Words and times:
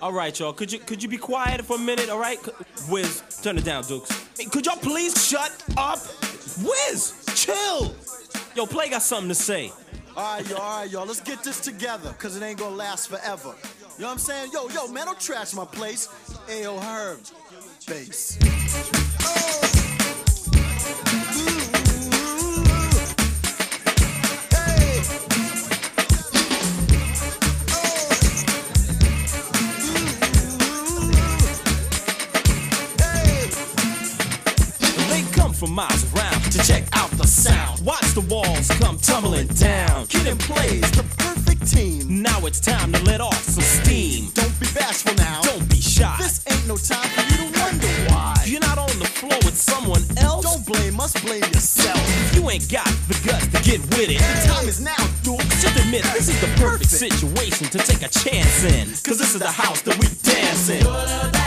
All 0.00 0.12
right, 0.12 0.36
y'all. 0.38 0.52
Could 0.52 0.72
you 0.72 0.78
could 0.78 1.02
you 1.02 1.08
be 1.08 1.16
quiet 1.16 1.64
for 1.64 1.76
a 1.76 1.78
minute? 1.78 2.08
All 2.08 2.18
right, 2.18 2.38
Wiz, 2.88 3.22
turn 3.42 3.58
it 3.58 3.64
down, 3.64 3.84
Dukes. 3.84 4.10
Hey, 4.38 4.46
could 4.46 4.66
y'all 4.66 4.76
please 4.76 5.14
shut 5.26 5.52
up? 5.76 5.98
Wiz, 6.64 7.24
chill. 7.34 7.94
Yo, 8.56 8.66
Play 8.66 8.90
got 8.90 9.02
something 9.02 9.28
to 9.28 9.34
say. 9.34 9.72
All 10.16 10.36
right, 10.36 10.48
y'all, 10.48 10.58
all 10.58 10.80
right, 10.80 10.90
y'all. 10.90 11.06
Let's 11.06 11.20
get 11.20 11.42
this 11.44 11.60
together, 11.60 12.14
cause 12.18 12.36
it 12.36 12.42
ain't 12.42 12.58
gonna 12.58 12.74
last 12.74 13.08
forever. 13.08 13.54
You 13.96 14.02
know 14.02 14.06
what 14.06 14.12
I'm 14.12 14.18
saying? 14.18 14.50
Yo, 14.52 14.68
yo, 14.70 14.88
man, 14.88 15.06
don't 15.06 15.20
trash 15.20 15.54
my 15.54 15.64
place. 15.64 16.08
Ayo, 16.48 16.80
Herb, 16.82 17.20
bass. 17.86 18.36
They 18.36 19.61
from 35.66 35.76
miles 35.76 36.12
around 36.12 36.42
to 36.50 36.58
check 36.66 36.82
out 36.92 37.08
the 37.12 37.26
sound. 37.26 37.78
Watch 37.86 38.14
the 38.14 38.22
walls 38.22 38.66
come 38.82 38.98
tumbling 38.98 39.46
down. 39.46 40.08
Kid 40.08 40.26
and 40.26 40.40
plays 40.40 40.90
The 40.90 41.04
perfect 41.18 41.70
team. 41.70 42.20
Now 42.20 42.44
it's 42.46 42.58
time 42.58 42.92
to 42.92 43.00
let 43.04 43.20
off 43.20 43.40
some 43.44 43.62
steam. 43.62 44.30
Don't 44.34 44.58
be 44.58 44.66
bashful 44.74 45.14
now. 45.14 45.40
Don't 45.42 45.68
be 45.70 45.80
shy. 45.80 46.16
This 46.18 46.42
ain't 46.50 46.66
no 46.66 46.76
time 46.76 47.08
for 47.14 47.22
you 47.30 47.46
to 47.46 47.60
wonder 47.60 47.86
why. 48.10 48.34
You're 48.44 48.60
not 48.60 48.76
on 48.76 48.90
the 48.98 49.06
floor 49.06 49.38
with 49.46 49.56
someone 49.56 50.02
else. 50.18 50.42
Don't 50.42 50.66
blame 50.66 50.98
us, 50.98 51.12
blame 51.22 51.46
yourself. 51.54 52.02
If 52.26 52.34
you 52.34 52.50
ain't 52.50 52.68
got 52.68 52.90
the 53.06 53.14
guts 53.24 53.46
to 53.54 53.62
get 53.62 53.80
with 53.94 54.10
it. 54.10 54.18
The 54.18 54.48
time 54.50 54.66
is 54.66 54.80
now, 54.80 55.02
dude. 55.22 55.38
Just 55.62 55.78
admit 55.78 56.02
this 56.10 56.28
is 56.28 56.40
the 56.40 56.50
perfect 56.58 56.90
situation 56.90 57.68
to 57.68 57.78
take 57.78 58.02
a 58.02 58.08
chance 58.10 58.64
in. 58.64 58.88
Cause 59.06 59.18
this 59.22 59.32
is 59.34 59.38
the 59.38 59.52
house 59.62 59.80
that 59.82 59.96
we 59.96 60.08
dance 60.26 60.70
in. 60.70 61.41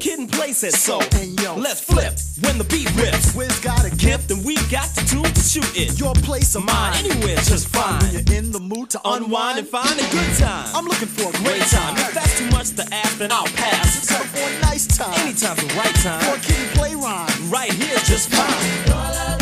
A 0.00 0.04
dynamo. 0.04 0.10
Kid 0.10 0.18
and 0.18 0.32
play 0.32 0.52
said 0.52 0.72
so. 0.72 1.00
And 1.20 1.40
yo. 1.40 1.56
Let's 1.56 1.80
flip 1.80 2.14
when 2.42 2.58
the 2.58 2.64
beat 2.64 2.90
rips. 2.96 3.34
Wiz 3.34 3.58
got 3.60 3.84
a 3.84 3.90
gift. 3.96 4.30
And 4.30 4.44
we 4.44 4.56
got 4.70 4.88
the 4.94 5.02
tools 5.08 5.32
to 5.32 5.40
shoot 5.40 5.76
it. 5.76 5.98
Your 5.98 6.14
place 6.14 6.54
of 6.54 6.64
Mine 6.64 7.04
anywhere 7.04 7.36
just 7.36 7.68
fine. 7.68 8.00
When 8.02 8.12
you're 8.12 8.36
in 8.38 8.52
the 8.52 8.60
mood 8.60 8.90
to 8.90 9.00
Unwind 9.04 9.58
and 9.58 9.68
find 9.68 9.98
a 9.98 10.08
good 10.10 10.38
time. 10.38 10.68
I'm 10.74 10.86
looking 10.86 11.08
for 11.08 11.28
a 11.28 11.36
great 11.42 11.62
time. 11.70 11.96
If 11.96 12.14
that's 12.14 12.38
too 12.38 12.50
much 12.50 12.70
to 12.76 12.94
ask, 12.94 13.18
then 13.18 13.32
I'll 13.32 13.46
pass. 13.46 14.10
Let's 14.10 14.26
for 14.26 14.48
a 14.48 14.60
nice 14.60 14.86
time. 14.86 15.18
Anytime's 15.20 15.60
the 15.60 15.74
right 15.76 15.96
For 15.96 16.02
time. 16.02 16.38
a 16.38 16.40
kid 16.40 16.56
and 16.56 16.70
play 16.76 16.94
rhyme. 16.94 17.50
Right 17.50 17.72
here's 17.72 18.06
just 18.08 18.30
fine. 18.30 19.39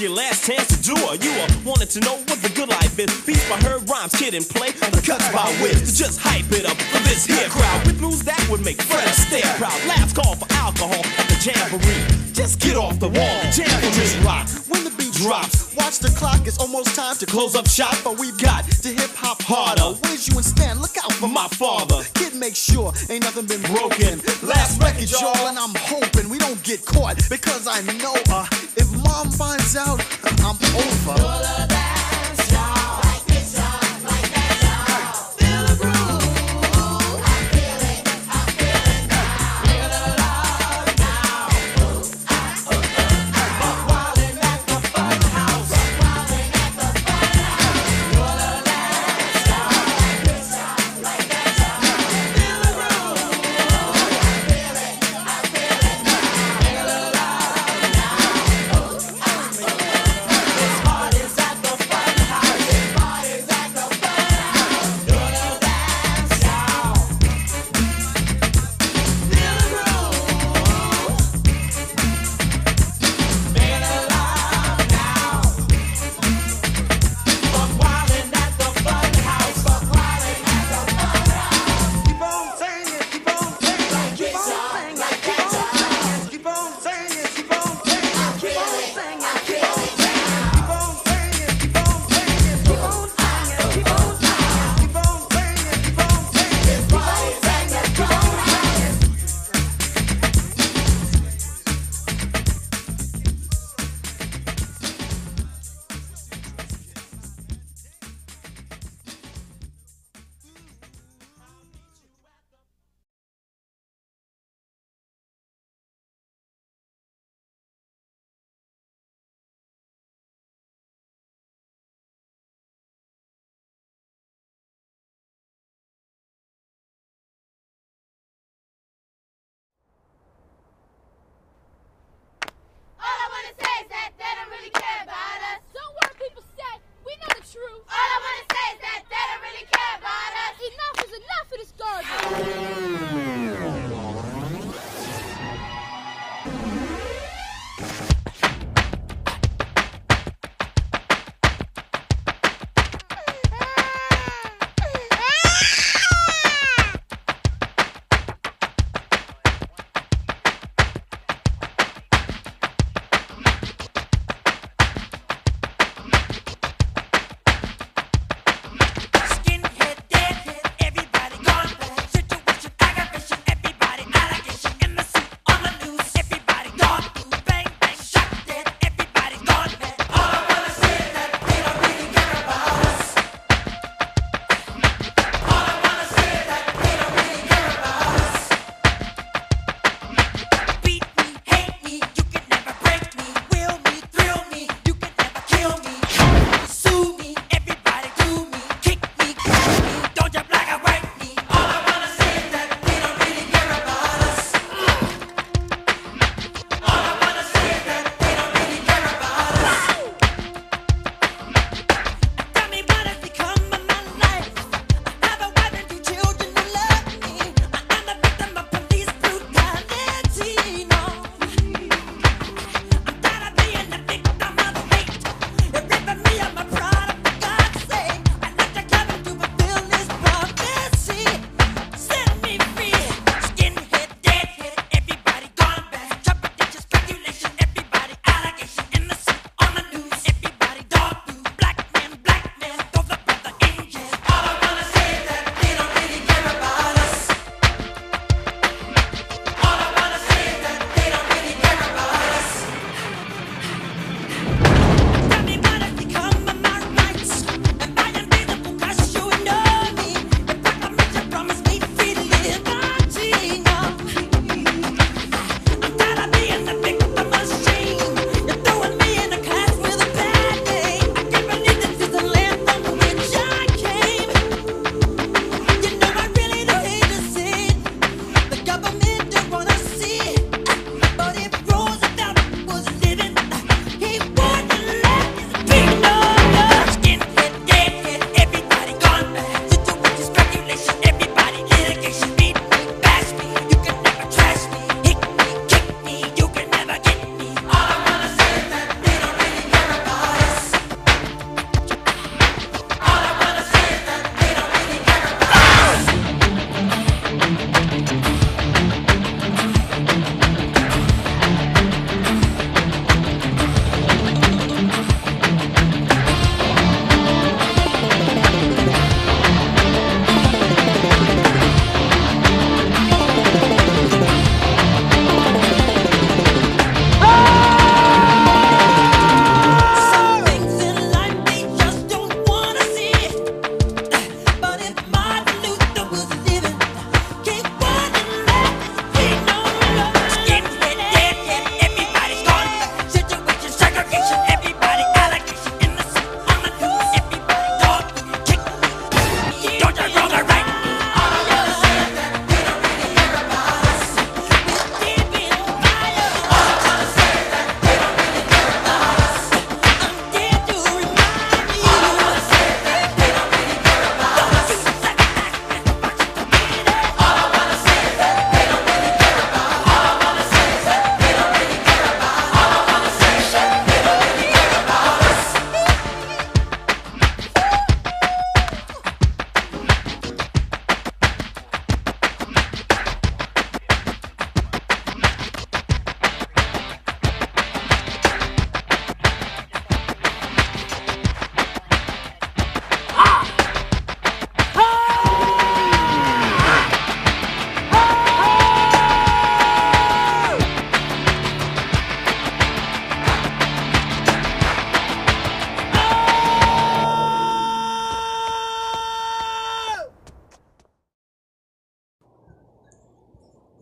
Your 0.00 0.10
last 0.10 0.44
chance 0.44 0.68
to 0.68 0.76
do 0.82 0.94
her. 1.08 1.16
You 1.16 1.32
are 1.40 1.48
wanted 1.64 1.88
to 1.96 2.00
know 2.00 2.16
what 2.28 2.42
the 2.42 2.52
good 2.54 2.68
life 2.68 2.98
is. 2.98 3.08
Beats 3.24 3.48
by 3.48 3.56
her 3.64 3.78
rhymes, 3.88 4.12
kid 4.12 4.34
and 4.34 4.44
play, 4.44 4.70
the 4.72 5.00
cuts 5.00 5.32
by. 5.32 5.48
To 5.56 5.88
just 5.88 6.20
hype 6.20 6.52
it 6.52 6.66
up 6.66 6.76
for 6.76 7.00
this 7.08 7.24
here 7.24 7.48
crowd 7.48 7.86
with 7.86 7.98
moves 7.98 8.22
that 8.24 8.36
would 8.50 8.62
make 8.62 8.80
friends 8.82 9.16
stare 9.16 9.48
proud. 9.56 9.72
Laughs 9.88 10.12
call 10.12 10.36
for 10.36 10.46
alcohol 10.60 11.00
at 11.16 11.26
the 11.32 11.38
jamboree. 11.40 12.04
Just 12.34 12.60
get 12.60 12.76
off 12.76 13.00
the 13.00 13.08
wall, 13.08 13.40
jam 13.56 13.72
for 13.80 13.92
me, 13.96 14.20
rock. 14.20 14.44
When 14.68 14.84
the 14.84 14.92
beat 14.98 15.14
drops, 15.14 15.74
watch 15.74 15.98
the 15.98 16.12
clock. 16.12 16.46
It's 16.46 16.58
almost 16.58 16.94
time 16.94 17.16
to 17.16 17.24
close 17.24 17.56
up 17.56 17.66
shop. 17.66 17.96
But 18.04 18.18
we've 18.18 18.36
got 18.36 18.68
to 18.68 18.88
hip 18.88 19.16
hop 19.16 19.40
harder. 19.40 19.96
Where's 20.04 20.28
you 20.28 20.36
and 20.36 20.44
Stan? 20.44 20.78
Look 20.82 20.98
out 20.98 21.12
for 21.14 21.28
My 21.28 21.48
father. 21.56 22.04
Kid, 22.12 22.34
make 22.36 22.54
sure 22.54 22.92
ain't 23.08 23.24
nothing 23.24 23.46
been 23.46 23.64
broken. 23.72 24.20
Last 24.44 24.76
record, 24.82 25.08
y'all, 25.08 25.48
and 25.48 25.56
I'm 25.56 25.72
hoping 25.88 26.28
we 26.28 26.36
don't 26.36 26.62
get 26.62 26.84
caught 26.84 27.16
because 27.30 27.66
I 27.66 27.80
know 27.96 28.12
uh, 28.28 28.44
mom 29.16 29.30
finds 29.30 29.74
out, 29.76 29.98
I'm 30.42 30.56
over. 30.74 31.75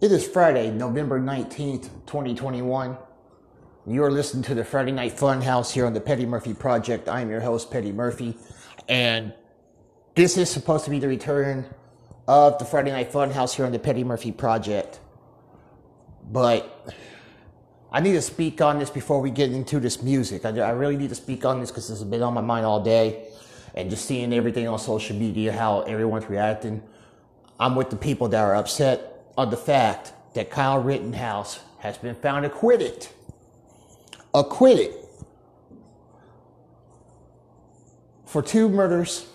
It 0.04 0.12
is 0.12 0.28
Friday, 0.28 0.70
November 0.70 1.18
19th, 1.18 1.84
2021. 2.04 2.98
You're 3.86 4.10
listening 4.10 4.42
to 4.42 4.54
the 4.54 4.62
Friday 4.62 4.92
Night 4.92 5.16
Funhouse 5.16 5.72
here 5.72 5.86
on 5.86 5.94
the 5.94 6.00
Petty 6.02 6.26
Murphy 6.26 6.52
Project. 6.52 7.08
I'm 7.08 7.30
your 7.30 7.40
host, 7.40 7.70
Petty 7.70 7.90
Murphy. 7.90 8.36
And 8.86 9.32
this 10.14 10.36
is 10.36 10.50
supposed 10.50 10.84
to 10.84 10.90
be 10.90 10.98
the 10.98 11.08
return 11.08 11.64
of 12.28 12.58
the 12.58 12.66
Friday 12.66 12.90
Night 12.90 13.12
Funhouse 13.12 13.54
here 13.54 13.64
on 13.64 13.72
the 13.72 13.78
Petty 13.78 14.04
Murphy 14.04 14.30
Project. 14.30 15.00
But 16.30 16.92
I 17.90 18.00
need 18.00 18.12
to 18.12 18.20
speak 18.20 18.60
on 18.60 18.78
this 18.78 18.90
before 18.90 19.22
we 19.22 19.30
get 19.30 19.52
into 19.52 19.80
this 19.80 20.02
music. 20.02 20.44
I, 20.44 20.50
I 20.50 20.72
really 20.72 20.98
need 20.98 21.08
to 21.08 21.14
speak 21.14 21.46
on 21.46 21.60
this 21.60 21.70
because 21.70 21.88
this 21.88 22.00
has 22.00 22.06
been 22.06 22.20
on 22.20 22.34
my 22.34 22.42
mind 22.42 22.66
all 22.66 22.82
day. 22.82 23.28
And 23.74 23.88
just 23.88 24.04
seeing 24.04 24.34
everything 24.34 24.68
on 24.68 24.78
social 24.78 25.16
media, 25.16 25.50
how 25.50 25.80
everyone's 25.80 26.28
reacting. 26.28 26.82
I'm 27.58 27.74
with 27.74 27.88
the 27.88 27.96
people 27.96 28.28
that 28.28 28.40
are 28.42 28.54
upset 28.54 29.12
on 29.36 29.50
the 29.50 29.56
fact 29.56 30.12
that 30.34 30.50
Kyle 30.50 30.80
Rittenhouse 30.80 31.60
has 31.78 31.98
been 31.98 32.14
found 32.14 32.44
acquitted. 32.44 33.08
Acquitted 34.32 34.94
for 38.26 38.42
two 38.42 38.68
murders 38.68 39.26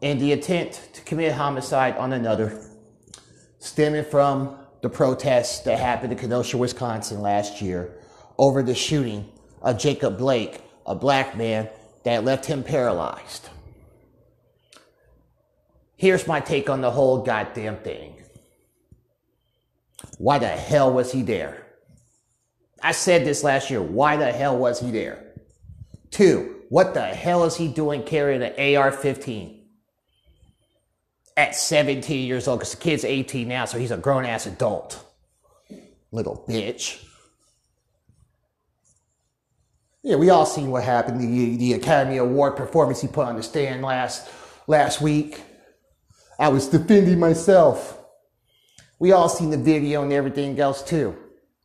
and 0.00 0.20
the 0.20 0.30
intent 0.30 0.90
to 0.92 1.02
commit 1.02 1.32
homicide 1.32 1.96
on 1.96 2.12
another, 2.12 2.62
stemming 3.58 4.04
from 4.04 4.56
the 4.80 4.88
protests 4.88 5.60
that 5.60 5.78
happened 5.78 6.12
in 6.12 6.18
Kenosha, 6.18 6.56
Wisconsin 6.56 7.20
last 7.20 7.60
year 7.60 7.98
over 8.38 8.62
the 8.62 8.74
shooting 8.74 9.28
of 9.60 9.76
Jacob 9.76 10.16
Blake, 10.16 10.60
a 10.86 10.94
black 10.94 11.36
man 11.36 11.68
that 12.04 12.24
left 12.24 12.46
him 12.46 12.62
paralyzed. 12.62 13.48
Here's 15.96 16.28
my 16.28 16.38
take 16.38 16.70
on 16.70 16.80
the 16.80 16.92
whole 16.92 17.22
goddamn 17.24 17.78
thing. 17.78 18.22
Why 20.18 20.38
the 20.38 20.48
hell 20.48 20.92
was 20.92 21.12
he 21.12 21.22
there? 21.22 21.66
I 22.82 22.92
said 22.92 23.24
this 23.24 23.42
last 23.42 23.70
year. 23.70 23.82
Why 23.82 24.16
the 24.16 24.30
hell 24.30 24.56
was 24.56 24.80
he 24.80 24.90
there? 24.90 25.32
Two, 26.10 26.62
what 26.68 26.94
the 26.94 27.02
hell 27.02 27.44
is 27.44 27.56
he 27.56 27.68
doing 27.68 28.02
carrying 28.02 28.42
an 28.42 28.76
AR 28.76 28.92
15 28.92 29.64
at 31.36 31.54
17 31.54 32.26
years 32.26 32.46
old? 32.46 32.60
Because 32.60 32.74
the 32.74 32.80
kid's 32.80 33.04
18 33.04 33.48
now, 33.48 33.64
so 33.64 33.78
he's 33.78 33.90
a 33.90 33.96
grown 33.96 34.24
ass 34.24 34.46
adult. 34.46 35.04
Little 36.12 36.44
bitch. 36.48 37.04
Yeah, 40.02 40.16
we 40.16 40.30
all 40.30 40.46
seen 40.46 40.70
what 40.70 40.84
happened. 40.84 41.20
The, 41.20 41.56
the 41.56 41.72
Academy 41.74 42.16
Award 42.16 42.56
performance 42.56 43.00
he 43.00 43.08
put 43.08 43.26
on 43.26 43.36
the 43.36 43.42
stand 43.42 43.82
last 43.82 44.28
last 44.66 45.00
week. 45.00 45.42
I 46.38 46.48
was 46.48 46.68
defending 46.68 47.18
myself. 47.18 47.97
We 48.98 49.12
all 49.12 49.28
seen 49.28 49.50
the 49.50 49.58
video 49.58 50.02
and 50.02 50.12
everything 50.12 50.58
else 50.58 50.82
too. 50.82 51.16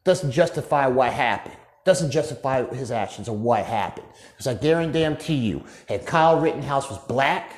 Doesn't 0.03 0.31
justify 0.31 0.87
what 0.87 1.11
happened. 1.13 1.55
Doesn't 1.85 2.11
justify 2.11 2.63
his 2.73 2.91
actions 2.91 3.27
or 3.27 3.35
what 3.35 3.65
happened. 3.65 4.07
Because 4.31 4.47
I 4.47 4.53
guarantee 4.53 5.35
you, 5.35 5.63
had 5.87 6.05
Kyle 6.05 6.39
Rittenhouse 6.39 6.89
was 6.89 6.99
black, 6.99 7.51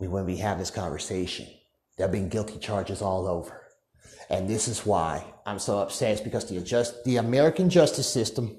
we 0.00 0.08
wouldn't 0.08 0.26
be 0.26 0.36
having 0.36 0.58
this 0.58 0.70
conversation. 0.70 1.46
There 1.96 2.06
have 2.06 2.12
been 2.12 2.28
guilty 2.28 2.58
charges 2.58 3.02
all 3.02 3.28
over. 3.28 3.62
And 4.30 4.48
this 4.48 4.66
is 4.66 4.84
why 4.84 5.24
I'm 5.46 5.58
so 5.58 5.78
upset. 5.78 6.12
It's 6.12 6.20
because 6.20 6.48
the, 6.48 6.56
adjust, 6.56 7.04
the 7.04 7.18
American 7.18 7.70
justice 7.70 8.10
system 8.10 8.56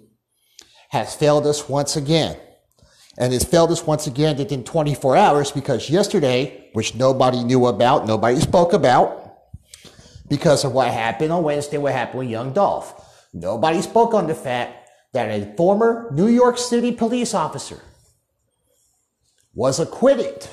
has 0.90 1.16
failed 1.16 1.48
us 1.48 1.68
once 1.68 1.96
again. 1.96 2.38
And 3.18 3.34
it's 3.34 3.44
failed 3.44 3.72
us 3.72 3.86
once 3.86 4.08
again 4.08 4.38
within 4.38 4.64
24 4.64 5.18
hours 5.18 5.52
because 5.52 5.90
yesterday, 5.90 6.70
which 6.74 6.96
nobody 6.96 7.44
knew 7.44 7.66
about, 7.66 8.08
nobody 8.08 8.40
spoke 8.40 8.74
about, 8.74 9.23
because 10.34 10.64
of 10.64 10.74
what 10.74 10.90
happened 10.90 11.32
on 11.32 11.44
Wednesday, 11.44 11.78
what 11.78 11.94
happened 11.94 12.18
with 12.18 12.28
young 12.28 12.54
Dolph. 12.54 13.28
Nobody 13.34 13.84
spoke 13.84 14.16
on 14.16 14.26
the 14.26 14.34
fact 14.34 14.90
that 15.14 15.30
a 15.30 15.56
former 15.56 16.10
New 16.12 16.26
York 16.26 16.58
City 16.58 16.92
police 16.92 17.36
officer 17.36 17.80
was 19.54 19.80
acquitted, 19.80 20.48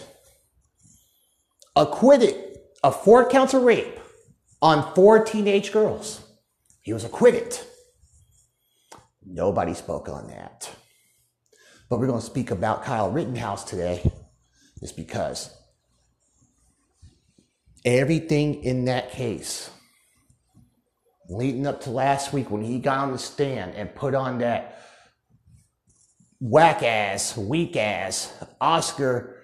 acquitted 1.75 2.59
of 2.85 3.03
four 3.03 3.27
counts 3.31 3.55
of 3.55 3.63
rape 3.63 3.99
on 4.61 4.95
four 4.95 5.25
teenage 5.25 5.73
girls. 5.73 6.29
He 6.83 6.93
was 6.93 7.05
acquitted. 7.05 7.59
Nobody 9.25 9.73
spoke 9.73 10.11
on 10.11 10.29
that. 10.29 10.69
But 11.89 12.01
we're 12.01 12.07
going 12.07 12.21
to 12.21 12.27
speak 12.27 12.51
about 12.51 12.85
Kyle 12.85 13.11
Rittenhouse 13.11 13.65
today, 13.65 14.13
is 14.83 14.93
because 14.93 15.57
everything 17.85 18.63
in 18.65 18.87
that 18.87 19.11
case, 19.11 19.71
leading 21.29 21.67
up 21.67 21.83
to 21.83 21.91
last 21.91 22.33
week 22.33 22.51
when 22.51 22.63
he 22.63 22.79
got 22.79 22.99
on 22.99 23.13
the 23.13 23.19
stand 23.19 23.75
and 23.75 23.95
put 23.95 24.15
on 24.15 24.39
that 24.39 24.83
whack 26.41 26.83
ass, 26.83 27.37
weak 27.37 27.77
ass 27.77 28.33
Oscar 28.61 29.37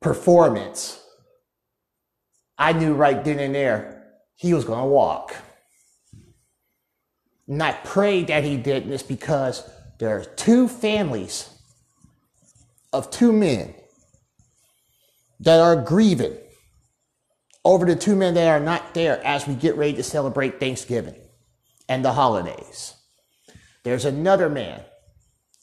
performance, 0.00 1.00
I 2.58 2.72
knew 2.72 2.94
right 2.94 3.24
then 3.24 3.38
and 3.38 3.54
there 3.54 4.12
he 4.36 4.54
was 4.54 4.64
going 4.64 4.80
to 4.80 4.86
walk. 4.86 5.34
And 7.48 7.62
I 7.62 7.72
prayed 7.72 8.28
that 8.28 8.44
he 8.44 8.56
did 8.56 8.88
this 8.88 9.02
because 9.02 9.68
there 9.98 10.16
are 10.16 10.24
two 10.24 10.68
families 10.68 11.48
of 12.92 13.10
two 13.10 13.32
men 13.32 13.74
that 15.40 15.60
are 15.60 15.76
grieving 15.76 16.36
over 17.64 17.86
the 17.86 17.96
two 17.96 18.16
men 18.16 18.34
that 18.34 18.48
are 18.48 18.64
not 18.64 18.94
there 18.94 19.24
as 19.24 19.46
we 19.46 19.54
get 19.54 19.76
ready 19.76 19.94
to 19.94 20.02
celebrate 20.02 20.58
Thanksgiving 20.58 21.14
and 21.88 22.04
the 22.04 22.12
holidays. 22.12 22.94
There's 23.84 24.04
another 24.04 24.48
man 24.48 24.82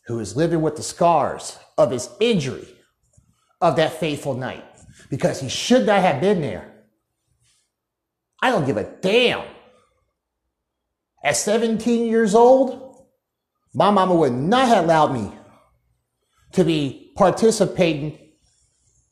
who 0.08 0.20
is 0.20 0.36
living 0.36 0.62
with 0.62 0.76
the 0.76 0.84
scars 0.84 1.58
of 1.78 1.92
his 1.92 2.10
injury 2.20 2.68
of 3.62 3.76
that 3.76 4.00
fateful 4.00 4.34
night 4.34 4.66
because 5.10 5.40
he 5.40 5.50
should 5.50 5.86
not 5.86 6.02
have 6.02 6.22
been 6.22 6.42
there. 6.42 6.72
I 8.42 8.52
don't 8.52 8.66
give 8.66 8.78
a 8.78 8.90
damn 9.02 9.46
at 11.24 11.36
17 11.36 12.08
years 12.08 12.34
old, 12.34 13.06
my 13.74 13.92
mama 13.92 14.16
would 14.16 14.34
not 14.34 14.68
have 14.68 14.86
allowed 14.86 15.14
me 15.14 15.32
to 16.54 16.64
be 16.64 17.12
participating 17.16 18.18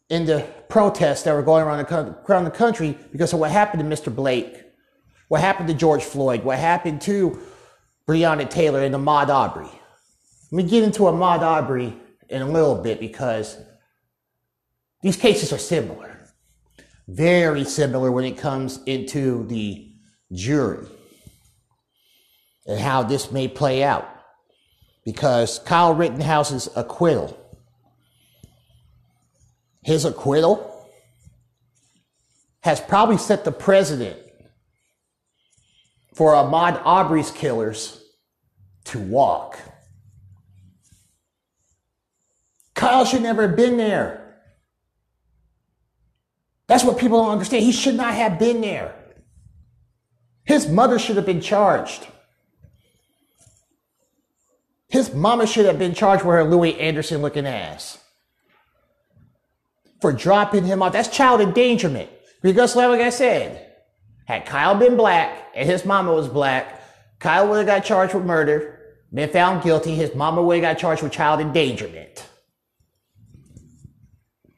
in 0.09 0.25
the 0.25 0.47
protests 0.69 1.23
that 1.23 1.33
were 1.33 1.43
going 1.43 1.63
around 1.63 1.85
the, 1.85 2.15
around 2.29 2.43
the 2.43 2.51
country 2.51 2.97
because 3.11 3.33
of 3.33 3.39
what 3.39 3.51
happened 3.51 3.81
to 3.81 3.95
Mr. 3.95 4.13
Blake, 4.13 4.63
what 5.27 5.41
happened 5.41 5.67
to 5.69 5.73
George 5.73 6.03
Floyd, 6.03 6.43
what 6.43 6.59
happened 6.59 7.01
to 7.01 7.39
Breonna 8.07 8.49
Taylor 8.49 8.81
and 8.81 8.95
Ahmaud 8.95 9.29
Arbery. 9.29 9.69
Let 10.51 10.63
me 10.63 10.69
get 10.69 10.83
into 10.83 11.03
Ahmaud 11.03 11.41
Arbery 11.41 11.93
in 12.29 12.41
a 12.41 12.47
little 12.47 12.75
bit 12.75 12.99
because 12.99 13.57
these 15.01 15.17
cases 15.17 15.51
are 15.53 15.57
similar, 15.57 16.17
very 17.07 17.63
similar 17.63 18.11
when 18.11 18.25
it 18.25 18.37
comes 18.37 18.79
into 18.85 19.45
the 19.47 19.91
jury 20.33 20.87
and 22.65 22.79
how 22.79 23.03
this 23.03 23.31
may 23.31 23.47
play 23.47 23.83
out. 23.83 24.07
Because 25.05 25.59
Kyle 25.59 25.93
Rittenhouse's 25.93 26.69
acquittal, 26.75 27.37
his 29.87 30.03
acquittal, 30.03 30.85
has 32.59 32.81
probably 32.81 33.17
set 33.17 33.45
the 33.45 33.53
precedent 33.53 34.19
for 36.13 36.33
Ahmaud 36.33 36.81
Arbery's 36.83 37.31
killers 37.31 38.03
to 38.83 38.99
walk. 38.99 39.57
Kyle 42.73 43.05
should 43.05 43.21
never 43.21 43.47
have 43.47 43.55
been 43.55 43.77
there. 43.77 44.41
That's 46.67 46.83
what 46.83 46.97
people 46.97 47.23
don't 47.23 47.31
understand. 47.31 47.63
He 47.63 47.71
should 47.71 47.95
not 47.95 48.13
have 48.13 48.37
been 48.37 48.59
there. 48.59 48.93
His 50.43 50.67
mother 50.67 50.99
should 50.99 51.15
have 51.15 51.25
been 51.25 51.39
charged. 51.39 52.05
His 54.89 55.13
mama 55.13 55.47
should 55.47 55.65
have 55.65 55.79
been 55.79 55.93
charged 55.93 56.25
with 56.25 56.35
her 56.35 56.43
Louie 56.43 56.77
Anderson 56.77 57.21
looking 57.21 57.47
ass 57.47 57.99
for 60.01 60.13
dropping 60.13 60.65
him 60.65 60.81
off. 60.81 60.93
That's 60.93 61.09
child 61.09 61.41
endangerment. 61.41 62.09
Because, 62.41 62.75
like 62.75 63.01
I 63.01 63.09
said, 63.09 63.73
had 64.25 64.45
Kyle 64.45 64.75
been 64.75 64.95
black 64.95 65.51
and 65.55 65.67
his 65.67 65.85
mama 65.85 66.13
was 66.13 66.27
black, 66.27 66.81
Kyle 67.19 67.47
would 67.49 67.57
have 67.57 67.65
got 67.65 67.83
charged 67.83 68.13
with 68.13 68.25
murder, 68.25 68.79
been 69.13 69.29
found 69.29 69.63
guilty. 69.63 69.95
His 69.95 70.13
mama 70.13 70.41
would 70.41 70.57
have 70.57 70.75
got 70.75 70.79
charged 70.79 71.01
with 71.01 71.11
child 71.11 71.39
endangerment. 71.39 72.27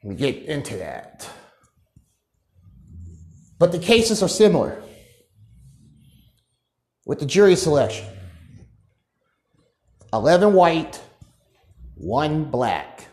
We 0.03 0.15
get 0.15 0.43
into 0.43 0.77
that. 0.77 1.29
But 3.58 3.72
the 3.72 3.79
cases 3.79 4.24
are 4.24 4.29
similar 4.29 4.81
with 7.05 7.19
the 7.19 7.25
jury 7.25 7.55
selection. 7.55 8.08
11 10.13 10.53
white, 10.53 11.01
one 11.96 12.46
black. 12.46 13.09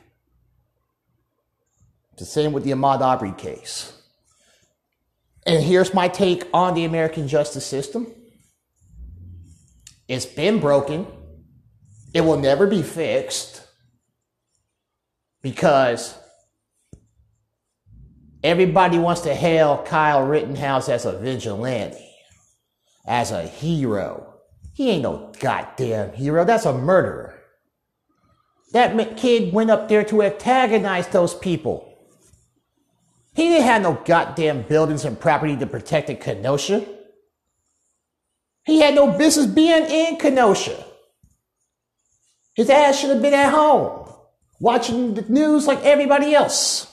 The 2.18 2.24
same 2.24 2.52
with 2.52 2.64
the 2.64 2.70
Ahmaud 2.70 3.00
Arbery 3.00 3.32
case. 3.32 3.92
And 5.46 5.62
here's 5.62 5.94
my 5.94 6.08
take 6.08 6.44
on 6.52 6.74
the 6.74 6.84
American 6.84 7.28
justice 7.28 7.66
system. 7.66 8.06
It's 10.08 10.26
been 10.26 10.60
broken. 10.60 11.06
It 12.14 12.22
will 12.22 12.38
never 12.38 12.66
be 12.66 12.82
fixed 12.82 13.62
because 15.42 16.16
everybody 18.42 18.98
wants 18.98 19.20
to 19.22 19.34
hail 19.34 19.84
Kyle 19.86 20.22
Rittenhouse 20.26 20.88
as 20.88 21.04
a 21.04 21.18
vigilante, 21.18 22.10
as 23.06 23.30
a 23.30 23.46
hero. 23.46 24.34
He 24.74 24.90
ain't 24.90 25.02
no 25.02 25.32
goddamn 25.38 26.14
hero. 26.14 26.44
That's 26.44 26.66
a 26.66 26.72
murderer. 26.72 27.40
That 28.72 29.16
kid 29.16 29.52
went 29.52 29.70
up 29.70 29.88
there 29.88 30.04
to 30.04 30.22
antagonize 30.22 31.08
those 31.08 31.34
people. 31.34 31.95
He 33.36 33.48
didn't 33.50 33.66
have 33.66 33.82
no 33.82 34.00
goddamn 34.06 34.62
buildings 34.62 35.04
and 35.04 35.20
property 35.20 35.58
to 35.58 35.66
protect 35.66 36.08
in 36.08 36.16
Kenosha. 36.16 36.86
He 38.64 38.80
had 38.80 38.94
no 38.94 39.18
business 39.18 39.44
being 39.44 39.84
in 39.84 40.16
Kenosha. 40.16 40.82
His 42.54 42.70
ass 42.70 42.98
should 42.98 43.10
have 43.10 43.20
been 43.20 43.34
at 43.34 43.50
home 43.52 44.10
watching 44.58 45.12
the 45.12 45.20
news 45.28 45.66
like 45.66 45.84
everybody 45.84 46.34
else. 46.34 46.90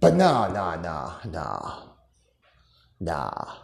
But 0.00 0.14
no, 0.14 0.50
no, 0.50 0.80
no, 0.80 1.12
no, 1.30 1.92
nah. 2.98 3.54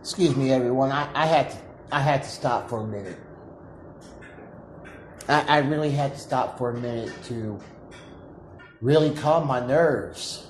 Excuse 0.00 0.34
me, 0.34 0.50
everyone. 0.50 0.90
I, 0.90 1.08
I 1.14 1.26
had 1.26 1.50
to 1.50 1.56
I 1.92 2.00
had 2.00 2.24
to 2.24 2.28
stop 2.28 2.68
for 2.68 2.80
a 2.80 2.86
minute. 2.86 3.18
I, 5.28 5.40
I 5.48 5.58
really 5.58 5.90
had 5.90 6.12
to 6.12 6.18
stop 6.18 6.58
for 6.58 6.70
a 6.70 6.80
minute 6.80 7.12
to 7.24 7.58
really 8.80 9.10
calm 9.14 9.46
my 9.46 9.64
nerves. 9.64 10.46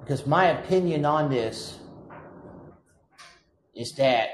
Because 0.00 0.26
my 0.26 0.46
opinion 0.46 1.04
on 1.04 1.30
this 1.30 1.78
is 3.74 3.92
that 3.92 4.28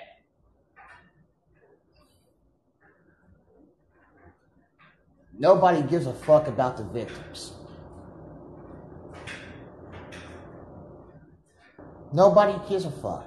nobody 5.38 5.82
gives 5.82 6.06
a 6.06 6.12
fuck 6.12 6.48
about 6.48 6.76
the 6.76 6.84
victims. 6.84 7.52
Nobody 12.12 12.58
gives 12.68 12.84
a 12.84 12.90
fuck. 12.90 13.26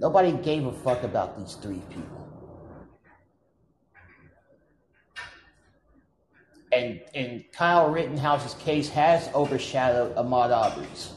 Nobody 0.00 0.32
gave 0.32 0.64
a 0.64 0.72
fuck 0.72 1.02
about 1.02 1.36
these 1.36 1.54
three 1.56 1.82
people. 1.90 2.17
And, 6.78 7.00
and 7.12 7.44
Kyle 7.52 7.90
Rittenhouse's 7.90 8.54
case 8.54 8.88
has 8.90 9.28
overshadowed 9.34 10.14
Ahmaud 10.14 10.56
Arbery's. 10.56 11.12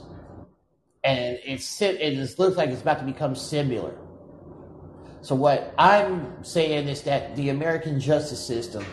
And 1.04 1.38
it's, 1.46 1.80
it 1.82 2.40
looks 2.40 2.58
like 2.58 2.70
it's 2.70 2.82
about 2.82 2.98
to 3.00 3.06
become 3.06 3.36
similar. 3.36 3.96
So 5.22 5.36
what 5.36 5.76
I'm 5.78 6.44
saying 6.44 6.88
is 6.88 7.04
that 7.04 7.36
the 7.36 7.50
American 7.50 8.00
justice 8.00 8.44
system 8.44 8.84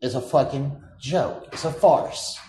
is 0.00 0.16
a 0.16 0.20
fucking 0.20 0.82
joke. 1.00 1.46
It's 1.52 1.64
a 1.64 1.70
farce. 1.70 2.40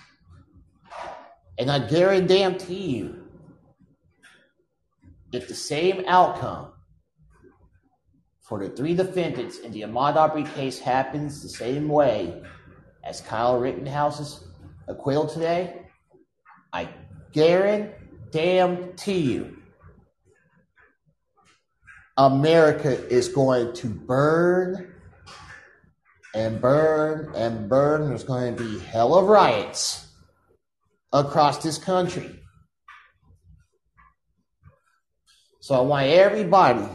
And 1.59 1.69
I 1.69 1.87
guarantee 1.87 2.97
you, 2.97 3.27
if 5.31 5.47
the 5.47 5.55
same 5.55 6.03
outcome 6.07 6.72
for 8.53 8.59
the 8.59 8.69
three 8.69 8.93
defendants 8.93 9.57
in 9.57 9.71
the 9.71 9.81
Ahmaud 9.81 10.15
Arbery 10.15 10.43
case 10.43 10.77
happens 10.77 11.41
the 11.41 11.49
same 11.49 11.87
way 11.87 12.39
as 13.03 13.19
Kyle 13.19 13.59
Rittenhouse's 13.59 14.43
acquittal 14.87 15.25
today, 15.25 15.87
I 16.71 16.87
guarantee 17.31 19.21
you 19.21 19.57
America 22.15 22.91
is 23.07 23.27
going 23.27 23.73
to 23.73 23.87
burn 23.87 24.93
and 26.35 26.61
burn 26.61 27.33
and 27.33 27.67
burn. 27.67 28.09
There's 28.09 28.23
going 28.23 28.55
to 28.55 28.63
be 28.63 28.77
hell 28.81 29.15
of 29.15 29.29
riots 29.29 30.05
across 31.11 31.57
this 31.63 31.79
country. 31.79 32.39
So 35.59 35.73
I 35.73 35.81
want 35.81 36.05
everybody 36.05 36.87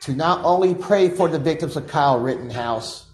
to 0.00 0.12
not 0.14 0.44
only 0.44 0.74
pray 0.74 1.10
for 1.10 1.28
the 1.28 1.38
victims 1.38 1.76
of 1.76 1.86
Kyle 1.86 2.20
Rittenhouse, 2.20 3.06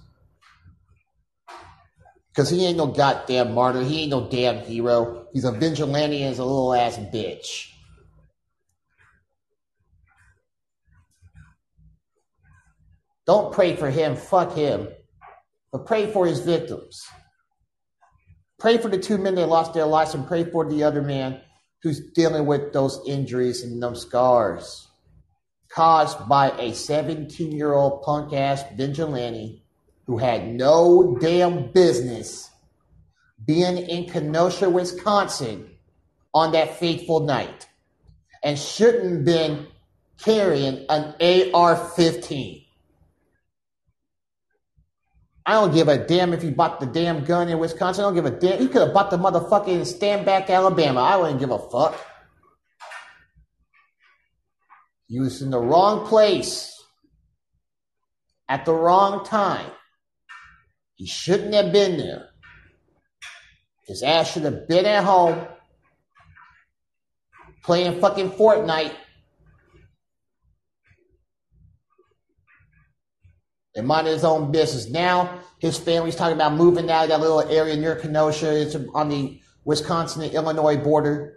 because 2.29 2.51
he 2.51 2.67
ain't 2.67 2.77
no 2.77 2.87
goddamn 2.87 3.55
martyr, 3.55 3.83
he 3.83 4.03
ain't 4.03 4.11
no 4.11 4.29
damn 4.29 4.59
hero. 4.59 5.27
He's 5.33 5.45
a 5.45 5.53
vigilante 5.53 6.21
and 6.21 6.31
he's 6.31 6.39
a 6.39 6.45
little 6.45 6.75
ass 6.75 6.97
bitch. 6.97 7.71
Don't 13.27 13.53
pray 13.55 13.77
for 13.77 13.89
him, 13.89 14.17
fuck 14.17 14.55
him, 14.55 14.89
but 15.73 15.87
pray 15.87 16.13
for 16.13 16.27
his 16.27 16.41
victims. 16.41 17.07
Pray 18.59 18.79
for 18.79 18.89
the 18.89 18.99
two 18.99 19.17
men 19.17 19.37
that 19.37 19.49
lost 19.49 19.73
their 19.73 19.87
lives 19.87 20.15
and 20.15 20.27
pray 20.27 20.45
for 20.45 20.69
the 20.69 20.83
other 20.83 21.03
man 21.03 21.41
who's 21.83 22.13
dealing 22.13 22.47
with 22.47 22.73
those 22.73 23.01
injuries 23.07 23.63
and 23.63 23.83
those 23.83 24.03
scars 24.03 24.84
caused 25.69 26.29
by 26.29 26.51
a 26.59 26.75
17 26.75 27.53
year 27.53 27.73
old 27.73 28.03
punk 28.03 28.33
ass 28.33 28.63
vigilante 28.77 29.63
who 30.07 30.19
had 30.19 30.47
no 30.47 31.17
damn 31.21 31.73
business 31.73 32.51
being 33.45 33.77
in 33.77 34.09
Kenosha, 34.09 34.71
Wisconsin 34.71 35.71
on 36.33 36.53
that 36.53 36.79
fateful 36.79 37.21
night 37.21 37.67
and 38.43 38.59
shouldn't 38.59 39.25
been 39.25 39.67
carrying 40.19 40.87
an 40.89 41.15
AR 41.53 41.77
15. 41.77 42.65
I 45.47 45.53
don't 45.53 45.75
give 45.75 45.89
a 45.89 45.99
damn 45.99 46.33
if 46.33 46.41
he 46.41 46.51
bought 46.51 46.81
the 46.81 46.87
damn 46.87 47.25
gun 47.25 47.49
in 47.49 47.59
Wisconsin. 47.59 48.05
I 48.05 48.07
don't 48.07 48.15
give 48.15 48.25
a 48.25 48.31
damn. 48.31 48.59
He 48.59 48.69
could 48.69 48.81
have 48.81 48.95
bought 48.95 49.11
the 49.11 49.19
motherfucker 49.19 49.69
in 49.69 49.81
Standback, 49.81 50.49
Alabama. 50.49 51.01
I 51.01 51.17
wouldn't 51.17 51.39
give 51.39 51.51
a 51.51 51.59
fuck. 51.59 51.95
He 55.15 55.21
was 55.21 55.41
in 55.43 55.51
the 55.51 55.61
wrong 55.61 56.05
place 56.09 56.77
at 58.49 58.65
the 58.65 58.75
wrong 58.75 59.25
time. 59.25 59.71
He 60.97 61.07
shouldn't 61.07 61.55
have 61.55 61.73
been 61.73 61.99
there. 61.99 62.31
His 63.87 64.03
ass 64.03 64.33
should 64.33 64.43
have 64.43 64.67
been 64.67 64.85
at 64.87 65.05
home 65.05 65.47
playing 67.63 68.01
fucking 68.01 68.33
Fortnite 68.33 68.97
and 73.77 73.87
minding 73.87 74.15
his 74.15 74.25
own 74.25 74.51
business. 74.51 74.91
Now 74.91 75.39
his 75.61 75.79
family's 75.79 76.17
talking 76.17 76.35
about 76.35 76.55
moving 76.55 76.91
out 76.91 77.05
of 77.05 77.11
that 77.11 77.21
little 77.21 77.43
area 77.43 77.77
near 77.77 77.95
Kenosha. 77.95 78.63
It's 78.63 78.75
on 78.95 79.11
the 79.11 79.41
Wisconsin 79.65 80.23
and 80.23 80.35
Illinois 80.35 80.77
border. 80.77 81.37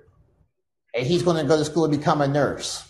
And 0.95 1.05
he's 1.05 1.21
going 1.21 1.37
to 1.37 1.47
go 1.47 1.57
to 1.57 1.63
school 1.65 1.85
and 1.85 1.95
become 1.95 2.21
a 2.21 2.27
nurse. 2.27 2.86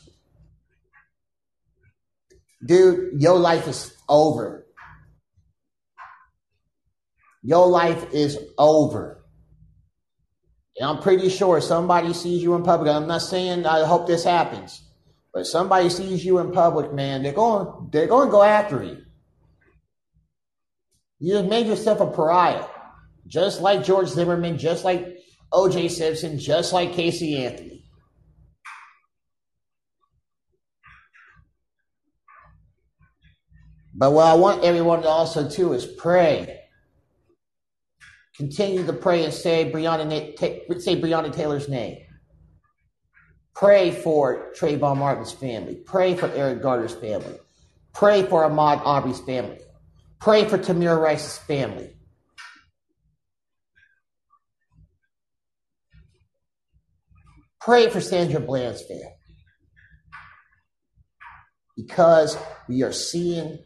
Dude, 2.65 3.21
your 3.21 3.37
life 3.37 3.67
is 3.67 3.95
over. 4.09 4.65
Your 7.43 7.67
life 7.67 8.13
is 8.13 8.37
over. 8.57 9.23
And 10.77 10.89
I'm 10.89 11.01
pretty 11.01 11.29
sure 11.29 11.59
somebody 11.61 12.13
sees 12.13 12.43
you 12.43 12.55
in 12.55 12.63
public. 12.63 12.91
I'm 12.91 13.07
not 13.07 13.21
saying 13.21 13.65
I 13.65 13.85
hope 13.85 14.05
this 14.05 14.23
happens, 14.23 14.83
but 15.33 15.47
somebody 15.47 15.89
sees 15.89 16.23
you 16.23 16.39
in 16.39 16.51
public, 16.51 16.93
man, 16.93 17.23
they're 17.23 17.33
going 17.33 17.89
they're 17.91 18.07
going 18.07 18.27
to 18.27 18.31
go 18.31 18.43
after 18.43 18.83
you. 18.83 18.97
You 21.19 21.35
have 21.37 21.47
made 21.47 21.65
yourself 21.65 21.99
a 21.99 22.07
pariah, 22.07 22.65
just 23.25 23.61
like 23.61 23.83
George 23.83 24.09
Zimmerman, 24.09 24.59
just 24.59 24.83
like 24.83 25.17
O.J. 25.51 25.89
Simpson, 25.89 26.37
just 26.37 26.73
like 26.73 26.93
Casey 26.93 27.43
Anthony. 27.43 27.76
But 33.97 34.11
what 34.11 34.27
I 34.27 34.35
want 34.35 34.63
everyone 34.63 35.01
to 35.01 35.07
also 35.07 35.49
do 35.49 35.73
is 35.73 35.85
pray. 35.85 36.59
Continue 38.35 38.85
to 38.85 38.93
pray 38.93 39.25
and 39.25 39.33
say 39.33 39.71
Breonna, 39.71 40.07
say 40.79 41.01
Taylor's 41.33 41.67
name. 41.67 41.97
Pray 43.55 43.89
for 43.89 44.53
Trayvon 44.55 44.97
Martin's 44.97 45.31
family. 45.31 45.77
Pray 45.83 46.15
for 46.15 46.27
Eric 46.27 46.61
Garner's 46.61 46.93
family. 46.93 47.39
Pray 47.95 48.21
for 48.21 48.43
Ahmaud 48.43 48.85
Arbery's 48.85 49.19
family. 49.19 49.57
Pray 50.19 50.47
for 50.47 50.59
Tamir 50.59 51.01
Rice's 51.01 51.39
family. 51.39 51.95
Pray 57.59 57.89
for 57.89 57.99
Sandra 57.99 58.39
Bland's 58.39 58.83
family. 58.83 59.15
Because 61.75 62.37
we 62.69 62.83
are 62.83 62.93
seeing 62.93 63.57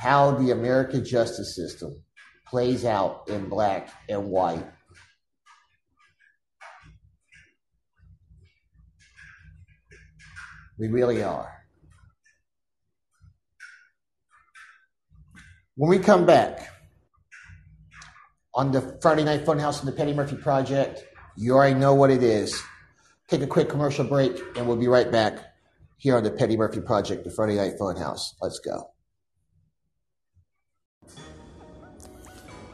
how 0.00 0.30
the 0.30 0.50
American 0.50 1.04
justice 1.04 1.54
system 1.54 1.94
plays 2.46 2.86
out 2.86 3.28
in 3.28 3.50
black 3.50 3.90
and 4.08 4.30
white. 4.30 4.64
We 10.78 10.88
really 10.88 11.22
are. 11.22 11.52
When 15.76 15.90
we 15.90 15.98
come 15.98 16.24
back 16.24 16.70
on 18.54 18.72
the 18.72 18.98
Friday 19.02 19.24
Night 19.24 19.44
Funhouse 19.44 19.80
and 19.80 19.88
the 19.88 19.92
Petty 19.92 20.14
Murphy 20.14 20.36
Project, 20.36 21.04
you 21.36 21.52
already 21.52 21.78
know 21.78 21.94
what 21.94 22.10
it 22.10 22.22
is. 22.22 22.58
take 23.28 23.42
a 23.42 23.46
quick 23.46 23.68
commercial 23.68 24.06
break, 24.06 24.40
and 24.56 24.66
we'll 24.66 24.78
be 24.78 24.88
right 24.88 25.12
back 25.12 25.40
here 25.98 26.16
on 26.16 26.24
the 26.24 26.30
Petty 26.30 26.56
Murphy 26.56 26.80
Project, 26.80 27.24
the 27.24 27.30
Friday 27.30 27.56
Night 27.56 27.74
Funhouse. 27.78 28.32
Let's 28.40 28.58
go. 28.60 28.90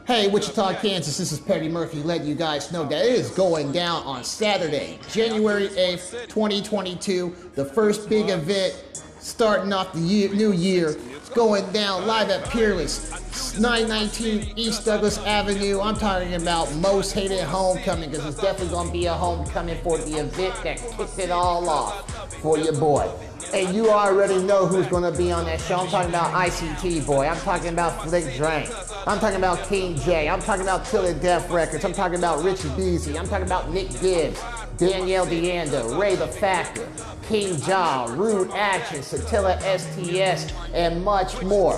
Hey, 0.07 0.29
Wichita, 0.29 0.75
Kansas, 0.75 1.17
this 1.17 1.33
is 1.33 1.39
Petty 1.41 1.67
Murphy 1.67 2.01
letting 2.01 2.27
you 2.27 2.33
guys 2.33 2.71
know 2.71 2.85
that 2.85 3.05
it 3.05 3.11
is 3.11 3.29
going 3.31 3.73
down 3.73 4.03
on 4.03 4.23
Saturday, 4.23 4.99
January 5.11 5.67
8th, 5.67 6.29
2022, 6.29 7.35
the 7.55 7.65
first 7.65 8.07
big 8.07 8.29
event 8.29 8.73
starting 9.19 9.73
off 9.73 9.91
the 9.91 9.99
year, 9.99 10.33
new 10.33 10.53
year. 10.53 10.95
It's 10.97 11.27
going 11.31 11.69
down 11.73 12.07
live 12.07 12.29
at 12.29 12.45
Peerless, 12.45 13.59
919 13.59 14.53
East 14.55 14.85
Douglas 14.85 15.17
Avenue. 15.25 15.81
I'm 15.81 15.97
talking 15.97 16.35
about 16.35 16.73
Most 16.75 17.11
Hated 17.11 17.43
Homecoming 17.43 18.09
because 18.09 18.27
it's 18.27 18.41
definitely 18.41 18.69
going 18.69 18.87
to 18.87 18.93
be 18.93 19.07
a 19.07 19.13
homecoming 19.13 19.77
for 19.81 19.97
the 19.97 20.19
event 20.19 20.55
that 20.63 20.77
kicked 20.77 21.19
it 21.19 21.31
all 21.31 21.67
off 21.67 22.31
for 22.35 22.57
your 22.57 22.79
boy. 22.79 23.11
And 23.53 23.73
you 23.73 23.89
already 23.89 24.39
know 24.43 24.65
who's 24.65 24.87
going 24.87 25.09
to 25.09 25.17
be 25.17 25.31
on 25.31 25.45
that 25.45 25.61
show. 25.61 25.77
I'm 25.77 25.87
talking 25.87 26.09
about 26.09 26.33
ICT 26.33 27.05
Boy. 27.05 27.27
I'm 27.27 27.37
talking 27.37 27.69
about 27.69 28.03
Flick 28.03 28.35
Drain. 28.35 28.67
I'm 29.05 29.19
talking 29.19 29.37
about 29.37 29.65
King 29.67 29.95
J. 29.99 30.27
I'm 30.27 30.41
talking 30.41 30.63
about 30.63 30.85
Till 30.85 31.17
Death 31.19 31.49
Records. 31.49 31.85
I'm 31.85 31.93
talking 31.93 32.17
about 32.17 32.43
Richie 32.43 32.67
Beasy. 32.69 33.17
I'm 33.17 33.27
talking 33.27 33.45
about 33.45 33.71
Nick 33.71 33.89
Gibbs, 34.01 34.41
Danielle 34.77 35.25
Deando, 35.25 35.97
Ray 35.97 36.15
the 36.15 36.27
Factor, 36.27 36.87
King 37.23 37.59
John, 37.61 38.17
Rude 38.17 38.51
Action, 38.51 38.99
Satilla 38.99 39.57
STS, 39.61 40.53
and 40.73 41.03
much 41.03 41.41
more. 41.41 41.77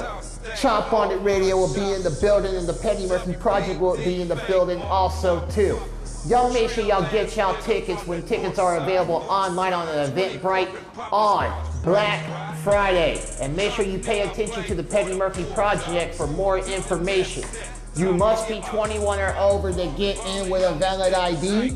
Chop 0.57 0.91
on 0.91 1.11
It 1.11 1.17
Radio 1.17 1.55
will 1.55 1.73
be 1.73 1.93
in 1.93 2.01
the 2.01 2.17
building, 2.19 2.55
and 2.55 2.67
the 2.67 2.73
Petty 2.73 3.07
Murphy 3.07 3.33
Project 3.33 3.79
will 3.79 3.97
be 3.97 4.21
in 4.21 4.27
the 4.27 4.43
building 4.47 4.81
also 4.83 5.47
too. 5.49 5.79
Y'all 6.27 6.51
make 6.51 6.69
sure 6.69 6.83
y'all 6.83 7.09
get 7.11 7.35
y'all 7.37 7.55
tickets 7.61 8.05
when 8.05 8.21
tickets 8.23 8.59
are 8.59 8.77
available 8.77 9.25
online 9.29 9.71
on 9.71 9.87
Eventbrite 9.87 10.69
on 11.13 11.49
Black 11.81 12.57
Friday. 12.57 13.21
And 13.39 13.55
make 13.55 13.71
sure 13.71 13.85
you 13.85 13.99
pay 13.99 14.21
attention 14.21 14.63
to 14.63 14.75
the 14.75 14.83
Petty 14.83 15.15
Murphy 15.15 15.45
Project 15.53 16.13
for 16.13 16.27
more 16.27 16.59
information. 16.59 17.45
You 17.95 18.11
must 18.11 18.49
be 18.49 18.59
21 18.61 19.19
or 19.19 19.33
over 19.37 19.71
to 19.71 19.93
get 19.97 20.17
in 20.25 20.49
with 20.49 20.61
a 20.63 20.73
valid 20.75 21.13
ID. 21.13 21.71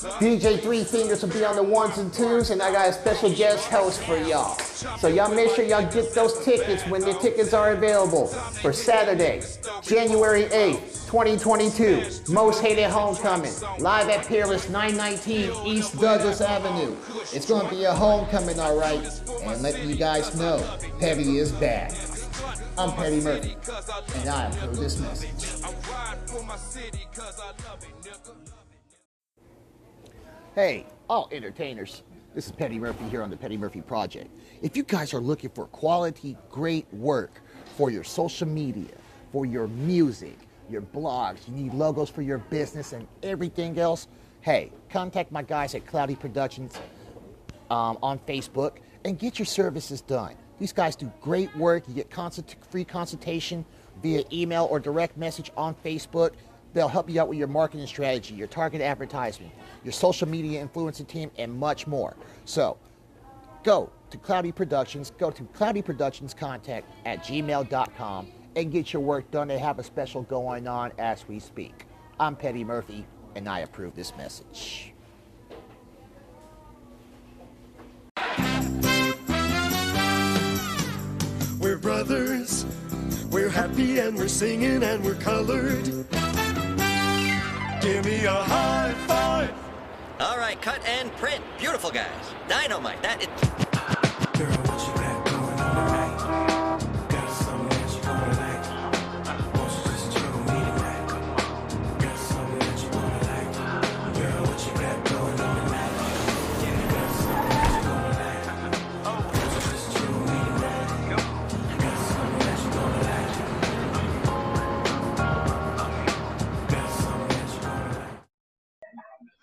DJ 0.00 0.60
Three 0.60 0.84
Fingers 0.84 1.22
will 1.22 1.30
be 1.30 1.44
on 1.44 1.56
the 1.56 1.62
ones 1.62 1.98
and 1.98 2.12
twos, 2.12 2.50
and 2.50 2.62
I 2.62 2.72
got 2.72 2.88
a 2.88 2.92
special 2.92 3.34
guest 3.34 3.68
host 3.68 4.00
for 4.02 4.16
y'all. 4.16 4.56
So 4.98 5.08
y'all 5.08 5.34
make 5.34 5.50
sure 5.50 5.64
y'all 5.64 5.90
get 5.90 6.14
those 6.14 6.42
tickets 6.44 6.86
when 6.86 7.02
the 7.02 7.14
tickets 7.14 7.52
are 7.52 7.72
available 7.72 8.26
for 8.26 8.72
Saturday, 8.72 9.42
January 9.82 10.44
8th, 10.44 10.99
2022. 11.10 12.32
Most 12.32 12.62
Hated 12.62 12.88
Homecoming, 12.88 13.52
live 13.80 14.08
at 14.08 14.24
Peerless 14.28 14.68
919 14.68 15.66
East 15.66 16.00
Douglas 16.00 16.40
Avenue. 16.40 16.94
It's 17.32 17.46
gonna 17.46 17.68
be 17.68 17.82
a 17.82 17.92
homecoming, 17.92 18.60
all 18.60 18.78
right. 18.78 19.20
And 19.42 19.60
let 19.60 19.84
you 19.84 19.96
guys 19.96 20.38
know, 20.38 20.64
Petty 21.00 21.38
is 21.38 21.50
back. 21.50 21.90
I'm 22.78 22.92
Petty 22.92 23.20
Murphy, 23.22 23.56
and 24.20 24.28
I 24.28 24.50
approve 24.50 24.76
this 24.76 25.00
message. 25.00 25.64
Hey, 30.54 30.86
all 31.08 31.28
entertainers. 31.32 32.04
This 32.36 32.46
is 32.46 32.52
Petty 32.52 32.78
Murphy 32.78 33.08
here 33.08 33.24
on 33.24 33.30
the 33.30 33.36
Petty 33.36 33.56
Murphy 33.56 33.80
Project. 33.80 34.30
If 34.62 34.76
you 34.76 34.84
guys 34.84 35.12
are 35.12 35.20
looking 35.20 35.50
for 35.50 35.66
quality, 35.66 36.36
great 36.48 36.86
work 36.94 37.42
for 37.76 37.90
your 37.90 38.04
social 38.04 38.46
media, 38.46 38.94
for 39.32 39.44
your 39.44 39.66
music, 39.66 40.38
your 40.70 40.82
blogs, 40.82 41.46
you 41.48 41.54
need 41.54 41.74
logos 41.74 42.08
for 42.08 42.22
your 42.22 42.38
business 42.38 42.92
and 42.92 43.06
everything 43.22 43.78
else, 43.78 44.08
hey, 44.40 44.72
contact 44.88 45.32
my 45.32 45.42
guys 45.42 45.74
at 45.74 45.86
Cloudy 45.86 46.14
Productions 46.14 46.78
um, 47.70 47.98
on 48.02 48.18
Facebook 48.20 48.78
and 49.04 49.18
get 49.18 49.38
your 49.38 49.46
services 49.46 50.00
done. 50.00 50.34
These 50.58 50.72
guys 50.72 50.94
do 50.94 51.10
great 51.20 51.54
work. 51.56 51.88
You 51.88 51.94
get 51.94 52.10
consult- 52.10 52.54
free 52.70 52.84
consultation 52.84 53.64
via 54.02 54.24
email 54.32 54.68
or 54.70 54.78
direct 54.78 55.16
message 55.16 55.50
on 55.56 55.74
Facebook. 55.84 56.32
They'll 56.72 56.88
help 56.88 57.10
you 57.10 57.20
out 57.20 57.28
with 57.28 57.38
your 57.38 57.48
marketing 57.48 57.86
strategy, 57.86 58.34
your 58.34 58.46
target 58.46 58.80
advertisement, 58.80 59.52
your 59.82 59.92
social 59.92 60.28
media 60.28 60.64
influencer 60.64 61.06
team, 61.06 61.30
and 61.38 61.52
much 61.52 61.86
more. 61.86 62.14
So 62.44 62.78
go 63.64 63.90
to 64.10 64.18
Cloudy 64.18 64.52
Productions, 64.52 65.12
go 65.18 65.30
to 65.30 65.42
Cloudy 65.44 65.82
Productions 65.82 66.34
contact 66.34 66.88
at 67.04 67.24
gmail.com 67.24 68.28
and 68.56 68.72
get 68.72 68.92
your 68.92 69.02
work 69.02 69.30
done. 69.30 69.48
They 69.48 69.58
have 69.58 69.78
a 69.78 69.82
special 69.82 70.22
going 70.22 70.66
on 70.66 70.92
as 70.98 71.26
we 71.28 71.38
speak. 71.38 71.86
I'm 72.18 72.36
Petty 72.36 72.64
Murphy, 72.64 73.06
and 73.34 73.48
I 73.48 73.60
approve 73.60 73.94
this 73.94 74.16
message. 74.16 74.92
We're 81.60 81.78
brothers. 81.78 82.66
We're 83.30 83.48
happy 83.48 84.00
and 84.00 84.16
we're 84.16 84.28
singing 84.28 84.82
and 84.82 85.04
we're 85.04 85.14
colored. 85.14 85.84
Give 87.80 88.04
me 88.04 88.24
a 88.24 88.32
high 88.32 88.94
five. 89.06 89.54
All 90.18 90.36
right, 90.36 90.60
cut 90.60 90.84
and 90.86 91.12
print. 91.12 91.42
Beautiful 91.58 91.90
guys. 91.90 92.06
Dynamite. 92.48 93.02
That 93.02 93.22
is. 93.22 93.28
Girl, 94.38 94.50
what 94.64 94.88
you 94.88 94.94
got 95.00 95.24
going 95.26 95.60
on 95.60 96.09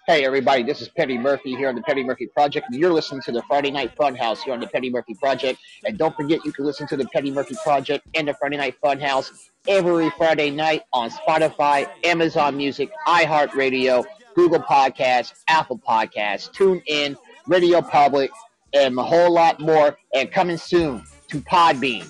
Hey 0.09 0.23
everybody, 0.23 0.63
this 0.63 0.81
is 0.81 0.87
Petty 0.87 1.17
Murphy 1.17 1.53
here 1.53 1.67
on 1.67 1.75
the 1.75 1.81
Petty 1.81 2.01
Murphy 2.01 2.27
Project, 2.27 2.67
and 2.69 2.79
you're 2.79 2.93
listening 2.93 3.19
to 3.23 3.33
the 3.33 3.41
Friday 3.41 3.71
Night 3.71 3.93
Funhouse 3.97 4.41
here 4.41 4.53
on 4.53 4.61
the 4.61 4.67
Petty 4.67 4.89
Murphy 4.89 5.13
Project. 5.15 5.59
And 5.83 5.97
don't 5.97 6.15
forget, 6.15 6.39
you 6.45 6.53
can 6.53 6.63
listen 6.63 6.87
to 6.87 6.95
the 6.95 7.05
Petty 7.07 7.29
Murphy 7.29 7.55
Project 7.61 8.07
and 8.15 8.25
the 8.25 8.33
Friday 8.35 8.55
Night 8.55 8.75
Funhouse 8.81 9.49
every 9.67 10.09
Friday 10.11 10.49
night 10.49 10.83
on 10.93 11.09
Spotify, 11.09 11.89
Amazon 12.05 12.55
Music, 12.55 12.89
iHeartRadio, 13.05 14.05
Google 14.33 14.61
Podcasts, 14.61 15.33
Apple 15.49 15.77
Podcasts, 15.77 16.49
TuneIn, 16.53 17.17
Radio 17.45 17.81
Public, 17.81 18.31
and 18.73 18.97
a 18.97 19.03
whole 19.03 19.33
lot 19.33 19.59
more. 19.59 19.97
And 20.13 20.31
coming 20.31 20.55
soon 20.55 21.03
to 21.27 21.41
Podbean. 21.41 22.07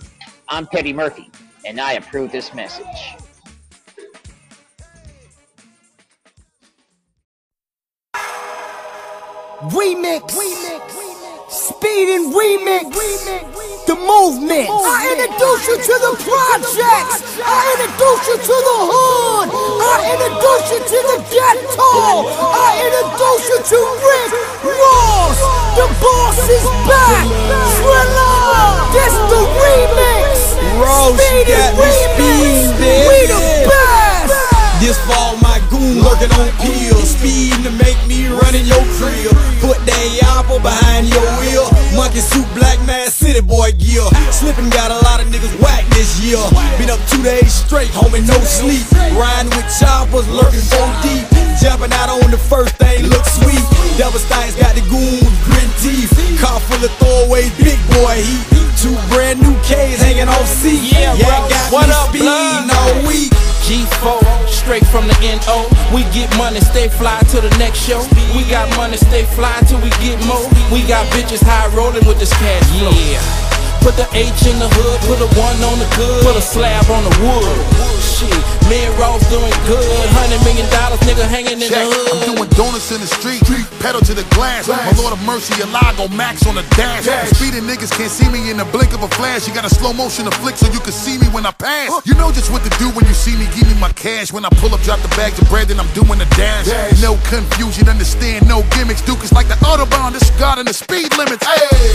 I'm 0.50 0.68
Petty 0.68 0.94
Murphy, 0.94 1.32
and 1.66 1.82
I 1.82 1.94
approve 1.94 2.32
this 2.32 2.54
message. 2.54 3.16
Remix. 9.58 10.22
Remix. 10.38 10.86
Speed 11.50 12.14
and 12.14 12.30
remix. 12.30 12.94
remix. 12.94 13.86
The 13.90 13.96
movement. 13.98 14.70
I 14.70 15.18
introduce 15.18 15.66
you 15.66 15.78
to 15.82 15.96
the 15.98 16.14
projects. 16.22 17.26
I 17.42 17.66
introduce 17.74 18.22
you 18.30 18.38
to 18.38 18.54
the 18.54 18.78
hood. 18.86 19.50
I 19.82 20.14
introduce 20.14 20.68
you 20.70 20.78
to 20.78 21.00
the 21.10 21.18
ghetto. 21.34 21.90
I 22.54 22.86
introduce 22.86 23.50
you 23.50 23.58
to 23.58 23.80
Rick 23.98 24.30
Ross. 24.62 25.42
The 25.74 25.90
boss 26.06 26.38
is 26.54 26.68
back. 26.86 27.26
Thriller. 27.82 28.94
This 28.94 29.14
the 29.26 29.42
remix. 29.58 30.54
Speed 31.18 31.50
and 31.50 31.74
remix. 31.82 32.78
We 32.78 33.26
the 33.26 33.42
best. 33.66 34.38
This 34.86 34.98
for 35.10 35.37
all 36.08 36.16
my 36.16 36.20
goons 36.20 36.32
working 36.32 36.32
on 36.40 36.50
pills, 36.64 37.10
speeding 37.18 37.64
to 37.64 37.72
make 37.72 37.98
me 38.08 38.28
run 38.28 38.56
in 38.56 38.66
your 38.66 38.84
crib. 38.96 39.32
Put 39.60 39.80
that 39.86 40.08
apple 40.38 40.60
behind 40.60 41.10
your 41.10 41.26
wheel. 41.44 41.68
Monkey 41.96 42.20
suit, 42.22 42.48
black 42.56 42.80
man, 42.88 43.10
city 43.10 43.42
boy 43.42 43.72
gear. 43.76 44.06
Slipping 44.32 44.70
got 44.70 44.92
a 44.92 45.00
lot 45.04 45.20
of 45.20 45.28
niggas 45.28 45.54
whack 45.60 45.84
this 45.92 46.20
year. 46.24 46.40
Been 46.78 46.90
up 46.90 47.00
two 47.10 47.22
days 47.24 47.54
straight, 47.54 47.90
homie, 47.92 48.24
no 48.26 48.38
sleep. 48.44 48.86
Riding 49.18 49.52
with 49.52 49.68
choppers, 49.80 50.28
lurking 50.30 50.64
so 50.64 50.80
deep. 51.04 51.28
Jumping 51.62 51.92
out 51.94 52.10
on 52.10 52.32
the 52.32 52.38
first 52.38 52.76
thing, 52.78 53.06
look 53.08 53.26
sweet. 53.26 53.64
Double 53.98 54.20
Stein's 54.20 54.56
got 54.56 54.76
the 54.76 54.82
goons, 54.88 55.26
grin 55.46 55.70
teeth. 55.82 56.14
Car 56.40 56.60
full 56.62 56.80
of 56.84 56.92
throwaways, 57.02 57.52
big 57.58 57.80
boy 57.98 58.22
heat. 58.22 58.46
Two 58.78 58.94
brand 59.10 59.42
new 59.42 59.58
K's 59.66 59.98
hanging 60.00 60.30
off 60.30 60.48
seat. 60.48 60.94
Yeah, 60.94 61.18
bro. 61.18 61.50
got 61.50 61.74
What 61.74 61.88
me 61.90 61.94
up, 61.98 62.10
speeding 62.10 62.30
blood? 62.30 62.70
all 62.78 63.08
week. 63.10 63.34
G4, 63.68 64.48
straight 64.48 64.86
from 64.86 65.08
the 65.10 65.18
NO. 65.20 65.68
We 65.98 66.04
get 66.14 66.30
money, 66.38 66.60
stay 66.60 66.90
fly 66.90 67.18
to 67.32 67.42
the 67.42 67.50
next 67.58 67.80
show. 67.80 68.06
We 68.38 68.48
got 68.48 68.70
money, 68.78 68.98
stay 68.98 69.26
fly 69.34 69.64
till 69.66 69.82
we 69.82 69.90
get 69.98 70.24
more. 70.28 70.46
We 70.72 70.86
got 70.86 71.08
bitches 71.08 71.42
high 71.42 71.76
rolling 71.76 72.06
with 72.06 72.20
this 72.20 72.32
cash 72.34 72.62
flow. 72.78 72.92
Yeah. 72.92 73.57
Put 73.88 73.96
the 73.96 74.10
H 74.12 74.44
in 74.44 74.60
the 74.60 74.68
hood, 74.68 75.00
put 75.08 75.16
a 75.24 75.30
one 75.40 75.56
on 75.64 75.80
the 75.80 75.88
good, 75.96 76.20
put 76.20 76.36
a 76.36 76.44
slab 76.44 76.92
on 76.92 77.08
the 77.08 77.14
wood. 77.24 77.56
Shit, 78.04 78.36
me 78.68 78.84
and 78.84 78.92
Ross 79.00 79.24
doing 79.32 79.48
good. 79.64 80.04
Hundred 80.12 80.44
million 80.44 80.68
dollars, 80.68 81.00
nigga, 81.08 81.24
hanging 81.24 81.64
in 81.64 81.72
the 81.72 81.72
Check. 81.72 81.88
I'm 81.88 82.36
doing 82.36 82.52
donuts 82.60 82.92
in 82.92 83.00
the 83.00 83.08
street, 83.08 83.40
pedal 83.80 84.04
to 84.04 84.12
the 84.12 84.28
glass. 84.36 84.68
My 84.68 84.92
Lord 85.00 85.16
of 85.16 85.24
mercy, 85.24 85.56
Alago 85.64 86.12
Max 86.12 86.44
on 86.44 86.60
the 86.60 86.68
dash. 86.76 87.08
Speeding 87.32 87.64
niggas 87.64 87.96
can't 87.96 88.12
see 88.12 88.28
me 88.28 88.52
in 88.52 88.60
the 88.60 88.68
blink 88.76 88.92
of 88.92 89.08
a 89.08 89.12
flash. 89.16 89.48
You 89.48 89.56
got 89.56 89.64
a 89.64 89.72
slow 89.72 89.96
motion 89.96 90.28
to 90.28 90.36
flick 90.44 90.60
so 90.60 90.68
you 90.68 90.84
can 90.84 90.92
see 90.92 91.16
me 91.16 91.32
when 91.32 91.48
I 91.48 91.56
pass. 91.56 91.88
You 92.04 92.20
know 92.20 92.28
just 92.36 92.52
what 92.52 92.68
to 92.68 92.74
do 92.84 92.92
when 92.92 93.08
you 93.08 93.16
see 93.16 93.40
me. 93.40 93.48
Give 93.56 93.72
me 93.72 93.80
my 93.80 93.96
cash. 93.96 94.36
When 94.36 94.44
I 94.44 94.52
pull 94.60 94.76
up, 94.76 94.84
drop 94.84 95.00
the 95.00 95.14
bags 95.16 95.40
of 95.40 95.48
bread, 95.48 95.72
then 95.72 95.80
I'm 95.80 95.88
doing 95.96 96.20
the 96.20 96.28
dash. 96.36 96.68
No 97.00 97.16
confusion, 97.32 97.88
understand, 97.88 98.52
no 98.52 98.68
gimmicks. 98.76 99.00
Duke 99.08 99.24
is 99.24 99.32
like 99.32 99.48
the 99.48 99.56
Autobahn, 99.64 100.12
discarding 100.12 100.66
the 100.66 100.74
speed 100.74 101.16
limits. 101.16 101.46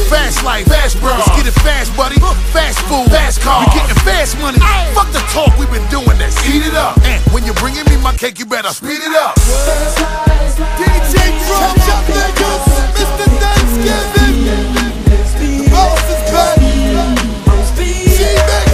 Fast 0.08 0.40
life, 0.40 0.64
fast 0.70 0.96
bro. 1.02 1.12
Let's 1.18 1.34
get 1.34 1.50
it 1.50 1.58
fast, 1.66 1.81
buddy. 1.90 2.16
Fast 2.52 2.78
food, 2.86 3.10
fast 3.10 3.40
car. 3.40 3.60
We 3.60 3.66
getting 3.74 3.96
fast 4.04 4.38
money. 4.38 4.58
Fuck 4.94 5.10
the 5.12 5.20
talk, 5.32 5.56
we've 5.58 5.70
been 5.70 5.86
doing 5.88 6.18
this. 6.18 6.36
Eat 6.46 6.66
it 6.66 6.74
up. 6.74 6.98
And 7.02 7.20
when 7.32 7.44
you're 7.44 7.54
bringing 7.54 7.84
me 7.86 7.96
my 7.98 8.14
cake, 8.14 8.38
you 8.38 8.46
better 8.46 8.68
speed 8.70 9.00
it 9.02 9.14
up. 9.16 9.34
DJ 10.78 11.32
Drums 11.42 11.88
up 11.88 12.04
niggas, 12.06 12.64
Mr. 12.94 13.26
Thanksgiving. 13.40 14.46
The 15.40 15.70
boss 15.70 16.04
is 16.06 16.22
back. 16.30 16.58
G-Mix. 17.78 18.70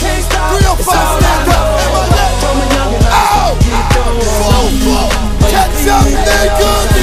305 0.00 0.86
stand 0.86 1.50
up. 1.50 1.66
Eminem. 2.46 2.92
Ow. 3.10 3.52
Four, 4.40 4.64
four. 4.86 5.06
Catch 5.50 5.88
up 5.92 6.06
niggas. 6.08 6.96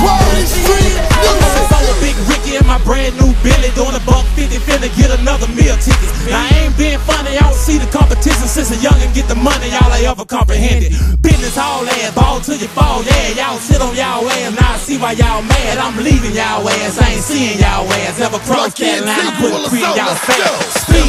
Quality 0.00 0.46
street 0.46 1.00
music. 1.20 1.68
I'm 1.74 1.84
a 1.84 1.94
big 2.00 2.16
Ricky 2.28 2.56
and 2.56 2.66
my 2.66 2.78
brand 2.84 3.16
new 3.20 3.34
Billy 3.42 3.70
doing 3.74 3.94
a 3.94 4.00
buck 4.46 4.62
50 4.62 4.70
finna 4.70 4.90
get 4.96 5.10
another 5.18 5.48
meal 5.48 5.76
ticket. 5.78 6.10
Now 6.30 6.44
I 6.44 6.66
ain't 6.66 6.76
being 6.76 6.98
funny, 6.98 7.36
I 7.36 7.42
don't 7.42 7.54
see 7.54 7.78
the 7.78 7.86
competition 7.90 8.46
since 8.46 8.70
a 8.70 8.76
youngin' 8.76 9.14
get 9.14 9.28
the 9.28 9.34
money, 9.34 9.70
y'all 9.70 9.92
ain't 9.92 10.06
ever 10.06 10.24
comprehended. 10.24 10.92
Business 11.22 11.58
all 11.58 11.86
ass, 11.86 12.14
ball 12.14 12.40
till 12.40 12.56
you 12.56 12.68
fall, 12.68 13.02
yeah, 13.04 13.34
y'all 13.34 13.58
sit 13.58 13.80
on 13.80 13.94
y'all 13.94 14.28
ass, 14.28 14.54
now 14.54 14.74
I 14.74 14.78
see 14.78 14.98
why 14.98 15.12
y'all 15.12 15.42
mad. 15.42 15.78
I'm 15.78 15.96
leaving 16.02 16.34
y'all 16.34 16.68
ass, 16.68 16.98
I 16.98 17.14
ain't 17.14 17.22
seeing 17.22 17.58
y'all 17.58 17.90
ass. 18.06 18.18
Never 18.18 18.38
cross 18.40 18.74
that 18.74 19.04
line, 19.04 19.18
I'm 19.18 19.34
putting 19.40 19.62
three 19.70 19.82
y'all 19.82 20.14
face. 20.14 20.82
Speed. 20.82 21.06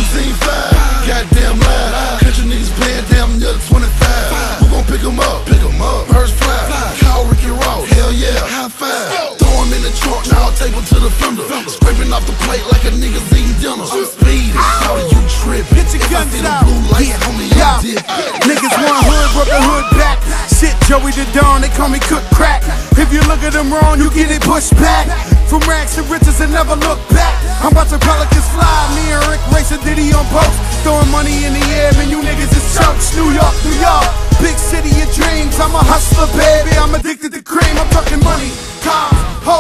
Goddamn 1.07 1.59
loud. 1.59 2.19
Country 2.19 2.45
niggas 2.51 2.71
playing 2.75 3.05
damn 3.09 3.39
near 3.39 3.55
25. 3.69 4.59
Who 4.59 4.65
gon' 4.69 4.83
pick 4.85 5.03
'em 5.03 5.19
up? 5.19 5.45
Pick 5.45 5.63
'em 5.63 5.81
up. 5.81 6.07
First 6.07 6.33
fly. 6.35 6.95
Call 6.99 7.25
Ricky 7.25 7.47
Ross. 7.47 7.87
Hell 7.89 8.11
yeah. 8.11 8.43
High 8.43 8.67
five. 8.67 9.36
'Em 9.67 9.73
in 9.73 9.83
the 9.83 9.91
trunk. 9.99 10.23
Now 10.31 10.47
'em 10.47 10.85
to 10.85 10.99
the 10.99 11.11
fender. 11.19 11.43
Scraping 11.67 12.11
off 12.13 12.25
the 12.25 12.33
plate 12.47 12.63
like 12.71 12.83
a 12.85 12.91
nigga's 12.91 13.27
eating 13.35 13.53
dinner. 13.59 13.83
I'm 13.83 14.05
speeding. 14.05 14.55
How 14.55 14.95
you 14.95 15.19
tripping? 15.27 15.75
Get 15.75 15.93
your 15.93 16.01
If 16.03 16.07
I 16.07 16.13
guns 16.13 16.31
the 16.31 16.47
out. 16.47 16.63
blue 16.63 16.81
light, 16.93 17.13
homie, 17.23 17.49
Yeah. 17.55 17.75
I'm 17.75 17.81
dip. 17.83 18.03
Niggas 18.47 18.75
want 18.79 19.05
hood, 19.07 19.27
brought 19.33 19.49
the 19.51 19.61
hood 19.69 19.85
back. 19.97 20.17
Shit, 20.57 20.75
Joey 20.87 21.11
the 21.11 21.25
Dawn, 21.35 21.61
they 21.61 21.69
call 21.69 21.89
me 21.89 21.99
cook 21.99 22.23
crack. 22.33 22.63
If 22.97 23.11
you 23.13 23.21
look 23.29 23.43
at 23.43 23.53
them 23.53 23.71
wrong, 23.73 23.99
you 23.99 24.09
get 24.09 24.31
it 24.31 24.41
pushed 24.41 24.73
back. 24.79 25.05
From 25.49 25.59
rags 25.67 25.95
to 25.95 26.03
riches 26.03 26.39
and 26.41 26.51
never 26.53 26.75
look 26.75 26.99
back. 27.09 27.35
I'm 27.63 27.71
about 27.71 27.89
to 27.89 27.97
pelicans 27.99 28.47
fly. 28.55 28.79
Me 28.95 29.11
and 29.11 29.23
Rick 29.27 29.41
racing 29.53 29.81
Diddy 29.83 30.13
on 30.13 30.25
post. 30.27 30.57
Throwing 30.83 31.09
money 31.11 31.45
in 31.45 31.53
the 31.53 31.65
air, 31.79 31.91
man, 31.97 32.09
you 32.09 32.21
niggas 32.21 32.51
is 32.55 32.65
chumps. 32.75 33.15
New 33.15 33.29
York, 33.31 33.55
New 33.65 33.77
York. 33.79 34.07
Big 34.41 34.57
city 34.57 34.91
of 35.01 35.09
dreams. 35.13 35.59
I'm 35.59 35.73
a 35.75 35.83
hustler, 35.91 36.27
baby. 36.37 36.71
I'm 36.77 36.93
addicted 36.95 37.31
to 37.33 37.41
cream. 37.41 37.75
I'm 37.81 37.89
talking 37.89 38.21
money, 38.23 38.51
cars, 38.85 39.17
hoes, 39.49 39.56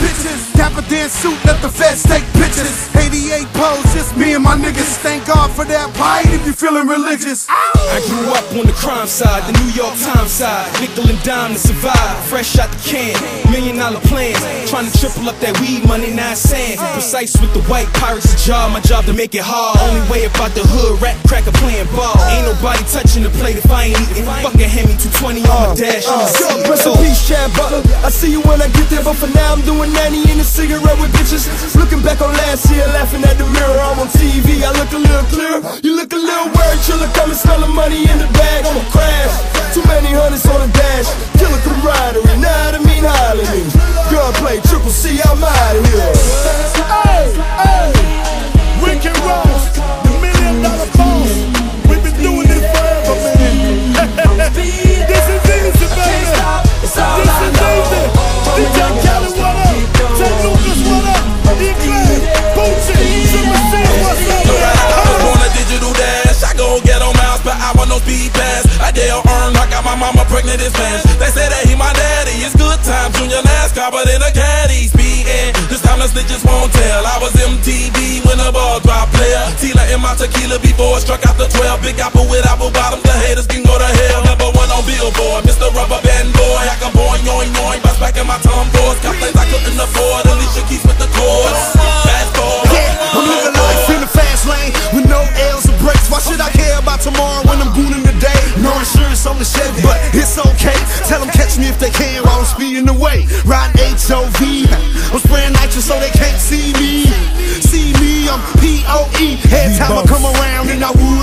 bitches. 0.00 0.52
Dapper 0.56 0.82
dance 0.88 1.12
suit, 1.12 1.38
let 1.44 1.60
the 1.62 1.68
feds 1.68 2.02
take 2.02 2.24
pictures. 2.36 2.88
88 2.96 3.46
pose, 3.54 3.82
just 3.94 4.16
me 4.16 4.34
and 4.34 4.44
my 4.44 4.56
niggas. 4.56 5.00
Thank 5.00 5.26
God 5.26 5.50
for 5.50 5.64
that 5.64 5.88
white 5.96 6.28
if 6.28 6.44
you 6.46 6.52
feeling 6.52 6.86
religious. 6.86 7.46
I 7.48 7.98
grew 8.06 8.28
up 8.36 8.44
on 8.52 8.66
the 8.66 8.76
crime 8.76 9.06
side, 9.08 9.42
the 9.48 9.54
New 9.64 9.72
York 9.72 9.96
Times 9.98 10.30
side. 10.30 10.68
Nickel 10.80 11.08
and 11.08 11.20
dime 11.22 11.52
to 11.54 11.58
survive, 11.58 12.16
fresh 12.28 12.58
out 12.58 12.68
the 12.70 12.80
can. 12.84 13.16
Million 13.50 13.78
dollar 13.78 14.00
plans, 14.12 14.38
trying 14.68 14.86
to 14.90 14.94
triple 14.98 15.28
up 15.28 15.38
that 15.40 15.56
weed 15.60 15.86
money, 15.88 16.12
nine 16.12 16.36
cents. 16.36 16.82
Precise 16.92 17.32
with 17.40 17.52
the 17.54 17.62
white 17.70 17.88
pirates, 17.96 18.28
a 18.28 18.36
job, 18.36 18.72
my 18.72 18.80
job 18.80 19.04
to 19.06 19.12
make 19.12 19.34
it 19.34 19.44
hard. 19.44 19.80
Only 19.80 20.04
way 20.12 20.28
about 20.28 20.52
the 20.52 20.62
hood, 20.62 21.00
rat 21.00 21.16
cracker 21.24 21.52
playing 21.56 21.88
ball. 21.96 22.14
Ain't 22.30 22.44
nobody 22.44 22.84
touching 22.92 23.24
the 23.24 23.32
plate 23.40 23.56
if 23.56 23.70
I 23.70 23.90
ain't 23.90 24.00
eating. 24.12 24.28
Fucking 24.44 24.68
hand 24.68 24.92
me 24.92 24.94
220 25.00 25.40
on 25.48 25.72
my 25.72 25.74
dash. 25.74 26.04
Uh, 26.04 26.20
yo, 26.20 26.28
seat. 26.28 26.68
rest 26.68 26.86
in 26.86 26.92
peace, 27.00 27.20
Chad 27.24 27.48
Butler. 27.56 27.80
I 28.04 28.12
see 28.12 28.30
you 28.30 28.44
when 28.44 28.60
I 28.60 28.68
get 28.76 28.86
there, 28.92 29.02
but 29.02 29.16
for 29.16 29.30
now 29.32 29.39
I'm 29.48 29.62
doing 29.62 29.92
90 29.92 30.32
in 30.32 30.40
a 30.40 30.44
cigarette 30.44 30.98
with 31.00 31.12
bitches. 31.12 31.48
Looking 31.76 32.02
back 32.02 32.20
on 32.20 32.32
last 32.32 32.68
year, 32.70 32.84
laughing 32.92 33.24
at 33.24 33.38
the 33.38 33.46
mirror. 33.48 33.80
I'm 33.80 33.98
on 33.98 34.08
TV, 34.08 34.60
I 34.62 34.70
look 34.76 34.92
a 34.92 35.00
little 35.00 35.26
clearer. 35.32 35.60
You 35.82 35.96
look 35.96 36.12
a 36.12 36.20
little 36.20 36.52
worried, 36.52 36.80
chiller, 36.84 37.10
come 37.16 37.30
and 37.32 37.74
money 37.74 38.04
in 38.08 38.18
the 38.18 38.28
bag. 38.36 38.66
I'ma 38.66 38.84
crash. 38.90 39.34
Too 39.74 39.84
many 39.86 40.10
hundreds 40.10 40.46
on 40.50 40.66
the 40.66 40.70
dash. 40.74 41.06
Killer 41.38 41.60
camaraderie, 41.62 42.42
nah, 42.42 42.74
I 42.74 42.78
mean 42.82 43.06
holler 43.06 43.46
me. 43.54 43.62
Gunplay, 44.10 44.58
triple 44.66 44.90
C, 44.90 45.20
I'm 45.22 45.38
out 45.38 45.76
of 45.78 45.86
here. 45.86 46.10
Hey, 47.06 47.30
hey, 47.62 47.94
Rick 48.82 49.06
and 49.06 49.18
Ross, 49.22 49.62
on 67.78 67.86
miles 67.86 67.90
no 67.90 67.98
speed 68.02 68.32
pass. 68.32 68.66
I 68.80 68.90
dare 68.90 69.14
earn, 69.14 69.54
I 69.54 69.66
got 69.70 69.84
my 69.84 69.94
mama 69.94 70.24
pregnant 70.26 70.58
this 70.58 70.74
fast. 70.74 71.06
They 71.18 71.30
say 71.30 71.46
that 71.46 71.62
he 71.66 71.74
my 71.76 71.92
daddy. 71.94 72.34
It's 72.42 72.56
good 72.56 72.80
time, 72.82 73.12
junior 73.14 73.42
NASCAR, 73.42 73.90
but 73.90 74.08
in 74.10 74.22
a 74.22 74.32
caddy 74.32 74.90
speeding. 74.90 75.54
This 75.70 75.82
time 75.82 76.00
the 76.02 76.08
snitches 76.10 76.42
won't 76.42 76.72
tell. 76.72 77.02
I 77.06 77.18
was 77.22 77.34
MTV 77.36 78.26
when 78.26 78.38
the 78.38 78.50
ball 78.50 78.80
drop 78.80 79.10
player. 79.14 79.44
Tila 79.60 79.86
in 79.92 80.00
my 80.00 80.14
tequila 80.16 80.58
before 80.58 80.98
it 80.98 81.06
struck 81.06 81.22
out 81.26 81.36
the 81.38 81.46
12. 81.46 81.82
Big 81.82 81.98
apple 82.00 82.26
with 82.26 82.46
apple 82.46 82.70
bottoms, 82.70 83.04
the 83.04 83.14
haters 83.26 83.46
can 83.46 83.62
go 83.62 83.76
to 83.76 83.86
hell. 83.86 84.24
Number 84.24 84.50
one 84.50 84.70
on 84.72 84.82
Billboard, 84.86 85.46
Mr. 85.46 85.70
Rubber 85.74 86.00
Band 86.02 86.32
Boy. 86.34 86.62
I 86.66 86.74
can 86.80 86.90
boing, 86.96 87.22
yoing, 87.22 87.52
yoing, 87.54 87.82
bust 87.82 88.00
back 88.00 88.16
in 88.16 88.26
my 88.26 88.38
Tom 88.42 88.66
Ford. 88.74 88.96
Got 89.04 89.14
things 89.20 89.36
I 89.36 89.46
couldn't 89.46 89.78
afford. 89.78 90.26
Alicia 90.26 90.62
Keys 90.66 90.82
with 90.86 90.98
the 90.98 91.10
chords. 91.14 91.60
Fast 92.06 92.30
forward. 92.34 92.70
Yeah, 92.72 93.14
I'm 93.14 93.26
living 93.26 93.54
life 93.54 93.90
in 93.90 94.00
the 94.02 94.10
fast 94.10 94.46
lane 94.46 94.72
with 94.94 95.06
no 95.06 95.22
L's 95.54 95.66
or 95.68 95.76
breaks. 95.82 96.08
Why 96.10 96.20
should 96.22 96.40
I 96.40 96.50
care 96.50 96.78
about 96.78 97.00
tomorrow 97.00 97.49
The 99.20 99.44
Chevy, 99.44 99.82
but 99.84 100.00
it's 100.16 100.38
okay. 100.40 100.72
Tell 101.04 101.20
them 101.20 101.28
catch 101.28 101.58
me 101.58 101.68
if 101.68 101.78
they 101.78 101.90
can 101.90 102.24
while 102.24 102.40
I'm 102.40 102.44
speeding 102.48 102.88
away. 102.88 103.28
Riding 103.44 103.76
HOV. 103.76 104.40
I'm 105.12 105.20
spraying 105.20 105.52
nitrous 105.52 105.84
so 105.84 106.00
they 106.00 106.08
can't 106.08 106.40
see 106.40 106.72
me. 106.80 107.04
See 107.60 107.92
me, 108.00 108.32
I'm 108.32 108.40
P-O-E. 108.56 109.36
Every 109.52 109.76
time 109.76 109.92
I 110.00 110.08
come 110.08 110.24
around, 110.24 110.72
and 110.72 110.80
I 110.80 110.92
would 110.96 111.19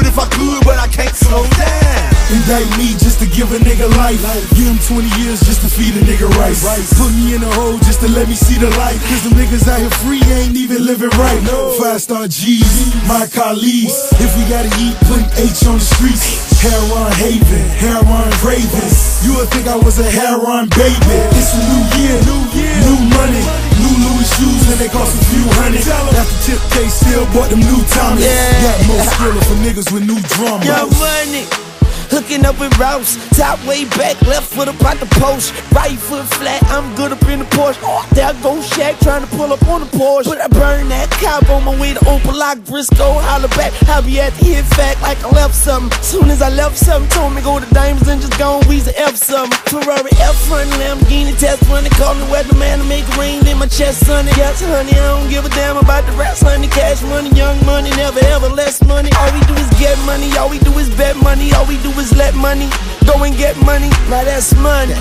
Indict 2.37 2.69
me 2.77 2.93
just 3.01 3.17
to 3.17 3.25
give 3.33 3.49
a 3.49 3.57
nigga 3.57 3.89
life. 3.97 4.21
Give 4.53 4.69
him 4.69 4.77
20 4.77 5.09
years 5.17 5.41
just 5.41 5.65
to 5.65 5.69
feed 5.73 5.97
a 5.97 6.03
nigga 6.05 6.29
rice. 6.37 6.61
Put 6.93 7.09
me 7.17 7.33
in 7.33 7.41
a 7.41 7.49
hole 7.57 7.81
just 7.81 7.97
to 8.05 8.07
let 8.13 8.29
me 8.29 8.37
see 8.37 8.61
the 8.61 8.69
light. 8.77 9.01
Cause 9.09 9.25
them 9.25 9.33
niggas 9.33 9.65
out 9.65 9.81
here 9.81 9.89
free 10.05 10.21
ain't 10.37 10.53
even 10.53 10.85
living 10.85 11.09
right. 11.17 11.41
Five 11.81 11.97
star 11.97 12.29
G's, 12.29 12.93
my 13.09 13.25
colleagues. 13.33 14.13
If 14.21 14.29
we 14.37 14.45
gotta 14.45 14.69
eat, 14.77 14.93
put 15.09 15.25
H 15.41 15.65
on 15.65 15.81
the 15.81 15.87
streets. 15.97 16.61
Heron 16.61 17.09
Haven, 17.17 17.65
Heron 17.73 18.29
Ravens. 18.45 19.25
You 19.25 19.33
would 19.41 19.49
think 19.49 19.65
I 19.65 19.77
was 19.81 19.97
a 19.97 20.05
Heron 20.05 20.69
baby. 20.77 21.17
It's 21.33 21.57
a 21.57 21.61
new 21.73 21.83
year, 21.97 22.21
new 22.21 22.41
year, 22.53 22.75
new 22.85 23.01
money. 23.17 23.41
New 23.81 23.93
Louis 23.97 24.29
shoes 24.37 24.61
and 24.69 24.77
they 24.77 24.93
cost 24.93 25.17
a 25.17 25.25
few 25.33 25.45
hundred. 25.57 25.81
After 25.89 26.37
Tip 26.45 26.61
K 26.69 26.85
still 26.85 27.25
bought 27.33 27.49
them 27.49 27.65
new 27.65 27.81
Thomas. 27.89 28.21
Yeah. 28.21 28.61
Got 28.61 28.77
more 28.85 29.01
skrilla 29.09 29.41
for 29.41 29.57
niggas 29.65 29.89
with 29.89 30.05
new 30.05 30.21
drama. 30.37 30.61
Young 30.61 30.93
money. 31.01 31.66
Hooking 32.09 32.45
up 32.45 32.59
with 32.59 32.75
Rouse, 32.77 33.17
top 33.37 33.59
way 33.65 33.85
back, 33.85 34.19
left 34.23 34.53
foot 34.53 34.67
up 34.67 34.77
the 34.77 35.07
post, 35.19 35.53
right 35.73 35.97
foot 35.97 36.25
flat, 36.39 36.63
I'm 36.71 36.95
good 36.95 37.11
up 37.11 37.21
in 37.27 37.39
the 37.39 37.45
Porsche. 37.45 37.77
There 38.11 38.25
I 38.25 38.33
go 38.41 38.57
Shaq 38.61 38.99
trying 38.99 39.21
to 39.21 39.29
pull 39.35 39.51
up 39.53 39.61
on 39.67 39.81
the 39.81 39.87
Porsche, 39.87 40.29
but 40.29 40.39
I 40.41 40.47
burn 40.47 40.89
that 40.89 41.11
cop 41.21 41.49
on 41.49 41.65
my 41.65 41.75
way 41.79 41.93
to 41.93 41.99
Opa-locka, 42.01 42.65
Briscoe, 42.65 43.19
holla 43.19 43.47
back. 43.49 43.73
I'll 43.89 44.01
be 44.01 44.19
at 44.19 44.33
the 44.33 44.45
hit 44.45 44.65
fact 44.65 45.01
like 45.01 45.21
I 45.23 45.29
left 45.31 45.53
something. 45.53 45.91
Soon 46.01 46.29
as 46.29 46.41
I 46.41 46.49
left 46.49 46.77
something, 46.77 47.09
told 47.11 47.33
me 47.33 47.41
go 47.41 47.59
to 47.59 47.67
Diamonds 47.73 48.07
and 48.07 48.21
just 48.21 48.37
go 48.39 48.57
and 48.59 48.65
Weezy 48.65 48.93
F 48.95 49.15
something. 49.15 49.57
Ferrari 49.67 50.11
F 50.17 50.35
front, 50.47 50.69
Lamborghini 50.79 51.37
test 51.37 51.61
running, 51.69 51.91
call 51.91 52.15
the 52.15 52.25
weatherman 52.31 52.79
to 52.79 52.85
make 52.85 53.05
rain 53.17 53.45
in 53.45 53.57
my 53.57 53.67
chest, 53.67 54.05
sonny. 54.05 54.31
Yes, 54.37 54.61
honey, 54.63 54.93
I 54.93 55.19
don't 55.19 55.29
give 55.29 55.45
a 55.45 55.49
damn 55.49 55.77
about 55.77 56.05
the 56.05 56.13
rats, 56.13 56.41
honey. 56.41 56.67
Cash 56.67 57.01
money, 57.03 57.29
young 57.35 57.57
money, 57.65 57.89
never 57.91 58.19
ever 58.31 58.49
less 58.49 58.81
money. 58.85 59.09
All 59.17 59.31
we 59.33 59.41
do 59.45 59.53
is 59.53 59.69
get 59.77 59.97
money, 60.05 60.31
all 60.37 60.49
we 60.49 60.59
do 60.59 60.71
is 60.79 60.89
bet 60.95 61.15
money, 61.17 61.53
all 61.53 61.65
we 61.65 61.77
do 61.83 61.91
is 61.99 62.15
let 62.15 62.33
money 62.35 62.69
go 63.05 63.23
and 63.23 63.35
get 63.35 63.55
money. 63.65 63.89
Now 64.09 64.23
that's 64.23 64.55
money. 64.55 64.93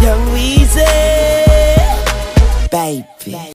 Young 0.00 0.26
Weezy, 0.34 0.84
baby. 2.70 3.52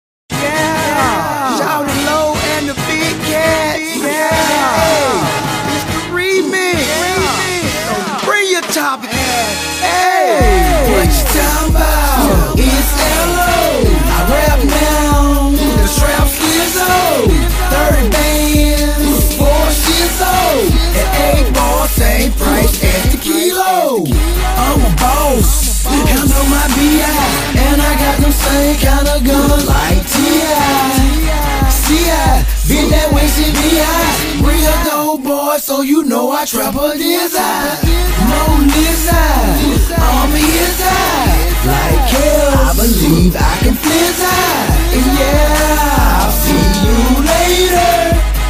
Guns 29.24 29.68
like 29.68 30.02
T.I. 30.06 31.70
C.I. 31.70 32.46
Been 32.68 32.90
that 32.92 33.10
way 33.14 33.28
since 33.28 33.56
B.I. 33.56 34.44
Real 34.44 34.78
dope 34.84 35.24
boy, 35.24 35.58
so 35.58 35.82
you 35.82 36.04
know 36.04 36.32
I 36.32 36.46
trap 36.46 36.76
a 36.76 36.98
design. 36.98 37.80
No 38.28 38.60
lizard, 38.68 39.96
I'm 39.96 40.32
his 40.36 40.82
eye. 40.84 41.48
Like 41.64 42.12
hell, 42.12 42.52
I 42.60 42.74
believe 42.76 43.36
I 43.36 43.54
can 43.64 43.74
fliz 43.74 44.20
eye. 44.20 44.68
And 44.94 45.08
yeah, 45.16 46.20
I'll 46.20 46.32
see 46.32 46.68
you 46.84 47.24
later. 47.32 47.96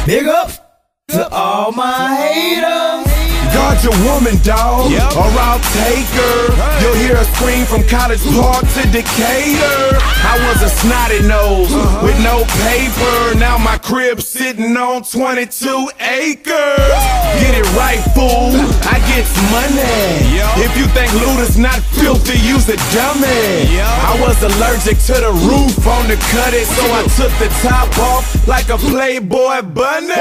Big 0.06 0.26
up 0.26 0.50
to 1.08 1.28
all 1.30 1.72
my 1.72 2.14
haters. 2.16 3.37
Your 3.78 3.94
woman, 4.02 4.34
dog, 4.42 4.90
or 4.90 5.30
I'll 5.38 5.62
take 5.70 6.10
her. 6.10 6.82
You'll 6.82 6.98
hear 6.98 7.14
a 7.14 7.24
scream 7.36 7.64
from 7.64 7.86
College 7.86 8.20
Park 8.34 8.66
to 8.74 8.82
Decatur. 8.90 9.94
I 10.26 10.34
was 10.50 10.62
a 10.66 10.68
snotty 10.68 11.22
nose 11.22 11.70
with 12.02 12.18
no 12.26 12.42
paper. 12.66 13.38
Now 13.38 13.56
my 13.56 13.78
crib's 13.78 14.26
sitting 14.26 14.76
on 14.76 15.04
22 15.04 15.90
acres. 16.00 16.98
Get 17.38 17.54
it 17.54 17.70
right, 17.78 18.02
fool. 18.18 18.50
I 18.90 18.98
get 19.06 19.24
money. 19.54 20.42
If 20.58 20.76
you 20.76 20.86
think 20.90 21.14
loot 21.22 21.38
is 21.38 21.56
not 21.56 21.78
filthy, 21.94 22.36
use 22.42 22.68
a 22.68 22.76
dummy. 22.90 23.78
I 23.78 24.18
was 24.20 24.42
allergic 24.42 24.98
to 25.06 25.14
the 25.22 25.32
roof 25.46 25.86
on 25.86 26.08
the 26.10 26.18
cut 26.34 26.52
it, 26.52 26.66
so 26.66 26.82
I 26.92 27.06
took 27.14 27.30
the 27.38 27.48
top 27.62 27.96
off 27.98 28.26
like 28.48 28.70
a 28.70 28.76
Playboy 28.76 29.62
bunny. 29.62 30.18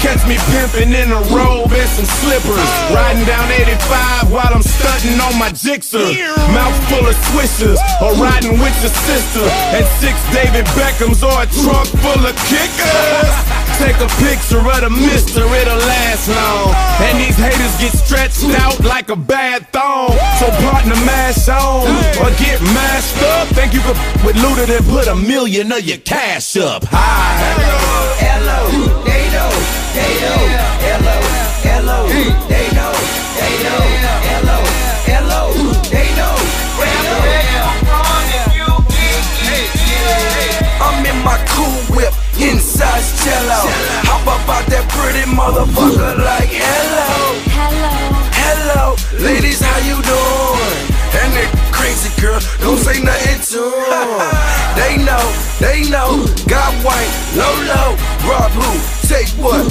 Catch 0.00 0.26
me 0.26 0.40
pimping 0.48 0.96
in 0.96 1.12
a 1.12 1.20
robe 1.28 1.72
and 1.76 1.88
some 1.92 2.08
slippers. 2.24 2.49
Riding 2.50 3.24
down 3.26 3.46
85 3.52 4.32
while 4.32 4.50
I'm 4.50 4.62
stunting 4.62 5.20
on 5.20 5.38
my 5.38 5.50
Gixxer. 5.50 6.02
Mouth 6.50 6.74
full 6.90 7.06
of 7.06 7.14
swishers, 7.30 7.78
or 8.02 8.14
riding 8.18 8.58
with 8.58 8.74
your 8.82 8.90
sister. 9.06 9.44
And 9.76 9.86
six 10.02 10.18
David 10.34 10.66
Beckhams 10.74 11.22
or 11.22 11.30
a 11.42 11.46
trunk 11.62 11.88
full 12.02 12.22
of 12.26 12.34
kickers. 12.50 13.30
Take 13.78 13.96
a 13.96 14.10
picture 14.20 14.60
of 14.60 14.80
the 14.82 14.90
mister, 14.90 15.40
it'll 15.40 15.78
last 15.78 16.28
long. 16.28 16.74
And 17.06 17.18
these 17.18 17.36
haters 17.36 17.74
get 17.80 17.92
stretched 17.92 18.44
out 18.60 18.78
like 18.84 19.08
a 19.08 19.16
bad 19.16 19.68
thong. 19.72 20.10
So 20.38 20.50
partner 20.66 20.96
mash 21.06 21.48
on, 21.48 21.86
or 22.20 22.30
get 22.36 22.60
mashed 22.74 23.22
up. 23.22 23.48
Think 23.54 23.72
you 23.72 23.80
could 23.80 23.96
with 24.26 24.36
looter 24.36 24.66
than 24.66 24.82
put 24.84 25.06
a 25.06 25.14
million 25.14 25.72
of 25.72 25.82
your 25.82 25.98
cash 25.98 26.56
up. 26.56 26.84
Hi. 26.90 27.40
Hello, 27.40 28.14
hello, 28.18 28.68
hello, 29.94 31.19
motherfucker 45.34 46.18
like 46.24 46.50
hello. 46.50 47.38
Hello. 47.54 47.94
Hello. 48.34 48.96
Ladies, 49.18 49.60
how 49.60 49.78
you 49.86 49.96
doing? 50.02 50.82
And 51.20 51.30
that 51.34 51.50
crazy 51.72 52.10
girl, 52.20 52.40
don't 52.60 52.78
say 52.78 53.02
nothing 53.02 53.40
to 53.54 53.62
'em. 53.62 54.10
They 54.80 54.96
know, 55.02 55.24
they 55.58 55.82
know. 55.90 56.24
Got 56.46 56.72
white, 56.84 57.12
low 57.36 57.54
low. 57.72 57.90
Rob 58.28 58.50
who? 58.52 58.70
Take 59.06 59.28
what? 59.42 59.66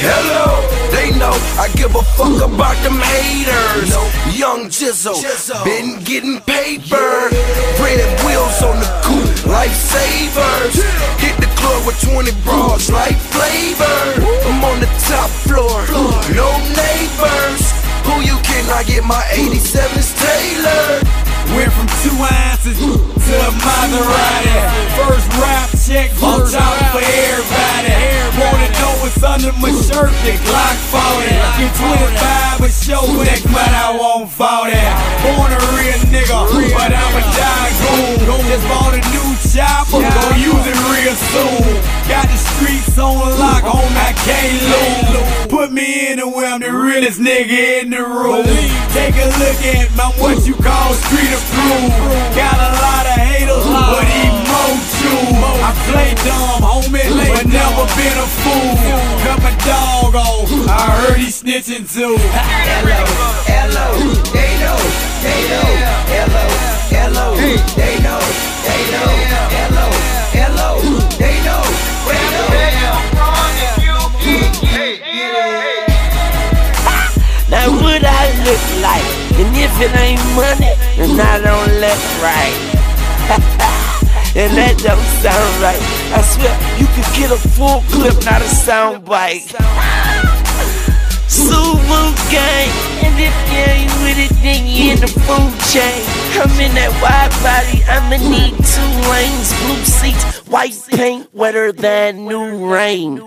Hello, 0.00 0.62
they 0.94 1.10
know 1.18 1.34
I 1.58 1.66
give 1.74 1.94
a 1.96 2.02
fuck 2.14 2.38
about 2.46 2.76
them 2.86 2.98
haters. 3.02 3.90
Young 4.38 4.68
Jizzle, 4.70 5.18
been 5.64 5.98
getting 6.04 6.38
paper. 6.42 7.28
Red 7.82 8.00
wheels 8.22 8.62
on 8.62 8.78
the 8.78 8.90
coupe, 9.02 9.42
lifesavers. 9.50 10.78
Hit 11.18 11.36
the 11.42 11.47
club 11.60 11.86
with 11.86 11.98
20 12.02 12.30
bras 12.44 12.90
like 12.90 13.16
flavor. 13.16 13.98
I'm 14.46 14.62
on 14.64 14.80
the 14.80 14.90
top 15.10 15.30
floor, 15.46 15.82
no 16.34 16.48
neighbors. 16.74 17.62
Who 18.06 18.24
you 18.24 18.36
kidding? 18.46 18.70
I 18.72 18.82
get 18.86 19.04
my 19.04 19.22
87s 19.36 20.16
tailored. 20.16 21.04
Went 21.56 21.72
from 21.72 21.88
two 22.04 22.16
ounces 22.20 22.76
to 22.76 23.34
a 23.34 23.50
Maserati. 23.64 24.56
First 25.00 25.28
rap 25.40 25.68
check, 25.88 26.12
on 26.22 26.44
top 26.44 26.76
for 26.92 27.00
everybody. 27.00 27.96
Wanna 28.36 28.68
know 28.78 28.92
what's 29.00 29.22
under 29.24 29.52
my 29.56 29.72
shirt? 29.72 30.12
The 30.24 30.36
Glock 30.44 30.76
40. 30.92 31.32
Get 31.58 31.72
25 31.72 32.60
a 32.60 32.70
show 32.70 33.04
next 33.24 33.48
month, 33.48 33.72
I 33.72 33.96
won't 33.96 34.28
40. 34.28 34.76
Born 35.24 35.50
a 35.56 35.60
real 35.72 36.00
nigga, 36.12 36.36
but 36.76 36.92
I'm 36.92 37.14
a 37.16 37.22
tycoon. 37.32 38.28
Just 38.48 38.64
bought 38.68 38.92
a 38.92 39.00
new 39.12 39.28
chopper, 39.54 40.04
gon' 40.04 40.40
use 40.40 40.66
it 40.68 40.78
real 40.92 41.16
soon. 41.32 41.72
Got 42.08 42.28
the 42.28 42.36
streets 42.36 42.98
on 42.98 43.16
lock, 43.40 43.64
on 43.64 43.88
I 43.96 44.12
can't 44.24 44.60
lose. 44.68 45.48
Put 45.48 45.72
me 45.72 46.12
in 46.12 46.18
the 46.18 46.28
way 46.28 46.46
I'm 46.46 46.60
the 46.60 46.72
realest 46.72 47.20
nigga 47.20 47.82
in 47.82 47.90
the 47.90 48.02
room. 48.02 48.44
Take 48.92 49.16
a 49.16 49.28
look 49.40 49.60
at 49.72 49.88
my 49.96 50.12
what 50.20 50.44
you 50.46 50.54
call 50.54 50.92
street 50.94 51.32
approved. 51.32 51.96
Got 52.36 52.56
a 52.60 52.70
lot 52.76 53.04
of 53.08 53.16
haters, 53.16 53.64
but 53.64 54.04
he 54.04 54.28
more 54.48 54.76
true. 55.00 55.32
I 55.64 55.70
play 55.88 56.12
dumb, 56.24 56.60
homie, 56.60 57.08
but 57.32 57.46
never 57.48 57.84
been 57.96 58.16
a 58.20 58.28
fool. 58.44 58.76
Cut 59.24 59.38
my 59.40 59.54
dog 59.64 60.14
off, 60.14 60.48
I 60.68 60.92
heard 61.00 61.18
he 61.18 61.28
snitching 61.28 61.88
too. 61.88 62.16
Hello, 62.20 63.00
hello, 63.48 63.88
they 64.28 64.52
know, 64.60 64.78
they 65.24 65.40
know, 65.48 65.68
hello, 66.12 66.44
hello, 66.92 67.36
they 67.76 67.96
know, 68.02 68.47
they 68.78 68.90
know, 68.94 69.10
hello, 69.58 69.86
hello, 70.38 70.70
they 71.18 71.36
know, 71.42 71.62
Now 77.50 77.72
what 77.82 78.04
I 78.04 78.28
look 78.46 78.64
like? 78.84 79.08
And 79.40 79.56
if 79.56 79.74
it 79.80 79.94
ain't 79.98 80.22
money, 80.36 80.74
then 80.96 81.18
I 81.18 81.40
don't 81.40 81.72
look 81.82 82.02
right. 82.22 82.54
and 84.36 84.52
that 84.56 84.76
don't 84.78 85.08
sound 85.22 85.52
right. 85.60 85.82
I 86.14 86.22
swear 86.22 86.54
you 86.78 86.86
could 86.94 87.10
get 87.16 87.30
a 87.32 87.38
full 87.48 87.82
clip, 87.90 88.22
not 88.24 88.42
a 88.42 88.48
sound 88.48 89.04
bite. 89.04 90.37
Suwu 91.28 92.00
gang, 92.30 92.72
and 93.04 93.14
if 93.20 93.36
you 93.52 93.62
ain't 93.68 93.92
with 94.02 94.18
it, 94.18 94.34
then 94.42 94.66
you 94.66 94.92
in 94.92 95.00
the 95.00 95.08
food 95.08 95.52
chain. 95.68 96.02
I'm 96.40 96.50
in 96.58 96.74
that 96.74 96.92
wide 97.04 97.32
body, 97.44 97.84
I'ma 97.84 98.16
need 98.16 98.56
two 98.64 98.92
lanes, 99.12 99.52
blue 99.62 99.84
seats, 99.84 100.46
white 100.48 100.76
paint, 100.90 101.28
wetter 101.34 101.72
than 101.72 102.26
new 102.26 102.72
rain 102.72 103.22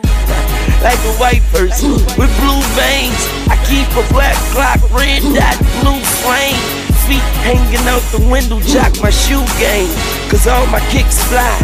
like 0.82 0.98
a 0.98 1.14
white 1.22 1.46
person 1.54 1.94
with 2.18 2.32
blue 2.42 2.62
veins. 2.74 3.22
I 3.54 3.56
keep 3.70 3.88
a 3.94 4.06
black 4.12 4.36
clock, 4.50 4.82
red 4.92 5.22
dot, 5.34 5.58
blue 5.82 6.02
flame. 6.26 6.58
Feet 7.06 7.26
hanging 7.46 7.86
out 7.88 8.02
the 8.12 8.22
window, 8.32 8.60
jock 8.62 8.92
my 9.02 9.12
shoe 9.12 9.46
game. 9.62 9.94
Cause 10.30 10.48
all 10.48 10.66
my 10.68 10.80
kicks 10.90 11.22
fly 11.30 11.58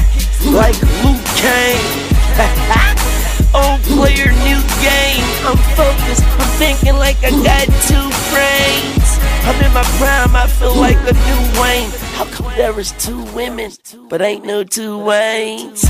like 0.53 0.79
Liu 1.01 1.17
Kang. 1.35 3.23
Old 3.58 3.82
player, 3.97 4.30
new 4.45 4.62
game. 4.86 5.26
I'm 5.41 5.58
focused, 5.74 6.24
I'm 6.38 6.51
thinking 6.62 6.95
like 6.95 7.18
I 7.24 7.32
got 7.41 7.66
two 7.89 8.08
brains. 8.30 9.10
I'm 9.47 9.58
in 9.66 9.74
my 9.74 9.84
prime, 9.97 10.36
I 10.36 10.45
feel 10.45 10.76
like 10.76 10.97
a 11.10 11.14
new 11.26 11.41
Wayne. 11.60 11.89
How 12.14 12.26
come 12.26 12.53
there 12.55 12.78
is 12.80 12.91
two 12.99 13.24
women, 13.34 13.72
but 14.10 14.22
ain't 14.22 14.45
no 14.45 14.64
two 14.64 14.97
Waynes? 14.97 15.89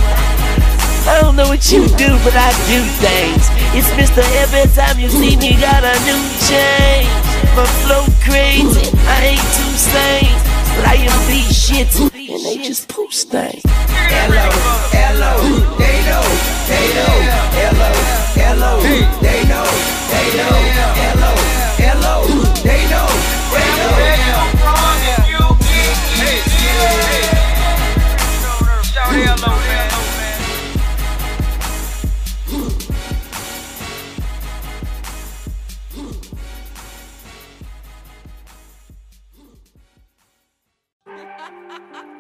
I 1.07 1.20
don't 1.22 1.36
know 1.36 1.47
what 1.47 1.72
you 1.72 1.88
do, 1.95 2.09
but 2.24 2.36
I 2.36 2.51
do 2.72 2.80
things. 3.03 3.47
It's 3.76 3.89
Mr. 3.99 4.24
Every 4.43 4.68
time 4.72 4.99
you 4.99 5.09
see 5.09 5.36
me, 5.36 5.59
got 5.59 5.84
a 5.84 5.95
new 6.07 6.24
change. 6.47 7.11
My 7.55 7.65
flow 7.84 8.05
crazy, 8.24 8.95
I 9.07 9.36
ain't 9.36 9.47
too 9.55 9.74
sane. 9.76 10.56
But 10.78 10.86
I 10.86 10.95
am 11.09 11.28
these 11.28 11.49
shits, 11.57 11.99
and 11.99 12.11
they 12.45 12.57
just 12.63 12.88
poop 12.88 13.09
things. 13.11 13.63
Hello, 13.65 14.45
hello, 14.93 15.34
they 15.82 15.97
know, 16.05 16.21
they 16.69 16.88
know, 16.93 17.13
hello, 17.57 17.89
hello, 18.38 18.71
they 19.25 19.41
know, 19.49 19.65
they 20.13 20.28
know, 20.38 20.53
hello, 21.01 21.34
hello, 21.82 22.15
they 22.61 22.82
know, 22.89 23.07
they 23.43 23.65
know. 23.65 23.88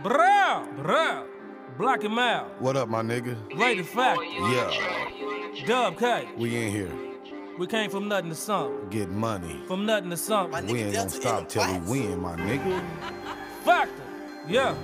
Bro, 0.07 0.67
bro. 0.77 1.25
Black 1.77 2.05
and 2.05 2.15
Mal. 2.15 2.45
What 2.59 2.77
up, 2.77 2.87
my 2.87 3.01
nigga? 3.01 3.35
Rated 3.59 3.85
Factor. 3.87 4.23
Yeah, 4.23 5.65
Dub 5.65 5.99
K. 5.99 6.29
we 6.37 6.55
in 6.55 6.71
here. 6.71 6.93
We 7.59 7.67
came 7.67 7.89
from 7.89 8.07
nothing 8.07 8.29
to 8.29 8.35
something. 8.35 8.87
Get 8.89 9.09
money. 9.09 9.61
From 9.67 9.85
nothing 9.85 10.09
to 10.11 10.15
something. 10.15 10.65
We 10.67 10.83
ain't 10.83 10.93
gonna 10.93 11.09
stop 11.09 11.49
till 11.49 11.67
we 11.81 12.07
win, 12.07 12.21
my 12.21 12.37
nigga. 12.37 12.81
Factor. 13.65 14.01
Yeah. 14.47 14.75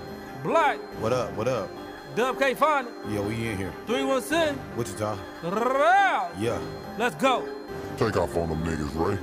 Black. 0.43 0.77
What 1.01 1.13
up? 1.13 1.31
What 1.37 1.47
up? 1.47 1.69
Dub 2.15 2.37
K 2.37 2.53
find 2.53 2.89
it. 2.89 2.93
Yeah, 3.07 3.21
we 3.21 3.47
in 3.47 3.55
here. 3.57 3.73
316. 3.87 4.59
Wichita. 4.75 5.17
Row. 5.43 6.31
Yeah. 6.37 6.59
Let's 6.97 7.15
go. 7.15 7.47
Take 7.95 8.17
off 8.17 8.35
on 8.35 8.49
them 8.49 8.61
niggas, 8.65 8.93
Ray. 8.93 9.17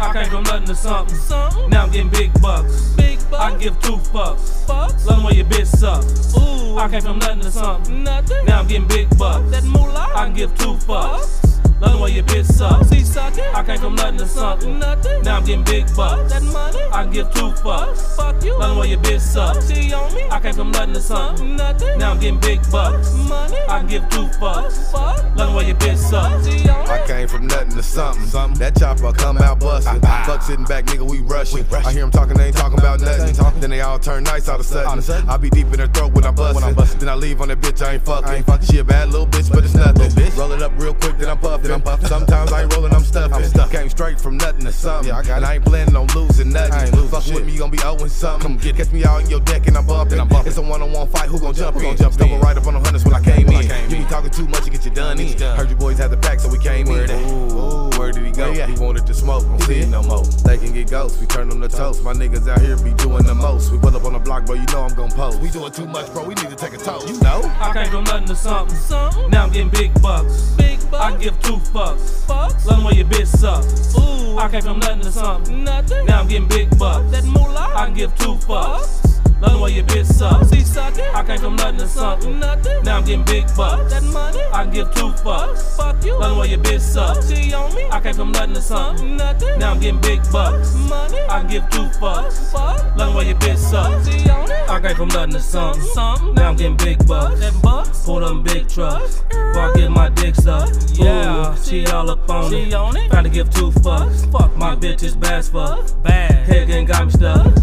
I 0.00 0.12
came 0.12 0.30
from 0.30 0.44
nothing 0.44 0.66
to 0.66 0.74
something. 0.74 1.70
Now 1.70 1.84
I'm 1.84 1.90
getting 1.90 2.10
big 2.10 2.32
bucks. 2.40 2.94
Big 2.96 3.18
bucks. 3.30 3.42
I 3.42 3.58
give 3.58 3.80
two 3.82 3.96
fucks. 3.96 4.64
Fucks. 4.66 5.04
Love 5.06 5.24
where 5.24 5.34
your 5.34 5.46
bitch 5.46 5.66
sucks. 5.66 6.36
Ooh. 6.36 6.78
I 6.78 6.88
came 6.88 7.02
from 7.02 7.18
nothing 7.18 7.40
to 7.40 7.50
something. 7.50 8.04
Nothing. 8.04 8.44
Now 8.46 8.60
I'm 8.60 8.68
getting 8.68 8.86
big 8.86 9.08
bucks. 9.18 9.50
That 9.50 9.64
moolah. 9.64 10.12
I 10.14 10.26
can 10.26 10.34
give 10.34 10.56
two 10.56 10.74
fucks. 10.74 11.37
Love 11.80 11.94
'em 11.94 12.00
where 12.00 12.10
your 12.10 12.24
bitch 12.24 12.46
sucks. 12.46 12.88
See 12.88 13.04
sucking. 13.04 13.44
I 13.54 13.62
came 13.62 13.78
from 13.78 13.94
nothing 13.94 14.18
to 14.18 14.26
something. 14.26 14.78
Nothing. 14.78 15.22
Now 15.22 15.36
I'm 15.36 15.44
getting 15.44 15.64
big 15.64 15.86
bucks. 15.94 16.32
That 16.32 16.42
money. 16.42 16.78
I 16.92 17.04
can 17.04 17.12
give 17.12 17.30
two 17.32 17.50
fucks. 17.62 18.16
Fuck 18.16 18.42
you. 18.44 18.58
Love 18.58 18.70
'em 18.72 18.76
where 18.78 18.88
your 18.88 18.98
bitch 18.98 19.20
sucks. 19.20 19.66
See 19.66 19.92
on 19.92 20.12
me. 20.14 20.24
I 20.30 20.40
came 20.40 20.54
from 20.54 20.70
nothing 20.72 20.94
to 20.94 21.00
something. 21.00 21.56
Nothing. 21.56 21.98
Now 21.98 22.12
I'm 22.12 22.18
getting 22.18 22.40
big 22.40 22.60
bucks. 22.70 23.12
Money. 23.14 23.56
I 23.68 23.78
can 23.78 23.86
give 23.86 24.08
two 24.08 24.26
fucks. 24.40 24.90
Fuck. 24.90 25.24
Love 25.36 25.48
'em 25.50 25.54
where 25.54 25.64
your 25.64 25.76
bitch 25.76 25.98
sucks. 25.98 26.44
See 26.44 26.68
on 26.68 26.84
me. 26.84 26.90
I 26.90 27.06
came 27.06 27.28
from 27.28 27.46
nothing 27.46 27.76
to 27.76 27.82
something. 27.82 28.54
That 28.58 28.76
chopper 28.76 29.12
come 29.12 29.38
out 29.38 29.60
bustin'. 29.60 30.00
Fuck 30.00 30.42
sitting 30.42 30.64
back, 30.64 30.86
nigga, 30.86 31.08
we 31.08 31.20
rushin'. 31.20 31.64
I 31.72 31.92
hear 31.92 32.00
them 32.02 32.10
talking, 32.10 32.36
they 32.36 32.46
ain't 32.46 32.56
talking 32.56 32.78
about 32.78 33.00
nothing. 33.00 33.36
Then 33.60 33.70
they 33.70 33.80
all 33.80 33.98
turn 33.98 34.24
nice 34.24 34.48
all 34.48 34.56
of 34.56 34.60
a 34.60 34.64
sudden. 34.64 35.28
I 35.28 35.36
be 35.36 35.50
deep 35.50 35.66
in 35.66 35.78
their 35.78 35.86
throat 35.86 36.12
when 36.12 36.24
I'm 36.24 36.34
bustin'. 36.34 36.98
Then 36.98 37.08
I 37.08 37.14
leave 37.14 37.40
on 37.40 37.48
that 37.48 37.60
bitch, 37.60 37.86
I 37.86 37.94
ain't 37.94 38.04
fucking. 38.04 38.44
She 38.68 38.78
a 38.78 38.84
bad 38.84 39.10
little 39.10 39.26
bitch, 39.26 39.50
but 39.52 39.64
it's 39.64 39.74
nothing. 39.74 40.10
Roll 40.36 40.52
it 40.52 40.62
up 40.62 40.72
real 40.76 40.94
quick, 40.94 41.18
then 41.18 41.28
I'm 41.28 41.38
puffin'. 41.76 42.08
Sometimes 42.08 42.52
I 42.52 42.62
ain't 42.62 42.74
rollin', 42.74 42.92
I'm 42.92 43.04
stuffin'. 43.04 43.70
Came 43.70 43.90
straight 43.90 44.20
from 44.20 44.36
nothing 44.38 44.64
to 44.64 44.72
something. 44.72 45.12
i 45.12 45.20
And 45.20 45.44
I 45.44 45.54
ain't 45.54 45.64
planning 45.64 45.96
on 45.96 46.06
losing 46.08 46.50
nothing. 46.50 47.08
Fuck 47.08 47.26
with 47.26 47.44
me, 47.44 47.52
you 47.52 47.58
gon' 47.58 47.70
be 47.70 47.78
owing 47.84 48.08
something. 48.08 48.56
get 48.56 48.76
Catch 48.76 48.92
me 48.92 49.04
out 49.04 49.22
in 49.22 49.30
your 49.30 49.40
deck 49.40 49.66
and 49.66 49.76
I'm 49.76 49.86
bumpin'. 49.86 50.18
It's 50.46 50.56
a 50.56 50.62
one-on-one 50.62 51.08
fight, 51.08 51.28
who 51.28 51.38
gon' 51.38 51.54
jump 51.54 51.76
in? 51.76 51.96
Stumble 51.96 52.38
right 52.38 52.56
up 52.56 52.66
on 52.66 52.74
the 52.74 52.80
hundreds 52.80 53.04
when 53.04 53.14
I 53.14 53.20
came 53.20 53.48
in. 53.48 53.90
You 53.90 53.98
be 53.98 54.04
talking 54.04 54.30
too 54.30 54.46
much, 54.46 54.64
you 54.64 54.72
get 54.72 54.84
you 54.84 54.90
done 54.90 55.18
in. 55.20 55.38
Heard 55.38 55.70
you 55.70 55.76
boys 55.76 55.98
had 55.98 56.10
the 56.10 56.16
pack, 56.16 56.40
so 56.40 56.48
we 56.48 56.58
came 56.58 56.86
in. 56.88 57.10
Ooh, 57.10 57.90
where 57.98 58.12
did 58.12 58.24
he 58.24 58.32
go? 58.32 58.52
He 58.52 58.72
wanted 58.78 59.06
to 59.06 59.14
smoke, 59.14 59.44
don't 59.44 59.62
see 59.62 59.80
it 59.80 59.88
no 59.88 60.02
more. 60.02 60.24
They 60.44 60.58
can 60.58 60.72
get 60.72 60.90
ghosts, 60.90 61.20
we 61.20 61.26
turn 61.26 61.48
them 61.48 61.60
to 61.60 61.68
toast. 61.68 62.02
My 62.02 62.12
niggas 62.12 62.48
out 62.48 62.60
here 62.60 62.76
be 62.76 62.92
doing 62.94 63.24
the 63.24 63.34
most. 63.34 63.72
We 63.72 63.78
pull 63.78 63.94
up 63.96 64.04
on 64.04 64.12
the 64.12 64.18
block, 64.18 64.46
bro, 64.46 64.54
you 64.54 64.66
know 64.66 64.82
I'm 64.82 64.94
gon' 64.94 65.10
post. 65.10 65.40
We 65.40 65.50
doing 65.50 65.72
too 65.72 65.86
much, 65.86 66.12
bro, 66.12 66.22
we 66.24 66.34
need 66.34 66.50
to 66.50 66.56
take 66.56 66.74
a 66.74 66.78
toast. 66.78 67.08
You 67.08 67.20
know? 67.20 67.42
I 67.60 67.72
came 67.72 67.90
from 67.90 68.04
nothing 68.04 68.28
to 68.28 68.36
something. 68.36 69.30
Now 69.30 69.44
I'm 69.44 69.52
getting 69.52 69.70
big 69.70 70.00
bucks. 70.00 70.54
Big 70.56 70.78
bucks. 70.90 71.04
I 71.04 71.16
give 71.18 71.40
two 71.42 71.57
fucks. 71.58 72.24
Fucks. 72.26 72.64
Love 72.66 72.84
where 72.84 72.94
your 72.94 73.06
bitch 73.06 73.26
sucks. 73.26 73.96
Ooh. 73.98 74.38
I 74.38 74.48
came 74.48 74.62
from 74.62 74.78
nothing 74.78 75.00
to 75.00 75.12
something. 75.12 75.64
Nothing. 75.64 76.06
Now 76.06 76.20
I'm 76.20 76.28
getting 76.28 76.48
big 76.48 76.76
bucks. 76.78 77.10
That 77.10 77.24
moolah. 77.24 77.72
I 77.74 77.86
can 77.86 77.94
give 77.94 78.14
two 78.16 78.34
fucks. 78.34 79.17
Love 79.40 79.60
where 79.60 79.70
your 79.70 79.84
bitch 79.84 80.06
sucks. 80.06 80.50
Oh, 80.50 80.54
see 80.54 80.62
sucking. 80.62 81.04
I 81.14 81.22
came 81.22 81.38
from 81.38 81.56
nothing 81.56 81.78
to 81.78 81.88
something. 81.88 82.40
Nothing. 82.40 82.82
Now 82.82 82.98
I'm 82.98 83.04
getting 83.04 83.24
big 83.24 83.46
bucks. 83.56 83.92
That 83.92 84.02
money. 84.02 84.42
I 84.52 84.64
can 84.64 84.72
give 84.72 84.92
two 84.94 85.10
fucks. 85.22 85.76
Fuck 85.76 86.04
you. 86.04 86.18
Love 86.18 86.38
where 86.38 86.48
your 86.48 86.58
bitch 86.58 86.80
sucks. 86.80 87.18
Oh, 87.18 87.20
see 87.20 87.52
on 87.52 87.74
me. 87.74 87.88
I 87.90 88.00
came 88.00 88.14
from 88.14 88.32
nothing 88.32 88.54
to 88.54 88.62
something. 88.62 89.16
Nothing. 89.16 89.58
Now 89.58 89.72
I'm 89.72 89.80
getting 89.80 90.00
big 90.00 90.20
bucks. 90.32 90.74
Money. 90.88 91.20
I 91.28 91.40
can 91.40 91.48
give 91.48 91.70
two 91.70 91.86
fucks. 92.00 92.50
Fuck. 92.52 92.96
Love 92.96 93.14
where 93.14 93.24
your 93.24 93.36
bitch 93.36 93.58
sucks. 93.58 94.08
Oh, 94.08 94.10
see 94.10 94.28
on 94.28 94.50
it. 94.50 94.68
I 94.68 94.80
came 94.80 94.96
from 94.96 95.08
nothing 95.08 95.32
to 95.34 95.40
something. 95.40 95.82
Something. 95.82 96.34
Now 96.34 96.48
I'm 96.50 96.56
getting 96.56 96.76
big 96.76 97.06
bucks. 97.06 97.38
That 97.40 97.62
bucks. 97.62 98.04
Pull 98.04 98.20
them 98.20 98.42
big 98.42 98.68
trucks. 98.68 99.20
Before 99.28 99.70
I 99.70 99.72
get 99.76 99.90
my 99.90 100.08
dick 100.08 100.34
sucked. 100.34 100.98
Yeah. 100.98 101.52
Ooh, 101.52 101.56
she 101.62 101.86
all 101.86 102.10
up 102.10 102.28
on 102.28 102.50
she 102.50 102.62
it. 102.62 102.74
on 102.74 102.96
it. 102.96 103.08
Trying 103.10 103.24
to 103.24 103.30
give 103.30 103.50
two 103.50 103.70
fucks. 103.70 104.30
Fuck 104.32 104.56
my 104.56 104.74
bitch 104.74 105.04
is 105.04 105.14
bad 105.14 105.34
as 105.34 105.48
fuck. 105.48 106.02
Bad. 106.02 106.32
Head 106.48 106.66
getting 106.66 106.86
got 106.86 107.06
me 107.06 107.12
stuck. 107.12 107.54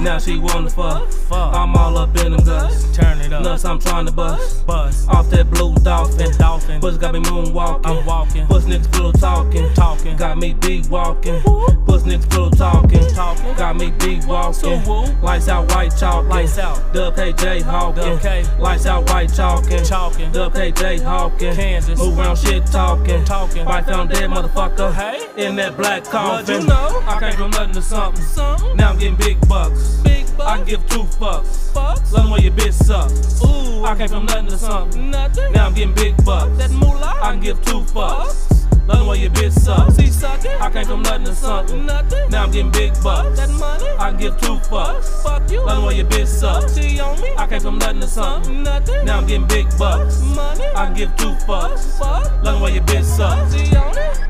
Now 0.00 0.18
she 0.18 0.38
wanna 0.38 0.68
fuck. 0.68 1.13
Fuck. 1.28 1.54
I'm 1.54 1.74
all 1.76 1.96
up 1.98 2.16
in 2.16 2.32
them 2.32 2.44
guts. 2.44 2.94
Turn 2.96 3.20
it 3.20 3.32
up. 3.32 3.42
Nuts 3.42 3.64
I'm 3.64 3.78
trying 3.78 4.06
to 4.06 4.12
bust. 4.12 4.66
Bust. 4.66 5.08
Off 5.08 5.30
that 5.30 5.50
blue 5.50 5.74
dolphin. 5.76 6.30
Dolphin. 6.38 6.80
Puss 6.80 6.98
got 6.98 7.14
me 7.14 7.20
moonwalking. 7.20 7.86
I'm 7.86 8.04
walking. 8.06 8.46
Puss 8.46 8.64
niggas 8.64 8.94
full 8.94 9.12
talking. 9.12 9.72
Talking. 9.74 10.16
Got 10.16 10.38
me 10.38 10.52
deep 10.54 10.86
walking. 10.88 11.40
Puss 11.42 12.02
niggas 12.02 12.32
full 12.32 12.50
talking. 12.50 13.06
Talking. 13.14 13.54
Got 13.54 13.76
me 13.76 13.90
deep 13.92 14.24
walking. 14.24 14.84
Lights 15.22 15.48
out 15.48 15.70
white 15.72 15.94
chalk. 15.96 16.26
Lights 16.26 16.58
out. 16.58 16.92
Dub 16.92 17.16
KJ 17.16 17.62
Hawking. 17.62 18.60
Lights 18.60 18.86
out 18.86 19.08
white 19.10 19.32
chalking. 19.34 19.84
Chalking. 19.84 20.32
Dub 20.32 20.54
KJ 20.54 21.02
Hawking. 21.02 21.54
Kansas. 21.54 21.98
Move 21.98 22.18
around 22.18 22.36
shit 22.36 22.66
talking. 22.66 23.24
Talking. 23.24 23.64
Right 23.64 23.84
found 23.84 24.10
dead 24.10 24.30
motherfucker. 24.30 24.92
Hey. 24.92 25.46
In 25.46 25.56
that 25.56 25.76
black 25.76 26.04
coffin. 26.04 26.62
you 26.62 26.66
know? 26.66 27.02
I 27.06 27.18
came 27.20 27.36
from 27.36 27.50
nothing 27.50 27.74
to 27.74 27.82
something. 27.82 28.22
Something. 28.24 28.76
Now 28.76 28.90
I'm 28.90 28.98
getting 28.98 29.16
big 29.16 29.48
bucks. 29.48 30.00
Big 30.02 30.24
bucks. 30.36 30.50
I 30.50 30.64
give 30.64 30.86
two 30.88 31.03
fucks. 31.06 31.72
Fucks. 31.72 32.12
Love 32.12 32.24
'em 32.24 32.30
where 32.30 32.40
your 32.40 32.52
bitch 32.52 32.74
sucks. 32.74 33.42
Ooh. 33.44 33.84
I 33.84 33.94
came 33.96 34.08
from 34.08 34.26
nothing 34.26 34.48
to 34.48 34.58
something. 34.58 35.10
Nothing. 35.10 35.52
Now 35.52 35.66
I'm 35.66 35.74
getting 35.74 35.94
big 35.94 36.16
bucks. 36.24 36.56
That 36.58 36.70
moolah. 36.70 37.18
I 37.22 37.30
can 37.32 37.40
give 37.40 37.60
two 37.64 37.80
fucks. 37.82 38.50
Love 38.86 39.00
'em 39.00 39.06
where 39.06 39.16
your 39.16 39.30
bitch 39.30 39.52
sucks. 39.52 39.94
See 39.96 40.10
sucking. 40.10 40.50
I 40.60 40.70
came 40.70 40.86
from 40.86 41.02
nothing 41.02 41.24
to 41.24 41.34
something. 41.34 41.86
Nothing. 41.86 42.28
Now 42.30 42.44
I'm 42.44 42.50
getting 42.50 42.70
big 42.70 42.92
bucks. 43.02 43.38
That 43.38 43.50
money. 43.50 43.88
I 43.98 44.10
can 44.10 44.18
give 44.18 44.40
two 44.40 44.58
fucks. 44.70 45.22
Fuck 45.22 45.50
you. 45.50 45.60
Love 45.64 45.78
'em 45.78 45.84
where 45.84 45.94
your 45.94 46.06
bitch 46.06 46.28
sucks. 46.28 46.72
See 46.74 47.00
on 47.00 47.18
me. 47.20 47.30
I 47.38 47.46
came 47.46 47.60
from 47.60 47.78
nothing 47.78 48.00
to 48.00 48.08
something. 48.08 48.62
Nothing. 48.62 49.04
Now 49.04 49.18
I'm 49.18 49.26
getting 49.26 49.46
big 49.46 49.66
bucks. 49.78 50.20
Money. 50.20 50.66
I 50.76 50.86
can 50.86 50.94
give 50.94 51.16
two 51.16 51.34
fucks. 51.46 51.98
Fuck. 51.98 52.30
Love 52.42 52.56
'em 52.56 52.60
where 52.60 52.72
your 52.72 52.82
bitch 52.84 53.04
sucks. 53.04 53.52
See 53.52 53.74
on 53.76 53.96
it. 53.96 54.20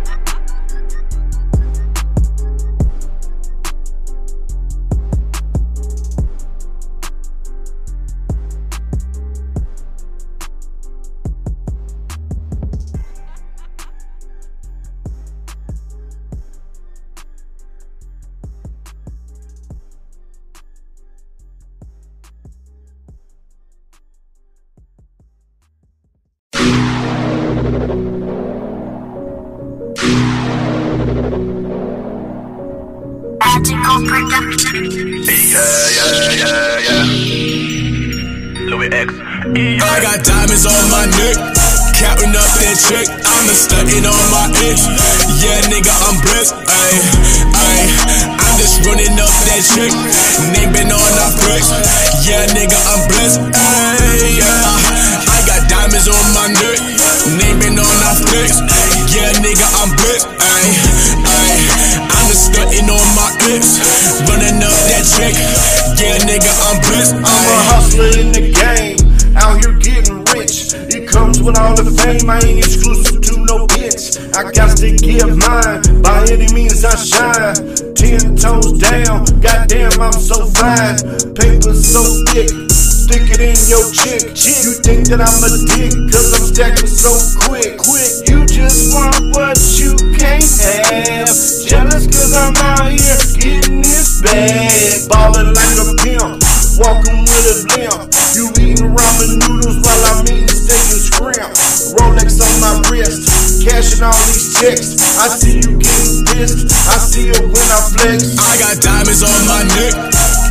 I 33.94 34.02
got 40.02 40.18
diamonds 40.26 40.66
on 40.66 40.82
my 40.90 41.06
neck, 41.06 41.38
counting 41.94 42.34
up 42.34 42.50
that 42.58 42.74
check. 42.74 43.06
I'm 43.06 43.46
stunting 43.54 44.02
on 44.02 44.18
my 44.34 44.50
ex. 44.66 44.90
Yeah, 45.38 45.62
nigga, 45.70 45.94
I'm 45.94 46.18
blessed. 46.26 46.58
Ay, 46.66 46.98
ay, 47.54 47.86
I'm 48.34 48.54
just 48.58 48.82
running 48.82 49.14
up 49.14 49.30
that 49.30 49.62
check. 49.62 49.94
Been 50.74 50.90
on 50.90 50.98
our 50.98 51.30
flex. 51.38 51.70
Yeah, 52.26 52.50
nigga, 52.50 52.74
I'm 52.74 53.06
blessed. 53.06 53.46
Ay, 53.54 54.42
yeah. 54.42 55.22
I 55.22 55.38
got 55.46 55.70
diamonds 55.70 56.10
on 56.10 56.18
my 56.34 56.50
neck, 56.50 56.82
been 57.62 57.78
on 57.78 57.98
our 58.10 58.18
flex. 58.26 58.58
I'm. 67.12 67.24
A 67.24 67.56
hustler 67.68 68.08
in 68.20 68.32
the 68.32 68.48
game, 68.52 68.96
out 69.36 69.60
here 69.60 69.76
getting 69.78 70.24
rich. 70.32 70.72
It 70.88 71.08
comes 71.08 71.42
with 71.42 71.58
all 71.58 71.76
the 71.76 71.90
fame, 71.90 72.28
I 72.30 72.40
ain't 72.40 72.58
exclusive 72.58 73.20
to 73.20 73.44
no 73.44 73.66
bitch. 73.66 74.16
I 74.34 74.50
got 74.50 74.76
to 74.78 74.88
get 74.96 75.28
mine, 75.28 76.02
by 76.02 76.24
any 76.32 76.48
means 76.54 76.84
I 76.84 76.96
shine. 76.96 77.54
Ten 77.94 78.36
toes 78.36 78.78
down, 78.78 79.24
goddamn, 79.40 80.00
I'm 80.00 80.12
so 80.12 80.46
fine. 80.46 80.96
Paper 81.34 81.74
so 81.74 82.02
thick, 82.32 82.50
stick 82.72 83.28
it 83.32 83.40
in 83.40 83.58
your 83.68 83.84
chick. 83.92 84.32
You 84.64 84.72
think 84.80 85.08
that 85.12 85.20
I'm 85.20 85.40
a 85.44 85.50
dick, 85.76 85.92
cause 86.12 86.32
I'm 86.34 86.46
stacking 86.52 86.88
so 86.88 87.12
quick. 87.48 87.78
Quick, 87.78 88.28
you 88.28 88.46
just 88.46 88.92
want 88.92 89.18
what 89.36 89.58
you 89.76 89.96
can't 90.16 90.44
have. 90.64 91.28
Jealous 91.64 92.06
cause 92.06 92.32
I'm 92.34 92.56
out 92.56 92.92
here 92.92 93.18
getting 93.40 93.82
this 93.82 94.20
bag. 94.20 95.08
Ballin' 95.08 95.52
like 95.54 95.76
a 95.80 95.86
pimp, 96.02 96.43
walking 96.78 97.22
with 97.22 97.54
a 97.54 97.56
limp. 97.76 98.10
You 98.34 98.50
eating 98.58 98.90
ramen 98.90 99.38
noodles 99.46 99.78
while 99.82 100.02
I'm 100.10 100.26
eating 100.26 100.48
steak 100.50 100.86
and 100.90 101.02
scrimp. 101.02 101.52
Rolex 101.94 102.40
on 102.42 102.54
my 102.58 102.74
wrist, 102.90 103.30
cashing 103.62 104.02
all 104.02 104.16
these 104.26 104.58
checks. 104.58 104.98
I 105.18 105.28
see 105.30 105.62
you 105.62 105.78
getting 105.78 106.26
pissed, 106.34 106.70
I 106.90 106.96
see 106.98 107.30
it 107.30 107.42
when 107.42 107.68
I 107.70 107.80
flex. 107.94 108.34
I 108.38 108.52
got 108.58 108.74
diamonds 108.82 109.22
on 109.22 109.40
my 109.46 109.62
neck, 109.78 109.94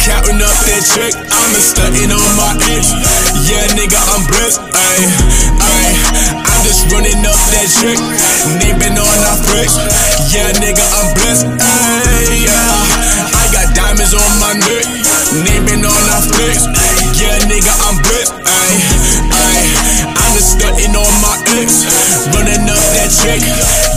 Counting 0.03 0.43
up 0.43 0.51
that 0.67 0.83
check, 0.83 1.15
I'm 1.15 1.53
stunting 1.63 2.11
on 2.11 2.31
my 2.35 2.51
ex. 2.75 2.91
Yeah, 3.47 3.63
nigga, 3.75 3.99
I'm 4.11 4.23
blessed. 4.27 4.59
Ayy, 4.59 5.07
ayy, 5.63 5.91
I'm 6.43 6.61
just 6.67 6.91
running 6.91 7.23
up 7.23 7.39
that 7.55 7.67
check. 7.71 7.99
Name 8.59 8.79
on 8.79 9.19
our 9.31 9.39
flex. 9.47 9.79
Yeah, 10.31 10.51
nigga, 10.59 10.83
I'm 10.83 11.07
blessed. 11.15 11.47
Ayy, 11.55 11.92
flex. 16.35 16.65
Yeah, 17.19 17.37
nigga, 17.47 17.73
I'm 17.87 17.97
blessed. 18.03 18.33
Ayy, 18.33 18.79
ayy, 19.31 19.71
I'm 20.09 20.31
just 20.33 20.57
stunting 20.57 20.95
on 20.95 21.13
my 21.21 21.35
ex. 21.61 21.85
Running 22.33 22.65
up 22.67 22.83
that 22.97 23.09
check. 23.13 23.41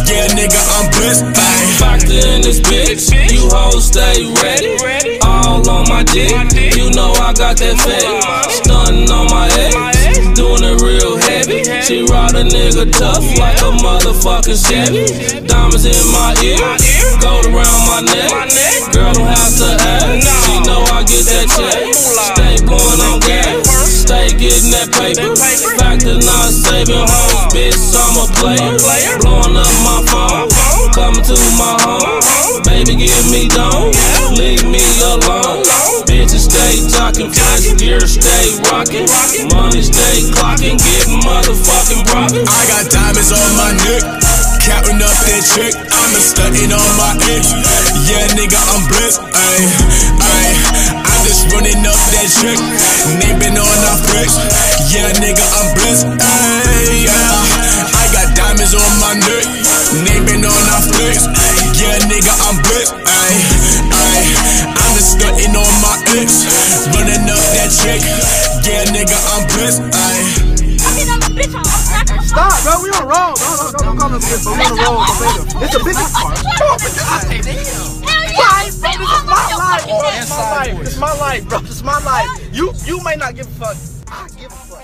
Yeah, 0.07 0.29
nigga, 0.37 0.61
I'm 0.77 0.87
blessed. 0.95 1.25
Ayy. 1.25 1.67
Factor 1.81 2.21
in 2.33 2.41
this 2.43 2.61
bitch, 2.61 3.13
you 3.33 3.49
hoes 3.53 3.89
stay 3.89 4.33
ready. 4.43 5.19
All 5.23 5.69
on 5.69 5.89
my 5.89 6.03
dick, 6.05 6.33
you 6.77 6.91
know 6.91 7.13
I 7.13 7.33
got 7.33 7.57
that 7.59 7.77
fat. 7.77 8.05
Stunning 8.51 9.11
on 9.11 9.27
my 9.29 9.49
ex, 9.61 9.77
doing 10.39 10.65
it 10.65 10.81
real 10.81 11.17
heavy. 11.17 11.65
She 11.83 12.05
ride 12.05 12.35
a 12.35 12.45
nigga 12.45 12.91
tough 12.93 13.25
like 13.39 13.59
a 13.61 13.71
motherfucking 13.77 14.57
Chevy. 14.57 15.47
Diamonds 15.47 15.85
in 15.85 16.07
my 16.13 16.33
ear, 16.41 16.65
gold 17.21 17.47
around 17.53 17.83
my 17.89 18.01
neck. 18.09 18.33
Girl 18.93 19.13
don't 19.13 19.29
have 19.29 19.55
to 19.61 19.71
ask, 19.85 20.47
she 20.47 20.55
know 20.65 20.81
I 20.89 21.05
get 21.05 21.25
that 21.29 21.47
check. 21.57 21.96
That 24.91 25.17
paper. 25.17 25.35
Factor 25.79 26.19
not 26.23 26.51
saving 26.53 27.07
hoes, 27.07 27.55
bitch, 27.55 27.79
I'm 27.95 28.17
a 28.23 28.27
player. 28.39 28.77
Blowing 29.21 29.57
up 29.57 29.75
my 29.83 30.01
phone, 30.07 30.49
coming 30.93 31.25
to 31.25 31.37
my 31.59 31.75
home. 31.83 32.63
Baby, 32.63 32.97
give 32.97 33.27
me 33.31 33.49
dome, 33.49 33.93
leave 34.35 34.65
me 34.67 34.83
alone. 35.03 35.65
Bitches 36.07 36.51
stay 36.51 36.83
talking, 36.91 37.31
flash 37.31 37.67
gear 37.79 38.01
stay 38.07 38.55
rocking. 38.71 39.07
Money 39.51 39.83
stay 39.83 40.23
clocking, 40.35 40.79
getting 40.79 41.21
motherfucking 41.23 42.07
profit. 42.07 42.47
I 42.47 42.63
got 42.69 42.91
diamonds 42.91 43.33
on 43.33 43.51
my 43.57 43.73
neck. 43.87 44.03
Counting 44.67 44.99
up 44.99 45.15
that 45.31 45.43
check, 45.47 45.73
I'm 45.79 46.11
a 46.11 46.21
stunting 46.21 46.73
on 46.75 46.91
my 46.99 47.15
ex. 47.31 47.55
Yeah, 48.11 48.27
nigga, 48.35 48.59
I'm 48.75 48.83
blessed. 48.91 49.23
Ayy, 49.23 49.67
ayy, 50.19 50.96
just 51.27 51.51
running 51.51 51.83
up 51.83 51.99
that 52.15 52.29
check. 52.31 52.59
Name 53.19 53.39
been 53.43 53.59
on 53.59 53.79
our 53.91 53.99
flex. 54.07 54.39
Yeah, 54.95 55.11
nigga, 55.19 55.43
I'm 55.43 55.75
blessed. 55.75 56.07
Yeah. 57.03 57.11
I 57.91 58.05
got 58.15 58.31
diamonds 58.39 58.79
on 58.79 58.93
my 59.03 59.19
neck. 59.19 59.45
Name 60.07 60.23
been 60.23 60.47
on 60.47 60.65
our 60.71 60.85
flex. 60.87 61.27
Yeah, 61.75 61.99
nigga, 62.07 62.31
I'm 62.47 62.63
blessed. 62.63 62.95
Ayy, 62.95 63.43
ayy, 63.91 64.35
I'm 64.71 64.91
just 64.95 65.19
stunting 65.19 65.59
on 65.59 65.73
my 65.83 65.99
ex. 66.15 66.47
Running 66.95 67.27
up 67.27 67.43
that 67.59 67.75
check. 67.75 68.01
Yeah, 68.63 68.87
nigga, 68.95 69.19
I'm 69.35 69.51
blessed. 69.51 69.83
Ayy. 71.37 71.53
Stop, 72.25 72.63
bro. 72.65 72.83
We 72.83 72.91
on 72.91 73.05
roll. 73.09 73.35
No, 73.37 73.49
no, 73.57 73.71
no, 73.73 73.79
don't 73.79 73.99
call 73.99 74.15
us 74.15 74.25
bitch, 74.25 74.45
bro. 74.45 74.55
We 74.57 74.65
on 74.65 74.79
roll, 74.79 75.01
my. 75.01 75.65
It's 75.65 75.75
a 75.77 75.85
business 75.85 76.13
part. 76.13 76.37
Come 76.39 76.69
on, 76.73 76.79
bitch. 76.81 76.97
Why, 78.37 78.71
bro? 78.81 78.91
This 78.99 79.13
is 79.13 79.25
my 79.27 79.47
life, 79.57 79.87
bro. 79.87 80.11
This 80.11 80.25
is 80.25 80.31
my 80.31 80.43
life. 80.53 80.79
This 80.79 80.93
is 80.95 81.01
my 81.01 81.13
life, 81.15 81.49
bro. 81.49 81.59
This 81.61 81.71
is 81.71 81.83
my 81.85 81.99
life. 82.01 82.29
You, 82.55 82.73
you 82.87 83.05
may 83.05 83.17
not 83.17 83.35
give 83.37 83.47
a 83.47 83.51
fuck. 83.51 83.77
I 84.09 84.29
give 84.39 84.53
a 84.53 84.57
fuck. 84.57 84.83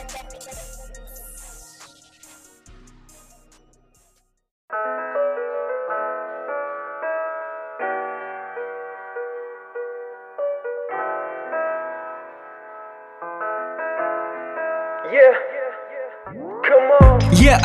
Yeah, 15.12 15.34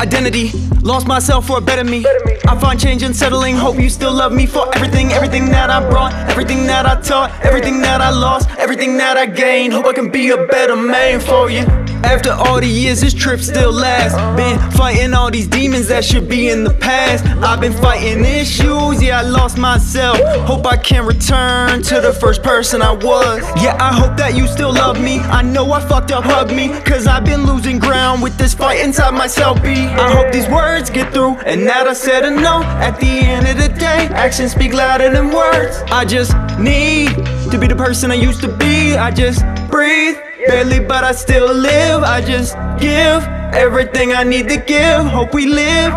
identity. 0.00 0.50
Lost 0.82 1.06
myself 1.06 1.46
for 1.46 1.58
a 1.58 1.60
better 1.60 1.84
me. 1.84 2.04
I 2.46 2.58
find 2.58 2.80
change 2.80 3.02
and 3.02 3.14
settling. 3.14 3.56
Hope 3.56 3.76
you 3.78 3.90
still 3.90 4.12
love 4.12 4.32
me 4.32 4.46
for 4.46 4.74
everything, 4.74 5.12
everything 5.12 5.46
that 5.46 5.70
I 5.70 5.80
brought, 5.88 6.12
everything 6.30 6.66
that 6.66 6.86
I 6.86 7.00
taught, 7.00 7.30
everything 7.44 7.80
that 7.82 8.00
I 8.00 8.10
lost, 8.10 8.48
everything 8.58 8.96
that 8.98 9.16
I 9.16 9.26
gained. 9.26 9.72
Hope 9.72 9.86
I 9.86 9.92
can 9.92 10.10
be 10.10 10.30
a 10.30 10.46
better 10.46 10.76
man 10.76 11.20
for 11.20 11.50
you. 11.50 11.66
After 12.08 12.32
all 12.32 12.58
the 12.58 12.66
years, 12.66 13.02
this 13.02 13.12
trip 13.12 13.38
still 13.40 13.70
lasts. 13.70 14.16
Been 14.34 14.58
fighting 14.72 15.12
all 15.12 15.30
these 15.30 15.46
demons 15.46 15.88
that 15.88 16.02
should 16.02 16.26
be 16.26 16.48
in 16.48 16.64
the 16.64 16.72
past. 16.72 17.26
I've 17.44 17.60
been 17.60 17.74
fighting 17.74 18.24
issues, 18.24 19.02
yeah, 19.02 19.20
I 19.20 19.22
lost 19.22 19.58
myself. 19.58 20.16
Hope 20.46 20.66
I 20.66 20.78
can 20.78 21.04
return 21.04 21.82
to 21.82 22.00
the 22.00 22.14
first 22.14 22.42
person 22.42 22.80
I 22.80 22.92
was. 22.92 23.42
Yeah, 23.62 23.76
I 23.78 23.92
hope 23.92 24.16
that 24.16 24.34
you 24.34 24.46
still 24.46 24.72
love 24.72 24.98
me. 24.98 25.18
I 25.18 25.42
know 25.42 25.70
I 25.70 25.80
fucked 25.86 26.10
up, 26.10 26.24
hug 26.24 26.50
me. 26.50 26.68
Cause 26.80 27.06
I've 27.06 27.26
been 27.26 27.44
losing 27.44 27.78
ground 27.78 28.22
with 28.22 28.38
this 28.38 28.54
fight 28.54 28.80
inside 28.80 29.12
myself. 29.12 29.62
Be 29.62 29.74
I 29.74 30.10
hope 30.10 30.32
these 30.32 30.48
words 30.48 30.88
get 30.88 31.12
through, 31.12 31.36
and 31.44 31.66
that 31.66 31.86
I 31.86 31.92
said 31.92 32.24
enough. 32.24 32.64
At 32.64 32.98
the 33.00 33.06
end 33.06 33.46
of 33.46 33.58
the 33.58 33.68
day, 33.78 34.08
actions 34.12 34.52
speak 34.52 34.72
louder 34.72 35.10
than 35.10 35.30
words. 35.30 35.82
I 35.90 36.06
just 36.06 36.32
need 36.58 37.10
to 37.50 37.58
be 37.60 37.66
the 37.66 37.76
person 37.76 38.10
I 38.10 38.14
used 38.14 38.40
to 38.40 38.48
be. 38.48 38.96
I 38.96 39.10
just 39.10 39.44
breathe, 39.70 40.16
barely, 40.48 40.80
but 40.80 41.04
I 41.04 41.12
still 41.12 41.52
live. 41.52 42.02
I 42.02 42.20
just 42.22 42.54
give 42.80 43.22
everything 43.52 44.14
I 44.14 44.24
need 44.24 44.48
to 44.48 44.56
give. 44.56 45.04
Hope 45.06 45.34
we 45.34 45.46
live 45.46 45.92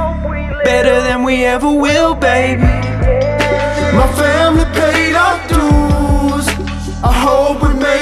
better 0.63 1.01
than 1.01 1.23
we 1.23 1.45
ever 1.45 1.71
will, 1.71 2.13
baby. 2.13 2.61
My 3.99 4.07
family 4.21 4.65
paid 4.79 5.15
our 5.15 5.37
dues. 5.47 6.47
I 7.03 7.11
hope 7.25 7.63
we 7.63 7.73
make 7.73 8.00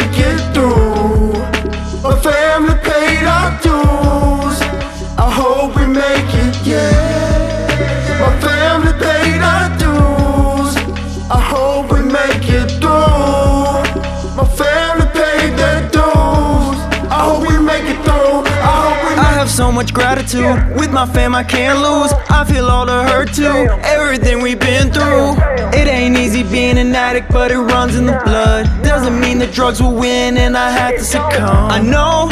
much 19.80 19.94
gratitude. 19.94 20.76
With 20.76 20.92
my 20.92 21.06
fam, 21.06 21.34
I 21.34 21.42
can't 21.42 21.80
lose. 21.80 22.12
I 22.30 22.44
feel 22.44 22.66
all 22.66 22.86
the 22.86 23.02
hurt 23.04 23.32
too. 23.34 23.46
Everything 23.82 24.42
we've 24.42 24.60
been 24.60 24.92
through. 24.92 25.38
It 25.72 25.88
ain't 25.88 26.18
easy 26.18 26.44
being 26.44 26.78
an 26.78 26.94
addict, 26.94 27.32
but 27.32 27.50
it 27.50 27.60
runs 27.60 27.96
in 27.96 28.06
the 28.06 28.22
blood. 28.26 28.66
Doesn't 28.84 29.18
mean 29.18 29.40
the 29.40 29.48
drugs 29.48 29.82
will 29.82 29.96
win 29.96 30.36
and 30.36 30.58
I 30.58 30.70
have 30.72 30.98
to 30.98 31.06
succumb. 31.06 31.72
I 31.72 31.80
know 31.80 32.30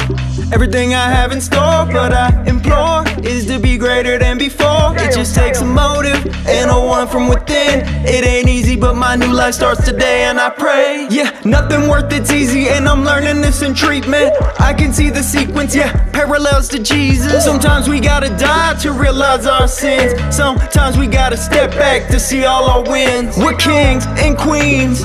everything 0.52 0.94
I 0.94 1.10
have 1.10 1.32
in 1.32 1.42
store, 1.42 1.86
but 1.86 2.14
I 2.14 2.30
implore 2.46 3.04
is 3.26 3.46
to 3.48 3.60
be 3.60 3.78
greater 3.78 4.18
than 4.18 4.38
before. 4.38 4.96
It 4.98 5.14
just 5.14 5.36
takes 5.36 5.62
a 5.62 5.66
motive 5.66 6.26
and 6.48 6.72
a 6.72 6.80
one 6.80 7.08
from 7.08 7.28
within. 7.28 7.82
It 8.06 8.26
ain't 8.26 8.48
easy, 8.48 8.76
but 8.76 8.96
my 8.96 9.16
new 9.16 9.34
life 9.34 9.56
starts 9.56 9.84
today, 9.86 10.24
and 10.24 10.40
I 10.40 10.50
pray. 10.50 11.08
Yeah, 11.10 11.40
nothing 11.44 11.88
worth 11.90 12.12
it's 12.12 12.32
easy, 12.32 12.70
and 12.70 12.88
I'm 12.88 13.04
learning 13.04 13.42
this 13.42 13.62
in 13.62 13.74
treatment. 13.74 14.34
I 14.60 14.74
can 14.74 14.94
see 14.94 15.10
the 15.10 15.24
sequence, 15.24 15.76
yeah, 15.76 15.92
parallels 16.12 16.68
to 16.70 16.80
Jesus. 16.80 17.44
Sometimes 17.44 17.90
we 17.90 18.00
gotta 18.00 18.30
die 18.38 18.76
to 18.82 18.92
realize 18.92 19.46
our 19.46 19.68
sins. 19.68 20.14
Sometimes 20.36 20.98
we 20.98 21.08
gotta 21.08 21.38
step 21.38 21.72
back 21.72 22.10
to 22.10 22.20
see 22.20 22.46
all 22.46 22.66
our 22.66 22.84
wins. 22.90 23.38
We're 23.38 23.54
kings 23.54 24.06
and 24.08 24.38
queens. 24.38 25.04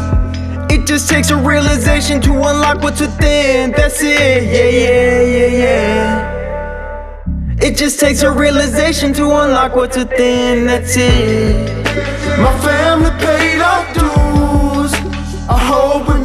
It 0.74 0.86
just 0.86 1.10
takes 1.10 1.28
a 1.28 1.36
realization 1.36 2.18
to 2.22 2.32
unlock 2.32 2.80
what's 2.82 2.98
within. 2.98 3.72
That's 3.72 4.00
it, 4.02 4.42
yeah, 4.42 4.70
yeah, 4.80 5.20
yeah, 5.20 5.64
yeah. 5.64 7.56
It 7.60 7.76
just 7.76 8.00
takes 8.00 8.22
a 8.22 8.30
realization 8.30 9.12
to 9.14 9.24
unlock 9.24 9.76
what's 9.76 9.98
within. 9.98 10.66
That's 10.66 10.96
it. 10.96 11.84
My 12.38 12.58
family 12.60 13.10
paid 13.20 13.60
our 13.60 13.84
dues. 13.92 14.94
I 15.46 15.58
hope 15.58 16.21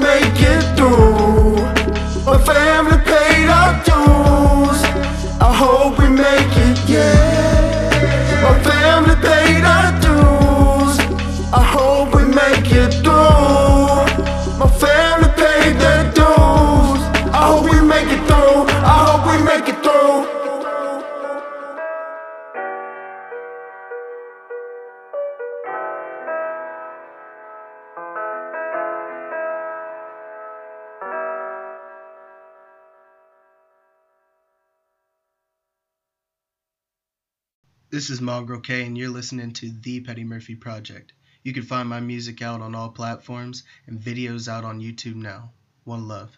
This 37.97 38.11
is 38.11 38.21
Mongrel 38.21 38.59
K, 38.59 38.85
and 38.85 38.95
you're 38.95 39.09
listening 39.09 39.53
to 39.53 39.71
The 39.81 40.01
Petty 40.01 40.23
Murphy 40.23 40.53
Project. 40.53 41.13
You 41.41 41.51
can 41.51 41.63
find 41.63 41.89
my 41.89 41.99
music 41.99 42.43
out 42.43 42.61
on 42.61 42.75
all 42.75 42.89
platforms 42.89 43.63
and 43.87 43.99
videos 43.99 44.47
out 44.47 44.63
on 44.63 44.79
YouTube 44.79 45.15
now. 45.15 45.49
One 45.83 46.07
love. 46.07 46.37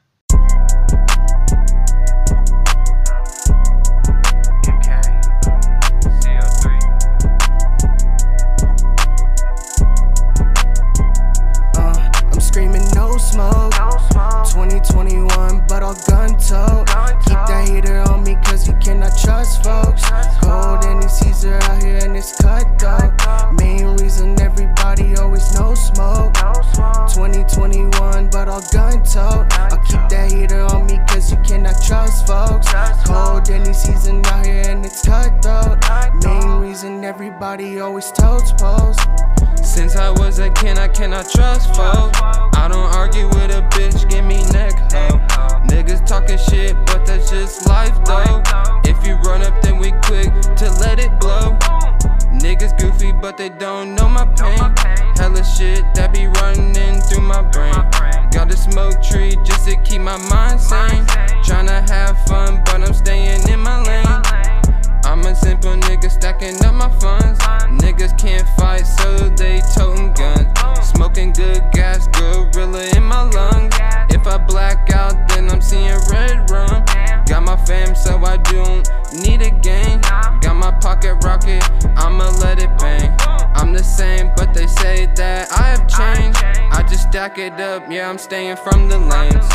Uh, 11.76 12.10
I'm 12.32 12.40
screaming 12.40 12.86
no 12.96 13.18
smoke. 13.18 13.79
2021, 14.68 15.64
but 15.70 15.82
all 15.82 15.96
gun 16.06 16.38
tote. 16.38 16.86
Keep 17.24 17.40
that 17.48 17.70
heater 17.70 18.00
on 18.12 18.26
me, 18.26 18.36
cause 18.44 18.68
you 18.68 18.74
cannot 18.84 19.18
trust 19.18 19.64
folks. 19.64 20.04
Cold 20.42 20.84
any 20.84 21.08
Caesar 21.08 21.60
out 21.64 21.82
here 21.82 22.00
and 22.04 22.18
it's 22.18 22.36
cutthroat. 22.42 23.14
Main 23.58 23.96
reason 23.98 24.40
everybody 24.42 25.16
always 25.16 25.54
no 25.58 25.74
smoke. 25.76 26.34
2021, 27.08 28.30
but 28.32 28.50
all 28.50 28.62
gun 28.74 29.02
tote. 29.04 29.48
I'll 29.72 29.80
keep 29.88 30.04
that 30.10 30.30
heater 30.30 30.64
on 30.64 30.88
me, 30.88 31.00
cause 31.08 31.32
you 31.32 31.38
cannot 31.38 31.82
trust 31.82 32.28
folks. 32.28 32.68
Cold 33.08 33.50
any 33.50 33.72
season 33.72 34.26
out 34.26 34.46
here 34.46 34.64
and 34.68 34.86
it's 34.86 35.06
cutthroat. 35.06 35.80
Main 36.22 36.60
reason 36.60 37.06
everybody 37.06 37.80
always 37.80 38.12
totes 38.12 38.52
post. 38.52 39.00
Since 39.64 39.96
I 39.96 40.10
was 40.10 40.40
a 40.40 40.50
kid, 40.50 40.78
I 40.78 40.90
cannot 40.90 41.30
trust 41.30 41.74
folks. 41.76 42.20
I 42.22 42.68
don't 42.70 42.94
argue 42.94 43.28
with 43.28 43.52
a 43.52 43.62
bitch, 43.72 44.10
give 44.10 44.26
me 44.26 44.49
neck 44.54 44.74
hoe. 44.92 45.20
Niggas 45.68 46.06
talking 46.06 46.38
shit, 46.38 46.76
but 46.86 47.06
that's 47.06 47.30
just 47.30 47.68
life 47.68 47.98
though. 48.06 48.42
If 48.84 49.06
you 49.06 49.16
run 49.28 49.42
up, 49.42 49.62
then 49.62 49.78
we 49.78 49.92
quick 50.04 50.32
to 50.58 50.72
let 50.80 51.00
it 51.00 51.18
blow. 51.20 51.58
Niggas 52.40 52.78
goofy, 52.80 53.12
but 53.12 53.38
they 53.38 53.50
don't 53.50 53.96
know 53.96 54.08
my 54.08 54.26
pain. 54.26 54.58
Hella 55.18 55.44
shit 55.44 55.84
that 55.96 56.14
be 56.14 56.28
running 56.28 57.02
through 57.02 57.22
my 57.22 57.42
brain. 57.42 57.74
Got 58.32 58.54
a 58.54 58.58
smoke 58.58 59.02
tree 59.02 59.36
just 59.44 59.68
to 59.68 59.76
keep 59.84 60.02
my 60.02 60.18
mind 60.30 60.60
sane. 60.60 61.06
Tryna 61.44 61.90
have 61.90 62.18
fun, 62.26 62.62
but 62.66 62.82
I'm 62.82 62.94
staying 62.94 63.48
in 63.50 63.60
my 63.60 63.84
lane. 63.84 64.29
I'm 65.04 65.22
a 65.26 65.36
simple 65.36 65.76
nigga 65.76 66.10
stacking 66.10 66.64
up 66.66 66.74
my 66.74 66.90
funds. 67.00 67.40
Niggas 67.82 68.18
can't 68.18 68.48
fight, 68.58 68.86
so 68.86 69.30
they 69.30 69.62
toting 69.76 70.14
guns. 70.14 70.48
Smoking 70.90 71.32
good 71.34 71.64
gas, 71.72 72.08
gorilla 72.08 72.86
in 72.96 73.04
my 73.04 73.24
lungs. 73.24 73.74
If 74.10 74.28
I 74.28 74.38
black 74.38 74.92
out, 74.92 75.28
then 75.30 75.50
I'm 75.50 75.62
seeing 75.62 75.98
red 76.12 76.50
rum. 76.50 76.84
Got 77.26 77.44
my 77.44 77.58
fam, 77.66 77.96
so 77.96 78.18
I 78.24 78.38
don't 78.38 78.90
need 79.24 79.42
a 79.42 79.52
game. 79.52 80.02
Got 80.42 80.56
my 80.56 80.72
pocket 80.82 81.16
rocket, 81.24 81.64
I'ma 81.98 82.30
let 82.42 82.60
it 82.60 82.76
bang. 82.80 83.19
I'm 83.60 83.74
the 83.74 83.84
same, 83.84 84.32
but 84.38 84.54
they 84.54 84.68
say 84.68 85.06
that 85.16 85.52
I 85.52 85.76
have 85.76 85.88
changed. 85.88 86.40
I 86.72 86.82
just 86.90 87.10
stack 87.10 87.38
it 87.38 87.60
up, 87.60 87.84
yeah, 87.90 88.10
I'm 88.10 88.18
staying 88.18 88.56
from 88.56 88.88
the 88.88 88.98
lanes. 88.98 89.48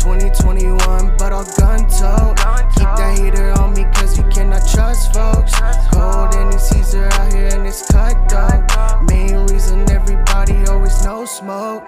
2021, 0.00 1.16
but 1.18 1.32
I'll 1.32 1.44
gun 1.58 1.80
tote. 1.88 2.36
Keep 2.74 2.90
that 2.96 3.18
heater 3.18 3.52
on 3.52 3.74
me, 3.74 3.84
cause 3.94 4.16
you 4.16 4.24
cannot 4.24 4.66
trust 4.66 5.12
folks. 5.12 5.52
Cold 5.92 6.34
any 6.34 6.58
Caesar 6.58 7.08
out 7.12 7.32
here 7.32 7.48
and 7.52 7.66
it's 7.66 7.86
cut 7.90 8.16
cutthroat. 8.28 9.10
Main 9.10 9.46
reason 9.46 9.88
everybody 9.90 10.64
always 10.68 11.04
no 11.04 11.24
smoke. 11.24 11.84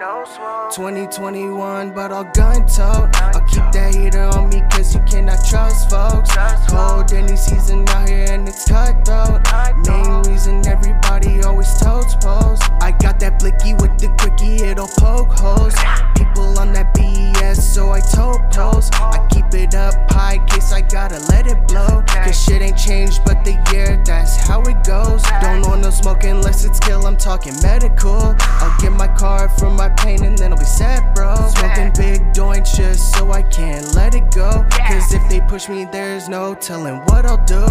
2021, 0.75 1.91
but 1.91 2.11
I'll 2.11 2.23
gun 2.23 2.67
tote. 2.67 3.09
I'll 3.19 3.41
keep 3.47 3.65
that 3.73 3.95
heater 3.95 4.23
on 4.23 4.49
me, 4.49 4.61
cause 4.69 4.93
you 4.93 5.01
cannot 5.09 5.43
trust 5.49 5.89
folks. 5.89 6.29
Cold 6.69 7.11
any 7.13 7.35
season 7.35 7.87
out 7.89 8.07
here 8.07 8.27
and 8.29 8.47
it's 8.47 8.67
cutthroat. 8.67 9.41
Main 9.87 10.21
reason 10.31 10.65
everybody 10.67 11.32
always 11.41 11.71
totes 11.79 12.15
pose. 12.15 12.59
I 12.81 12.91
got 13.01 13.19
that 13.19 13.39
blicky 13.39 13.73
with 13.73 13.97
the 13.97 14.09
quickie, 14.19 14.63
it'll 14.63 14.87
poke 14.99 15.31
holes. 15.33 15.75
People 16.15 16.59
on 16.59 16.73
that 16.73 16.93
BS, 16.93 17.61
so 17.61 17.91
I 17.91 17.99
told 17.99 18.41
post. 18.51 18.93
I 18.95 19.25
keep 19.29 19.53
it 19.53 19.75
up 19.75 19.93
high, 20.11 20.37
case 20.47 20.71
I 20.71 20.81
gotta 20.81 21.19
let 21.29 21.47
it 21.47 21.67
blow. 21.67 22.03
Cause 22.07 22.41
shit 22.41 22.61
ain't 22.61 22.77
changed, 22.77 23.21
but 23.25 23.43
the 23.43 23.53
year, 23.71 24.01
that's 24.05 24.35
how 24.47 24.61
it 24.63 24.83
goes. 24.83 25.23
Don't 25.41 25.61
want 25.67 25.81
no 25.81 25.89
smoke 25.89 26.23
unless 26.23 26.65
it's 26.65 26.79
kill, 26.79 27.05
I'm 27.05 27.17
talking 27.17 27.55
medical. 27.61 28.35
I'll 28.39 28.81
get 28.81 28.91
my 28.91 29.07
card 29.07 29.51
for 29.51 29.69
my 29.69 29.89
pain 29.89 30.23
and 30.23 30.37
then 30.37 30.53
I'll 30.53 30.59
be 30.59 30.65
set, 30.65 31.15
bro. 31.15 31.35
Smoking 31.55 31.91
big 31.97 32.33
joints 32.33 32.77
just 32.77 33.15
so 33.15 33.31
I 33.31 33.43
can't 33.43 33.93
let 33.95 34.15
it 34.15 34.31
go. 34.31 34.65
Cause 34.87 35.13
if 35.13 35.27
they 35.29 35.41
push 35.41 35.69
me, 35.69 35.85
there's 35.91 36.29
no 36.29 36.55
telling 36.55 36.97
what 37.05 37.25
I'll 37.25 37.43
do. 37.45 37.63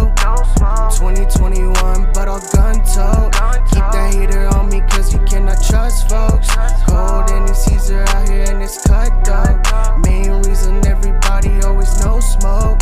2021, 0.97 2.11
but 2.13 2.27
I'll 2.27 2.39
gun 2.53 2.75
tote. 2.85 3.35
Keep 3.69 3.85
that 3.93 4.13
heater 4.13 4.47
on 4.55 4.69
me, 4.69 4.81
cause 4.89 5.13
you 5.13 5.19
cannot 5.25 5.63
trust 5.63 6.09
folks. 6.09 6.49
Cold 6.87 7.29
any 7.31 7.53
Caesar 7.53 8.03
out 8.09 8.27
here 8.29 8.45
and 8.49 8.61
it's 8.63 8.81
cut 8.85 9.11
cutthroat. 9.25 10.05
Main 10.05 10.41
reason 10.43 10.85
everybody 10.85 11.61
always 11.61 11.99
no 12.03 12.19
smoke. 12.19 12.79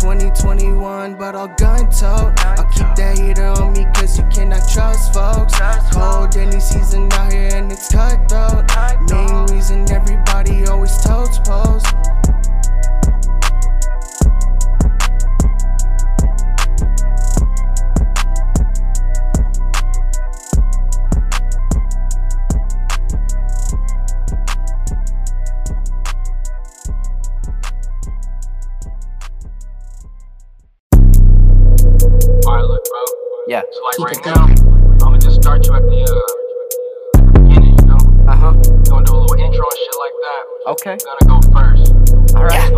2021, 0.00 1.14
but 1.16 1.34
I'll 1.34 1.48
gun 1.48 1.90
tote. 1.90 2.34
I'll 2.44 2.64
keep 2.70 2.94
that 2.96 3.18
heater 3.18 3.46
on 3.46 3.72
me, 3.72 3.86
cause 3.94 4.18
you 4.18 4.24
cannot 4.32 4.68
trust 4.68 5.14
folks. 5.14 5.54
Cold 5.92 6.36
any 6.36 6.60
season 6.60 7.12
out 7.12 7.32
here 7.32 7.50
and 7.54 7.70
it's 7.70 7.90
cutthroat. 7.90 8.70
Main 9.10 9.46
reason 9.46 9.90
everybody 9.90 10.66
always 10.66 10.96
totes 10.98 11.38
post. 11.38 11.86
Alright, 32.46 32.64
look, 32.66 32.84
bro. 32.84 33.00
Yeah. 33.46 33.62
So, 33.72 33.82
like, 33.82 33.98
right 34.16 34.26
now, 34.26 34.44
I'm 34.44 34.98
gonna 34.98 35.18
just 35.18 35.40
start 35.40 35.66
you 35.66 35.72
at 35.72 35.82
the, 35.82 36.02
uh, 36.02 37.18
at 37.18 37.24
the 37.24 37.40
beginning, 37.40 37.78
you 37.78 37.86
know? 37.86 37.96
Uh 38.30 38.36
huh. 38.36 38.52
Gonna 38.90 39.06
do 39.06 39.14
a 39.14 39.16
little 39.16 39.36
intro 39.38 39.64
and 39.64 39.78
shit 39.80 39.96
like 39.98 40.16
that. 40.20 40.42
Okay. 40.66 40.96
Gonna 41.04 41.24
go 41.30 41.40
first. 41.54 41.94
Alright. 42.36 42.72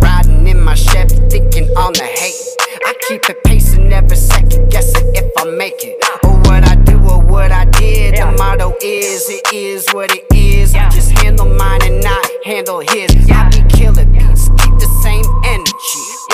Riding 0.00 0.46
in 0.46 0.62
my 0.62 0.74
Chevy, 0.74 1.16
thinking 1.28 1.68
on 1.76 1.92
the 1.94 2.04
hate. 2.04 2.56
I 2.86 2.94
keep 3.08 3.28
it 3.28 3.42
pacing, 3.42 3.88
never 3.88 4.14
second 4.14 4.70
guessing 4.70 5.14
if 5.16 5.32
I 5.36 5.44
make 5.50 5.82
it. 5.82 5.98
Or 6.24 6.38
what 6.42 6.64
I 6.68 6.76
do 6.76 6.98
or 7.00 7.20
what 7.20 7.50
I 7.50 7.64
did. 7.64 8.14
The 8.16 8.30
motto 8.38 8.76
is, 8.80 9.28
it 9.28 9.52
is 9.52 9.88
what 9.92 10.14
it 10.14 10.24
is. 10.32 10.74
I 10.76 10.88
just 10.90 11.10
handle 11.18 11.46
mine 11.46 11.82
and 11.82 12.00
not 12.00 12.30
handle 12.44 12.78
his. 12.78 13.10
I 13.28 13.48
be 13.50 13.62
killing 13.68 14.14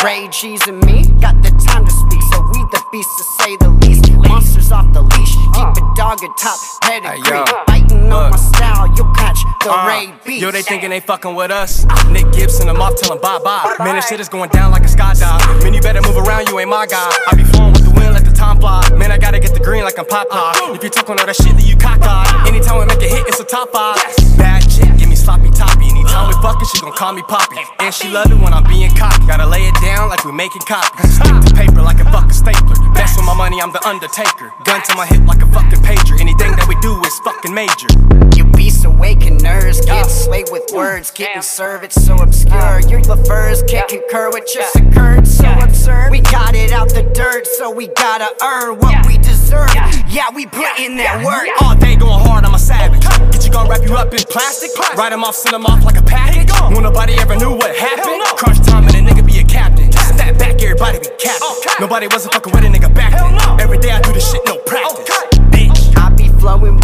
Ray 0.05 0.29
G's 0.31 0.67
and 0.69 0.79
me 0.87 1.05
got 1.21 1.35
the 1.43 1.51
time 1.67 1.85
to 1.85 1.91
speak, 1.91 2.23
so 2.33 2.41
we 2.53 2.61
the 2.71 2.83
beast 2.93 3.09
to 3.19 3.25
say 3.43 3.57
the 3.57 3.71
least. 3.83 4.11
Monsters 4.29 4.71
off 4.71 4.87
the 4.93 5.03
leash, 5.03 5.35
keep 5.55 5.69
a 5.77 5.85
dog 5.97 6.23
at 6.23 6.31
top 6.39 6.59
pedigree. 6.83 7.43
Biting 7.67 8.13
on 8.13 8.31
my 8.31 8.37
style, 8.37 8.87
you'll 8.97 9.13
catch 9.15 9.39
the 9.65 9.71
Uh, 9.73 9.87
Ray 9.89 10.15
beat. 10.25 10.41
Yo, 10.41 10.51
they 10.51 10.63
thinking 10.63 10.91
they 10.91 11.01
fucking 11.01 11.35
with 11.35 11.51
us. 11.51 11.85
Nick 12.11 12.31
Gibson, 12.33 12.69
I'm 12.69 12.81
off, 12.81 12.95
tell 12.97 13.13
'em 13.13 13.21
bye 13.21 13.39
bye. 13.43 13.75
Man, 13.85 13.97
this 13.97 14.07
shit 14.09 14.21
is 14.21 14.29
going 14.29 14.51
down 14.51 14.71
like 14.71 14.83
a 14.85 14.89
skydive. 14.89 15.63
Man, 15.65 15.75
you 15.75 15.81
better 15.81 16.01
move 16.03 16.17
around, 16.17 16.49
you 16.49 16.59
ain't 16.61 16.71
my 16.71 16.87
guy. 16.87 17.11
I 17.31 17.35
be 17.35 17.45
flowing 17.45 17.73
with 17.73 17.85
the 17.85 17.91
wind, 17.91 18.15
let 18.15 18.25
the 18.25 18.33
time 18.33 18.61
fly. 18.61 18.89
Man, 18.95 19.11
I 19.11 19.19
gotta 19.19 19.41
get 19.41 19.53
the 19.53 19.61
green 19.61 19.83
like 19.85 19.99
I'm 19.99 20.07
Popeye. 20.07 20.77
If 20.77 20.85
you 20.85 20.91
talking 20.91 21.19
all 21.19 21.27
that 21.27 21.35
shit, 21.37 21.57
then 21.57 21.67
you 21.67 21.77
cockeyed. 21.77 22.47
Anytime 22.47 22.79
we 22.79 22.87
make 22.87 23.03
a 23.03 23.09
hit, 23.09 23.27
it's 23.27 23.41
a 23.41 23.45
top 23.45 23.73
five. 23.73 23.97
Bad 24.39 24.63
chick, 24.71 24.97
give 24.97 25.09
me 25.09 25.17
sloppy 25.17 25.51
toppy. 25.51 25.68
Anytime 26.09 26.29
we 26.33 26.41
fucking, 26.41 26.69
she 26.73 26.81
gon' 26.81 26.97
call 26.97 27.13
me 27.13 27.21
Poppy. 27.21 27.61
And 27.81 27.93
she 27.93 28.09
love 28.09 28.33
it 28.33 28.41
when 28.41 28.55
I'm 28.55 28.65
being 28.65 28.89
cocky. 28.97 29.27
Gotta 29.27 29.45
lay 29.45 29.69
it 29.69 29.75
down 29.83 30.09
like 30.09 30.25
we 30.25 30.33
making 30.33 30.63
copies. 30.63 31.21
Stick 31.21 31.37
to 31.45 31.53
paper 31.53 31.83
like 31.83 32.01
a 32.01 32.09
fucking 32.09 32.33
stapler. 32.33 32.81
Best 32.97 33.19
with 33.21 33.27
my 33.27 33.37
money, 33.37 33.61
I'm 33.61 33.73
the 33.73 33.87
undertaker. 33.87 34.49
Gun 34.65 34.81
to 34.89 34.97
my 34.97 35.05
hip 35.05 35.21
like 35.29 35.43
a 35.43 35.47
fucking 35.53 35.85
pager. 35.85 36.19
Anything 36.19 36.57
that 36.57 36.65
we 36.65 36.81
do 36.81 36.97
is 37.05 37.19
fucking 37.21 37.53
major. 37.53 37.93
You 38.41 38.48
beast 38.59 38.85
awaken 38.85 39.37
nerves, 39.37 39.81
get 39.87 40.03
swayed 40.11 40.49
with 40.51 40.69
words, 40.75 41.13
getting 41.13 41.43
served, 41.43 41.85
it's 41.85 42.05
so 42.05 42.17
obscure. 42.17 42.81
Your 42.91 43.01
LaFers 43.03 43.63
can't 43.71 43.89
concur 43.89 44.31
with 44.33 44.51
just 44.53 44.75
occurred, 44.75 45.29
so 45.29 45.47
absurd. 45.63 46.11
We 46.11 46.21
got 46.21 46.57
it 46.57 46.73
out 46.73 46.89
the 46.89 47.05
dirt, 47.15 47.47
so 47.47 47.71
we 47.71 47.87
gotta 47.87 48.29
earn 48.43 48.81
what 48.81 49.07
we 49.07 49.17
deserve. 49.19 49.71
Yeah, 50.11 50.35
we 50.35 50.45
put 50.47 50.77
in 50.81 50.97
that 50.97 51.25
work. 51.25 51.47
All 51.63 51.77
day 51.77 51.95
going 51.95 52.19
hard, 52.27 52.45
I'm 52.45 52.55
a 52.55 52.59
savage. 52.59 53.03
Get 53.31 53.47
you 53.47 53.53
gon' 53.53 53.69
wrap 53.69 53.87
you 53.87 53.95
up 53.95 54.13
in 54.13 54.19
plastic, 54.27 54.77
write 54.99 55.13
him 55.13 55.23
off, 55.23 55.37
send 55.37 55.55
him 55.55 55.65
off 55.65 55.85
like 55.85 55.97
a 55.97 56.03
package. 56.03 56.51
When 56.75 56.83
nobody 56.83 57.15
ever 57.15 57.37
knew 57.37 57.53
what 57.53 57.77
happened. 57.77 58.21
Crunch 58.37 58.59
time 58.67 58.89
and 58.89 58.97
a 58.97 59.01
nigga 59.09 59.25
be 59.25 59.39
a 59.39 59.45
captain. 59.45 59.93
Step 59.93 60.37
back, 60.37 60.61
everybody 60.61 60.99
be 60.99 61.07
captain. 61.17 61.79
Nobody 61.79 62.09
wasn't 62.09 62.35
fucking 62.35 62.53
with 62.53 62.65
a 62.65 62.69
nigga 62.69 62.93
back 62.93 63.13
then. 63.15 63.61
Every 63.61 63.79
day 63.79 63.93
I 63.93 64.03
do 64.03 64.13
this 64.13 64.29
shit, 64.29 64.43
no 64.47 64.59
practice. 64.67 65.07
Bitch, 65.55 65.97
I 65.97 66.11
be 66.11 66.27
flowing 66.41 66.78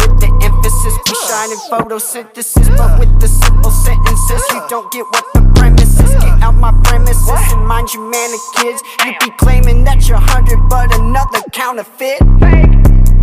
emphasis, 0.65 0.97
be 1.05 1.13
shining 1.27 1.57
photosynthesis, 1.69 2.77
but 2.77 2.99
with 2.99 3.19
the 3.19 3.27
simple 3.27 3.71
sentences, 3.71 4.41
you 4.51 4.61
don't 4.69 4.91
get 4.91 5.05
what 5.05 5.25
the 5.33 5.41
premise 5.55 5.99
is. 5.99 6.11
Get 6.15 6.41
out 6.41 6.55
my 6.55 6.71
premises 6.83 7.29
and 7.53 7.67
mind 7.67 7.93
you, 7.93 8.09
man, 8.09 8.29
kids. 8.55 8.81
You 9.05 9.13
be 9.19 9.31
claiming 9.37 9.83
that 9.83 10.07
you're 10.07 10.17
hundred, 10.17 10.57
but 10.69 10.93
another 10.99 11.41
counterfeit. 11.51 12.19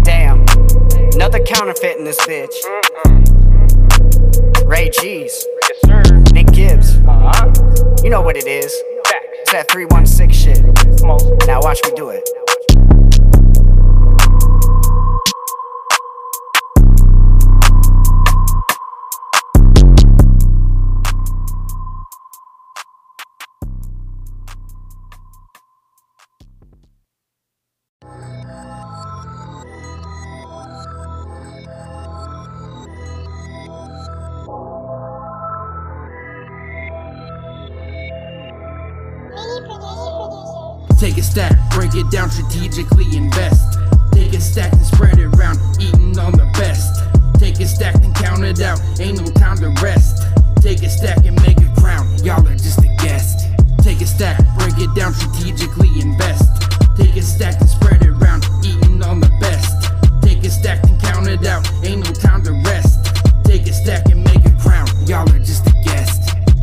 Damn, 0.05 0.45
another 1.15 1.41
counterfeit 1.41 1.99
in 1.99 2.05
this 2.05 2.19
bitch. 2.21 2.55
Ray 4.67 4.91
G's. 5.01 5.47
Nick 6.33 6.47
Gibbs. 6.53 6.97
You 8.05 8.11
know 8.11 8.23
what 8.23 8.37
it 8.37 8.47
is. 8.47 8.73
It's 9.43 9.53
that 9.53 9.71
316 9.71 10.31
shit. 10.31 10.63
Now 11.47 11.61
watch 11.61 11.81
me 11.85 11.93
do 11.97 12.11
it. 12.11 12.29
Take 41.13 41.25
a 41.25 41.25
stack, 41.25 41.71
break 41.73 41.95
it 41.95 42.11
down 42.11 42.31
strategically, 42.31 43.05
invest. 43.15 43.79
Take 44.13 44.33
a 44.33 44.41
stack 44.41 44.73
and 44.73 44.81
spread 44.81 45.19
it 45.19 45.27
around, 45.27 45.61
eating 45.79 46.19
on 46.19 46.33
the 46.33 46.51
best. 46.57 47.05
Take 47.39 47.61
a 47.61 47.67
stack 47.67 47.97
and 47.97 48.15
count 48.15 48.43
it 48.43 48.63
out, 48.63 48.81
ain't 48.99 49.21
no 49.21 49.27
time 49.33 49.59
to 49.59 49.69
rest. 49.83 50.23
Take 50.63 50.83
a 50.83 50.89
stack 50.89 51.27
and 51.27 51.37
make 51.43 51.61
a 51.61 51.69
crown, 51.79 52.09
y'all 52.25 52.41
are 52.49 52.57
just 52.57 52.79
a 52.79 52.89
guest. 53.05 53.47
Take 53.83 54.01
a 54.01 54.07
stack, 54.07 54.39
break 54.59 54.79
it 54.79 54.89
down 54.95 55.13
strategically, 55.13 55.91
invest. 56.01 56.49
Take 56.97 57.15
a 57.17 57.21
stack 57.21 57.61
and 57.61 57.69
spread 57.69 58.01
it 58.01 58.09
around, 58.09 58.49
eating 58.65 59.03
on 59.03 59.21
the 59.21 59.29
best. 59.39 59.93
Take 60.23 60.43
a 60.45 60.51
stack 60.51 60.83
and 60.85 60.99
count 60.99 61.29
it 61.29 61.45
out, 61.45 61.71
ain't 61.85 62.07
no 62.07 62.11
time 62.11 62.43
to 62.45 62.53
rest. 62.65 63.05
Take 63.45 63.67
a 63.67 63.73
stack 63.75 64.07
and 64.07 64.25
make 64.25 64.47
a 64.47 64.57
crown, 64.63 64.89
y'all 65.07 65.29
are 65.29 65.39
just. 65.41 65.72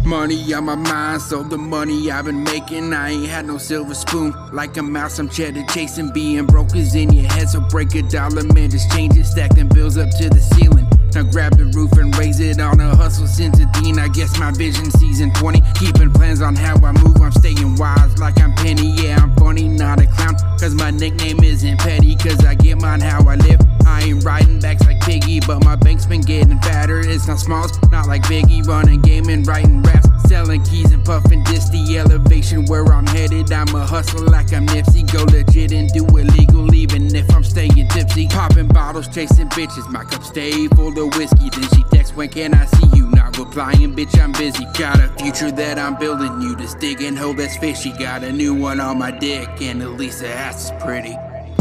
Money 0.09 0.55
on 0.55 0.65
my 0.65 0.73
mind, 0.73 1.21
so 1.21 1.43
the 1.43 1.55
money 1.55 2.09
I've 2.09 2.25
been 2.25 2.43
making. 2.43 2.93
I 2.93 3.11
ain't 3.11 3.27
had 3.27 3.45
no 3.45 3.59
silver 3.59 3.93
spoon. 3.93 4.33
Like 4.51 4.75
a 4.77 4.81
mouse, 4.81 5.19
I'm 5.19 5.29
cheddar 5.29 5.63
chasing. 5.67 6.11
Being 6.11 6.47
broke 6.47 6.75
is 6.75 6.95
in 6.95 7.13
your 7.13 7.31
head, 7.31 7.47
so 7.47 7.59
break 7.59 7.93
a 7.93 8.01
dollar, 8.01 8.41
man. 8.41 8.71
Just 8.71 8.91
change 8.91 9.15
it, 9.17 9.25
stack 9.25 9.53
them 9.53 9.67
bills 9.67 9.97
up 9.97 10.09
to 10.17 10.27
the 10.27 10.39
ceiling. 10.39 10.87
Now 11.13 11.21
grab 11.29 11.57
the 11.59 11.65
roof 11.65 11.91
and 11.91 12.17
raise 12.17 12.39
it 12.39 12.59
on 12.59 12.79
a 12.79 12.95
hustle 12.95 13.27
since 13.27 13.59
a 13.59 13.69
teen. 13.79 13.99
I 13.99 14.07
guess 14.07 14.39
my 14.39 14.49
vision 14.49 14.89
season 14.89 15.31
20. 15.35 15.61
Keeping 15.75 16.11
plans 16.11 16.41
on 16.41 16.55
how 16.55 16.73
I 16.83 16.91
move, 17.03 17.21
I'm 17.21 17.31
staying 17.31 17.75
wise 17.75 18.17
like 18.17 18.41
I'm 18.41 18.55
Penny. 18.55 18.89
Yeah, 18.93 19.19
I'm 19.21 19.35
funny, 19.35 19.67
not 19.67 20.01
a 20.01 20.07
clown. 20.07 20.33
Cause 20.59 20.73
my 20.73 20.89
nickname 20.89 21.43
isn't 21.43 21.77
petty, 21.77 22.15
cause 22.15 22.43
I 22.43 22.55
get 22.55 22.81
mine 22.81 23.01
how 23.01 23.29
I 23.29 23.35
live. 23.35 23.68
I 23.89 24.03
ain't 24.03 24.23
riding 24.23 24.59
backs 24.59 24.85
like 24.85 25.01
Piggy, 25.01 25.39
but 25.39 25.63
my 25.65 25.75
bank's 25.75 26.05
been 26.05 26.21
getting 26.21 26.59
fatter. 26.59 26.99
It's 26.99 27.27
not 27.27 27.39
smalls, 27.39 27.71
not 27.91 28.07
like 28.07 28.21
Biggie, 28.23 28.65
running 28.67 29.01
game 29.01 29.29
and 29.29 29.45
writing 29.47 29.81
raps. 29.81 30.07
Selling 30.27 30.63
keys 30.63 30.91
and 30.91 31.03
puffing 31.03 31.43
this 31.45 31.69
the 31.69 31.97
elevation 31.97 32.65
where 32.65 32.85
I'm 32.85 33.07
headed. 33.07 33.51
I'm 33.51 33.73
a 33.73 33.85
hustler 33.85 34.27
like 34.27 34.53
I'm 34.53 34.67
Nipsey. 34.67 35.11
Go 35.11 35.23
legit 35.23 35.71
and 35.71 35.89
do 35.89 36.05
illegal, 36.05 36.71
even 36.75 37.15
if 37.15 37.33
I'm 37.33 37.43
staying 37.43 37.87
tipsy. 37.87 38.27
Popping 38.27 38.67
bottles, 38.67 39.07
chasing 39.07 39.49
bitches. 39.49 39.89
My 39.89 40.03
cup 40.03 40.23
stay 40.23 40.67
full 40.67 40.97
of 40.99 41.15
whiskey. 41.17 41.49
Then 41.49 41.67
she 41.73 41.83
texts, 41.91 42.15
when 42.15 42.29
can 42.29 42.53
I 42.53 42.65
see 42.65 42.89
you? 42.95 43.07
Not 43.07 43.37
replying, 43.39 43.95
bitch, 43.95 44.21
I'm 44.21 44.33
busy. 44.33 44.65
Got 44.77 44.99
a 44.99 45.07
future 45.17 45.51
that 45.51 45.79
I'm 45.79 45.95
building. 45.97 46.41
You 46.41 46.55
just 46.55 46.79
digging 46.79 47.15
hole 47.15 47.33
that's 47.33 47.57
fishy. 47.57 47.91
Got 47.97 48.23
a 48.23 48.31
new 48.31 48.53
one 48.53 48.79
on 48.79 48.99
my 48.99 49.09
dick, 49.09 49.49
and 49.61 49.97
least 49.97 50.23
ass 50.23 50.65
is 50.65 50.83
pretty. 50.83 51.17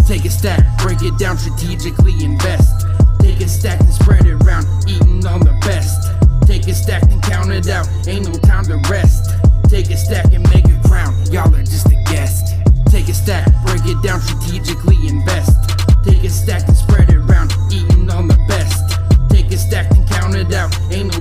Take 0.08 0.24
a 0.24 0.30
stack, 0.30 0.64
break 0.78 1.02
it 1.02 1.18
down 1.18 1.36
strategically, 1.36 2.14
invest. 2.24 2.86
Take 3.20 3.42
a 3.42 3.46
stack 3.46 3.78
and 3.78 3.92
spread 3.92 4.24
it 4.24 4.42
around, 4.42 4.64
eating 4.88 5.26
on 5.26 5.40
the 5.40 5.52
best. 5.60 6.00
Take 6.46 6.66
a 6.66 6.72
stack 6.72 7.02
and 7.12 7.22
count 7.22 7.52
it 7.52 7.68
out, 7.68 7.86
ain't 8.08 8.24
no 8.24 8.32
time 8.40 8.64
to 8.64 8.80
rest. 8.88 9.28
Take 9.68 9.90
a 9.90 9.98
stack 9.98 10.32
and 10.32 10.48
make 10.48 10.64
a 10.64 10.88
crown, 10.88 11.12
y'all 11.30 11.54
are 11.54 11.60
just 11.60 11.92
a 11.92 12.02
guest. 12.08 12.56
Take 12.88 13.08
a 13.08 13.12
stack, 13.12 13.52
break 13.66 13.84
it 13.84 14.00
down 14.02 14.22
strategically, 14.22 14.96
invest. 15.06 15.52
Take 16.02 16.24
a 16.24 16.30
stack 16.30 16.66
and 16.66 16.76
spread 16.76 17.10
it 17.10 17.16
around, 17.16 17.52
eating 17.70 18.08
on 18.08 18.28
the 18.28 18.40
best. 18.48 18.80
Take 19.28 19.52
a 19.52 19.58
stack 19.58 19.90
and 19.90 20.08
count 20.08 20.34
it 20.34 20.50
out, 20.54 20.72
ain't 20.90 21.12
no 21.12 21.17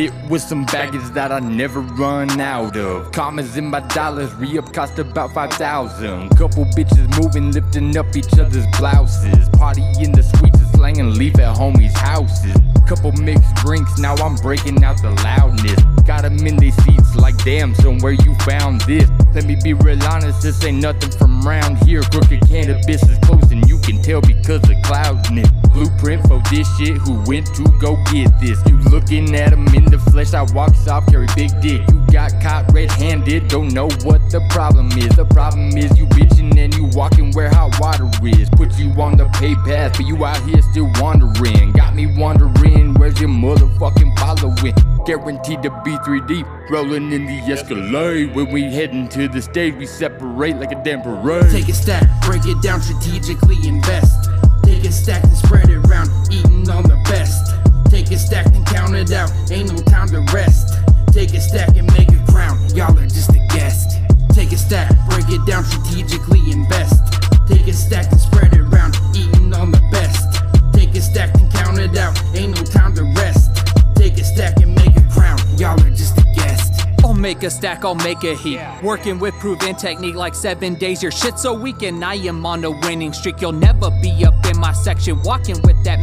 Hit 0.00 0.14
with 0.30 0.40
some 0.40 0.64
baggage 0.64 1.06
that 1.12 1.30
I 1.30 1.40
never 1.40 1.80
run 1.80 2.40
out 2.40 2.74
of. 2.74 3.12
Commas 3.12 3.58
in 3.58 3.66
my 3.66 3.80
dollars, 3.80 4.32
re 4.36 4.56
up 4.56 4.72
cost 4.72 4.98
about 4.98 5.34
5,000. 5.34 6.30
Couple 6.38 6.64
bitches 6.74 7.06
moving, 7.22 7.52
lifting 7.52 7.94
up 7.98 8.16
each 8.16 8.32
other's 8.38 8.66
blouses. 8.78 9.50
Party 9.50 9.82
in 10.00 10.12
the 10.12 10.24
and 10.42 10.74
slanging 10.74 11.12
leaf 11.18 11.38
at 11.38 11.54
homies' 11.54 11.92
houses. 11.92 12.69
Couple 12.90 13.12
mixed 13.22 13.54
drinks, 13.54 13.98
now 13.98 14.16
I'm 14.16 14.34
breaking 14.34 14.82
out 14.82 15.00
the 15.00 15.10
loudness. 15.22 15.80
Got 16.08 16.24
'em 16.24 16.44
in 16.44 16.56
their 16.56 16.72
seats 16.72 17.14
like 17.14 17.36
damn, 17.44 17.72
somewhere 17.76 18.10
you 18.10 18.34
found 18.40 18.80
this. 18.80 19.08
Let 19.32 19.44
me 19.44 19.54
be 19.62 19.74
real 19.74 20.02
honest, 20.02 20.42
this 20.42 20.64
ain't 20.64 20.82
nothing 20.82 21.12
from 21.12 21.40
round 21.42 21.78
here. 21.84 22.02
Crooked 22.02 22.40
cannabis 22.48 23.00
is 23.04 23.16
close 23.18 23.48
and 23.52 23.64
you 23.68 23.78
can 23.78 24.02
tell 24.02 24.20
because 24.20 24.68
of 24.68 24.76
cloudness. 24.82 25.48
Blueprint 25.72 26.26
for 26.26 26.42
this 26.50 26.66
shit, 26.78 26.96
who 26.96 27.22
went 27.28 27.46
to 27.54 27.62
go 27.78 27.96
get 28.10 28.28
this? 28.40 28.58
You 28.66 28.76
looking 28.90 29.36
at 29.36 29.52
'em 29.52 29.68
in 29.68 29.84
the 29.84 29.98
flesh, 30.10 30.34
I 30.34 30.42
walk 30.52 30.74
soft, 30.74 31.12
carry 31.12 31.28
big 31.36 31.52
dick. 31.60 31.82
You 31.92 31.99
got 32.10 32.32
caught 32.40 32.72
red 32.72 32.90
handed, 32.90 33.48
don't 33.48 33.72
know 33.72 33.88
what 34.04 34.20
the 34.30 34.46
problem 34.50 34.88
is. 34.92 35.08
The 35.16 35.24
problem 35.24 35.76
is 35.76 35.96
you 35.98 36.06
bitching 36.06 36.56
and 36.58 36.74
you 36.74 36.84
walking 36.92 37.32
where 37.32 37.50
hot 37.50 37.78
water 37.80 38.08
is. 38.22 38.48
Put 38.50 38.78
you 38.78 38.90
on 39.00 39.16
the 39.16 39.26
pay 39.34 39.54
path, 39.54 39.92
but 39.96 40.06
you 40.06 40.24
out 40.24 40.40
here 40.42 40.62
still 40.62 40.90
wandering. 40.96 41.72
Got 41.72 41.94
me 41.94 42.06
wondering, 42.18 42.94
where's 42.94 43.20
your 43.20 43.30
motherfucking 43.30 44.18
following? 44.18 44.74
Guaranteed 45.06 45.62
to 45.62 45.70
be 45.84 45.96
3 46.04 46.20
deep, 46.26 46.46
rolling 46.70 47.12
in 47.12 47.26
the 47.26 47.38
Escalade. 47.52 48.34
When 48.34 48.50
we 48.52 48.64
heading 48.64 49.08
to 49.10 49.28
the 49.28 49.40
stage, 49.40 49.74
we 49.74 49.86
separate 49.86 50.56
like 50.56 50.72
a 50.72 50.82
damn 50.82 51.02
parade. 51.02 51.50
Take 51.50 51.68
a 51.68 51.74
stack, 51.74 52.04
break 52.22 52.46
it 52.46 52.60
down 52.62 52.82
strategically, 52.82 53.56
invest. 53.66 54.30
Take 54.62 54.84
a 54.84 54.92
stack 54.92 55.24
and 55.24 55.36
spread 55.36 55.68
it 55.68 55.76
around, 55.86 56.10
eating 56.30 56.68
on 56.70 56.82
the 56.84 57.00
best. 57.04 57.54
Take 57.90 58.10
a 58.10 58.18
stack 58.18 58.46
and 58.54 58.64
count 58.66 58.94
it 58.94 59.10
out, 59.10 59.32
ain't 59.50 59.72
no 59.72 59.82
time 59.82 60.08
to 60.08 60.20
rest. 60.32 60.79
Take 61.12 61.34
a 61.34 61.40
stack 61.40 61.76
and 61.76 61.90
make 61.92 62.08
a 62.08 62.32
crown, 62.32 62.56
y'all 62.74 62.96
are 62.96 63.06
just 63.06 63.30
a 63.30 63.46
guest. 63.52 63.98
Take 64.32 64.52
a 64.52 64.56
stack, 64.56 64.88
break 65.10 65.28
it 65.28 65.44
down 65.44 65.64
strategically, 65.64 66.40
invest. 66.50 67.02
Take 67.48 67.66
a 67.66 67.72
stack 67.72 68.10
and 68.12 68.20
spread 68.20 68.54
it 68.54 68.60
around, 68.60 68.96
eating 69.14 69.52
on 69.52 69.72
the 69.72 69.80
best. 69.90 70.42
Take 70.72 70.94
a 70.94 71.00
stack 71.00 71.34
and 71.34 71.52
count 71.52 71.78
it 71.78 71.96
out, 71.98 72.16
ain't 72.34 72.56
no 72.56 72.62
time 72.62 72.94
to 72.94 73.02
rest. 73.16 73.50
Take 73.96 74.18
a 74.18 74.24
stack 74.24 74.58
and 74.60 74.74
make 74.74 74.96
a 74.96 75.02
crown, 75.12 75.38
y'all 75.58 75.78
are 75.80 75.90
just 75.90 76.16
a 76.16 76.22
guest. 76.36 76.86
I'll 77.04 77.12
make 77.12 77.42
a 77.42 77.50
stack, 77.50 77.84
I'll 77.84 77.96
make 77.96 78.22
a 78.22 78.34
heat. 78.34 78.60
Working 78.82 79.18
with 79.18 79.34
proven 79.34 79.74
technique 79.74 80.14
like 80.14 80.34
seven 80.34 80.76
days. 80.76 81.02
Your 81.02 81.10
shit's 81.10 81.42
so 81.42 81.52
weak, 81.52 81.82
and 81.82 82.04
I 82.04 82.14
am 82.14 82.46
on 82.46 82.64
a 82.64 82.70
winning 82.70 83.12
streak. 83.12 83.40
You'll 83.40 83.52
never 83.52 83.90
be 84.00 84.24
up 84.24 84.46
in 84.46 84.58
my 84.60 84.72
section. 84.72 85.20
Walking 85.22 85.60
with 85.62 85.82
that 85.84 85.98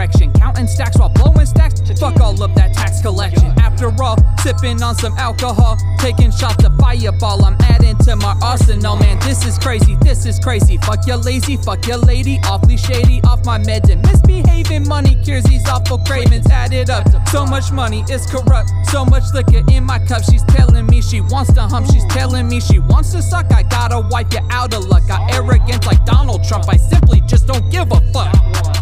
misdirection. 0.00 0.32
Counting 0.40 0.66
stacks 0.66 0.98
while 0.98 1.08
blowing 1.08 1.46
stacks. 1.46 1.80
Fuck 1.98 2.20
all 2.20 2.42
of 2.42 2.54
that 2.54 2.74
tax 2.74 3.02
collection. 3.02 3.52
After 3.58 3.90
all, 4.02 4.16
sipping 4.38 4.82
on 4.82 4.94
some 4.94 5.16
alcohol. 5.18 5.76
Taking 5.98 6.30
shots 6.30 6.64
of 6.64 6.76
fireball. 6.78 7.44
I'm 7.44 7.56
adding 7.62 7.96
to 8.04 8.16
my 8.16 8.36
arsenal, 8.42 8.96
man. 8.96 9.18
This 9.20 9.44
is 9.44 9.58
crazy, 9.58 9.96
this 10.00 10.26
is 10.26 10.38
crazy. 10.38 10.78
Fuck 10.78 11.06
your 11.06 11.18
lazy, 11.18 11.56
fuck 11.56 11.86
your 11.86 11.98
lady. 11.98 12.40
Awfully 12.44 12.76
shady, 12.76 13.20
off 13.24 13.44
my 13.44 13.58
meds 13.58 13.90
and 13.90 14.02
misbehaving. 14.02 14.88
Money 14.88 15.16
cures 15.22 15.44
these 15.44 15.68
awful 15.68 15.98
cravings. 15.98 16.46
Add 16.50 16.72
it 16.72 16.90
up. 16.90 17.06
So 17.28 17.44
much 17.46 17.72
money 17.72 18.04
is 18.10 18.26
corrupt. 18.26 18.70
So 18.84 19.04
much 19.04 19.24
liquor 19.34 19.62
in 19.70 19.84
my 19.84 19.98
cup. 19.98 20.22
She's 20.24 20.44
telling 20.44 20.86
me 20.86 21.02
she 21.02 21.20
wants 21.20 21.52
to 21.54 21.62
hump. 21.62 21.86
She's 21.92 22.06
telling 22.06 22.48
me 22.48 22.60
she 22.60 22.78
wants 22.78 23.12
to 23.12 23.22
suck. 23.22 23.52
I 23.52 23.62
gotta 23.64 24.00
wipe 24.10 24.32
you 24.32 24.40
out 24.50 24.74
of 24.74 24.86
luck. 24.86 25.06
Got 25.08 25.32
arrogance 25.34 25.86
like 25.86 26.04
Donald 26.04 26.44
Trump. 26.44 26.68
I 26.68 26.76
simply 26.76 27.20
just 27.22 27.46
don't 27.46 27.68
give 27.70 27.90
a 27.92 28.00
fuck. 28.12 28.79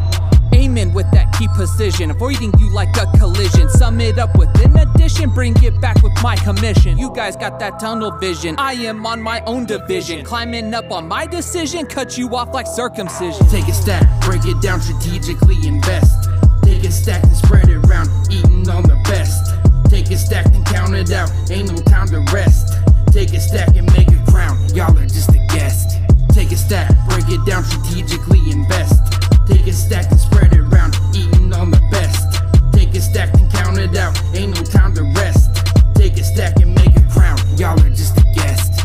Aiming 0.68 0.92
with 0.92 1.10
that 1.12 1.32
key 1.32 1.48
precision, 1.54 2.10
avoiding 2.10 2.52
you 2.58 2.68
like 2.74 2.94
a 2.98 3.06
collision. 3.16 3.70
Sum 3.70 4.02
it 4.02 4.18
up 4.18 4.36
with 4.36 4.50
an 4.62 4.76
addition, 4.76 5.30
bring 5.30 5.54
it 5.64 5.80
back 5.80 6.02
with 6.02 6.12
my 6.22 6.36
commission. 6.36 6.98
You 6.98 7.10
guys 7.14 7.36
got 7.36 7.58
that 7.60 7.80
tunnel 7.80 8.10
vision. 8.10 8.54
I 8.58 8.74
am 8.74 9.06
on 9.06 9.22
my 9.22 9.40
own 9.46 9.64
division, 9.64 10.22
climbing 10.26 10.74
up 10.74 10.90
on 10.90 11.08
my 11.08 11.24
decision, 11.24 11.86
cut 11.86 12.18
you 12.18 12.36
off 12.36 12.52
like 12.52 12.66
circumcision. 12.66 13.46
Take 13.46 13.66
a 13.68 13.72
stack, 13.72 14.04
break 14.26 14.44
it 14.44 14.60
down 14.60 14.82
strategically, 14.82 15.56
invest. 15.66 16.28
Take 16.62 16.84
a 16.84 16.90
stack 16.90 17.22
and 17.22 17.34
spread 17.34 17.66
it 17.70 17.76
around, 17.86 18.10
eating 18.30 18.68
on 18.68 18.82
the 18.82 19.00
best. 19.04 19.54
Take 19.88 20.10
a 20.10 20.18
stack 20.18 20.44
and 20.52 20.66
count 20.66 20.94
it 20.94 21.10
out, 21.12 21.32
ain't 21.50 21.72
no 21.72 21.80
time 21.84 22.08
to 22.08 22.20
rest. 22.30 22.74
Take 23.10 23.32
a 23.32 23.40
stack 23.40 23.74
and 23.74 23.90
make 23.96 24.08
a 24.08 24.30
crown, 24.30 24.58
y'all 24.74 24.94
are 24.98 25.06
just 25.06 25.30
a 25.30 25.38
guest. 25.48 25.96
Take 26.32 26.52
a 26.52 26.56
stack, 26.56 26.90
break 27.08 27.24
it 27.30 27.42
down 27.46 27.64
strategically, 27.64 28.50
invest. 28.50 29.27
Take 29.48 29.66
a 29.66 29.72
stack 29.72 30.10
and 30.10 30.20
spread 30.20 30.52
it 30.52 30.60
around, 30.60 30.94
eating 31.14 31.52
on 31.54 31.70
the 31.70 31.80
best. 31.90 32.42
Take 32.72 32.94
a 32.94 33.00
stack 33.00 33.32
and 33.34 33.50
count 33.50 33.78
it 33.78 33.96
out, 33.96 34.14
ain't 34.34 34.54
no 34.54 34.62
time 34.62 34.94
to 34.94 35.02
rest. 35.16 35.50
Take 35.94 36.18
a 36.18 36.24
stack 36.24 36.60
and 36.60 36.74
make 36.74 36.94
a 36.96 37.02
crown, 37.10 37.38
y'all 37.56 37.80
are 37.80 37.90
just 37.90 38.18
a 38.18 38.22
guest. 38.34 38.84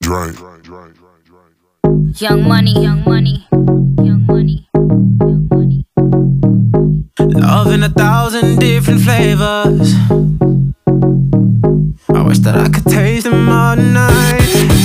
Drake. 0.00 0.36
Young 2.20 2.42
money, 2.48 2.72
young 2.72 3.04
money, 3.04 3.46
young 4.02 4.24
money. 4.26 4.68
Young 4.74 4.86
money 4.86 5.06
Young 5.20 5.48
money 5.50 5.86
Love 7.18 7.72
in 7.72 7.82
a 7.82 7.88
thousand 7.88 8.58
different 8.58 9.00
flavors. 9.00 9.94
I 12.08 12.22
wish 12.22 12.38
that 12.40 12.56
I 12.56 12.68
could 12.68 12.84
taste 12.84 13.24
them 13.24 13.48
all 13.48 13.76
night. 13.76 14.75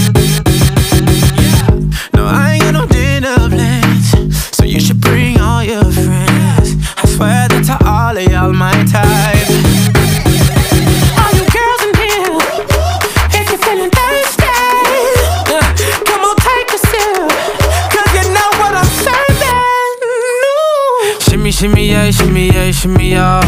Shimmy, 22.81 23.11
yeah. 23.11 23.41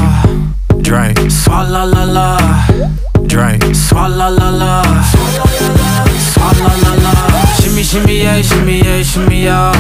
Drink, 0.82 1.18
swalla 1.32 1.86
la 1.92 2.04
la. 2.06 2.38
Drink, 3.26 3.64
swalla 3.74 4.30
la 4.30 4.50
la. 4.52 4.84
Swalla 6.20 6.74
la 6.84 6.94
la. 7.04 7.14
Shimmy, 7.60 7.82
shimmy, 7.84 8.22
yeah, 8.22 8.42
shimmy, 8.44 8.82
yeah, 8.84 9.02
shimmy, 9.02 9.44
yeah. 9.46 9.74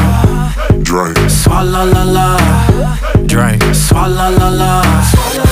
Drink, 0.81 1.17
swalla 1.29 1.85
la 1.85 2.03
la. 2.03 2.37
Drink, 3.27 3.61
swalla 3.75 4.31
la 4.39 4.49
la. 4.49 5.42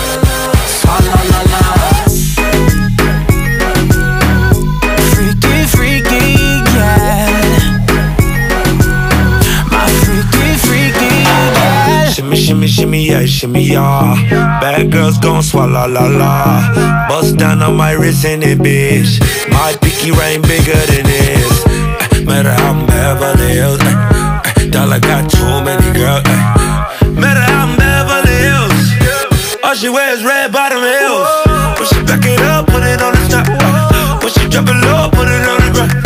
Shimmy, 12.61 12.67
shimmy, 12.69 13.05
yeah, 13.07 13.25
shimmy, 13.25 13.63
yeah. 13.63 14.13
Bad 14.61 14.91
girls 14.91 15.17
gon' 15.17 15.41
swallow 15.41 15.87
la 15.87 16.05
la. 16.05 17.07
Bust 17.09 17.37
down 17.37 17.59
on 17.63 17.75
my 17.75 17.93
wrist 17.93 18.23
in 18.23 18.43
it, 18.43 18.59
bitch. 18.59 19.19
My 19.49 19.73
pinky 19.81 20.11
ring 20.11 20.43
bigger 20.43 20.77
than 20.85 21.03
this. 21.09 21.65
Eh, 21.65 22.23
Matter 22.23 22.53
how 22.53 22.69
I'm 22.73 22.85
Beverly 22.85 23.53
Hills. 23.57 23.79
eh, 23.81 24.41
eh, 24.61 24.69
Dollar 24.69 24.99
got 24.99 25.27
too 25.31 25.41
many 25.65 25.89
girls. 25.97 26.21
Matter 27.17 27.41
how 27.41 27.65
I'm 27.65 27.75
Beverly 27.81 28.37
Hills. 28.45 29.63
All 29.63 29.73
she 29.73 29.89
wears 29.89 30.23
red 30.23 30.51
bottom 30.51 30.83
heels. 30.85 31.27
When 31.81 31.87
she 31.89 31.97
back 32.05 32.23
it 32.29 32.41
up, 32.41 32.67
put 32.67 32.83
it 32.83 33.01
on 33.01 33.13
the 33.17 33.25
top. 33.27 33.47
Uh, 33.49 34.19
When 34.21 34.31
she 34.33 34.45
drop 34.47 34.69
it 34.69 34.77
low, 34.85 35.09
put 35.09 35.25
it 35.27 35.49
on 35.49 35.57
the 35.65 35.69
ground. 35.73 35.97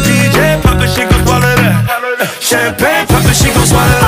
DJ 0.00 0.62
pop 0.62 0.80
it, 0.80 0.88
she 0.96 1.04
gon' 1.04 1.20
swallow 1.26 1.54
that. 1.60 1.76
Uh, 1.92 2.26
Champagne 2.40 3.06
pop 3.06 3.20
it, 3.28 3.36
she 3.36 3.52
gon' 3.52 3.66
swallow 3.66 4.00
that. 4.00 4.07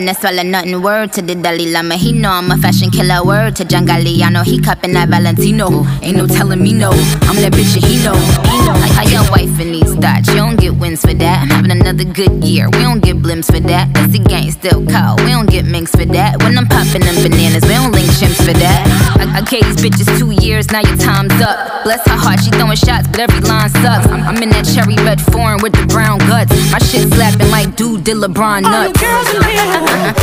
No 0.00 0.12
swallow 0.12 0.42
nothing. 0.42 0.82
Word 0.82 1.12
to 1.12 1.22
the 1.22 1.34
Dalai 1.34 1.70
Lama, 1.70 1.96
he 1.96 2.12
know 2.12 2.30
I'm 2.30 2.50
a 2.50 2.56
fashion 2.56 2.90
killer. 2.90 3.24
Word 3.24 3.56
to 3.56 3.64
John 3.64 3.86
Galliano, 3.86 4.44
he 4.44 4.58
cupping 4.58 4.92
that 4.94 5.08
Valentino. 5.08 5.84
Ain't 6.02 6.16
no 6.16 6.26
telling 6.26 6.62
me 6.62 6.72
no, 6.72 6.90
I'm 6.90 7.36
that 7.36 7.52
bitch 7.52 7.74
and 7.76 7.84
he 7.84 8.02
know. 8.04 8.43
Know. 8.64 8.72
Like 8.72 8.94
wife 9.30 9.60
in 9.60 9.72
these 9.72 9.94
thoughts, 9.96 10.28
you 10.28 10.36
don't 10.36 10.56
get 10.56 10.74
wins 10.74 11.00
for 11.00 11.14
that. 11.14 11.42
I'm 11.42 11.50
having 11.50 11.70
another 11.70 12.04
good 12.04 12.44
year, 12.44 12.66
we 12.70 12.78
don't 12.78 13.02
get 13.02 13.16
blimps 13.18 13.46
for 13.46 13.60
that. 13.60 13.94
Cause 13.94 14.10
the 14.12 14.18
gang 14.18 14.50
still 14.50 14.84
cold, 14.86 15.20
we 15.22 15.30
don't 15.30 15.48
get 15.50 15.64
minks 15.66 15.90
for 15.90 16.04
that. 16.04 16.42
When 16.42 16.56
I'm 16.56 16.66
popping 16.66 17.02
them 17.02 17.16
bananas, 17.22 17.62
we 17.64 17.74
don't 17.74 17.92
link 17.92 18.08
chimps 18.18 18.40
for 18.40 18.54
that. 18.54 18.82
I, 19.18 19.38
I 19.38 19.40
gave 19.42 19.64
these 19.66 19.82
bitches 19.84 20.08
two 20.18 20.30
years, 20.44 20.70
now 20.70 20.80
your 20.80 20.96
time's 20.96 21.34
up. 21.42 21.84
Bless 21.84 22.06
her 22.08 22.16
heart, 22.16 22.40
she 22.40 22.50
throwing 22.50 22.76
shots, 22.76 23.08
but 23.08 23.20
every 23.20 23.40
line 23.40 23.70
sucks. 23.82 24.06
I'm, 24.06 24.22
I'm 24.22 24.42
in 24.42 24.50
that 24.50 24.64
cherry 24.64 24.96
red 25.04 25.20
foreign 25.20 25.60
with 25.62 25.72
the 25.72 25.86
brown 25.86 26.18
guts. 26.30 26.52
My 26.72 26.78
shit 26.78 27.08
slapping 27.12 27.50
like 27.50 27.76
dude 27.76 28.04
did 28.04 28.16
LeBron 28.16 28.64
All 28.64 28.86
you 28.86 28.92
nuts. 28.92 29.00
girls 29.00 29.28
in 29.34 29.42
here, 29.44 30.14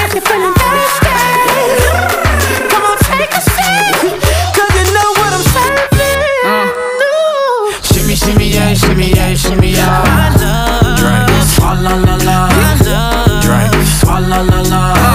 if 0.04 0.10
you're 0.14 0.26
feeling 0.26 0.54
thirsty, 0.58 1.16
come 2.68 2.84
on 2.84 2.96
take 3.08 3.32
a 3.32 3.40
sip, 3.40 4.29
Shimmy, 8.30 8.44
shimmy, 8.44 8.54
yeah, 8.54 8.74
shimmy, 8.74 9.10
yeah, 9.10 9.34
shimmy, 9.34 9.72
yeah. 9.72 10.30
Drink, 10.96 11.28
swalla 11.50 11.96
la 11.98 12.14
la. 12.24 12.48
Drink, 13.42 13.74
swalla 13.84 14.44
la 14.48 14.60
la. 14.70 15.09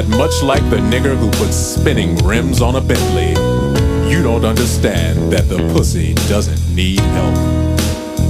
That 0.00 0.16
much 0.16 0.42
like 0.42 0.62
the 0.70 0.76
nigger 0.76 1.14
who 1.14 1.30
puts 1.32 1.56
spinning 1.56 2.16
rims 2.24 2.62
on 2.62 2.76
a 2.76 2.80
Bentley, 2.80 3.30
you 4.10 4.22
don't 4.22 4.46
understand 4.46 5.30
that 5.30 5.46
the 5.48 5.58
pussy 5.74 6.14
doesn't 6.28 6.74
need 6.74 7.00
help. 7.00 7.34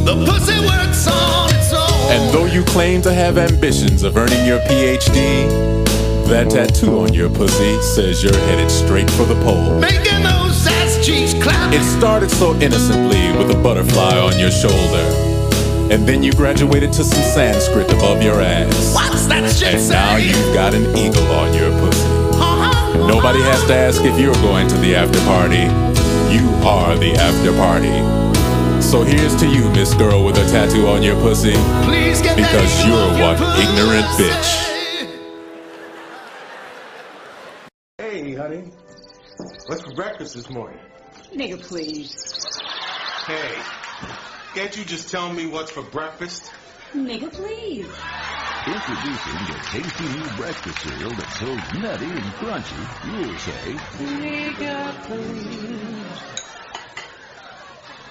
The 0.05 0.25
pussy 0.27 0.59
works 0.67 1.07
on 1.07 1.49
its 1.55 1.73
own. 1.73 2.11
And 2.11 2.35
though 2.35 2.47
you 2.47 2.65
claim 2.65 3.03
to 3.03 3.13
have 3.13 3.39
ambitions 3.39 4.03
of 4.03 4.17
earning 4.17 4.45
your 4.47 4.59
PhD, 4.61 5.49
that 6.27 6.51
tattoo 6.51 6.99
on 6.99 7.15
your 7.15 7.31
pussy 7.31 7.81
says 7.83 8.23
you're 8.23 8.37
headed 8.49 8.71
straight 8.71 9.11
for 9.11 9.25
the 9.25 9.41
pole. 9.45 9.79
Making 9.79 10.25
those 10.25 10.67
ass 10.67 11.07
cheeks 11.07 11.35
clap. 11.35 11.73
It 11.73 11.85
started 11.85 12.31
so 12.33 12.55
innocently 12.57 13.31
with 13.39 13.57
a 13.57 13.63
butterfly 13.63 14.19
on 14.19 14.37
your 14.41 14.51
shoulder. 14.51 15.30
And 15.91 16.07
then 16.07 16.23
you 16.23 16.33
graduated 16.33 16.93
to 16.95 17.05
some 17.05 17.23
Sanskrit 17.23 17.91
above 17.93 18.23
your 18.23 18.41
ass. 18.41 18.95
What's 18.95 19.27
that 19.27 19.51
shit 19.53 19.75
And 19.75 19.83
say? 19.83 19.95
now 19.95 20.17
you've 20.17 20.55
got 20.55 20.73
an 20.73 20.85
eagle 20.97 21.27
on 21.33 21.53
your 21.53 21.71
pussy. 21.81 22.07
Uh-huh. 22.39 23.09
Nobody 23.09 23.41
has 23.43 23.65
to 23.67 23.75
ask 23.75 24.03
if 24.05 24.19
you're 24.19 24.35
going 24.35 24.69
to 24.69 24.77
the 24.77 24.95
after 24.95 25.19
party. 25.27 25.67
You 26.33 26.47
are 26.65 26.97
the 26.97 27.15
after 27.19 27.53
party. 27.55 27.91
So 28.81 29.03
here's 29.03 29.35
to 29.41 29.49
you, 29.49 29.69
Miss 29.71 29.93
Girl 29.95 30.25
with 30.25 30.39
a 30.39 30.45
tattoo 30.51 30.87
on 30.87 31.03
your 31.03 31.17
pussy. 31.17 31.55
Please 31.83 32.23
get 32.23 32.37
Because 32.37 32.85
eagle 32.85 32.97
you're 32.97 33.23
off 33.25 33.41
your 33.41 33.49
one 33.49 33.61
ignorant 33.61 34.07
bitch. 34.15 34.67
Hey, 37.99 38.35
honey. 38.35 38.71
What's 39.67 39.83
for 39.83 39.93
breakfast 39.95 40.35
this 40.37 40.49
morning? 40.51 40.79
Nigga, 41.35 41.61
please. 41.61 42.15
Hey, 43.27 43.57
can't 44.55 44.77
you 44.77 44.85
just 44.85 45.11
tell 45.11 45.33
me 45.33 45.47
what's 45.47 45.71
for 45.71 45.83
breakfast? 45.83 46.51
Nigga, 46.93 47.33
please. 47.33 47.87
Introducing 48.67 49.47
the 49.47 49.59
tasty 49.71 50.05
new 50.05 50.29
breakfast 50.37 50.79
cereal 50.81 51.11
that's 51.11 51.39
so 51.39 51.47
nutty 51.79 52.05
and 52.07 52.33
crunchy, 52.35 52.83
you'll 53.07 53.39
say, 53.39 53.75
Nigga, 54.05 55.03
please. 55.05 56.21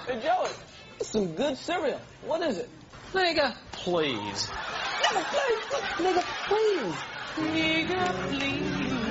Hey, 0.06 0.20
Joey, 0.20 0.50
it's 0.98 1.10
some 1.10 1.34
good 1.34 1.56
cereal. 1.56 2.00
What 2.26 2.42
is 2.42 2.58
it? 2.58 2.68
Nigga, 3.12 3.54
please. 3.72 4.50
Nigga, 5.02 5.24
please. 5.30 5.64
Nigga, 5.98 6.24
please. 6.48 6.94
Nigga, 7.36 8.28
please. 8.28 9.09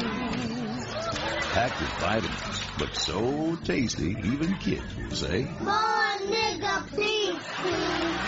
Packed 1.51 1.79
with 1.81 1.89
vitamins, 1.99 2.61
but 2.77 2.95
so 2.95 3.55
tasty, 3.63 4.15
even 4.23 4.55
kids 4.57 4.83
will 4.95 5.15
say. 5.15 5.47
More 5.61 5.73
nigga, 5.73 6.87
please, 6.89 7.43
please. 7.57 8.19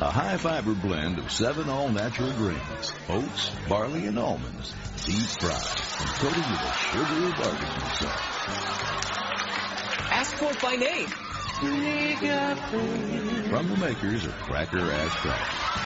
A 0.00 0.10
high 0.10 0.36
fiber 0.36 0.74
blend 0.74 1.18
of 1.18 1.32
seven 1.32 1.68
all 1.68 1.88
natural 1.88 2.32
grains, 2.34 2.92
oats, 3.08 3.50
barley, 3.68 4.06
and 4.06 4.18
almonds, 4.18 4.72
deep 5.04 5.26
fried 5.40 5.86
and 5.98 6.08
coated 6.20 6.36
with 6.36 6.62
a 6.62 6.72
sugary 6.74 7.32
barbecue 7.32 7.90
sauce. 7.96 8.36
Ask 10.12 10.36
for 10.36 10.50
it 10.52 10.60
by 10.62 10.76
name. 10.76 11.08
Nigga. 11.08 12.56
From 13.48 13.68
the 13.68 13.76
makers 13.78 14.26
of 14.26 14.32
Cracker 14.42 14.90
Ass 14.92 15.14
Crackers. 15.16 15.85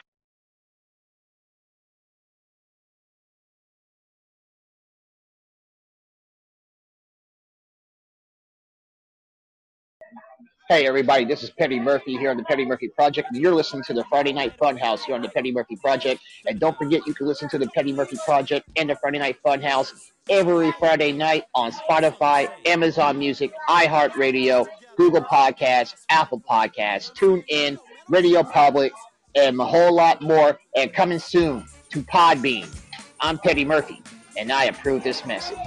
Hey 10.71 10.87
everybody, 10.87 11.25
this 11.25 11.43
is 11.43 11.49
Petty 11.49 11.81
Murphy 11.81 12.15
here 12.15 12.29
on 12.31 12.37
the 12.37 12.45
Petty 12.45 12.63
Murphy 12.63 12.87
Project, 12.87 13.27
and 13.29 13.41
you're 13.41 13.53
listening 13.53 13.83
to 13.83 13.93
the 13.93 14.05
Friday 14.05 14.31
Night 14.31 14.57
Funhouse 14.57 15.03
here 15.03 15.15
on 15.15 15.21
the 15.21 15.27
Petty 15.27 15.51
Murphy 15.51 15.75
Project. 15.75 16.21
And 16.47 16.61
don't 16.61 16.77
forget, 16.77 17.05
you 17.05 17.13
can 17.13 17.27
listen 17.27 17.49
to 17.49 17.57
the 17.57 17.67
Petty 17.67 17.91
Murphy 17.91 18.17
Project 18.23 18.69
and 18.77 18.89
the 18.89 18.95
Friday 18.95 19.19
Night 19.19 19.35
Funhouse 19.45 19.91
every 20.29 20.71
Friday 20.79 21.11
night 21.11 21.43
on 21.55 21.73
Spotify, 21.73 22.49
Amazon 22.65 23.19
Music, 23.19 23.51
iHeartRadio, 23.67 24.65
Google 24.95 25.19
Podcasts, 25.19 26.05
Apple 26.07 26.39
Podcasts, 26.39 27.11
TuneIn, 27.15 27.77
Radio 28.07 28.41
Public, 28.41 28.93
and 29.35 29.59
a 29.59 29.65
whole 29.65 29.93
lot 29.93 30.21
more. 30.21 30.57
And 30.77 30.93
coming 30.93 31.19
soon 31.19 31.65
to 31.89 32.01
Podbean. 32.03 32.73
I'm 33.19 33.37
Petty 33.39 33.65
Murphy, 33.65 34.01
and 34.37 34.53
I 34.53 34.63
approve 34.63 35.03
this 35.03 35.25
message. 35.25 35.57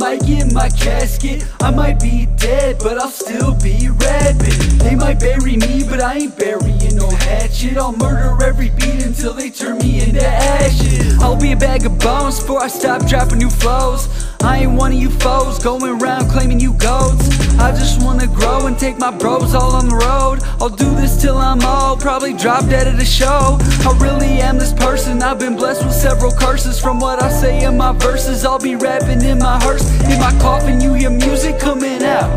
Mic 0.00 0.26
in 0.28 0.52
my 0.54 0.70
casket. 0.70 1.44
I 1.60 1.70
might 1.70 2.00
be 2.00 2.26
dead, 2.36 2.78
but 2.78 2.98
I'll 2.98 3.10
still 3.10 3.54
be 3.54 3.90
rapping. 3.90 4.78
They 4.78 4.94
might 4.96 5.20
bury 5.20 5.56
me, 5.58 5.84
but 5.88 6.00
I 6.00 6.14
ain't 6.14 6.38
burying 6.38 6.96
no 6.96 7.08
hatchet. 7.10 7.76
I'll 7.76 7.92
murder 7.92 8.42
every 8.42 8.70
beat 8.70 9.04
until 9.04 9.34
they 9.34 9.50
turn 9.50 9.78
me 9.78 10.02
into 10.02 10.26
ashes. 10.26 11.18
I'll 11.22 11.38
be 11.38 11.52
a 11.52 11.56
bag 11.56 11.84
of 11.84 11.98
bones 11.98 12.40
before 12.40 12.62
I 12.64 12.68
stop 12.68 13.06
dropping 13.06 13.38
new 13.38 13.50
flows. 13.50 14.08
I 14.42 14.60
ain't 14.62 14.72
one 14.72 14.92
of 14.92 14.98
you 14.98 15.10
foes 15.10 15.58
going 15.58 16.00
around 16.00 16.30
claiming 16.30 16.60
you 16.60 16.72
goats. 16.74 17.28
I 17.58 17.72
just 17.72 18.02
wanna 18.02 18.26
grow 18.26 18.66
and 18.66 18.78
take 18.78 18.98
my 18.98 19.10
bros 19.10 19.54
all 19.54 19.72
on 19.74 19.88
the 19.88 19.96
road. 19.96 20.40
I'll 20.60 20.70
do 20.70 20.90
this 20.94 21.20
till 21.20 21.36
I'm 21.36 21.60
old, 21.62 22.00
probably 22.00 22.32
drop 22.32 22.64
dead 22.66 22.88
at 22.88 23.00
a 23.00 23.04
show. 23.04 23.58
I 23.60 23.96
really 24.00 24.40
am 24.40 24.58
this 24.58 24.72
person. 24.72 25.22
I've 25.22 25.38
been 25.38 25.56
blessed 25.56 25.84
with 25.84 25.94
several 25.94 26.32
curses 26.32 26.80
from 26.80 27.00
what 27.00 27.22
I 27.22 27.30
say 27.30 27.64
in 27.64 27.76
my 27.76 27.92
verses. 27.92 28.44
I'll 28.44 28.58
be 28.58 28.76
rapping 28.76 29.22
in 29.22 29.38
my 29.38 29.62
hearse, 29.62 29.84
in 30.04 30.18
my 30.18 30.32
coffin. 30.40 30.80
You 30.80 30.94
hear 30.94 31.10
music 31.10 31.58
coming 31.58 32.02
out. 32.02 32.30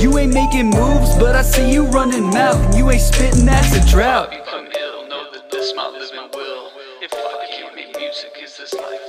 You 0.00 0.16
ain't 0.18 0.32
making 0.32 0.70
moves, 0.70 1.14
but 1.16 1.36
I 1.36 1.42
see 1.42 1.70
you 1.70 1.84
running 1.84 2.24
mouth, 2.30 2.56
and 2.64 2.74
you 2.74 2.90
ain't 2.90 3.02
spitting. 3.02 3.44
That's 3.44 3.76
a 3.76 3.86
drought. 3.90 4.30
Become 4.30 4.66
ill, 4.66 5.08
know 5.08 5.30
that 5.32 5.50
this 5.50 5.74
my 5.76 5.86
living 5.88 6.30
will. 6.34 6.70
If 7.02 7.12
I 7.12 7.46
can't 7.50 7.74
make 7.76 7.96
music, 7.98 8.32
is 8.42 8.56
this 8.56 8.72
life? 8.74 9.01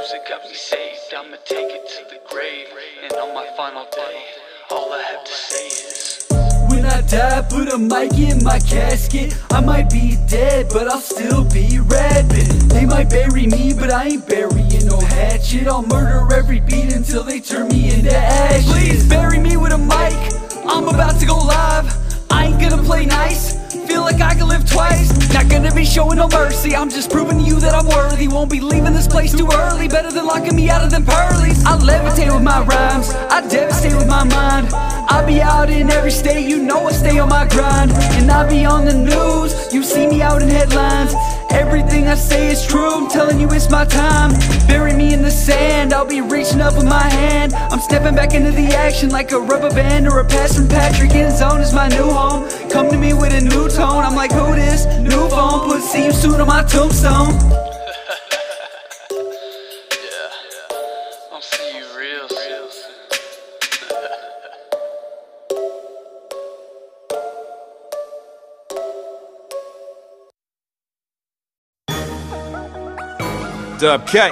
Music 0.00 0.26
got 0.30 0.42
me 0.44 0.54
saved, 0.54 1.12
I'ma 1.14 1.36
take 1.44 1.68
it 1.68 1.86
to 1.86 2.04
the 2.08 2.20
grave. 2.30 2.68
And 3.02 3.12
on 3.20 3.34
my 3.34 3.46
final 3.54 3.84
day, 3.92 4.24
all 4.70 4.90
I 4.94 5.02
have 5.02 5.24
to 5.24 5.30
say 5.30 5.66
is. 5.66 6.26
When 6.70 6.86
I 6.86 7.02
die, 7.02 7.46
put 7.50 7.68
a 7.68 7.76
mic 7.76 8.14
in 8.14 8.42
my 8.42 8.60
casket. 8.60 9.36
I 9.50 9.60
might 9.60 9.90
be 9.90 10.16
dead, 10.26 10.68
but 10.72 10.88
I'll 10.88 11.02
still 11.02 11.44
be 11.44 11.80
rapping. 11.80 12.68
They 12.68 12.86
might 12.86 13.10
bury 13.10 13.46
me, 13.46 13.74
but 13.74 13.90
I 13.90 14.06
ain't 14.06 14.26
burying 14.26 14.86
no 14.86 14.98
hatchet. 15.00 15.68
I'll 15.68 15.82
murder 15.82 16.34
every 16.34 16.60
beat 16.60 16.94
until 16.94 17.22
they 17.22 17.38
turn 17.38 17.68
me 17.68 17.92
into 17.92 18.16
ashes. 18.16 18.72
Please 18.72 19.06
bury 19.06 19.38
me 19.38 19.58
with 19.58 19.74
a 19.74 19.78
mic. 19.78 20.16
I'm 20.64 20.88
about 20.88 21.20
to 21.20 21.26
go 21.26 21.36
live. 21.36 21.92
I 22.30 22.46
ain't 22.46 22.58
gonna 22.58 22.82
play 22.82 23.04
nice. 23.04 23.59
Feel 23.90 24.02
like 24.02 24.20
I 24.20 24.34
can 24.34 24.46
live 24.46 24.64
twice. 24.70 25.10
Not 25.34 25.48
gonna 25.48 25.74
be 25.74 25.84
showing 25.84 26.18
no 26.18 26.28
mercy. 26.28 26.76
I'm 26.76 26.88
just 26.88 27.10
proving 27.10 27.38
to 27.38 27.44
you 27.44 27.58
that 27.58 27.74
I'm 27.74 27.88
worthy. 27.88 28.28
Won't 28.28 28.48
be 28.48 28.60
leaving 28.60 28.92
this 28.92 29.08
place 29.08 29.32
too 29.36 29.48
early. 29.52 29.88
Better 29.88 30.12
than 30.12 30.26
locking 30.26 30.54
me 30.54 30.70
out 30.70 30.84
of 30.84 30.92
them 30.92 31.04
pearlies. 31.04 31.64
I 31.64 31.76
levitate 31.76 32.32
with 32.32 32.44
my 32.44 32.62
rhymes. 32.62 33.10
I 33.10 33.44
devastate 33.48 33.96
with 33.96 34.06
my 34.06 34.22
mind. 34.22 34.68
I 34.72 35.24
be 35.26 35.42
out 35.42 35.70
in 35.70 35.90
every 35.90 36.12
state. 36.12 36.48
You 36.48 36.62
know 36.62 36.86
I 36.86 36.92
stay 36.92 37.18
on 37.18 37.30
my 37.30 37.48
grind. 37.48 37.90
And 37.90 38.30
I 38.30 38.48
be 38.48 38.64
on 38.64 38.84
the 38.84 38.94
news. 38.94 39.74
You 39.74 39.82
see 39.82 40.06
me 40.06 40.22
out 40.22 40.40
in 40.40 40.48
headlines. 40.48 41.12
Everything 41.50 42.06
I 42.06 42.14
say 42.14 42.46
is 42.46 42.64
true. 42.64 42.94
I'm 42.94 43.08
telling 43.10 43.40
you 43.40 43.48
it's 43.50 43.70
my 43.70 43.84
time. 43.84 44.30
Bury 44.68 44.92
me 44.92 45.12
in 45.12 45.22
the 45.22 45.32
sand. 45.32 45.92
I'll 45.92 46.06
be 46.06 46.20
reaching 46.20 46.60
up 46.60 46.76
with 46.76 46.86
my 46.86 47.08
hand. 47.10 47.54
I'm 47.54 47.80
stepping 47.80 48.14
back 48.14 48.34
into 48.34 48.52
the 48.52 48.68
action 48.68 49.10
like 49.10 49.32
a 49.32 49.40
rubber 49.40 49.70
band 49.70 50.06
or 50.06 50.20
a 50.20 50.24
pass 50.24 50.54
from 50.54 50.68
Patrick. 50.68 51.12
In 51.12 51.36
zone 51.36 51.60
is 51.60 51.74
my 51.74 51.88
new 51.88 52.08
home. 52.08 52.48
Come 52.70 52.88
to 52.90 52.96
me 52.96 53.14
with 53.14 53.32
a 53.32 53.40
new 53.40 53.68
tone. 53.80 54.04
I'm 54.04 54.14
like, 54.14 54.32
who 54.32 54.54
this? 54.54 54.84
New 54.98 55.28
phone. 55.30 55.68
Put 55.68 55.82
see 55.82 56.04
you 56.04 56.12
soon 56.12 56.40
on 56.40 56.46
my 56.46 56.62
tombstone. 56.64 57.32
I'll 61.32 61.40
see 61.40 61.78
you 61.78 61.86
real 61.96 62.28
soon. 62.28 62.60
Dub 73.78 74.06
K. 74.06 74.30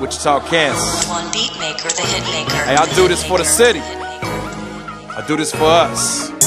Wichita, 0.00 0.40
Kansas. 0.48 1.08
One 1.08 1.30
beat 1.32 1.52
maker, 1.58 1.88
the 1.88 2.02
hit 2.12 2.24
maker. 2.32 2.62
Hey, 2.64 2.76
I 2.76 2.86
do 2.94 3.08
this 3.08 3.24
for 3.24 3.38
the 3.38 3.44
city. 3.44 3.80
I 3.80 5.24
do 5.26 5.36
this 5.36 5.52
for 5.52 5.64
us. 5.64 6.41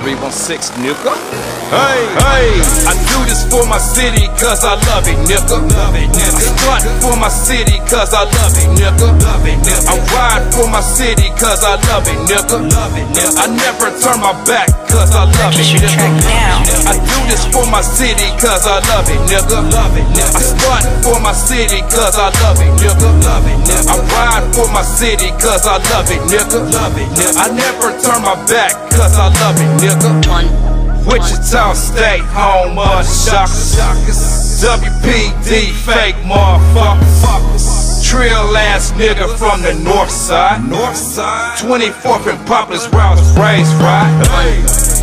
316 0.00 0.80
nigga. 0.80 1.12
Hey, 1.70 2.02
hey, 2.24 2.48
I 2.88 2.96
do 3.12 3.18
this 3.28 3.44
for 3.46 3.62
my 3.68 3.78
city 3.78 4.26
cause 4.40 4.64
I 4.64 4.74
love 4.90 5.06
it, 5.06 5.20
nigga. 5.28 5.60
Love 5.60 5.94
it, 5.94 6.08
nigga. 6.10 6.34
I 6.34 6.80
stunt 6.80 6.84
for 7.04 7.14
my 7.20 7.28
city 7.28 7.78
cause 7.86 8.10
I 8.16 8.24
love 8.24 8.56
it, 8.56 8.68
nigga. 8.80 9.06
Love 9.22 9.46
it, 9.46 9.60
nigga. 9.60 9.92
I 9.92 9.94
ride 10.10 10.44
for 10.56 10.66
my 10.72 10.80
city 10.80 11.28
cause 11.38 11.62
I 11.62 11.76
love 11.92 12.08
it, 12.08 12.18
nigga. 12.26 12.58
Love 12.64 12.96
it, 12.96 13.06
nigga. 13.12 13.38
I 13.38 13.46
never 13.52 13.92
turn 14.00 14.18
my 14.24 14.32
back 14.48 14.72
cause 14.88 15.14
I 15.14 15.28
love 15.28 15.54
it, 15.54 15.68
nigga. 15.68 16.08
I 16.88 16.96
do 16.96 17.18
this 17.28 17.44
for 17.52 17.62
my 17.70 17.84
city 17.84 18.26
cause 18.40 18.66
I 18.66 18.80
love 18.90 19.06
it, 19.06 19.20
nigga. 19.30 19.62
Love 19.68 19.94
it, 20.00 20.08
nigga. 20.16 20.32
I 20.32 20.40
stunt 20.40 20.84
for 21.04 21.20
my 21.20 21.36
city 21.36 21.84
cause 21.92 22.16
I 22.16 22.32
love 22.42 22.58
it, 22.58 22.72
nigga. 22.82 23.04
Love 23.22 23.46
it, 23.46 23.58
nigga. 23.68 23.84
I 23.84 23.96
ride 24.16 24.46
for 24.56 24.66
my 24.72 24.82
city 24.82 25.30
cause 25.38 25.68
I 25.68 25.76
love 25.92 26.08
it, 26.10 26.18
nigga. 26.26 26.66
Love 26.72 26.98
it, 26.98 27.06
nigga. 27.14 27.36
I 27.36 27.46
never 27.54 27.94
turn 28.00 28.26
my 28.26 28.34
back 28.50 28.74
cause 28.90 29.14
I 29.14 29.28
love 29.38 29.54
it, 29.60 29.70
nigga. 29.78 29.89
Wichita 29.90 31.74
State, 31.74 32.22
home 32.30 32.78
of 32.78 32.86
the 32.86 33.02
shockers. 33.02 34.62
WPD, 34.62 35.72
fake 35.72 36.14
motherfuckers. 36.22 38.04
Trill 38.04 38.56
ass 38.56 38.92
nigga 38.92 39.26
from 39.36 39.62
the 39.62 39.74
north 39.82 40.10
side. 40.10 40.62
North 40.68 40.96
side. 40.96 41.58
24th 41.58 42.26
and 42.30 42.38
Poplar's 42.46 42.88
where 42.92 43.02
I 43.02 43.10
was 43.14 43.38
raised, 43.38 43.74
right? 43.82 44.10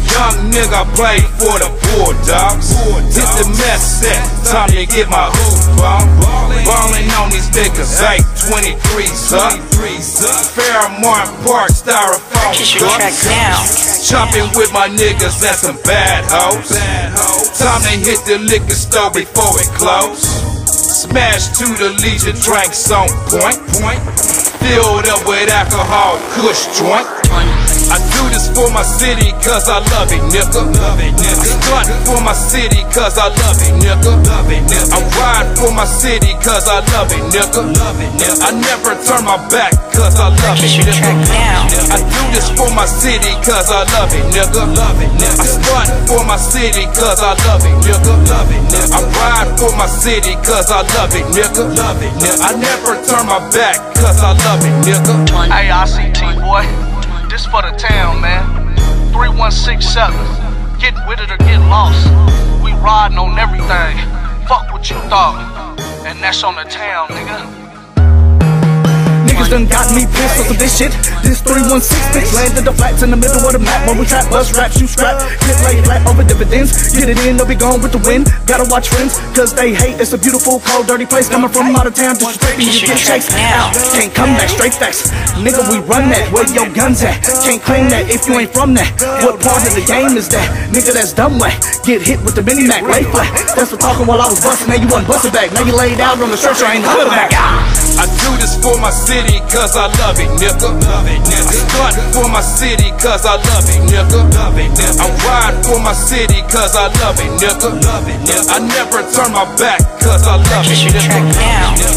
Young 0.07 0.51
nigga 0.51 0.85
play 0.95 1.19
for 1.35 1.59
the 1.59 1.76
Bulldogs. 1.97 2.77
Hit 3.09 3.25
the 3.41 3.49
mess 3.57 3.81
set, 4.05 4.21
time 4.45 4.69
to 4.69 4.85
get 4.85 5.09
my 5.09 5.33
hoop 5.33 5.81
on. 5.81 6.05
Ballin' 6.61 7.09
on 7.17 7.33
these 7.33 7.49
niggas, 7.49 7.97
823s 7.97 9.33
up. 9.33 9.57
Fairmont 10.53 11.29
Park, 11.41 11.73
styrofoam 11.73 12.53
cups. 12.53 14.09
Chopping 14.09 14.49
with 14.53 14.71
my 14.73 14.87
niggas 14.87 15.41
and 15.41 15.57
some 15.57 15.77
bad 15.83 16.21
hoes. 16.29 16.69
Time 17.57 17.81
to 17.81 17.93
hit 17.97 18.21
the 18.29 18.37
liquor 18.45 18.77
store 18.77 19.09
before 19.09 19.57
it 19.57 19.69
close. 19.73 20.21
Smash 20.69 21.49
to 21.57 21.65
the 21.65 21.97
Legion, 22.01 22.37
drinks 22.45 22.91
on 22.91 23.09
point. 23.33 23.57
Filled 24.61 25.07
up 25.07 25.25
with 25.25 25.49
alcohol, 25.49 26.19
kush 26.37 26.77
joint. 26.77 27.07
I 27.88 27.97
do 28.11 28.27
this 28.29 28.51
for 28.51 28.67
my 28.71 28.83
city, 28.83 29.31
cause 29.39 29.69
I 29.71 29.79
love 29.95 30.11
it, 30.11 30.19
nigga. 30.27 30.59
Love 30.75 30.99
it, 30.99 31.15
nigga. 31.15 31.39
I 31.39 31.47
stunt 31.55 31.89
for 32.03 32.19
my 32.19 32.33
city, 32.35 32.83
cause 32.91 33.15
I 33.17 33.31
love 33.31 33.59
it, 33.63 33.73
nigga. 33.79 34.11
Love 34.27 34.51
it, 34.51 34.63
nigga. 34.67 34.91
I 34.91 34.99
ride 35.15 35.47
for 35.55 35.71
my 35.71 35.85
city, 35.88 36.35
cause 36.43 36.67
I 36.67 36.83
love 36.91 37.11
it, 37.15 37.23
nigga. 37.31 37.63
Love 37.63 37.99
it, 38.03 38.11
nigga. 38.19 38.43
I 38.43 38.51
never 38.51 38.91
turn 39.07 39.23
my 39.23 39.39
back, 39.47 39.71
cause 39.95 40.19
I 40.19 40.27
love 40.35 40.59
it, 40.59 40.83
nigga. 40.83 41.15
I 41.88 41.97
do 42.03 42.21
this 42.35 42.51
for 42.59 42.67
my 42.75 42.85
city, 42.85 43.31
cause 43.47 43.71
I 43.71 43.88
love 43.95 44.11
it, 44.11 44.25
nigga. 44.35 44.67
Love 44.67 44.99
it, 44.99 45.11
nigga. 45.15 45.39
I 45.39 45.45
stunt 45.47 45.89
for 46.11 46.23
my 46.27 46.35
city, 46.35 46.91
cause 46.91 47.23
I 47.23 47.39
love 47.47 47.63
it, 47.63 47.71
nigga. 47.88 48.13
Love 48.27 48.51
it, 48.51 48.63
nigga. 48.67 48.99
I 48.99 49.01
ride 49.15 49.49
for 49.55 49.71
my 49.79 49.88
city, 49.88 50.35
cause 50.43 50.67
I 50.71 50.83
love 50.99 51.15
it, 51.15 51.23
nigga. 51.31 51.63
Love 51.71 52.03
it, 52.03 52.11
nigga. 52.19 52.43
I 52.43 52.51
never 52.59 52.99
turn 53.07 53.31
my 53.31 53.39
back, 53.55 53.79
cause 53.95 54.19
I 54.19 54.35
love 54.43 54.59
it, 54.59 54.75
nigga. 54.83 55.15
Hey, 55.47 55.71
ICT 55.71 56.43
boy, 56.43 56.67
this 56.67 56.86
for 57.51 57.61
the 57.61 57.71
town, 57.77 58.21
man. 58.21 58.45
3167. 59.11 60.13
Get 60.79 60.93
with 61.07 61.19
it 61.19 61.31
or 61.31 61.37
get 61.37 61.59
lost. 61.69 62.07
We 62.63 62.71
riding 62.73 63.17
on 63.17 63.37
everything. 63.39 63.97
Fuck 64.47 64.71
what 64.71 64.89
you 64.89 64.97
thought. 65.09 65.77
And 66.05 66.21
that's 66.21 66.43
on 66.43 66.55
the 66.55 66.63
town, 66.63 67.07
nigga. 67.09 67.66
Niggas 69.38 69.53
done 69.53 69.69
got 69.69 69.85
me 69.93 70.09
pissed 70.09 70.41
off 70.41 70.49
of 70.49 70.57
this 70.57 70.73
shit. 70.73 70.89
This 71.21 71.45
316 71.45 71.93
bitch 72.09 72.25
landed 72.33 72.65
the 72.65 72.73
flats 72.73 73.05
in 73.05 73.13
the 73.13 73.19
middle 73.21 73.38
of 73.38 73.53
the 73.53 73.61
map. 73.61 73.85
When 73.85 74.01
we 74.01 74.05
trap, 74.09 74.25
bust 74.33 74.57
raps, 74.57 74.81
you 74.81 74.89
scrap. 74.89 75.21
Get 75.45 75.61
laid 75.61 75.85
flat 75.85 76.01
over 76.09 76.25
dividends. 76.25 76.73
Get 76.97 77.05
it 77.05 77.21
in, 77.21 77.38
they'll 77.38 77.45
be 77.45 77.53
gone 77.53 77.77
with 77.77 77.93
the 77.93 78.01
wind. 78.01 78.33
Gotta 78.49 78.65
watch 78.65 78.89
friends, 78.89 79.21
cause 79.38 79.53
they 79.53 79.77
hate. 79.77 80.01
It's 80.01 80.09
a 80.09 80.17
beautiful, 80.17 80.57
cold, 80.65 80.89
dirty 80.89 81.05
place. 81.05 81.29
Coming 81.29 81.53
from 81.53 81.69
out 81.77 81.85
of 81.85 81.93
town, 81.93 82.17
disrespecting 82.17 82.65
you 82.65 82.89
get 82.89 82.97
chased 82.97 83.29
out. 83.38 83.77
Can't 83.93 84.09
come 84.09 84.33
back, 84.41 84.49
straight 84.49 84.73
facts. 84.73 85.13
Nigga, 85.38 85.61
we 85.69 85.85
run 85.85 86.09
that. 86.09 86.33
Where 86.33 86.41
your 86.49 86.73
guns 86.73 87.05
at? 87.05 87.21
Can't 87.45 87.61
claim 87.61 87.93
that 87.93 88.09
if 88.09 88.25
you 88.25 88.41
ain't 88.41 88.49
from 88.49 88.73
that. 88.73 88.89
What 89.21 89.38
part 89.38 89.61
of 89.61 89.77
the 89.77 89.85
game 89.85 90.17
is 90.17 90.25
that? 90.33 90.49
Nigga, 90.73 90.97
that's 90.97 91.13
dumb 91.13 91.38
way. 91.38 91.53
Get 91.85 92.01
hit 92.01 92.17
with 92.25 92.33
the 92.33 92.41
mini 92.41 92.65
Mac, 92.65 92.81
lay 92.89 93.05
flat. 93.05 93.29
That's 93.53 93.69
for 93.69 93.77
talking 93.77 94.09
while 94.09 94.17
I 94.17 94.33
was 94.33 94.41
busting. 94.41 94.65
Now 94.65 94.81
you 94.81 94.89
want 94.89 95.05
busting 95.05 95.29
back. 95.29 95.53
Now 95.53 95.61
you 95.61 95.77
laid 95.77 96.01
out 96.01 96.17
on 96.17 96.33
the 96.33 96.38
stretcher, 96.41 96.65
ain't 96.65 96.81
coming 96.81 97.05
back. 97.13 97.29
I 97.97 98.05
do 98.05 98.29
this 98.37 98.53
for 98.61 98.77
my 98.77 98.93
city, 98.93 99.41
cause 99.49 99.73
I 99.73 99.89
love 99.97 100.21
it, 100.21 100.29
nigga. 100.37 100.69
Love 100.69 101.09
it, 101.09 101.17
nigga. 101.25 101.49
I 101.49 101.53
stunt 101.57 101.97
for 102.13 102.29
my 102.29 102.45
city, 102.45 102.93
cause 103.01 103.25
I 103.25 103.41
love 103.41 103.65
it, 103.65 103.81
nigga. 103.89 104.21
Love 104.37 104.57
it, 104.61 104.69
nigga. 104.77 105.01
I 105.01 105.09
ride 105.25 105.57
for 105.65 105.81
my 105.81 105.97
city, 105.97 106.45
cause 106.45 106.77
I 106.77 106.93
love 107.01 107.17
it, 107.17 107.31
nigga. 107.41 107.73
Love 107.73 108.05
it, 108.05 108.21
nigga. 108.21 108.53
I 108.53 108.61
never 108.61 109.01
turn 109.17 109.33
my 109.33 109.49
back, 109.57 109.81
cause 109.97 110.29
I 110.29 110.37
love 110.37 110.69
it, 110.69 110.77
nigga. 110.93 111.41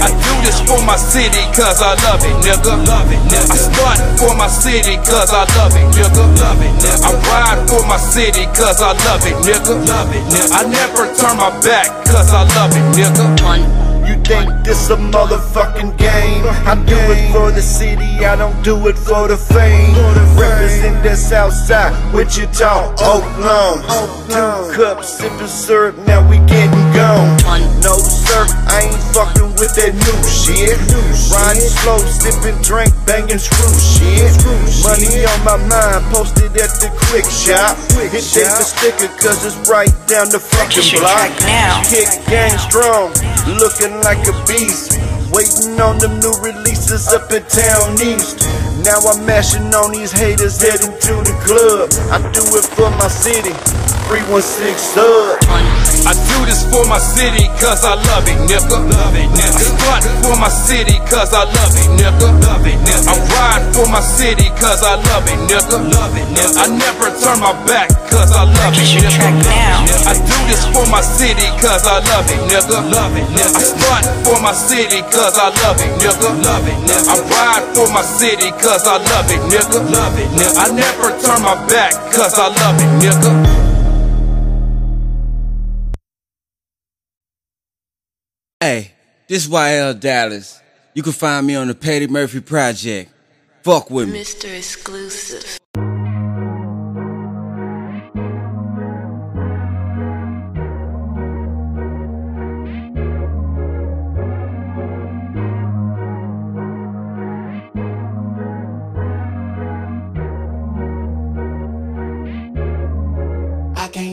I 0.01 0.09
do 0.09 0.33
this 0.41 0.65
for 0.65 0.81
my 0.89 0.97
city, 0.97 1.45
cause 1.53 1.85
I 1.85 1.93
love 2.09 2.25
it, 2.25 2.33
nigga. 2.49 2.81
Love 2.89 3.13
it, 3.13 3.21
nigga. 3.29 3.53
I 3.53 3.57
stunt 3.61 4.01
for 4.17 4.33
my 4.33 4.49
city, 4.49 4.97
cause 5.05 5.37
I 5.37 5.45
love 5.61 5.77
it, 5.77 5.85
nigga. 5.93 6.25
Love 6.41 6.65
it, 6.65 6.73
nigga. 6.81 6.97
I 7.05 7.13
ride 7.29 7.61
for 7.69 7.85
my 7.85 8.01
city, 8.01 8.49
cause 8.57 8.81
I 8.81 8.97
love 9.05 9.21
it, 9.29 9.37
nigga. 9.45 9.77
Love 9.85 10.17
it, 10.17 10.25
nigga. 10.33 10.49
I 10.49 10.65
never 10.65 11.13
turn 11.13 11.37
my 11.37 11.53
back, 11.61 11.93
cause 12.09 12.33
I 12.33 12.49
love 12.57 12.73
it, 12.73 12.89
nigga. 12.97 13.80
You 14.11 14.17
think 14.25 14.65
this 14.65 14.91
a 14.91 14.97
motherfucking 14.97 15.97
game? 15.97 16.43
I 16.67 16.75
do 16.85 16.99
it 17.15 17.31
for 17.31 17.53
the 17.53 17.63
city, 17.63 18.27
I 18.27 18.35
don't 18.35 18.61
do 18.65 18.75
it 18.89 18.99
for 18.99 19.29
the 19.29 19.37
fame. 19.37 19.95
Represent 20.35 21.05
the 21.05 21.15
south 21.15 21.53
side, 21.53 21.95
Wichita, 22.13 22.91
Oakland. 22.99 23.87
Two 24.27 24.75
cups, 24.75 25.15
sipping 25.15 25.47
syrup, 25.47 25.97
now 26.09 26.29
we 26.29 26.39
getting 26.51 26.87
gone. 26.91 27.39
No 27.87 27.95
sir, 28.03 28.51
I 28.67 28.91
ain't 28.91 29.03
fucking 29.15 29.55
with 29.63 29.79
that 29.79 29.95
new 29.95 30.19
shit. 30.27 30.75
Riding 31.31 31.71
slow, 31.71 32.03
sipping 32.03 32.59
drink, 32.67 32.91
banging 33.07 33.39
screw 33.39 33.71
shit. 33.79 34.35
Money 34.83 35.23
on 35.23 35.39
my 35.47 35.55
mind, 35.71 36.03
posted 36.11 36.51
at 36.59 36.75
the 36.83 36.91
quick 37.07 37.31
shop. 37.31 37.79
Hit 38.11 38.27
take 38.27 38.51
the 38.51 38.67
sticker, 38.67 39.11
cause 39.23 39.47
it's 39.47 39.71
right 39.71 39.93
down 40.11 40.35
the 40.35 40.43
fucking 40.43 40.99
block. 40.99 41.31
Kick 41.87 42.11
gang 42.27 42.59
strong, 42.59 43.15
looking 43.47 44.00
like 44.03 44.27
a 44.27 44.45
beast. 44.47 44.99
Waiting 45.33 45.81
on 45.81 45.99
them 45.99 46.19
new 46.21 46.33
releases 46.43 47.09
up 47.09 47.31
in 47.33 47.43
Towne 47.45 48.01
East. 48.01 48.70
Now 48.85 48.97
I'm 49.05 49.27
mashing 49.27 49.75
on 49.75 49.93
these 49.93 50.13
haters 50.13 50.61
heading 50.61 50.97
to 50.97 51.15
the 51.21 51.35
club. 51.45 51.93
I 52.09 52.19
do 52.33 52.41
it 52.57 52.65
for 52.65 52.89
my 52.97 53.09
city. 53.09 53.53
316 54.11 54.75
sub. 54.75 55.39
I 56.03 56.17
do 56.17 56.39
this 56.49 56.65
for 56.67 56.83
my 56.89 56.99
city, 56.99 57.47
cause 57.61 57.85
I 57.85 57.95
love 58.11 58.27
it, 58.27 58.41
nigga. 58.49 58.73
Love 58.73 59.15
it, 59.15 59.29
nigga. 59.37 59.55
I 59.55 59.63
stunt 59.63 60.05
for 60.25 60.35
my 60.41 60.49
city, 60.49 60.99
cause 61.07 61.31
I 61.37 61.45
love 61.45 61.77
it, 61.77 61.91
nigga. 61.95 62.27
Love 62.43 62.67
it, 62.67 62.79
nigga. 62.83 63.07
I 63.07 63.15
ride 63.37 63.65
for 63.77 63.87
my 63.87 64.01
city, 64.01 64.49
cause 64.57 64.83
I 64.83 64.97
love 64.97 65.29
it, 65.29 65.39
nigga. 65.47 65.79
Love 65.79 66.17
it, 66.17 66.27
nigga. 66.33 66.59
I 66.59 66.67
never 66.73 67.13
turn 67.21 67.39
my 67.39 67.53
back, 67.69 67.93
cause 68.09 68.33
I 68.33 68.49
love 68.49 68.75
it, 68.75 68.89
nigga. 68.99 70.09
I 70.09 70.15
do 70.17 70.39
this 70.49 70.65
for 70.73 70.87
my 70.91 71.03
city, 71.05 71.47
cause 71.61 71.87
I 71.87 72.01
love 72.01 72.27
it, 72.33 72.41
nigga. 72.51 72.81
Love 72.91 73.15
it, 73.15 73.29
nigga. 73.31 73.55
I 73.55 73.63
stunt 73.63 74.07
for 74.25 74.39
my 74.41 74.55
city, 74.57 75.03
cause 75.13 75.37
I 75.37 75.53
love 75.63 75.79
it, 75.79 75.93
nigga. 76.01 76.35
Love 76.43 76.67
it, 76.67 76.79
nigga. 76.83 77.13
I 77.13 77.17
ride 77.31 77.65
for 77.77 77.87
my 77.93 78.03
city, 78.03 78.51
cause 78.59 78.70
I 78.71 78.99
love 78.99 79.31
it, 79.31 79.41
nigga. 79.51 79.91
Love 79.91 80.19
it, 80.19 80.29
nigga. 80.31 80.57
I 80.57 80.71
never 80.73 81.11
turn 81.21 81.43
my 81.43 81.55
back, 81.67 81.93
cause 82.13 82.39
I 82.39 82.49
love 82.49 82.79
it, 82.79 82.91
nigga. 83.03 83.71
Hey, 88.61 88.93
this 89.27 89.45
is 89.47 89.51
YL 89.51 89.99
Dallas. 89.99 90.61
You 90.95 91.03
can 91.03 91.13
find 91.13 91.47
me 91.47 91.57
on 91.57 91.69
the 91.69 91.75
Petty 91.75 92.07
Murphy 92.07 92.41
Project. 92.41 93.11
Fuck 93.65 93.91
with 93.91 94.09
me. 94.09 94.21
Mr. 94.21 94.57
Exclusive. 94.57 95.59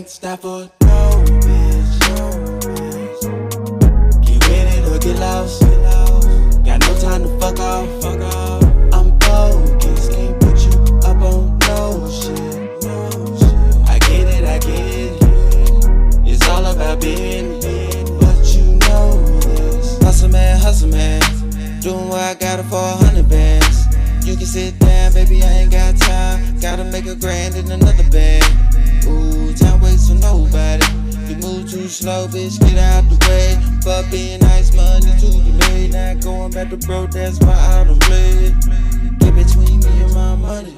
Stop 0.07 0.39
for 0.39 0.69
no 0.83 1.23
bitch. 1.43 1.99
Get 4.23 4.39
with 4.47 4.73
it 4.73 4.87
or 4.87 4.99
get 4.99 5.19
lost. 5.19 5.61
Got 6.63 6.79
no 6.79 6.97
time 6.97 7.23
to 7.23 7.39
fuck 7.39 7.59
off. 7.59 8.05
I'm 8.93 9.19
focused, 9.19 10.13
can't 10.13 10.39
put 10.39 10.57
you 10.63 10.71
up 10.99 11.21
on 11.21 11.59
no 11.59 12.09
shit. 12.09 12.85
I 13.89 13.99
get 13.99 14.27
it, 14.33 14.45
I 14.45 14.59
get 14.59 14.79
it. 14.79 15.23
It's 16.25 16.47
all 16.47 16.65
about 16.65 17.01
business, 17.01 18.09
but 18.09 18.45
you 18.55 18.77
know 18.87 19.25
this. 19.41 20.01
Hustle 20.01 20.29
man, 20.29 20.57
hustle 20.57 20.87
man, 20.89 21.21
doing 21.81 22.07
what 22.07 22.21
I 22.21 22.33
got 22.35 22.59
it 22.59 22.65
for 22.67 22.77
a 22.77 22.95
hundred 22.95 23.27
bands. 23.27 23.85
You 24.25 24.37
can 24.37 24.45
sit 24.45 24.79
down, 24.79 25.13
baby, 25.13 25.43
I 25.43 25.47
ain't 25.47 25.71
got 25.71 25.97
time. 25.97 26.59
Gotta 26.61 26.85
make 26.85 27.05
a 27.07 27.15
grand 27.15 27.55
in 27.55 27.69
another 27.69 28.09
band. 28.09 28.45
Ooh, 29.05 29.53
nobody. 30.19 30.85
You 31.27 31.35
move 31.37 31.69
too 31.69 31.87
slow, 31.87 32.27
bitch, 32.27 32.59
get 32.59 32.77
out 32.77 33.03
the 33.09 33.17
way. 33.27 33.57
But 33.83 34.09
being 34.11 34.39
nice, 34.39 34.73
money 34.75 35.11
to 35.19 35.29
be 35.43 35.51
made. 35.51 35.93
Not 35.93 36.23
going 36.23 36.51
back 36.51 36.69
to 36.69 36.77
broke, 36.77 37.11
that's 37.11 37.39
why 37.39 37.53
I 37.53 37.83
don't 37.83 38.01
play. 38.01 38.53
Get 39.19 39.35
between 39.35 39.79
me 39.79 40.03
and 40.03 40.13
my 40.13 40.35
money. 40.35 40.77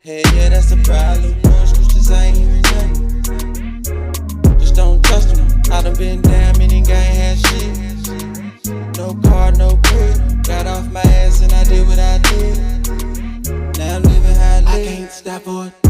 Hey, 0.00 0.22
yeah, 0.34 0.48
that's 0.48 0.70
the 0.70 0.76
problem. 0.82 1.34
Most 1.44 1.76
Christians 1.76 2.10
ain't 2.10 2.36
even 2.36 2.62
nothing. 2.62 4.58
Just 4.58 4.74
don't 4.74 5.04
trust 5.04 5.34
them. 5.34 5.46
I 5.72 5.82
done 5.82 5.94
been 5.96 6.22
down, 6.22 6.58
meaning 6.58 6.86
I 6.88 6.92
ain't 6.92 7.16
had 7.16 7.38
shit. 7.38 8.96
No 8.96 9.14
car, 9.28 9.52
no 9.52 9.78
crib. 9.84 10.44
Got 10.44 10.66
off 10.66 10.90
my 10.90 11.00
ass 11.00 11.42
and 11.42 11.52
I 11.52 11.64
did 11.64 11.86
what 11.86 11.98
I 11.98 12.18
did. 12.18 12.58
Now 13.78 13.96
I'm 13.96 14.02
living 14.02 14.34
how 14.34 14.56
I 14.56 14.60
live. 14.60 14.68
I 14.68 14.84
can't 14.84 15.10
stop 15.10 15.42
for 15.42 15.72
no 15.84 15.89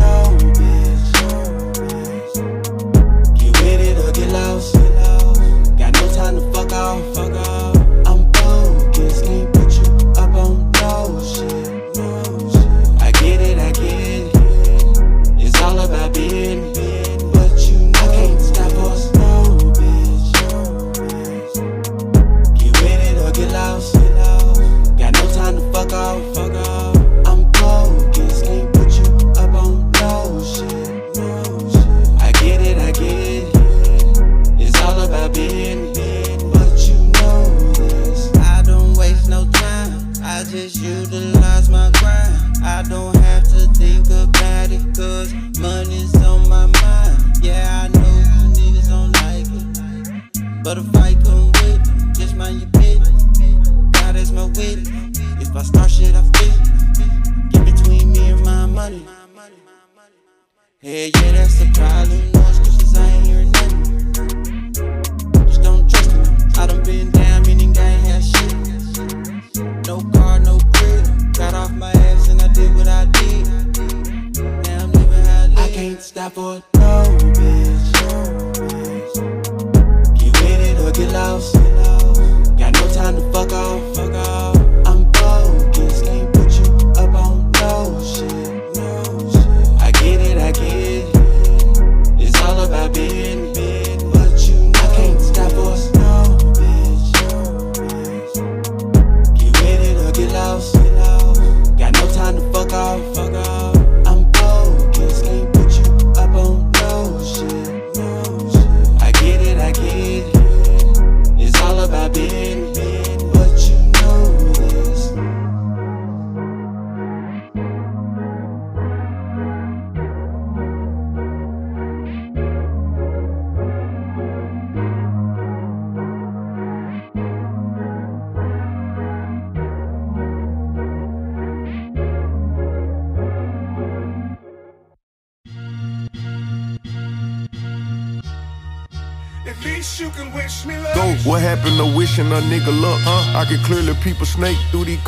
wishing 142.20 142.32
a 142.32 142.40
nigga 142.50 142.80
luck? 142.80 143.00
Huh? 143.02 143.38
I 143.38 143.44
could 143.44 143.60
clearly 143.60 143.94
peep 144.02 144.20
a 144.20 144.26
snake 144.26 144.58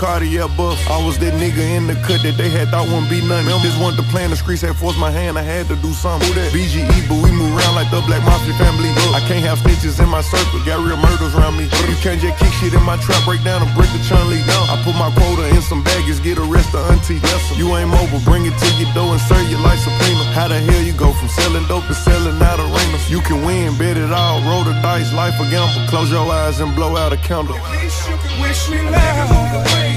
Cartier 0.03 0.51
buffs. 0.59 0.83
I 0.91 0.99
was 0.99 1.15
that 1.23 1.31
nigga 1.39 1.63
in 1.63 1.87
the 1.87 1.95
cut 2.03 2.27
that 2.27 2.35
they 2.35 2.51
had 2.51 2.75
thought 2.75 2.91
wouldn't 2.91 3.07
be 3.07 3.23
nothing. 3.23 3.47
This 3.63 3.79
wasn't 3.79 4.03
the 4.03 4.09
plan, 4.11 4.35
the 4.35 4.37
streets 4.37 4.59
had 4.59 4.75
forced 4.75 4.99
my 4.99 5.15
hand, 5.15 5.39
I 5.39 5.47
had 5.47 5.71
to 5.71 5.79
do 5.79 5.95
something. 5.95 6.27
Who 6.27 6.35
that? 6.43 6.51
BGE, 6.51 7.07
but 7.07 7.23
we 7.23 7.31
move 7.31 7.55
around 7.55 7.79
like 7.79 7.87
the 7.95 8.03
Black 8.11 8.19
Mafia 8.27 8.51
family. 8.59 8.91
I 9.15 9.23
can't 9.31 9.47
have 9.47 9.63
snitches 9.63 10.03
in 10.03 10.11
my 10.11 10.19
circle, 10.19 10.59
got 10.67 10.83
real 10.83 10.99
murders 10.99 11.39
around 11.39 11.55
me. 11.55 11.71
You 11.87 11.95
can't 12.03 12.19
just 12.19 12.35
kick 12.35 12.51
shit 12.59 12.75
in 12.75 12.83
my 12.83 12.99
trap, 12.99 13.23
break 13.23 13.47
down 13.47 13.63
and 13.63 13.71
break 13.79 13.95
the 13.95 14.03
chun 14.03 14.27
lead. 14.27 14.43
I 14.43 14.75
put 14.83 14.99
my 14.99 15.07
quota 15.15 15.47
in 15.55 15.63
some 15.63 15.87
baggage, 15.87 16.19
get 16.27 16.35
arrested, 16.35 16.83
auntie. 16.91 17.23
You 17.55 17.71
ain't 17.79 17.87
mobile, 17.87 18.19
bring 18.27 18.43
it 18.43 18.59
to 18.59 18.69
your 18.83 18.91
door 18.99 19.15
and 19.15 19.23
serve 19.23 19.47
you 19.47 19.63
like 19.63 19.79
subpoena. 19.79 20.27
How 20.35 20.51
the 20.51 20.59
hell 20.59 20.83
you 20.83 20.99
go 20.99 21.15
from 21.15 21.31
selling 21.31 21.63
dope 21.71 21.87
to 21.87 21.95
selling 21.95 22.43
out 22.43 22.59
arenas? 22.59 23.07
You 23.07 23.23
can 23.23 23.47
win, 23.47 23.79
bet 23.79 23.95
it 23.95 24.11
all, 24.11 24.43
roll 24.51 24.67
the 24.67 24.75
dice, 24.83 25.15
life 25.15 25.39
a 25.39 25.47
gamble. 25.47 25.87
Close 25.87 26.11
your 26.11 26.27
eyes 26.27 26.59
and 26.59 26.75
blow 26.75 26.99
out 26.99 27.15
a 27.15 27.21
candle. 27.23 27.55
At 27.55 27.71
least 27.79 28.03
you 28.11 28.19
can 28.19 28.35
wish 28.43 28.67
me 28.67 28.83
luck. 28.91 29.92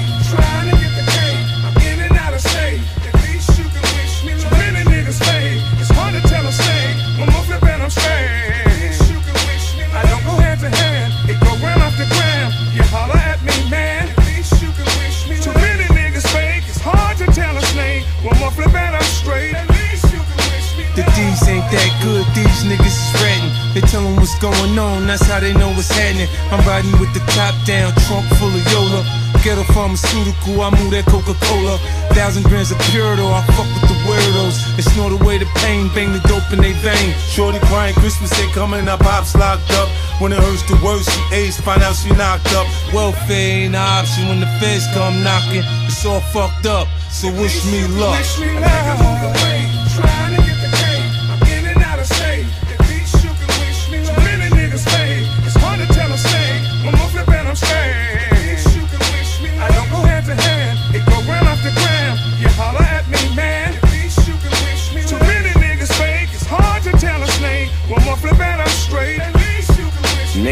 Ain't 21.66 21.72
that 21.72 22.02
good, 22.02 22.24
these 22.34 22.64
niggas 22.64 22.86
is 22.86 23.22
ratting. 23.22 23.50
They 23.74 23.80
tell 23.80 24.04
'em 24.06 24.16
what's 24.16 24.34
going 24.38 24.78
on, 24.78 25.06
that's 25.06 25.26
how 25.26 25.40
they 25.40 25.52
know 25.52 25.70
what's 25.70 25.90
happening. 25.90 26.28
I'm 26.50 26.64
riding 26.66 26.92
with 26.98 27.12
the 27.14 27.20
top 27.32 27.54
down, 27.64 27.92
trunk 28.06 28.26
full 28.38 28.48
of 28.48 28.72
Yola. 28.72 29.04
Ghetto 29.42 29.64
pharmaceutical, 29.74 30.60
I 30.62 30.70
move 30.70 30.90
that 30.90 31.06
Coca 31.06 31.34
Cola. 31.46 31.78
Thousand 32.10 32.44
grams 32.44 32.70
of 32.70 32.78
Purito, 32.78 33.26
I 33.32 33.42
fuck 33.54 33.68
with 33.74 33.88
the 33.88 33.98
weirdos. 34.06 34.56
They 34.76 34.82
snort 34.82 35.12
away 35.12 35.38
the 35.38 35.46
pain, 35.62 35.88
bang 35.94 36.12
the 36.12 36.20
dope 36.28 36.50
in 36.52 36.60
they 36.60 36.72
vein. 36.72 37.14
Shorty 37.30 37.60
crying, 37.66 37.94
Christmas 37.94 38.32
ain't 38.40 38.52
coming, 38.52 38.88
our 38.88 38.98
pops 38.98 39.34
locked 39.36 39.70
up. 39.72 39.88
When 40.18 40.32
it 40.32 40.38
hurts 40.38 40.62
the 40.62 40.76
worst, 40.84 41.10
she 41.10 41.34
AIDS, 41.34 41.60
find 41.60 41.82
out 41.82 41.94
she 41.94 42.10
knocked 42.10 42.52
up. 42.54 42.66
Welfare 42.92 43.36
ain't 43.36 43.74
an 43.74 43.80
option 43.80 44.28
when 44.28 44.40
the 44.40 44.50
feds 44.58 44.86
come 44.94 45.22
knocking. 45.22 45.64
It's 45.86 46.04
all 46.04 46.20
fucked 46.32 46.66
up, 46.66 46.88
so 47.10 47.30
wish 47.30 47.64
me 47.66 47.86
luck. 47.86 48.18
Wish 48.18 48.38
me 48.40 48.50
luck. 48.58 49.15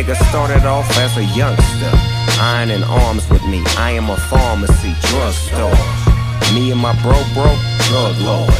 Nigga 0.05 0.29
started 0.29 0.67
off 0.67 0.85
as 0.99 1.17
a 1.17 1.25
youngster, 1.33 1.91
iron 2.39 2.69
in 2.69 2.85
arms 2.85 3.27
with 3.31 3.43
me. 3.47 3.65
I 3.79 3.93
am 3.93 4.11
a 4.11 4.17
pharmacy 4.29 4.93
drugstore. 5.09 5.73
Me 6.53 6.71
and 6.71 6.79
my 6.79 6.93
bro, 7.01 7.17
bro, 7.33 7.49
drug 7.89 8.13
lords. 8.21 8.53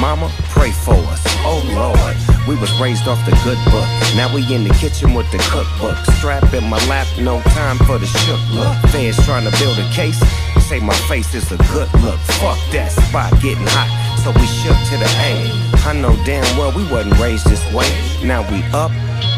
Mama, 0.00 0.28
pray 0.50 0.72
for 0.72 0.98
us. 1.14 1.22
Oh 1.46 1.62
Lord, 1.78 2.16
we 2.48 2.60
was 2.60 2.72
raised 2.80 3.06
off 3.06 3.24
the 3.24 3.38
good 3.46 3.58
book. 3.70 3.86
Now 4.16 4.34
we 4.34 4.42
in 4.52 4.66
the 4.66 4.74
kitchen 4.74 5.14
with 5.14 5.30
the 5.30 5.38
cookbook. 5.46 5.96
Strap 6.18 6.52
in 6.52 6.64
my 6.64 6.84
lap, 6.88 7.06
no 7.20 7.40
time 7.54 7.78
for 7.86 7.98
the 7.98 8.06
shook 8.06 8.42
look. 8.50 8.74
Fans 8.90 9.14
trying 9.24 9.48
to 9.48 9.56
build 9.62 9.78
a 9.78 9.88
case. 9.92 10.18
Say 10.66 10.80
my 10.80 10.94
face 11.06 11.34
is 11.34 11.52
a 11.52 11.56
good 11.70 11.86
look. 12.02 12.18
Fuck 12.42 12.58
that 12.72 12.90
spot 12.90 13.30
getting 13.40 13.68
hot. 13.68 14.13
So 14.24 14.30
we 14.40 14.46
shook 14.46 14.78
to 14.88 14.96
the 14.96 15.10
A. 15.20 15.52
I 15.86 15.92
know 15.92 16.16
damn 16.24 16.56
well 16.56 16.72
we 16.74 16.82
wasn't 16.90 17.18
raised 17.20 17.44
this 17.46 17.60
way. 17.74 17.84
Now 18.24 18.40
we 18.50 18.62
up, 18.72 18.90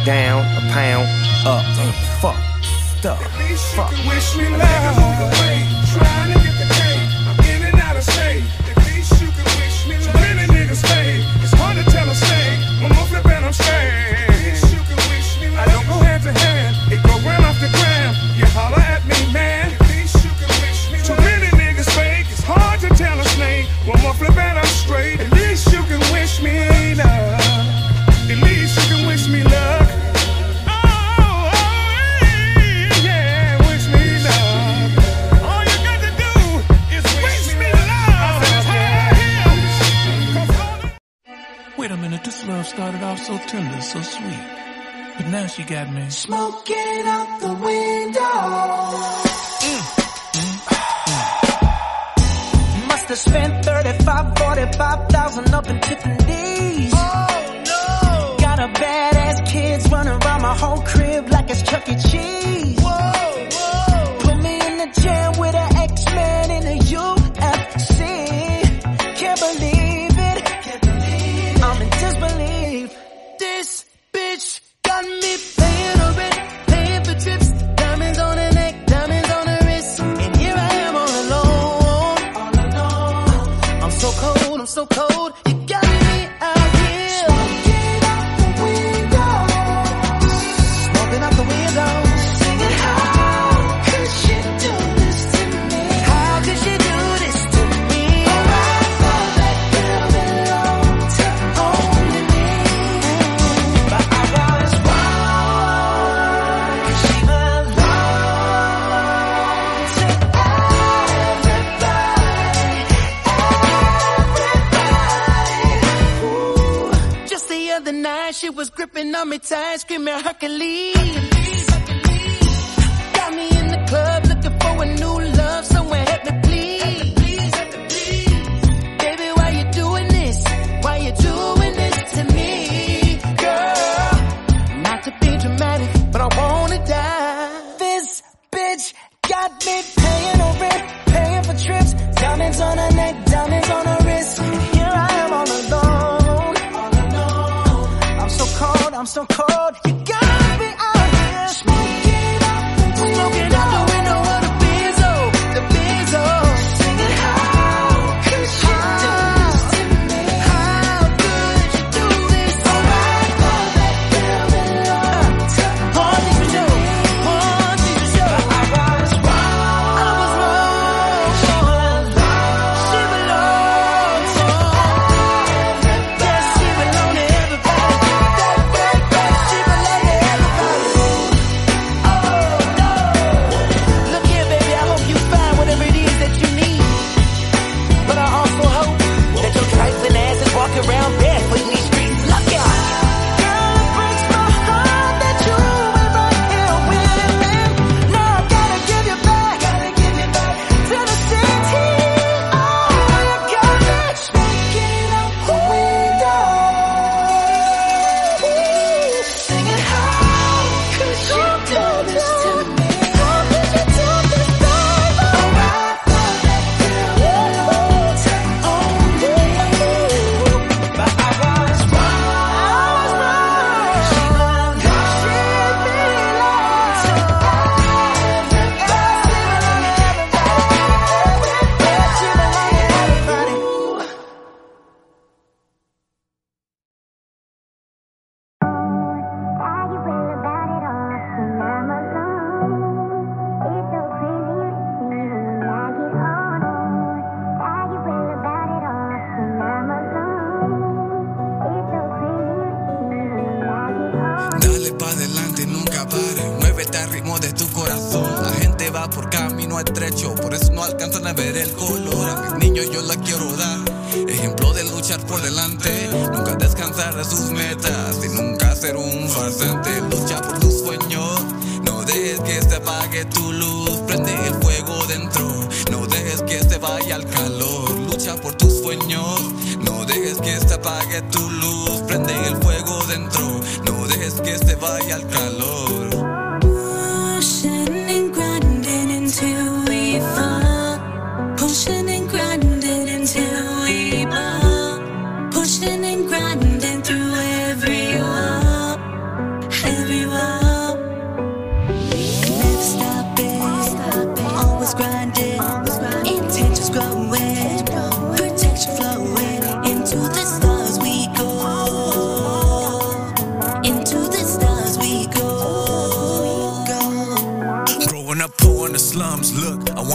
down, 0.04 0.42
a 0.56 0.60
pound, 0.70 1.08
up. 1.44 1.64
and 1.64 1.92
Fuck, 2.22 2.36
stuff, 2.62 3.20
fuck. 3.74 3.90
Wish 4.06 4.36
me 4.36 4.48
luck. 4.48 4.62
on 4.62 5.18
the 5.18 5.26
way, 5.40 5.66
trying 5.92 6.35
started 42.86 43.04
off 43.04 43.18
so 43.18 43.36
tender, 43.38 43.80
so 43.80 44.00
sweet. 44.00 44.46
But 45.16 45.26
now 45.26 45.46
she 45.46 45.64
got 45.64 45.92
me. 45.92 46.08
Smoking 46.08 47.02
out 47.06 47.40
the 47.40 47.52
window. 47.68 48.20
Mm. 49.66 49.82
Must 52.86 53.08
have 53.08 53.18
spent 53.18 53.64
35, 53.64 54.38
45,000 54.38 55.54
up 55.54 55.68
in 55.68 55.80
Tiffany's. 55.80 56.92
Oh 56.94 57.62
no! 57.66 58.36
Got 58.38 58.60
a 58.60 58.68
badass 58.68 59.46
kids 59.46 59.90
running 59.90 60.22
around 60.22 60.42
my 60.42 60.56
whole 60.56 60.82
crib 60.82 61.28
like 61.28 61.50
it's 61.50 61.62
Chuck 61.62 61.88
E. 61.88 61.96
Cheese. 61.96 62.76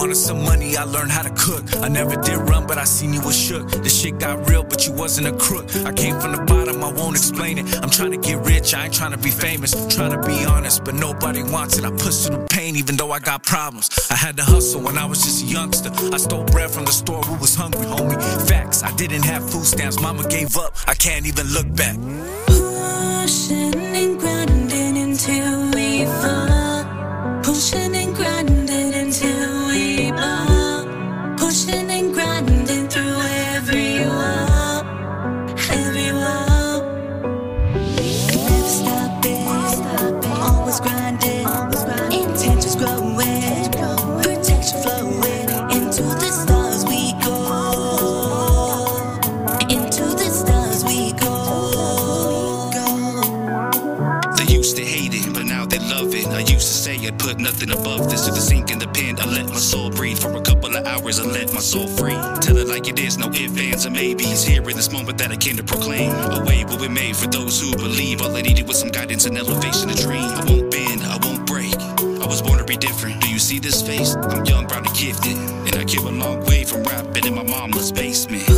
wanted 0.02 0.16
some 0.16 0.42
money, 0.42 0.76
I 0.76 0.82
learned 0.82 1.12
how 1.12 1.22
to 1.22 1.30
cook. 1.30 1.64
I 1.76 1.86
never 1.86 2.16
did 2.16 2.36
run, 2.50 2.66
but 2.66 2.76
I 2.76 2.82
seen 2.82 3.12
you 3.14 3.20
was 3.22 3.38
shook. 3.38 3.70
The 3.70 3.88
shit 3.88 4.18
got 4.18 4.50
real, 4.50 4.64
but 4.64 4.84
you 4.84 4.92
wasn't 4.92 5.28
a 5.28 5.32
crook. 5.32 5.66
I 5.86 5.92
came 5.92 6.18
from 6.18 6.32
the 6.32 6.42
bottom, 6.42 6.82
I 6.82 6.90
won't 6.90 7.14
explain 7.14 7.56
it. 7.58 7.66
I'm 7.80 7.88
trying 7.88 8.10
to 8.10 8.16
get 8.16 8.44
rich, 8.44 8.74
I 8.74 8.86
ain't 8.86 8.94
trying 8.94 9.12
to 9.12 9.16
be 9.16 9.30
famous. 9.30 9.72
I'm 9.76 9.88
trying 9.88 10.10
to 10.10 10.20
be 10.26 10.44
honest, 10.44 10.82
but 10.84 10.96
nobody 10.96 11.44
wants 11.44 11.78
it. 11.78 11.84
I 11.84 11.90
pushed 11.90 12.26
through 12.26 12.36
the 12.36 12.46
pain, 12.48 12.74
even 12.74 12.96
though 12.96 13.12
I 13.12 13.20
got 13.20 13.44
problems. 13.44 13.86
I 14.10 14.16
had 14.16 14.36
to 14.38 14.42
hustle 14.42 14.80
when 14.80 14.98
I 14.98 15.04
was 15.04 15.22
just 15.22 15.44
a 15.44 15.46
youngster. 15.46 15.92
I 16.12 16.16
stole 16.16 16.46
bread 16.46 16.72
from 16.72 16.84
the 16.84 16.96
store, 17.02 17.22
we 17.30 17.36
was 17.38 17.54
hungry, 17.54 17.86
homie. 17.86 18.18
Facts, 18.48 18.82
I 18.82 18.90
didn't 18.96 19.24
have 19.24 19.48
food 19.48 19.66
stamps, 19.66 20.00
mama 20.00 20.26
gave 20.28 20.56
up. 20.56 20.74
I 20.88 20.94
can't 20.94 21.26
even 21.26 21.46
look 21.46 21.68
back. 21.76 21.96
Pushing 22.48 23.76
and 24.02 24.18
grinding 24.18 24.98
until 24.98 25.70
we 25.70 26.06
fall. 26.06 26.82
Pushing 27.44 27.91
nothing 57.66 57.80
above 57.80 58.10
this 58.10 58.24
to 58.26 58.30
the 58.30 58.40
sink 58.40 58.70
in 58.70 58.78
the 58.78 58.88
pen. 58.88 59.18
I 59.18 59.26
let 59.26 59.48
my 59.48 59.56
soul 59.56 59.90
breathe 59.90 60.18
for 60.18 60.34
a 60.36 60.40
couple 60.40 60.74
of 60.74 60.86
hours. 60.86 61.20
I 61.20 61.24
let 61.24 61.52
my 61.52 61.60
soul 61.60 61.86
free. 61.86 62.16
Tell 62.40 62.56
it 62.56 62.68
like 62.68 62.88
it 62.88 62.98
is, 62.98 63.18
no 63.18 63.28
ifs, 63.28 63.58
ands, 63.58 63.86
or 63.86 63.90
maybes. 63.90 64.44
Here 64.44 64.62
in 64.62 64.76
this 64.76 64.90
moment 64.92 65.18
that 65.18 65.30
I 65.30 65.36
came 65.36 65.56
to 65.56 65.64
proclaim. 65.64 66.10
A 66.10 66.44
way 66.44 66.64
will 66.64 66.78
be 66.78 66.88
made 66.88 67.16
for 67.16 67.26
those 67.28 67.60
who 67.60 67.72
believe. 67.72 68.22
All 68.22 68.34
I 68.34 68.42
needed 68.42 68.66
was 68.66 68.78
some 68.78 68.90
guidance 68.90 69.26
and 69.26 69.36
elevation 69.36 69.88
to 69.88 69.96
dream. 69.96 70.24
I 70.24 70.44
won't 70.44 70.70
bend, 70.70 71.02
I 71.02 71.18
won't 71.22 71.46
break. 71.46 71.74
I 71.74 72.26
was 72.26 72.42
born 72.42 72.58
to 72.58 72.64
be 72.64 72.76
different. 72.76 73.20
Do 73.20 73.28
you 73.28 73.38
see 73.38 73.58
this 73.58 73.82
face? 73.82 74.14
I'm 74.16 74.44
young, 74.44 74.66
proud, 74.66 74.86
and 74.86 74.96
gifted. 74.96 75.36
And 75.36 75.76
I 75.76 75.84
came 75.84 76.06
a 76.06 76.10
long 76.10 76.44
way 76.46 76.64
from 76.64 76.82
rapping 76.84 77.26
in 77.26 77.34
my 77.34 77.42
mama's 77.42 77.92
basement. 77.92 78.48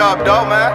What 0.00 0.16
up, 0.16 0.24
though, 0.24 0.48
man. 0.48 0.72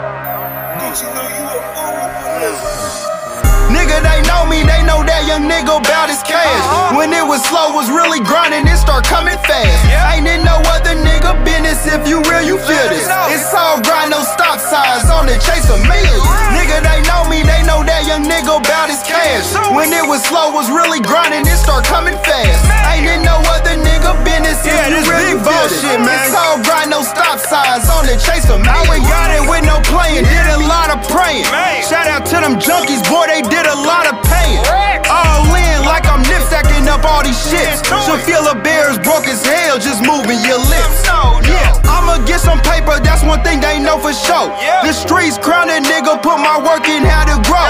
Nigga, 3.73 3.97
they 4.06 4.22
know 4.30 4.45
me, 4.45 4.61
they 4.61 4.85
know 4.85 5.02
that 5.02 5.26
young 5.26 5.49
nigga 5.49 5.81
about 5.81 6.14
his 6.14 6.22
cash. 6.22 6.45
Uh-huh. 6.45 6.93
When 6.93 7.10
it 7.10 7.26
was 7.26 7.41
slow, 7.41 7.73
was 7.73 7.89
really 7.89 8.22
grinding, 8.22 8.69
it 8.69 8.77
start 8.77 9.10
coming 9.10 9.34
fast. 9.49 9.81
Ain't 10.14 10.30
in 10.30 10.45
no 10.45 10.61
other 10.69 10.93
nigga 10.93 11.34
business, 11.41 11.81
if 11.89 12.06
you 12.06 12.22
real, 12.30 12.45
you 12.45 12.61
feel 12.61 12.88
this. 12.93 13.10
It's 13.34 13.49
all 13.49 13.81
grind, 13.81 14.14
no 14.14 14.22
stop 14.22 14.61
signs 14.61 15.10
on 15.10 15.26
the 15.26 15.34
chase 15.41 15.73
of 15.73 15.81
millions. 15.81 16.22
Nigga, 16.53 16.85
they 16.85 17.02
know 17.10 17.26
me, 17.26 17.41
they 17.41 17.65
know 17.65 17.81
that 17.81 18.06
young 18.06 18.30
nigga 18.30 18.61
about 18.61 18.93
his 18.93 19.02
cash. 19.02 19.49
When 19.73 19.89
it 19.89 20.06
was 20.06 20.22
slow, 20.22 20.53
was 20.53 20.69
really 20.69 21.02
grinding, 21.02 21.49
it 21.49 21.57
start 21.57 21.89
coming 21.89 22.15
fast. 22.22 22.61
Ain't 22.93 23.10
in 23.10 23.26
no 23.26 23.41
other 23.57 23.73
nigga 23.73 24.14
business, 24.22 24.35
if 24.46 24.62
Yeah, 24.66 24.88
you 24.90 25.02
this 25.02 25.10
real, 25.10 25.38
big 25.38 25.46
bullshit, 25.46 26.00
man. 26.02 26.30
It's 26.30 26.38
all 26.38 26.62
grind, 26.62 26.90
no 26.94 27.02
stop 27.02 27.42
signs 27.42 27.90
on 27.90 28.06
the 28.06 28.18
chase 28.22 28.46
of 28.50 28.62
millions. 28.62 28.86
I 28.86 28.90
went 28.90 29.04
got 29.10 29.30
it 29.34 29.44
with 29.46 29.66
no 29.66 29.78
playing, 29.90 30.26
did 30.26 30.48
a 30.54 30.62
lot 30.70 30.94
of 30.94 31.02
praying. 31.10 31.46
Shout 31.86 32.08
out 32.08 32.26
to 32.30 32.38
them 32.38 32.62
junkies, 32.62 33.02
boy, 33.10 33.26
they 33.28 33.42
did 33.42 33.66
a 33.66 33.78
lot 33.86 34.06
of 34.06 34.16
paying. 34.30 34.62
All 35.10 35.46
in 35.54 35.86
like 35.86 36.06
I'm 36.10 36.22
nip 36.26 36.42
sacking 36.50 36.88
up 36.90 37.06
all 37.06 37.22
these 37.26 37.38
shits. 37.38 37.86
Should 38.06 38.22
feel 38.26 38.46
a 38.48 38.56
bear's 38.56 38.98
broke 39.02 39.28
as 39.28 39.42
hell 39.46 39.78
just 39.78 40.02
moving 40.06 40.42
your 40.46 40.62
lips. 40.62 41.06
Yeah, 41.46 41.78
I'ma 41.86 42.26
get 42.26 42.42
some 42.42 42.62
paper, 42.62 42.98
that's 43.02 43.22
one 43.24 43.42
thing 43.44 43.62
they 43.62 43.78
know 43.80 43.98
for 43.98 44.14
sure. 44.14 44.50
The 44.86 44.94
streets 44.94 45.38
crowned 45.38 45.70
a 45.70 45.80
nigga, 45.82 46.22
put 46.22 46.38
my 46.38 46.58
work 46.62 46.90
in 46.90 47.06
how 47.06 47.26
to 47.26 47.38
grow. 47.46 47.70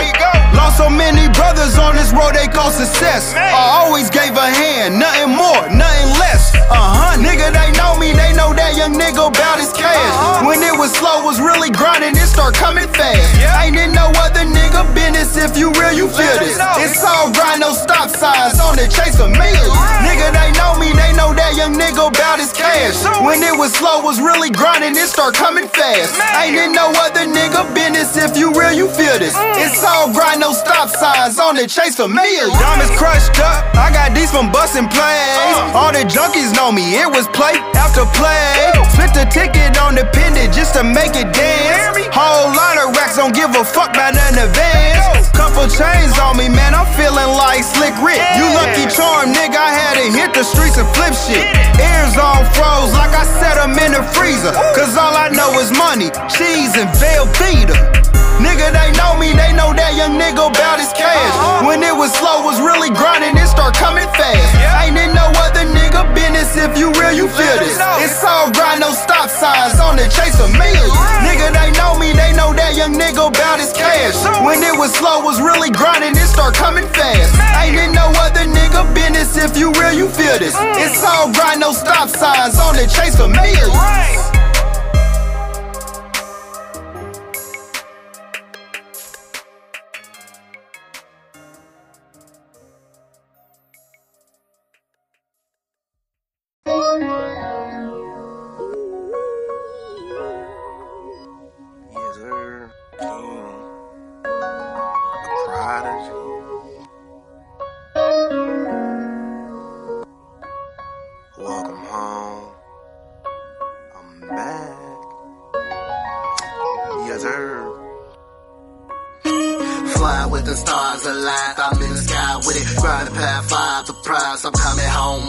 Lost 0.55 0.77
so 0.77 0.89
many 0.89 1.27
brothers 1.35 1.77
on 1.77 1.95
this 1.95 2.11
road, 2.15 2.35
they 2.35 2.47
call 2.47 2.71
success. 2.71 3.33
I 3.35 3.83
always 3.83 4.09
gave 4.09 4.35
a 4.35 4.47
hand, 4.47 4.99
nothing 4.99 5.35
more, 5.35 5.67
nothing 5.71 6.09
less. 6.19 6.44
Uh 6.65 6.73
huh, 6.73 7.13
nigga, 7.21 7.53
they 7.53 7.69
know 7.77 7.93
me, 8.01 8.09
they 8.11 8.33
know 8.33 8.49
that 8.53 8.73
young 8.73 8.97
nigga 8.97 9.29
about 9.29 9.61
his 9.61 9.69
cash. 9.73 10.45
When 10.45 10.61
it 10.65 10.73
was 10.73 10.89
slow, 10.97 11.21
was 11.21 11.37
really 11.37 11.69
grinding, 11.69 12.17
it 12.17 12.25
start 12.25 12.57
coming 12.57 12.89
fast. 12.89 13.21
Ain't 13.61 13.77
in 13.77 13.93
no 13.93 14.09
other 14.17 14.43
nigga 14.49 14.81
business, 14.97 15.37
if 15.37 15.53
you 15.53 15.69
real, 15.77 15.93
you 15.93 16.07
feel 16.09 16.37
this. 16.41 16.57
It's 16.81 17.05
all 17.05 17.29
grind, 17.29 17.61
no 17.61 17.73
stop 17.77 18.09
signs 18.09 18.57
on 18.57 18.81
the 18.81 18.89
chase 18.89 19.21
of 19.21 19.29
millions. 19.29 19.77
Nigga, 20.01 20.33
they 20.33 20.49
know 20.57 20.73
me, 20.81 20.89
they 20.97 21.13
know 21.13 21.37
that 21.37 21.53
young 21.53 21.77
nigga 21.77 22.09
about 22.09 22.41
his 22.41 22.49
cash. 22.49 22.97
When 23.21 23.45
it 23.45 23.53
was 23.53 23.69
slow, 23.77 24.01
was 24.01 24.17
really 24.17 24.49
grinding, 24.49 24.97
it 24.97 25.05
start 25.05 25.37
coming 25.37 25.69
fast. 25.69 26.17
Ain't 26.41 26.57
in 26.57 26.73
no 26.73 26.89
other 26.97 27.29
nigga 27.29 27.61
business, 27.77 28.17
if 28.17 28.33
you 28.33 28.49
real, 28.57 28.73
you 28.73 28.89
feel 28.89 29.21
this. 29.21 29.37
It's 29.61 29.85
all 29.85 30.09
grind, 30.09 30.41
no 30.41 30.49
stop 30.49 30.89
signs 30.89 31.37
on 31.37 31.61
the 31.61 31.69
chase 31.69 32.01
of 32.01 32.09
millions. 32.09 32.57
Diamonds 32.57 32.93
crushed 32.97 33.37
up, 33.37 33.61
I 33.77 33.93
got 33.93 34.17
these 34.17 34.33
from 34.33 34.49
busting 34.49 34.89
plays. 34.89 35.57
All 35.77 35.93
the 35.93 36.01
junkies 36.09 36.54
know 36.55 36.71
me, 36.71 36.95
it 36.95 37.07
was 37.11 37.27
play 37.35 37.53
after 37.75 38.07
play. 38.15 38.71
Split 38.95 39.11
the 39.11 39.27
ticket 39.27 39.75
on 39.83 39.93
the 39.93 40.07
pendant 40.15 40.55
just 40.55 40.73
to 40.75 40.83
make 40.83 41.13
it 41.13 41.27
dance. 41.35 41.99
Whole 42.15 42.49
lot 42.55 42.79
of 42.79 42.95
racks 42.95 43.19
don't 43.19 43.35
give 43.35 43.51
a 43.53 43.63
fuck 43.63 43.91
about 43.91 44.15
none 44.15 44.39
advance. 44.39 45.29
Couple 45.35 45.67
chains 45.67 46.15
on 46.17 46.39
me, 46.39 46.47
man, 46.47 46.71
I'm 46.73 46.87
feeling 46.95 47.31
like 47.35 47.61
Slick 47.61 47.93
Rick. 47.99 48.23
You 48.39 48.47
lucky 48.55 48.87
charm, 48.87 49.35
nigga, 49.35 49.59
I 49.59 49.71
had 49.75 49.95
to 49.99 50.07
hit 50.15 50.31
the 50.31 50.43
streets 50.47 50.79
and 50.79 50.87
flip 50.95 51.13
shit. 51.13 51.43
Ears 51.75 52.15
all 52.15 52.43
froze 52.55 52.95
like 52.95 53.11
I 53.11 53.27
set 53.39 53.59
'em 53.59 53.75
in 53.75 53.91
the 53.91 54.03
freezer. 54.15 54.55
Cause 54.73 54.95
all 54.95 55.15
I 55.15 55.29
know 55.29 55.59
is 55.59 55.71
money, 55.75 56.09
cheese, 56.31 56.73
and 56.79 56.89
Velveeta. 56.95 58.04
Nigga, 58.39 58.67
they 58.71 58.91
know 58.99 59.15
me, 59.15 59.31
they 59.31 59.55
know 59.55 59.71
that 59.71 59.95
young 59.95 60.19
nigga 60.19 60.51
about 60.51 60.79
his 60.79 60.91
cash. 60.91 61.33
When 61.63 61.79
it 61.83 61.95
was 61.95 62.11
slow, 62.11 62.43
was 62.43 62.59
really 62.59 62.91
grinding, 62.91 63.35
it 63.39 63.47
start 63.47 63.75
coming 63.75 64.07
fast. 64.15 64.51
Ain't 64.83 64.97
in 64.99 65.15
no 65.15 65.27
other 65.43 65.63
nigga 65.63 66.03
business, 66.11 66.55
if 66.59 66.75
you 66.77 66.91
real, 66.99 67.15
you 67.15 67.27
feel 67.31 67.57
this. 67.63 67.79
It's 68.03 68.19
all 68.23 68.51
grind, 68.51 68.83
no 68.83 68.91
stop 68.91 69.29
signs 69.31 69.79
on 69.79 69.95
the 69.95 70.07
chase 70.11 70.35
of 70.39 70.51
millions. 70.51 70.91
Nigga, 71.23 71.51
they 71.55 71.71
know 71.79 71.95
me, 71.95 72.11
they 72.11 72.35
know 72.35 72.51
that 72.53 72.75
young 72.75 72.93
nigga 72.99 73.31
about 73.31 73.59
his 73.59 73.71
cash. 73.71 74.15
When 74.43 74.59
it 74.59 74.75
was 74.75 74.91
slow, 74.93 75.23
was 75.23 75.39
really 75.39 75.71
grinding, 75.71 76.15
it 76.15 76.27
start 76.27 76.55
coming 76.55 76.87
fast. 76.91 77.31
Ain't 77.63 77.79
in 77.79 77.91
no 77.95 78.11
other 78.19 78.43
nigga 78.43 78.83
business, 78.91 79.37
if 79.39 79.55
you 79.55 79.71
real, 79.79 79.95
you 79.95 80.07
feel 80.11 80.37
this. 80.39 80.55
It's 80.79 81.03
all 81.03 81.31
grind, 81.31 81.63
no 81.63 81.71
stop 81.71 82.09
signs 82.09 82.59
on 82.59 82.75
the 82.75 82.85
chase 82.87 83.15
of 83.19 83.31
millions. 83.31 84.24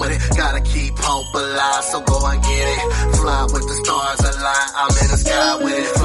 With 0.07 0.31
it. 0.31 0.37
Gotta 0.37 0.61
keep 0.61 0.99
hope 0.99 1.35
alive, 1.35 1.85
so 1.85 2.01
go 2.03 2.27
and 2.27 2.43
get 2.43 2.69
it. 2.69 3.17
Fly 3.17 3.43
with 3.53 3.67
the 3.67 3.77
stars 3.85 4.21
aligned, 4.21 4.73
I'm 4.77 4.91
in 5.03 5.11
the 5.11 5.17
sky 5.17 5.57
with 5.57 5.75
it. 5.75 5.96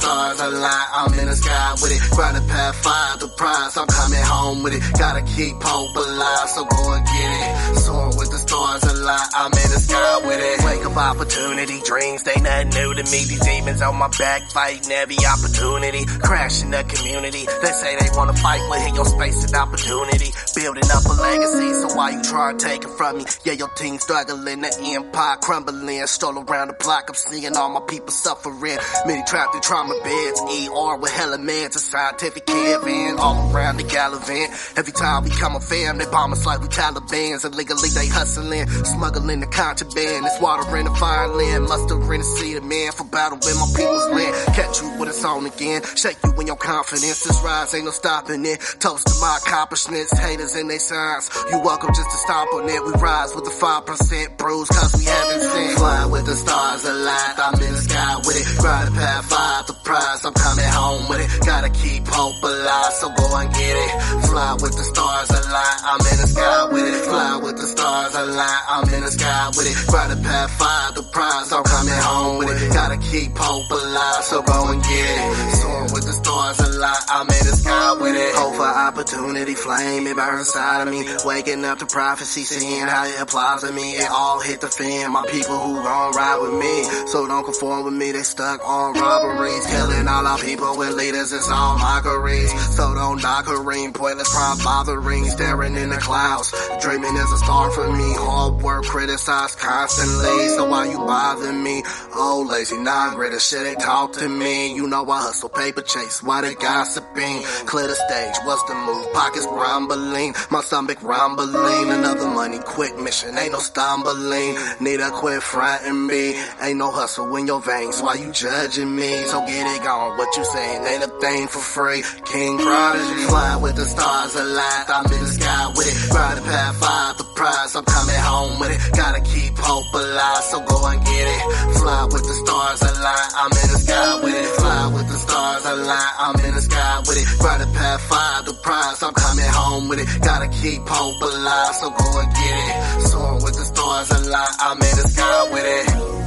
Stars 0.00 0.40
aligned, 0.40 0.90
I'm 0.96 1.12
in 1.18 1.26
the 1.26 1.36
sky 1.36 1.72
with 1.82 1.92
it. 1.92 2.00
Grind 2.16 2.36
the 2.36 2.40
path 2.48 2.76
five, 2.76 3.20
the 3.20 3.28
prize, 3.28 3.76
I'm 3.76 3.86
coming 3.86 4.24
home 4.24 4.62
with 4.62 4.72
it. 4.72 4.82
Gotta 4.98 5.20
keep 5.20 5.60
hope 5.60 5.94
alive, 5.94 6.48
so 6.48 6.64
go 6.64 6.92
and 6.94 7.04
get 7.04 7.30
it. 7.36 7.76
Soar 7.84 8.08
with 8.16 8.30
the 8.32 8.40
stars 8.40 8.82
aligned, 8.84 9.30
I'm 9.36 9.52
in 9.52 9.68
the 9.68 9.80
sky 9.84 10.16
with 10.24 10.40
it. 10.40 10.64
Wake 10.64 10.86
up 10.86 10.96
opportunity, 10.96 11.80
dreams, 11.84 12.22
they 12.22 12.40
nothing 12.40 12.70
new 12.80 12.94
to 12.96 13.04
me. 13.12 13.20
These 13.28 13.44
demons 13.44 13.82
on 13.82 13.96
my 13.96 14.08
back, 14.16 14.40
fighting 14.50 14.90
every 14.90 15.20
opportunity. 15.20 16.06
Crashing 16.24 16.70
the 16.70 16.82
community, 16.82 17.44
they 17.44 17.72
say 17.76 17.92
they 18.00 18.08
wanna 18.16 18.32
fight, 18.40 18.64
but 18.72 18.80
in 18.88 18.94
your 18.94 19.04
space 19.04 19.44
and 19.44 19.54
opportunity. 19.54 20.32
Building 20.56 20.90
up 20.96 21.04
a 21.04 21.12
legacy, 21.12 21.68
so 21.76 21.92
why 21.92 22.16
you 22.16 22.22
try 22.24 22.52
to 22.52 22.58
take 22.58 22.84
it 22.84 22.92
from 22.96 23.18
me? 23.18 23.24
Yeah, 23.44 23.52
your 23.52 23.68
team 23.76 23.98
struggling, 23.98 24.64
the 24.64 24.72
empire 24.96 25.36
crumbling. 25.44 26.06
Stole 26.06 26.40
around 26.40 26.68
the 26.68 26.76
block, 26.80 27.04
I'm 27.12 27.14
seeing 27.14 27.54
all 27.54 27.68
my 27.68 27.84
people 27.84 28.12
suffering. 28.16 28.78
Many 29.04 29.22
trapped 29.28 29.54
in 29.54 29.60
trauma 29.60 29.89
beds, 30.02 30.40
ER 30.40 30.96
with 30.96 31.10
hella 31.10 31.38
meds, 31.38 31.76
a 31.76 31.78
scientific 31.78 32.46
caravan 32.46 33.18
all 33.18 33.50
around 33.50 33.76
the 33.78 33.84
Gallivant. 33.84 34.50
Every 34.76 34.92
time 34.92 35.24
we 35.24 35.30
come 35.30 35.56
a 35.56 35.60
fam, 35.60 35.98
they 35.98 36.06
bomb 36.06 36.32
us 36.32 36.46
like 36.46 36.60
we 36.60 36.68
Taliban's. 36.68 37.44
Illegally 37.44 37.88
they 37.90 38.06
hustling, 38.06 38.66
smuggling 38.84 39.40
the 39.40 39.46
contraband. 39.46 40.26
It's 40.26 40.40
water 40.40 40.76
in 40.76 40.84
the 40.84 40.94
fire 40.94 41.28
land, 41.28 41.64
muster 41.64 41.96
in 42.14 42.20
the 42.20 42.24
sea 42.24 42.56
of 42.56 42.64
man 42.64 42.92
for 42.92 43.04
battle 43.04 43.38
with 43.38 43.56
my 43.56 43.68
people's 43.76 44.08
land. 44.10 44.34
Catch 44.54 44.82
you 44.82 44.88
when 44.98 45.08
it's 45.08 45.24
on 45.24 45.46
again, 45.46 45.82
shake 45.96 46.18
you 46.24 46.30
when 46.32 46.46
your 46.46 46.56
confidence 46.56 47.26
is 47.26 47.40
rise, 47.42 47.74
ain't 47.74 47.84
no 47.84 47.90
stopping 47.90 48.44
it. 48.44 48.60
Toast 48.78 49.06
to 49.06 49.14
my 49.20 49.38
accomplishments, 49.42 50.12
haters 50.18 50.54
and 50.54 50.68
they 50.68 50.78
signs. 50.78 51.30
You 51.50 51.60
welcome 51.60 51.90
just 51.94 52.10
to 52.10 52.16
stomp 52.16 52.52
on 52.54 52.68
it. 52.68 52.84
We 52.84 52.92
rise 53.00 53.34
with 53.34 53.44
the 53.44 53.50
5% 53.50 54.36
bruise, 54.36 54.68
cause 54.68 54.94
we 54.98 55.04
haven't 55.04 55.40
seen. 55.40 55.76
Fly 55.76 56.06
with 56.06 56.26
the 56.26 56.36
stars 56.36 56.84
aligned, 56.84 57.38
I'm 57.40 57.54
in 57.54 57.72
the 57.72 57.82
sky 57.82 58.16
with 58.18 58.36
it. 58.36 58.60
Grind 58.60 58.88
the 58.88 59.00
path 59.00 59.30
five, 59.30 59.66
the 59.80 59.88
prize, 59.88 60.24
I'm 60.24 60.34
coming 60.34 60.64
home 60.64 61.08
with 61.08 61.20
it. 61.20 61.46
Gotta 61.46 61.70
keep 61.70 62.06
hope 62.06 62.42
alive, 62.42 62.92
so 62.92 63.08
go 63.08 63.36
and 63.36 63.52
get 63.52 63.76
it. 63.76 63.90
Fly 64.26 64.52
with 64.60 64.76
the 64.76 64.84
stars 64.84 65.30
aligned, 65.30 65.80
I'm 65.84 66.00
in 66.00 66.18
the 66.20 66.26
sky 66.26 66.64
with 66.72 66.84
it. 66.84 67.04
Fly 67.04 67.36
with 67.42 67.56
the 67.56 67.66
stars 67.66 68.14
aligned, 68.14 68.64
I'm 68.68 68.94
in 68.94 69.00
the 69.02 69.10
sky 69.10 69.48
with 69.56 69.66
it. 69.66 69.76
Grind 69.88 70.12
the 70.12 70.16
path 70.22 70.50
five, 70.58 70.94
the 70.94 71.02
prize, 71.02 71.52
I'm 71.52 71.64
coming 71.64 72.02
home 72.02 72.38
with 72.38 72.62
it. 72.62 72.72
Gotta 72.72 72.98
keep 72.98 73.36
hope 73.36 73.70
alive, 73.70 74.24
so 74.24 74.42
go 74.42 74.68
and 74.68 74.82
get 74.82 75.06
it. 75.18 75.54
Soar 75.60 75.82
with 75.94 76.04
the 76.04 76.12
stars 76.12 76.58
aligned, 76.60 77.06
I'm 77.08 77.28
in 77.28 77.44
the 77.46 77.56
sky 77.56 77.92
with 78.00 78.16
it. 78.16 78.34
Hope 78.34 78.54
for 78.56 78.70
opportunity, 78.70 79.54
flame, 79.54 80.06
it 80.06 80.16
burns 80.16 80.48
inside 80.48 80.82
of 80.82 80.88
me. 80.88 81.04
Waking 81.24 81.64
up 81.64 81.78
to 81.78 81.86
prophecy, 81.86 82.42
seeing 82.42 82.86
how 82.86 83.04
it 83.04 83.20
applies 83.20 83.62
to 83.62 83.72
me. 83.72 83.96
It 83.96 84.10
all 84.10 84.40
hit 84.40 84.60
the 84.60 84.68
fan, 84.68 85.12
my 85.12 85.26
people 85.26 85.58
who 85.58 85.74
gon' 85.82 86.12
ride 86.12 86.38
with 86.42 86.54
me. 86.54 86.84
So 87.08 87.26
don't 87.26 87.44
conform 87.44 87.84
with 87.84 87.94
me, 87.94 88.12
they 88.12 88.22
stuck 88.22 88.60
on 88.66 88.94
robberies. 88.94 89.69
Killing 89.70 90.08
all 90.08 90.26
our 90.26 90.38
people 90.38 90.76
with 90.76 90.94
leaders, 90.94 91.32
it's 91.32 91.48
all 91.48 91.78
mockeries. 91.78 92.50
So 92.76 92.94
don't 92.94 93.22
knock 93.22 93.48
a 93.48 93.60
ring, 93.60 93.92
pointless 93.92 94.28
prompt 94.34 94.64
bothering. 94.64 95.24
Staring 95.26 95.76
in 95.76 95.90
the 95.90 95.98
clouds, 95.98 96.52
dreaming 96.80 97.16
is 97.16 97.32
a 97.32 97.38
star 97.38 97.70
for 97.70 97.90
me. 97.92 98.14
Hard 98.18 98.62
work 98.62 98.84
criticized 98.84 99.58
constantly. 99.58 100.48
So 100.48 100.68
why 100.68 100.90
you 100.90 100.98
bother 100.98 101.52
me? 101.52 101.82
Oh, 102.14 102.46
lazy, 102.50 102.78
non 102.78 103.14
greater 103.14 103.38
shit, 103.38 103.62
they 103.62 103.74
talk 103.74 104.12
to 104.14 104.28
me. 104.28 104.74
You 104.74 104.88
know 104.88 105.08
I 105.08 105.22
hustle 105.22 105.48
paper 105.48 105.82
chase, 105.82 106.22
why 106.22 106.40
they 106.40 106.54
gossiping? 106.54 107.42
Clear 107.66 107.86
the 107.86 107.94
stage, 107.94 108.34
what's 108.44 108.64
the 108.64 108.74
move? 108.74 109.12
Pockets 109.12 109.46
rumbling, 109.46 110.34
my 110.50 110.60
stomach 110.62 111.02
rumbling. 111.02 111.90
Another 111.90 112.28
money 112.28 112.58
quick 112.58 112.98
mission, 112.98 113.36
ain't 113.38 113.52
no 113.52 113.58
stumbling. 113.58 114.56
Need 114.80 114.98
to 114.98 115.10
quit 115.12 115.42
fronting 115.42 116.06
me. 116.06 116.34
Ain't 116.60 116.78
no 116.78 116.90
hustle 116.90 117.34
in 117.36 117.46
your 117.46 117.60
veins, 117.60 118.00
why 118.02 118.14
you 118.14 118.32
judging 118.32 118.94
me? 118.94 119.22
So 119.24 119.46
get 119.46 119.59
it 119.66 119.82
gone, 119.82 120.16
what 120.18 120.36
you 120.36 120.44
saying 120.44 120.86
ain't 120.86 121.04
a 121.04 121.12
thing 121.20 121.48
for 121.48 121.58
free. 121.58 122.02
King 122.24 122.58
Prodigy, 122.58 123.26
fly 123.26 123.56
with 123.56 123.76
the 123.76 123.84
stars 123.84 124.34
aligned. 124.34 124.88
I'm 124.88 125.06
in 125.12 125.20
the 125.20 125.32
sky 125.32 125.66
with 125.76 125.88
it, 125.88 126.14
ride 126.14 126.36
the 126.38 126.42
path 126.42 126.76
five, 126.80 127.18
the 127.18 127.24
prize. 127.34 127.74
I'm 127.76 127.84
coming 127.84 128.20
home 128.20 128.60
with 128.60 128.70
it, 128.72 128.80
gotta 128.96 129.20
keep 129.20 129.56
hope 129.58 129.92
alive. 129.94 130.44
So 130.50 130.60
go 130.60 130.86
and 130.86 131.00
get 131.04 131.26
it, 131.28 131.42
fly 131.78 132.04
with 132.04 132.24
the 132.24 132.36
stars 132.44 132.82
aligned. 132.82 133.32
I'm 133.36 133.52
in 133.52 133.68
the 133.72 133.80
sky 133.80 134.20
with 134.22 134.34
it, 134.34 134.48
fly 134.60 134.86
with 134.94 135.08
the 135.08 135.18
stars 135.18 135.64
aligned. 135.66 136.14
I'm 136.18 136.36
in 136.44 136.54
the 136.54 136.62
sky 136.62 136.98
with 137.06 137.18
it, 137.18 137.26
the 137.60 137.68
path 137.74 138.00
five, 138.08 138.44
the 138.46 138.54
prize. 138.62 139.02
I'm 139.02 139.14
coming 139.14 139.50
home 139.50 139.88
with 139.88 140.00
it, 140.00 140.08
gotta 140.22 140.48
keep 140.48 140.82
hope 140.86 141.20
alive. 141.20 141.74
So 141.76 141.90
go 141.90 142.08
and 142.20 142.30
get 142.32 142.56
it, 142.70 143.08
soar 143.08 143.34
with 143.44 143.54
the 143.56 143.64
stars 143.64 144.10
aligned. 144.10 144.56
I'm 144.60 144.76
in 144.76 144.94
the 145.00 145.06
sky 145.08 145.48
with 145.52 145.66
it. 145.66 146.19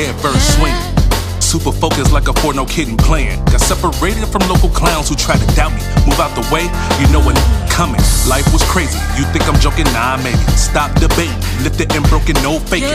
Out 0.00 0.06
the 0.06 0.06
gate, 0.06 0.06
head 0.06 0.20
first 0.20 0.56
swing. 0.56 0.74
Super 1.40 1.72
focused 1.72 2.12
like 2.12 2.28
a 2.28 2.32
for 2.40 2.54
no 2.54 2.64
kidding 2.64 2.96
plan. 2.96 3.44
Got 3.46 3.60
separated 3.60 4.26
from 4.26 4.42
local 4.48 4.68
clowns 4.68 5.08
who 5.08 5.16
try 5.16 5.36
to 5.36 5.46
doubt 5.56 5.72
me. 5.72 5.82
Move 6.06 6.20
out 6.20 6.34
the 6.36 6.46
way, 6.52 6.64
you 7.00 7.06
know 7.12 7.20
when 7.20 7.34
coming. 7.68 8.00
Life 8.28 8.46
was 8.52 8.62
crazy. 8.64 8.98
You 9.18 9.24
think 9.32 9.48
I'm 9.48 9.58
joking? 9.60 9.84
Nah, 9.92 10.16
maybe. 10.22 10.38
Stop 10.54 10.94
debating. 11.00 11.34
Lifted 11.62 11.92
and 11.94 12.04
broken, 12.08 12.34
no 12.42 12.58
faking. 12.60 12.94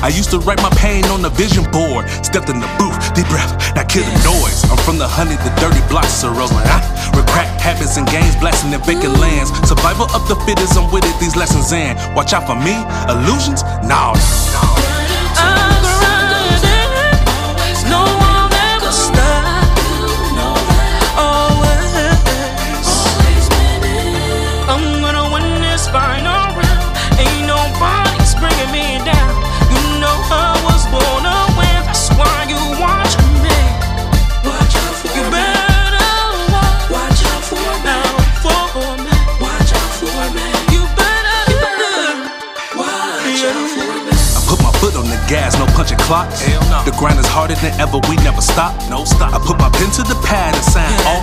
I 0.00 0.14
used 0.14 0.30
to 0.30 0.38
write 0.38 0.62
my 0.62 0.70
pain 0.78 1.04
on 1.10 1.22
the 1.22 1.30
vision 1.30 1.66
board. 1.74 2.08
Stepped 2.22 2.48
in 2.48 2.60
the 2.60 2.70
booth, 2.78 2.96
deep 3.18 3.26
breath, 3.26 3.50
now 3.74 3.82
kill 3.82 4.06
the 4.06 4.14
noise. 4.22 4.62
I'm 4.70 4.78
from 4.86 4.96
the 4.96 5.08
honey, 5.10 5.34
the 5.42 5.50
dirty 5.58 5.82
blocks 5.90 6.22
Roseland. 6.22 6.70
Huh? 6.70 6.86
Where 7.18 7.26
crack 7.26 7.50
habits 7.58 7.98
and 7.98 8.06
games 8.06 8.36
blasting 8.38 8.72
in 8.72 8.80
vacant 8.86 9.18
lands. 9.18 9.50
Survival 9.66 10.06
of 10.14 10.22
the 10.30 10.38
fittest, 10.46 10.78
I'm 10.78 10.86
with 10.94 11.04
it, 11.04 11.18
these 11.18 11.34
lessons 11.34 11.72
in. 11.72 11.98
Watch 12.14 12.32
out 12.32 12.46
for 12.46 12.54
me, 12.54 12.78
illusions? 13.10 13.66
Nah. 13.82 14.14
No 14.14 14.77
no 46.08 46.14
punching 46.14 46.38
clocks. 46.38 46.40
Hell 46.42 46.64
no. 46.70 46.84
The 46.84 46.96
grind 46.96 47.18
is 47.18 47.26
harder 47.26 47.54
than 47.54 47.72
ever, 47.80 48.00
we 48.08 48.16
never 48.24 48.40
stop. 48.40 48.74
No 48.90 49.04
stop. 49.04 49.34
I 49.34 49.38
put 49.38 49.58
my 49.58 49.70
pen 49.70 49.90
to 49.92 50.02
the 50.02 50.16
pad 50.24 50.54
and 50.54 50.64
sign 50.64 50.88
all. 51.06 51.22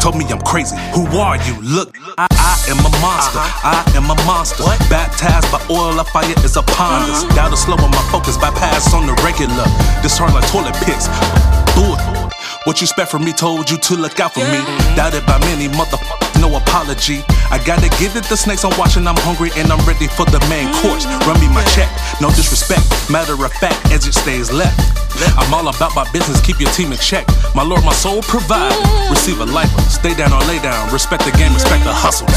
Told 0.00 0.16
me 0.16 0.24
I'm 0.28 0.40
crazy. 0.40 0.76
Who 0.94 1.06
are 1.18 1.36
you? 1.36 1.54
Look, 1.62 1.96
I, 2.18 2.28
I 2.30 2.54
am 2.70 2.80
a 2.84 2.92
monster. 3.00 3.40
Uh-huh. 3.40 3.82
I 3.84 3.96
am 3.96 4.10
a 4.10 4.16
monster. 4.26 4.64
What? 4.64 4.78
Baptized 4.90 5.50
by 5.50 5.60
oil, 5.70 5.98
a 5.98 6.04
fire 6.04 6.28
is 6.44 6.56
upon 6.56 7.10
us. 7.10 7.24
Down 7.34 7.50
to 7.50 7.56
slow 7.56 7.76
on 7.76 7.90
my 7.90 8.04
focus, 8.12 8.36
bypass 8.36 8.92
on 8.94 9.06
the 9.06 9.14
regular. 9.24 9.66
This 10.02 10.18
hard 10.18 10.34
like 10.34 10.46
toilet 10.52 10.76
pits. 10.84 11.08
Bull. 11.74 11.96
What 12.64 12.80
you 12.80 12.84
expect 12.84 13.10
from 13.10 13.24
me? 13.24 13.32
Told 13.32 13.70
you 13.70 13.78
to 13.78 13.94
look 13.96 14.20
out 14.20 14.34
for 14.34 14.44
me. 14.44 14.60
Doubted 14.92 15.24
by 15.24 15.38
many 15.40 15.68
motherfuckers, 15.72 16.27
no 16.40 16.56
apology. 16.56 17.22
I 17.50 17.60
gotta 17.64 17.88
give 17.98 18.16
it 18.16 18.24
the 18.24 18.36
snakes 18.36 18.64
I'm 18.64 18.76
watching. 18.78 19.06
I'm 19.06 19.18
hungry 19.24 19.50
and 19.56 19.70
I'm 19.70 19.82
ready 19.86 20.08
for 20.08 20.24
the 20.26 20.40
main 20.48 20.72
course. 20.82 21.06
Run 21.26 21.40
me 21.40 21.48
my 21.48 21.64
check, 21.74 21.88
no 22.20 22.28
disrespect. 22.30 22.84
Matter 23.10 23.34
of 23.34 23.52
fact, 23.54 23.92
as 23.92 24.06
it 24.06 24.14
stays 24.14 24.50
left. 24.50 24.78
I'm 25.36 25.52
all 25.52 25.66
about 25.68 25.94
my 25.94 26.08
business, 26.12 26.40
keep 26.40 26.60
your 26.60 26.70
team 26.70 26.92
in 26.92 26.98
check. 26.98 27.26
My 27.54 27.62
lord, 27.62 27.84
my 27.84 27.92
soul 27.92 28.22
provide. 28.22 28.76
Receive 29.10 29.40
a 29.40 29.46
life, 29.46 29.70
stay 29.90 30.14
down 30.14 30.32
or 30.32 30.40
lay 30.46 30.58
down. 30.60 30.92
Respect 30.92 31.24
the 31.24 31.32
game, 31.32 31.52
respect 31.54 31.84
the 31.84 31.92
hustle. 31.92 32.28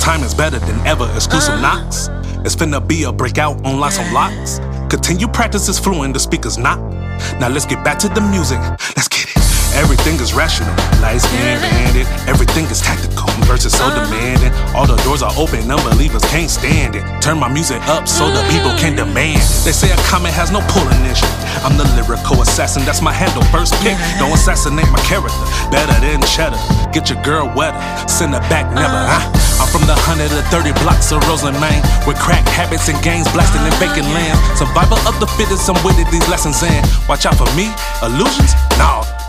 Time 0.00 0.22
is 0.22 0.34
better 0.34 0.58
than 0.58 0.84
ever. 0.86 1.08
Exclusive 1.14 1.54
uh-huh. 1.54 1.82
knocks. 1.82 2.08
It's 2.44 2.56
finna 2.56 2.80
be 2.80 3.04
a 3.04 3.12
breakout 3.12 3.64
on 3.64 3.78
lots 3.78 3.98
of 3.98 4.10
locks. 4.12 4.58
Continue 4.88 5.28
practice 5.28 5.68
is 5.68 5.78
fluent, 5.78 6.14
the 6.14 6.20
speakers 6.20 6.58
not. 6.58 6.80
Now 7.38 7.48
let's 7.48 7.66
get 7.66 7.84
back 7.84 7.98
to 8.00 8.08
the 8.08 8.20
music. 8.20 8.58
Let's 8.96 9.08
get 9.08 9.28
it. 9.28 9.36
Everything 9.76 10.18
is 10.18 10.34
rational, 10.34 10.74
light 11.00 11.20
skin 11.20 11.60
bandit. 11.62 12.08
Everything 12.26 12.64
is 12.66 12.80
tactical, 12.80 13.30
verses 13.46 13.76
so 13.76 13.84
uh-huh. 13.84 14.02
demanding. 14.02 14.50
All 14.74 14.86
the 14.86 14.96
doors 15.04 15.22
are 15.22 15.32
open, 15.36 15.70
unbelievers 15.70 16.24
can't 16.26 16.50
stand 16.50 16.96
it. 16.96 17.04
Turn 17.22 17.38
my 17.38 17.46
music 17.46 17.80
up 17.86 18.08
so 18.08 18.26
the 18.32 18.42
mm. 18.42 18.50
people 18.50 18.72
can 18.82 18.96
demand. 18.96 19.38
They 19.62 19.70
say 19.70 19.92
a 19.92 19.96
comment 20.10 20.34
has 20.34 20.50
no 20.50 20.58
pulling 20.74 21.04
issue. 21.06 21.28
I'm 21.62 21.78
the 21.78 21.86
lyrical 21.94 22.42
assassin, 22.42 22.82
that's 22.82 23.00
my 23.00 23.12
handle, 23.12 23.44
first 23.54 23.74
pick. 23.84 23.94
Don't 24.18 24.32
assassinate 24.34 24.90
my 24.90 25.00
character, 25.06 25.38
better 25.70 25.94
than 26.02 26.20
cheddar. 26.26 26.58
Get 26.90 27.08
your 27.08 27.22
girl 27.22 27.46
wetter, 27.54 27.78
send 28.08 28.34
her 28.34 28.42
back 28.50 28.66
never, 28.74 28.90
uh-huh. 28.90 29.22
huh? 29.22 29.49
I'm 29.60 29.68
from 29.68 29.84
the 29.84 29.92
130 30.08 30.32
blocks 30.80 31.12
of 31.12 31.20
Roseland, 31.28 31.60
Maine, 31.60 31.84
with 32.08 32.18
crack 32.18 32.48
habits 32.48 32.88
and 32.88 32.96
gangs 33.04 33.30
blasting 33.32 33.60
in 33.60 33.72
vacant 33.76 34.08
land. 34.16 34.40
Survival 34.56 34.96
of 35.04 35.20
the 35.20 35.26
fittest, 35.36 35.68
I'm 35.68 35.76
with 35.84 36.00
it, 36.00 36.10
these 36.10 36.26
lessons 36.28 36.62
in. 36.62 36.82
Watch 37.06 37.26
out 37.26 37.36
for 37.36 37.48
me, 37.54 37.68
illusions? 38.02 38.56
No. 38.80 39.19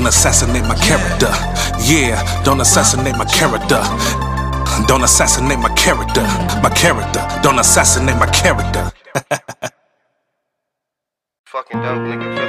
Don't 0.00 0.08
assassinate 0.08 0.64
my 0.64 0.74
character. 0.76 1.28
Yeah, 1.84 2.42
don't 2.42 2.62
assassinate 2.62 3.18
my 3.18 3.26
character. 3.26 3.82
Don't 4.86 5.04
assassinate 5.04 5.58
my 5.58 5.68
character. 5.74 6.22
My 6.62 6.70
character. 6.74 7.20
Don't 7.42 7.58
assassinate 7.58 8.16
my 8.16 8.24
character. 8.28 8.90
Fucking 11.44 11.82
dope 11.82 11.98
nigga 12.08 12.39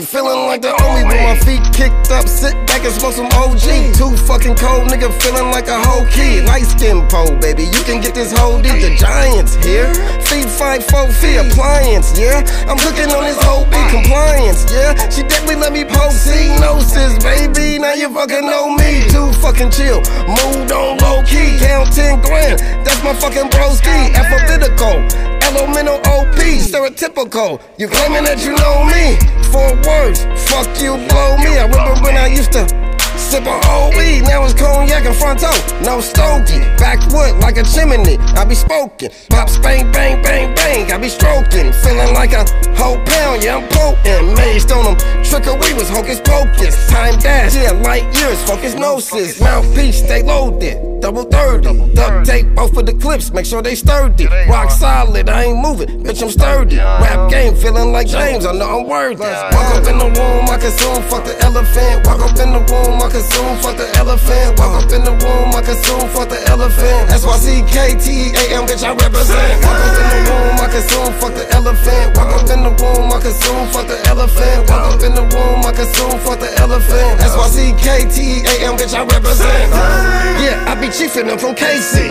feeling 0.00 0.46
like 0.46 0.62
the 0.62 0.72
only 0.82 1.04
with 1.04 1.14
my 1.22 1.38
feet 1.40 1.62
kicked 1.72 2.10
up, 2.10 2.26
sit 2.26 2.63
back 2.74 2.84
and 2.84 2.94
smoke 2.94 3.14
some 3.14 3.30
OG. 3.38 3.94
Too 3.94 4.10
fucking 4.26 4.56
cold, 4.56 4.90
nigga, 4.90 5.06
feeling 5.22 5.50
like 5.54 5.68
a 5.68 5.78
whole 5.78 6.06
kid. 6.10 6.44
Light 6.46 6.66
skin 6.66 7.06
pole, 7.06 7.30
baby, 7.38 7.64
you 7.64 7.82
can 7.86 8.00
get 8.02 8.14
this 8.14 8.32
whole 8.36 8.60
D. 8.60 8.68
The 8.68 8.96
Giants 8.98 9.54
here, 9.62 9.94
feet 10.26 10.50
five, 10.50 10.82
four 10.84 11.06
feet 11.12 11.38
appliance, 11.38 12.18
yeah. 12.18 12.42
I'm 12.66 12.78
cooking 12.78 13.10
on 13.14 13.22
this 13.24 13.38
whole 13.46 13.64
big 13.70 13.86
compliance, 13.90 14.66
yeah. 14.72 14.90
She 15.10 15.22
definitely 15.22 15.62
let 15.62 15.72
me 15.72 15.84
poke 15.84 16.18
gnosis, 16.58 17.14
baby. 17.22 17.78
Now 17.78 17.94
you 17.94 18.10
fucking 18.10 18.42
know 18.42 18.74
me. 18.74 19.06
Too 19.14 19.30
fucking 19.38 19.70
chill, 19.70 20.02
moved 20.26 20.72
on 20.72 20.98
low 20.98 21.22
key, 21.22 21.54
count 21.62 21.94
10 21.94 22.20
grand. 22.22 22.58
That's 22.82 23.02
my 23.04 23.14
fucking 23.14 23.50
broski, 23.54 24.14
alphabetical. 24.18 24.98
Elemental 25.44 26.00
OP, 26.10 26.40
stereotypical. 26.58 27.60
You 27.78 27.86
claiming 27.86 28.24
that 28.24 28.42
you 28.42 28.56
know 28.58 28.82
me? 28.90 29.14
Four 29.52 29.70
words, 29.86 30.26
fuck 30.50 30.66
you, 30.82 30.98
blow 31.06 31.36
me. 31.38 31.54
I 31.60 31.70
remember 31.70 31.94
when 32.02 32.16
I 32.16 32.26
used 32.26 32.50
to 32.52 32.63
sip 33.16 33.46
on 33.46 33.60
OE. 33.64 34.22
Now 34.22 34.44
it's 34.44 34.54
cognac 34.54 35.04
and 35.04 35.16
fronto, 35.16 35.50
no 35.84 36.00
stogie. 36.00 36.60
Backwood 36.78 37.40
like 37.40 37.56
a 37.56 37.64
chimney, 37.64 38.18
I 38.34 38.44
be 38.44 38.54
smoking. 38.54 39.10
Pop, 39.30 39.48
bang, 39.62 39.90
bang, 39.92 40.22
bang, 40.22 40.54
bang. 40.54 40.92
I 40.92 40.98
be 40.98 41.08
stroking, 41.08 41.72
feeling 41.72 42.14
like 42.14 42.32
a 42.32 42.44
whole 42.76 42.98
pound. 43.04 43.42
Yeah, 43.42 43.56
I'm 43.58 43.68
potent. 43.68 44.36
Mazed 44.36 44.72
on 44.72 44.84
them, 44.84 44.96
trickery 45.24 45.74
was 45.74 45.88
hocus 45.88 46.20
pocus. 46.20 46.74
Time 46.88 47.18
dash, 47.18 47.54
yeah, 47.54 47.70
light 47.70 48.04
years, 48.16 48.42
focus 48.48 48.74
gnosis. 48.74 49.40
Mouthpiece, 49.40 50.04
stay 50.04 50.22
loaded. 50.22 51.00
Double 51.00 51.24
30, 51.24 51.92
duct 51.92 52.26
tape 52.26 52.46
both 52.54 52.74
of 52.78 52.86
the 52.86 52.94
clips, 52.94 53.30
make 53.30 53.44
sure 53.44 53.60
they 53.60 53.74
sturdy. 53.74 54.26
Rock 54.48 54.70
solid, 54.70 55.28
I 55.28 55.44
ain't 55.44 55.58
moving, 55.58 56.02
bitch, 56.02 56.22
I'm 56.22 56.30
sturdy. 56.30 56.76
Rap 56.76 57.30
game, 57.30 57.54
feeling 57.54 57.92
like 57.92 58.06
James, 58.06 58.46
I 58.46 58.52
know 58.52 58.80
I'm 58.80 58.88
worthy. 58.88 59.20
Walk 59.20 59.68
up 59.76 59.86
in 59.86 59.98
the 59.98 60.06
room, 60.06 60.48
I 60.48 60.56
consume, 60.56 61.02
fuck 61.10 61.24
the 61.24 61.36
elephant. 61.44 62.06
Walk 62.06 62.20
up 62.20 62.38
in 62.40 62.52
the 62.56 62.60
room, 62.72 63.02
I 63.04 63.10
consume, 63.10 63.56
fuck 63.60 63.76
the 63.76 63.84
elephant. 64.00 64.56
Walk 64.56 64.80
up 64.80 64.88
in 64.88 65.04
the 65.04 65.12
room, 65.12 65.52
I 65.52 65.60
consume, 65.60 66.08
fuck 66.16 66.32
the 66.32 66.40
elephant. 66.48 67.12
S-Y-C-K-T-A-M, 67.12 68.64
bitch, 68.64 68.80
I 68.80 68.96
represent. 68.96 69.60
Walk 69.60 69.76
up 69.76 69.92
in 70.00 70.08
the 70.08 70.20
room, 70.24 70.56
I 70.56 70.66
consume, 70.72 71.12
fuck 71.20 71.34
the 71.36 71.44
elephant. 71.52 72.16
Walk 72.16 72.32
up 72.32 72.48
in 72.48 72.64
the 72.64 72.72
room, 72.72 73.12
I 73.12 73.20
consume, 73.20 73.68
fuck 73.76 73.92
the 73.92 74.00
elephant. 74.08 74.70
Walk 74.72 74.88
up 74.88 75.02
in 75.04 75.12
the 75.12 75.20
room, 75.20 75.60
I 75.68 75.72
consume, 75.76 76.16
fuck 76.24 76.40
the 76.40 76.48
elephant. 76.56 77.20
S-Y-C-K-T-A-M, 77.20 78.72
bitch, 78.80 78.96
I 78.96 79.04
represent. 79.04 79.68
Yeah, 80.40 80.64
I 80.64 80.72
be 80.80 80.88
chiefin' 80.88 81.28
them 81.28 81.36
from 81.36 81.52
KC. 81.54 82.08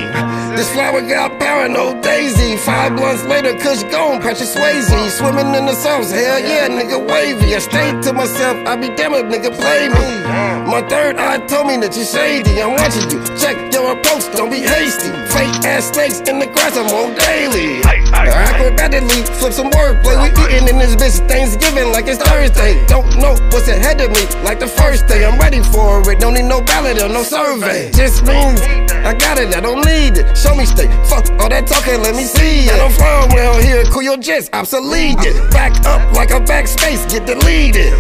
This 0.54 0.70
flower 0.70 1.02
got 1.02 1.40
paranoid 1.40 2.04
daisy. 2.04 2.56
Five 2.58 2.96
blunts 2.96 3.26
later, 3.26 3.58
Kush 3.58 3.82
gone, 3.90 4.22
Patrick 4.22 4.46
Swayze. 4.46 5.10
Swimming 5.10 5.58
in 5.58 5.66
the 5.66 5.74
sauce, 5.74 6.12
hell 6.12 6.38
yeah, 6.38 6.70
nigga 6.70 7.02
wavy. 7.02 7.56
I 7.56 7.60
stayed 7.60 8.04
to 8.04 8.14
myself, 8.14 8.62
I 8.68 8.76
be 8.76 8.94
damn 8.94 9.18
if 9.18 9.26
nigga 9.26 9.50
play 9.50 9.90
me. 9.90 10.22
My 10.70 10.83
third 10.90 11.18
eye 11.18 11.40
told 11.48 11.68
me 11.68 11.78
that 11.78 11.96
you 11.96 12.06
shady. 12.06 12.62
I'm 12.62 12.74
watching 12.76 13.10
you, 13.12 13.20
check 13.38 13.56
your 13.74 13.94
approach, 13.94 14.28
don't 14.36 14.50
be 14.50 14.62
hasty. 14.62 15.10
Fake 15.32 15.54
ass 15.66 15.92
snakes 15.92 16.20
in 16.30 16.40
the 16.40 16.48
grass, 16.48 16.78
I'm 16.78 16.88
on 16.94 17.16
daily. 17.16 17.82
Acrobatically, 18.14 19.26
flip 19.40 19.54
some 19.54 19.70
wordplay. 19.72 20.16
We 20.22 20.30
eating 20.56 20.68
in 20.70 20.78
this 20.78 20.96
bitch 20.96 21.20
Thanksgiving 21.28 21.92
like 21.92 22.08
it's 22.08 22.22
Thursday. 22.22 22.86
Don't 22.88 23.08
know 23.18 23.36
what's 23.52 23.68
ahead 23.68 24.02
of 24.02 24.12
me, 24.12 24.24
like 24.44 24.60
the 24.60 24.68
first 24.68 25.08
day. 25.08 25.26
I'm 25.26 25.40
ready 25.40 25.62
for 25.62 26.04
it, 26.10 26.20
don't 26.20 26.34
need 26.34 26.48
no 26.48 26.62
ballot 26.62 27.02
or 27.02 27.10
no 27.10 27.24
survey. 27.24 27.92
Just 27.92 28.24
means 28.26 28.62
I 29.04 29.14
got 29.14 29.38
it, 29.40 29.56
I 29.56 29.62
don't 29.62 29.84
need 29.86 30.18
it. 30.18 30.38
Show 30.38 30.56
me 30.56 30.66
state, 30.66 30.92
fuck 31.08 31.30
all 31.40 31.50
that 31.50 31.68
talking, 31.68 32.02
let 32.02 32.16
me 32.16 32.24
see 32.24 32.68
it. 32.68 32.74
I 32.74 32.78
don't 32.78 32.94
fly 32.94 33.28
around 33.32 33.64
here, 33.64 33.84
cool 33.92 34.04
your 34.04 34.18
jets, 34.18 34.50
obsolete 34.54 35.20
it. 35.22 35.36
Back 35.52 35.74
up 35.86 36.02
like 36.14 36.32
a 36.32 36.40
backspace, 36.40 37.10
get 37.10 37.26
deleted. 37.26 37.94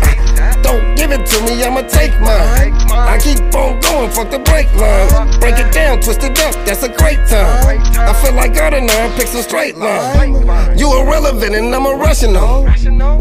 Don't 0.61 0.95
give 0.95 1.11
it 1.11 1.25
to 1.25 1.41
me, 1.43 1.63
I'ma 1.63 1.81
take 1.81 2.13
mine. 2.21 2.72
I 2.73 3.17
keep 3.17 3.39
on 3.39 3.39
going, 3.39 3.42
fuck 4.13 4.29
the 4.29 4.39
brake 4.39 4.71
line. 4.75 5.39
Break 5.39 5.57
it 5.59 5.73
down, 5.73 6.01
twist 6.01 6.23
it 6.23 6.39
up, 6.39 6.53
that's 6.65 6.83
a 6.83 6.89
great 6.89 7.19
time. 7.27 7.81
I 7.97 8.13
feel 8.21 8.33
like 8.33 8.53
Gardner, 8.53 9.09
pick 9.17 9.27
some 9.27 9.41
straight 9.41 9.77
line. 9.77 10.77
You 10.77 10.87
irrelevant 11.01 11.55
and 11.55 11.73
I'm 11.73 11.85
irrational. 11.85 12.63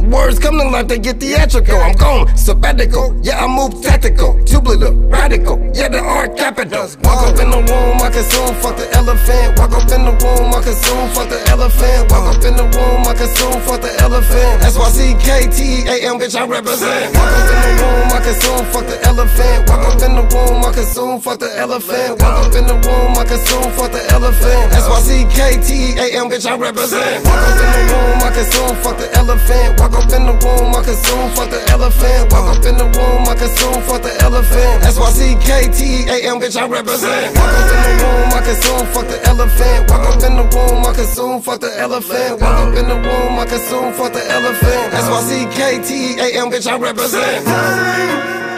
Words 0.08 0.38
come 0.38 0.58
to 0.58 0.68
life, 0.68 0.88
they 0.88 0.98
get 0.98 1.20
theatrical. 1.20 1.76
I'm 1.76 1.96
gone 1.96 2.36
sabbatical, 2.36 3.16
yeah, 3.22 3.44
I 3.44 3.46
move 3.46 3.82
tactical. 3.82 4.42
Jubilant, 4.44 5.10
radical, 5.10 5.58
yeah, 5.74 5.88
the 5.88 6.00
art 6.00 6.36
capital. 6.36 6.86
Walk 7.02 7.26
up 7.28 7.38
in 7.40 7.50
the 7.50 7.56
room, 7.56 7.96
I 8.02 8.10
consume, 8.10 8.54
fuck 8.60 8.76
the 8.76 8.88
elephant. 8.92 9.58
Walk 9.58 9.72
up 9.72 9.90
in 9.90 10.04
the 10.04 10.12
room, 10.12 10.52
I 10.52 10.60
consume, 10.62 11.08
fuck 11.16 11.28
the 11.28 11.40
elephant. 11.48 12.10
Walk 12.10 12.36
up 12.36 12.44
in 12.44 12.56
the 12.56 12.64
room, 12.64 13.06
I 13.06 13.14
consume, 13.14 13.60
fuck 13.62 13.80
the 13.80 13.92
elephant. 14.02 14.62
S-Y-C-K-T-A-M, 14.62 16.18
bitch, 16.20 16.36
I 16.36 16.44
represent. 16.46 17.14
Walk 17.14 17.32
up 17.32 17.48
in 17.48 17.58
the 17.62 17.72
room, 17.80 18.08
I 18.12 18.20
consume, 18.20 18.64
fuck 18.72 18.86
the 18.86 18.98
elephant. 19.06 19.68
Walk 19.70 19.82
up 19.88 20.02
in 20.02 20.12
the 20.16 20.24
room, 20.28 20.60
I 20.60 20.72
consume, 20.72 20.81
fuck 20.86 21.38
the 21.38 21.50
elephant. 21.58 22.20
Walk 22.20 22.46
up 22.46 22.54
in 22.54 22.66
the 22.66 22.74
room, 22.74 23.14
I 23.14 23.24
consume, 23.24 23.70
fuck 23.78 23.92
the 23.92 24.02
elephant. 24.10 24.72
S-Y-C-K-T-A-M, 24.74 26.26
bitch, 26.30 26.46
I 26.46 26.56
represent. 26.56 27.24
Walk 27.24 27.38
up 27.38 27.58
in 27.62 27.70
the 27.70 27.82
room, 27.92 28.18
I 28.18 28.30
consume, 28.34 28.74
fuck 28.82 28.96
the 28.98 29.08
elephant. 29.14 29.78
Walk 29.78 29.94
up 29.94 30.10
in 30.10 30.26
the 30.26 30.34
room, 30.34 30.74
I 30.74 30.82
consume, 30.82 31.30
fuck 31.38 31.50
the 31.50 31.60
elephant. 31.70 32.32
Walk 32.32 32.56
up 32.56 32.64
in 32.66 32.76
the 32.76 32.86
room, 32.98 33.22
I 33.28 33.34
consume, 33.34 33.80
fuck 33.86 34.02
the 34.02 34.12
elephant. 34.22 34.84
S-Y-C-K-T-A-M, 34.84 36.36
bitch, 36.40 36.56
I 36.58 36.66
represent. 36.66 37.36
Walk 37.38 37.52
up 37.52 37.70
in 37.70 37.80
the 37.86 37.92
room, 38.02 38.28
I 38.32 38.40
consume, 38.42 38.86
fuck 38.90 39.06
the 39.06 39.18
elephant. 39.28 39.90
Walk 39.90 40.04
up 40.10 40.22
in 40.22 40.34
the 40.36 40.46
room, 40.50 40.82
I 40.82 40.92
consume, 40.92 41.42
fuck 41.42 41.60
the 41.60 41.70
elephant. 41.78 42.40
Walk 42.42 42.58
up 42.58 42.74
in 42.74 42.86
the 42.88 42.98
room, 42.98 43.38
I 43.38 43.46
consume, 43.46 43.92
fuck 43.94 44.12
the 44.12 44.24
elephant. 44.26 44.86
S-Y-C-K-T-A-M, 44.98 46.50
bitch, 46.50 46.66
I 46.66 46.76
represent. 46.76 48.51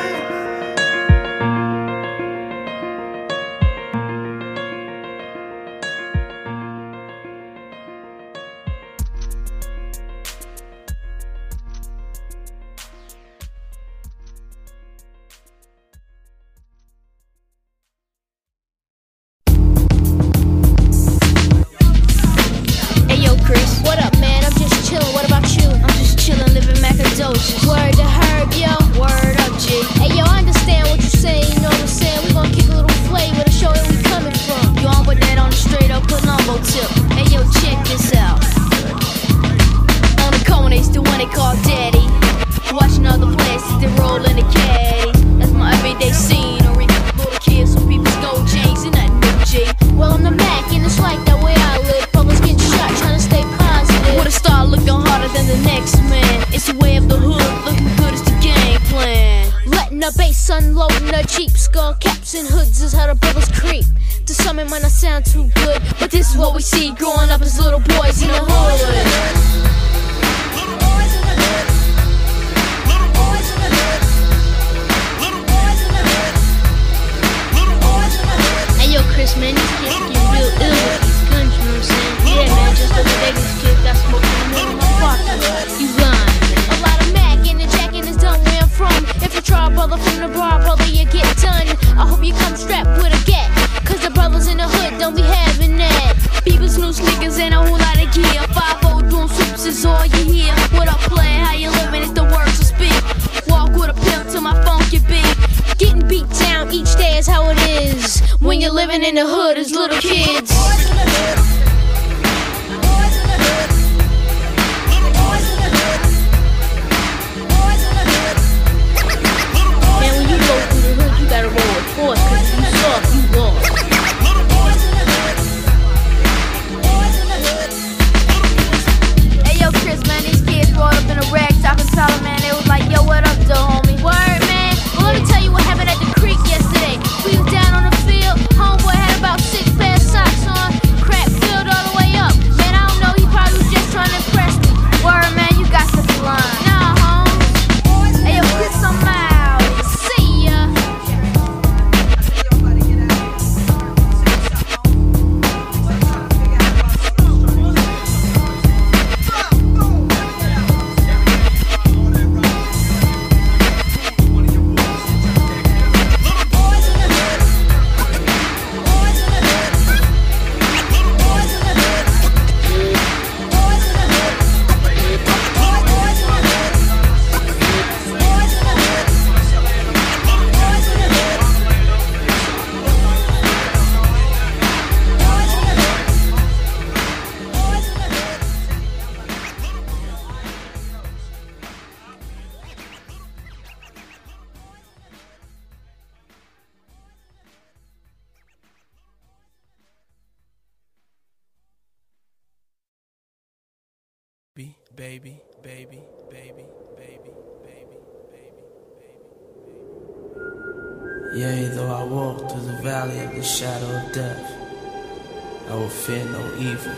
Evil, 216.65 216.97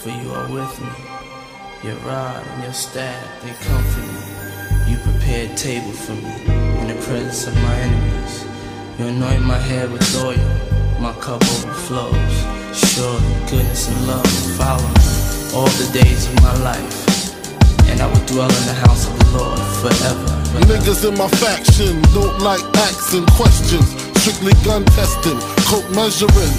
for 0.00 0.08
you 0.08 0.32
are 0.32 0.48
with 0.48 0.74
me. 0.80 0.96
Your 1.84 1.96
rod 2.08 2.42
and 2.46 2.62
your 2.64 2.72
staff, 2.72 3.20
they 3.42 3.52
comfort 3.68 4.06
me. 4.08 4.90
You 4.90 4.96
prepare 5.04 5.52
a 5.52 5.54
table 5.54 5.92
for 5.92 6.16
me 6.16 6.34
in 6.80 6.88
the 6.88 6.98
presence 7.04 7.46
of 7.46 7.54
my 7.56 7.74
enemies. 7.76 8.44
You 8.98 9.08
anoint 9.08 9.42
my 9.42 9.58
head 9.58 9.92
with 9.92 10.06
oil, 10.24 10.48
my 10.98 11.12
cup 11.20 11.42
overflows. 11.42 12.36
Surely 12.72 13.34
goodness 13.50 13.88
and 13.88 14.06
love 14.06 14.24
will 14.24 14.56
follow 14.56 14.88
me 14.96 15.04
all 15.52 15.70
the 15.82 15.90
days 15.92 16.26
of 16.26 16.34
my 16.40 16.56
life, 16.64 16.96
and 17.90 18.00
I 18.00 18.06
will 18.06 18.24
dwell 18.24 18.48
in 18.48 18.64
the 18.64 18.78
house 18.88 19.06
of 19.06 19.14
the 19.18 19.28
Lord 19.36 19.60
forever. 19.84 20.30
Niggas 20.72 21.04
in 21.06 21.18
my 21.18 21.28
faction 21.28 22.00
don't 22.16 22.38
like 22.40 22.64
asking 22.88 23.26
questions. 23.36 23.92
Strictly 24.24 24.54
gun 24.64 24.86
testing, 24.96 25.38
coke 25.68 25.84
measuring, 25.92 26.54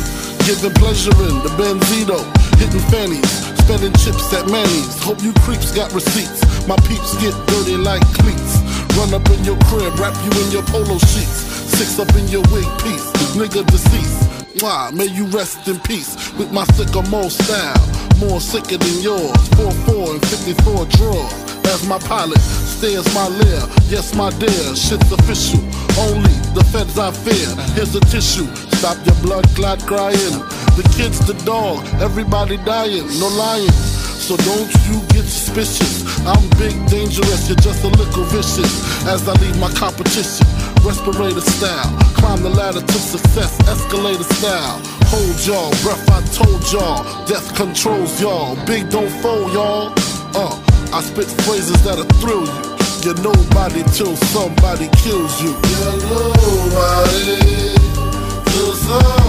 giving 0.46 0.74
pleasure 0.78 1.14
in 1.26 1.42
the 1.42 1.50
Benzito, 1.58 2.22
hitting 2.62 2.86
fannies, 2.94 3.30
spending 3.66 3.94
chips 3.98 4.32
at 4.32 4.46
Manny's. 4.46 5.02
Hope 5.02 5.22
you 5.22 5.34
creeps 5.42 5.74
got 5.74 5.92
receipts. 5.92 6.46
My 6.68 6.78
peeps 6.86 7.18
get 7.18 7.34
dirty 7.50 7.78
like 7.78 8.06
cleats. 8.14 8.62
Run 8.94 9.14
up 9.14 9.26
in 9.34 9.44
your 9.44 9.58
crib, 9.66 9.98
wrap 9.98 10.14
you 10.22 10.32
in 10.46 10.52
your 10.54 10.62
polo 10.70 10.98
sheets. 11.02 11.50
Six 11.74 11.98
up 11.98 12.14
in 12.16 12.28
your 12.30 12.46
wig 12.54 12.70
piece, 12.86 13.10
nigga 13.34 13.66
deceased. 13.66 14.62
Why? 14.62 14.92
May 14.94 15.08
you 15.08 15.26
rest 15.34 15.68
in 15.68 15.80
peace 15.80 16.16
with 16.38 16.52
my 16.52 16.64
sycamore 16.78 17.30
style. 17.30 17.82
More 18.20 18.40
sicker 18.40 18.78
than 18.78 19.02
yours. 19.02 19.36
4-4 19.58 20.14
and 20.14 20.26
54 20.28 20.86
draws. 20.96 21.34
As 21.74 21.88
my 21.90 21.98
pilot 22.00 22.40
stares 22.40 23.12
my 23.16 23.28
lair. 23.28 23.62
Yes, 23.90 24.14
my 24.14 24.30
dear, 24.38 24.76
shit's 24.76 25.12
official. 25.12 25.60
Only 25.98 26.32
the 26.54 26.64
feds 26.72 26.98
I 26.98 27.12
fear. 27.12 27.50
Here's 27.74 27.96
a 27.96 28.02
tissue. 28.02 28.48
Stop 28.80 28.98
your 29.06 29.16
blood 29.22 29.46
clot 29.56 29.80
crying. 29.88 30.36
The 30.76 30.84
kid's 30.96 31.20
the 31.26 31.34
dog. 31.46 31.86
Everybody 32.02 32.58
dying. 32.58 33.08
No 33.20 33.28
lying. 33.28 33.72
So 34.26 34.36
don't 34.38 34.72
you 34.90 35.00
get 35.14 35.24
suspicious. 35.24 36.02
I'm 36.26 36.42
big, 36.58 36.74
dangerous, 36.90 37.48
you're 37.48 37.62
just 37.62 37.84
a 37.84 37.90
little 37.90 38.24
vicious. 38.26 38.74
As 39.06 39.30
I 39.30 39.34
leave 39.40 39.58
my 39.60 39.70
competition, 39.74 40.48
respirator 40.82 41.42
style. 41.42 41.94
Climb 42.18 42.42
the 42.42 42.50
ladder 42.50 42.82
to 42.82 43.00
success, 43.00 43.54
escalator 43.70 44.24
style. 44.24 44.82
Hold 45.14 45.38
y'all, 45.46 45.70
breath 45.84 46.10
I 46.10 46.26
told 46.34 46.66
y'all. 46.74 47.06
Death 47.28 47.56
controls 47.56 48.20
y'all. 48.20 48.56
Big 48.66 48.90
don't 48.90 49.14
fold 49.22 49.54
y'all. 49.54 49.94
Uh, 50.34 50.60
I 50.92 51.02
spit 51.02 51.28
phrases 51.46 51.84
that'll 51.84 52.06
thrill 52.18 52.46
you. 52.46 52.76
You're 53.06 53.22
nobody 53.22 53.84
till 53.94 54.16
somebody 54.34 54.90
kills 54.98 55.40
you. 55.40 55.54
You're 55.54 56.02
nobody 56.10 57.85
Uh, 58.88 58.92
uh. 58.92 59.26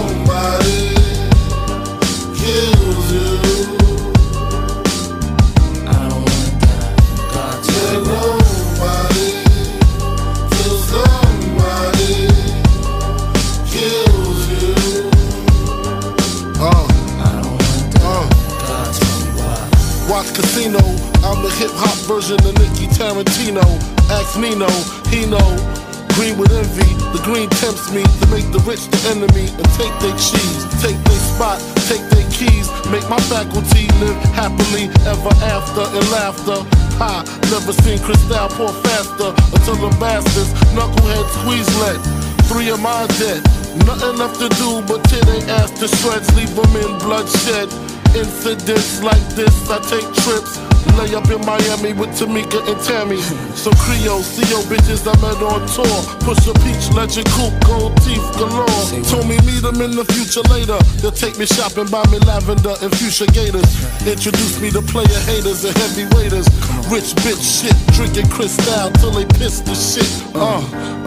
Casino, 20.37 20.77
I'm 21.25 21.41
the 21.41 21.49
hip 21.57 21.71
hop 21.73 21.97
version 22.05 22.35
of 22.35 22.53
Nicky 22.59 22.85
Tarantino. 22.93 23.63
Ask 24.11 24.37
Nino, 24.37 24.69
he 25.09 25.25
know. 25.25 25.86
Green 26.17 26.35
with 26.35 26.49
envy, 26.49 26.97
the 27.13 27.21
green 27.21 27.45
tempts 27.61 27.93
me 27.93 28.01
to 28.01 28.25
make 28.33 28.49
the 28.49 28.57
rich 28.65 28.81
the 28.89 28.97
enemy 29.13 29.53
and 29.53 29.67
take 29.77 29.93
their 30.01 30.17
cheese, 30.17 30.65
take 30.81 30.97
their 31.05 31.21
spot, 31.29 31.61
take 31.85 32.01
their 32.09 32.25
keys, 32.33 32.65
make 32.89 33.05
my 33.05 33.21
faculty 33.29 33.85
live 34.01 34.17
happily 34.33 34.89
ever 35.05 35.29
after 35.45 35.85
in 35.93 36.01
laughter. 36.09 36.65
Ha, 36.97 37.21
never 37.53 37.69
seen 37.85 38.01
Cristal 38.01 38.49
pour 38.57 38.73
faster 38.81 39.29
until 39.53 39.77
the 39.77 39.93
bastards 40.01 40.49
knucklehead 40.73 41.25
squeeze 41.37 41.69
lead. 41.85 42.01
Three 42.49 42.73
of 42.73 42.81
my 42.81 43.05
dead, 43.21 43.45
nothing 43.85 44.17
left 44.17 44.41
to 44.41 44.49
do 44.57 44.81
but 44.89 45.05
tear 45.05 45.21
they 45.21 45.45
ass 45.53 45.69
to 45.77 45.87
shreds, 46.01 46.33
leave 46.33 46.49
them 46.57 46.73
in 46.81 46.97
bloodshed. 46.97 47.69
Incidents 48.15 49.03
like 49.03 49.25
this, 49.35 49.69
I 49.69 49.79
take 49.89 50.07
trips. 50.23 50.59
Lay 50.95 51.13
up 51.13 51.29
in 51.29 51.41
Miami 51.45 51.93
with 51.93 52.09
Tamika 52.17 52.57
and 52.65 52.79
Tammy. 52.81 53.21
Some 53.53 53.73
Creole, 53.73 54.23
CO 54.23 54.61
bitches 54.65 55.05
I 55.05 55.13
met 55.21 55.37
on 55.43 55.61
tour. 55.69 55.97
Push 56.25 56.47
a 56.47 56.53
peach, 56.65 56.89
legend 56.95 57.27
coupe, 57.37 57.53
gold 57.65 57.93
teeth 58.01 58.23
galore. 58.37 58.65
Told 59.05 59.27
me 59.27 59.37
meet 59.45 59.61
them 59.61 59.81
in 59.81 59.93
the 59.93 60.05
future 60.13 60.41
later. 60.49 60.77
They'll 61.01 61.11
take 61.11 61.37
me 61.37 61.45
shopping, 61.45 61.89
buy 61.89 62.05
me 62.09 62.17
lavender 62.19 62.73
and 62.81 62.89
fuchsia 62.97 63.27
gators. 63.27 63.67
Introduce 64.07 64.61
me 64.61 64.71
to 64.71 64.81
player 64.81 65.21
haters 65.29 65.65
and 65.65 65.75
heavy 65.77 66.05
waiters. 66.15 66.47
Rich 66.89 67.13
bitch 67.21 67.43
shit, 67.45 67.77
drinking 67.93 68.29
crystal 68.29 68.89
till 68.97 69.11
they 69.11 69.25
piss 69.37 69.61
the 69.61 69.75
shit. 69.75 70.09
Uh, 70.33 70.61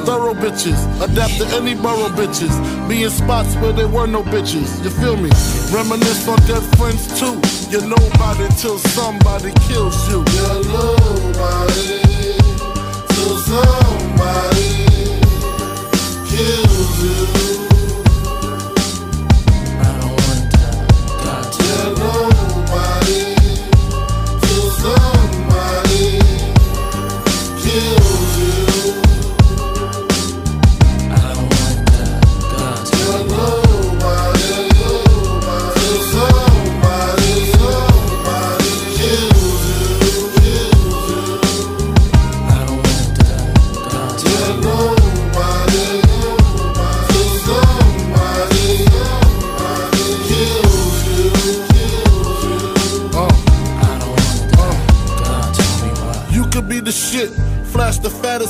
thorough 0.04 0.34
bitches, 0.34 0.78
adapt 1.02 1.34
to 1.38 1.46
any 1.56 1.74
borough 1.74 2.14
bitches. 2.14 2.54
Be 2.88 3.02
in 3.02 3.10
spots 3.10 3.56
where 3.56 3.72
there 3.72 3.88
were 3.88 4.06
no 4.06 4.22
bitches. 4.22 4.70
You 4.84 4.90
feel 4.90 5.16
me? 5.16 5.30
Reminisce 5.74 6.28
on 6.28 6.38
dead 6.46 6.62
friends 6.78 6.89
You're 7.70 7.86
nobody 7.86 8.48
till 8.56 8.78
somebody 8.78 9.52
kills 9.68 10.08
you. 10.08 10.24
You're 10.34 10.64
nobody 10.64 12.02
till 13.08 13.38
somebody 13.38 14.86
kills 16.26 17.34
you. 17.34 17.39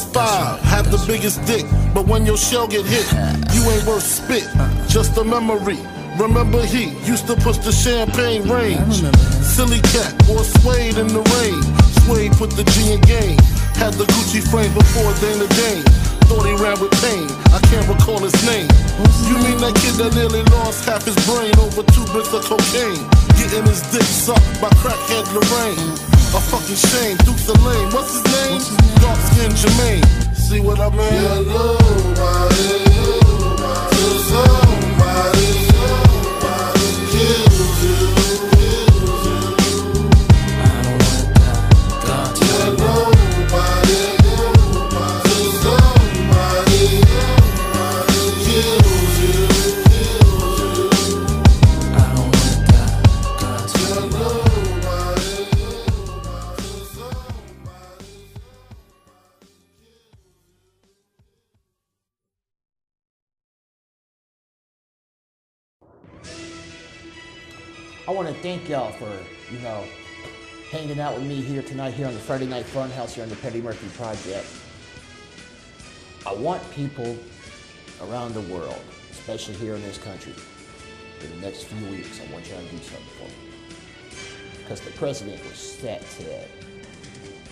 Fattest 0.00 0.14
five, 0.14 0.60
have 0.60 0.90
the 0.90 1.02
biggest 1.06 1.44
dick. 1.46 1.64
But 1.94 2.06
when 2.06 2.26
your 2.26 2.36
shell 2.36 2.66
get 2.66 2.84
hit, 2.86 3.06
you 3.54 3.62
ain't 3.70 3.84
worth 3.86 4.02
spit. 4.02 4.46
Just 4.88 5.16
a 5.16 5.24
memory. 5.24 5.78
Remember 6.18 6.64
he 6.64 6.90
used 7.06 7.26
to 7.26 7.36
push 7.36 7.58
the 7.58 7.72
champagne 7.72 8.48
range. 8.48 9.02
Silly 9.42 9.80
cat 9.92 10.12
or 10.28 10.44
suede 10.44 10.98
in 10.98 11.08
the 11.08 11.22
rain. 11.40 11.60
Suede 12.04 12.32
put 12.32 12.50
the 12.50 12.64
G 12.64 12.92
in 12.92 13.00
game. 13.02 13.38
Had 13.76 13.94
the 13.94 14.04
Gucci 14.04 14.42
frame 14.50 14.72
before 14.74 15.12
Dana 15.20 15.46
Dane. 15.48 15.84
Thought 16.28 16.46
he 16.46 16.54
ran 16.62 16.78
with 16.80 16.92
pain. 17.00 17.26
I 17.50 17.58
can't 17.70 17.88
recall 17.88 18.18
his 18.18 18.36
name. 18.46 18.68
You 19.26 19.36
mean 19.40 19.58
that 19.64 19.74
kid 19.80 19.94
that 19.98 20.14
nearly 20.14 20.42
lost 20.54 20.84
half 20.84 21.04
his 21.04 21.16
brain 21.26 21.54
over 21.58 21.82
two 21.90 22.04
bits 22.12 22.32
of 22.32 22.44
cocaine? 22.44 23.02
Getting 23.38 23.64
his 23.66 23.82
dick 23.90 24.04
sucked 24.04 24.60
by 24.60 24.68
crackhead 24.82 25.26
Lorraine. 25.32 26.19
A 26.32 26.40
fucking 26.40 26.76
shame. 26.76 27.16
Dukes 27.26 27.48
of 27.48 27.60
Lane. 27.64 27.90
What's 27.90 28.12
his 28.14 28.22
name? 28.24 28.60
Dark 29.00 29.18
skin 29.18 29.50
Jermaine. 29.50 30.04
See 30.32 30.60
what 30.60 30.78
I 30.78 30.88
mean? 30.90 30.98
Hello, 31.00 31.76
somebody, 31.78 32.78
somebody 34.30 35.59
to 68.34 68.40
thank 68.42 68.68
y'all 68.68 68.92
for, 68.92 69.10
you 69.52 69.58
know, 69.60 69.84
hanging 70.70 71.00
out 71.00 71.14
with 71.14 71.26
me 71.26 71.40
here 71.40 71.62
tonight 71.62 71.92
here 71.92 72.06
on 72.06 72.14
the 72.14 72.20
Friday 72.20 72.46
Night 72.46 72.64
Funhouse 72.64 73.14
here 73.14 73.24
on 73.24 73.28
the 73.28 73.34
Petty 73.36 73.60
Murphy 73.60 73.88
Project. 73.96 74.46
I 76.24 76.32
want 76.34 76.62
people 76.70 77.18
around 78.02 78.34
the 78.34 78.42
world, 78.42 78.80
especially 79.10 79.54
here 79.54 79.74
in 79.74 79.82
this 79.82 79.98
country, 79.98 80.32
in 81.22 81.30
the 81.30 81.44
next 81.44 81.64
few 81.64 81.90
weeks, 81.90 82.20
I 82.20 82.32
want 82.32 82.48
y'all 82.48 82.60
to 82.60 82.68
do 82.68 82.78
something 82.78 83.06
for 83.18 83.24
me. 83.24 84.58
Because 84.58 84.80
the 84.80 84.92
president 84.92 85.42
was 85.44 85.56
set 85.56 86.08
today 86.10 86.46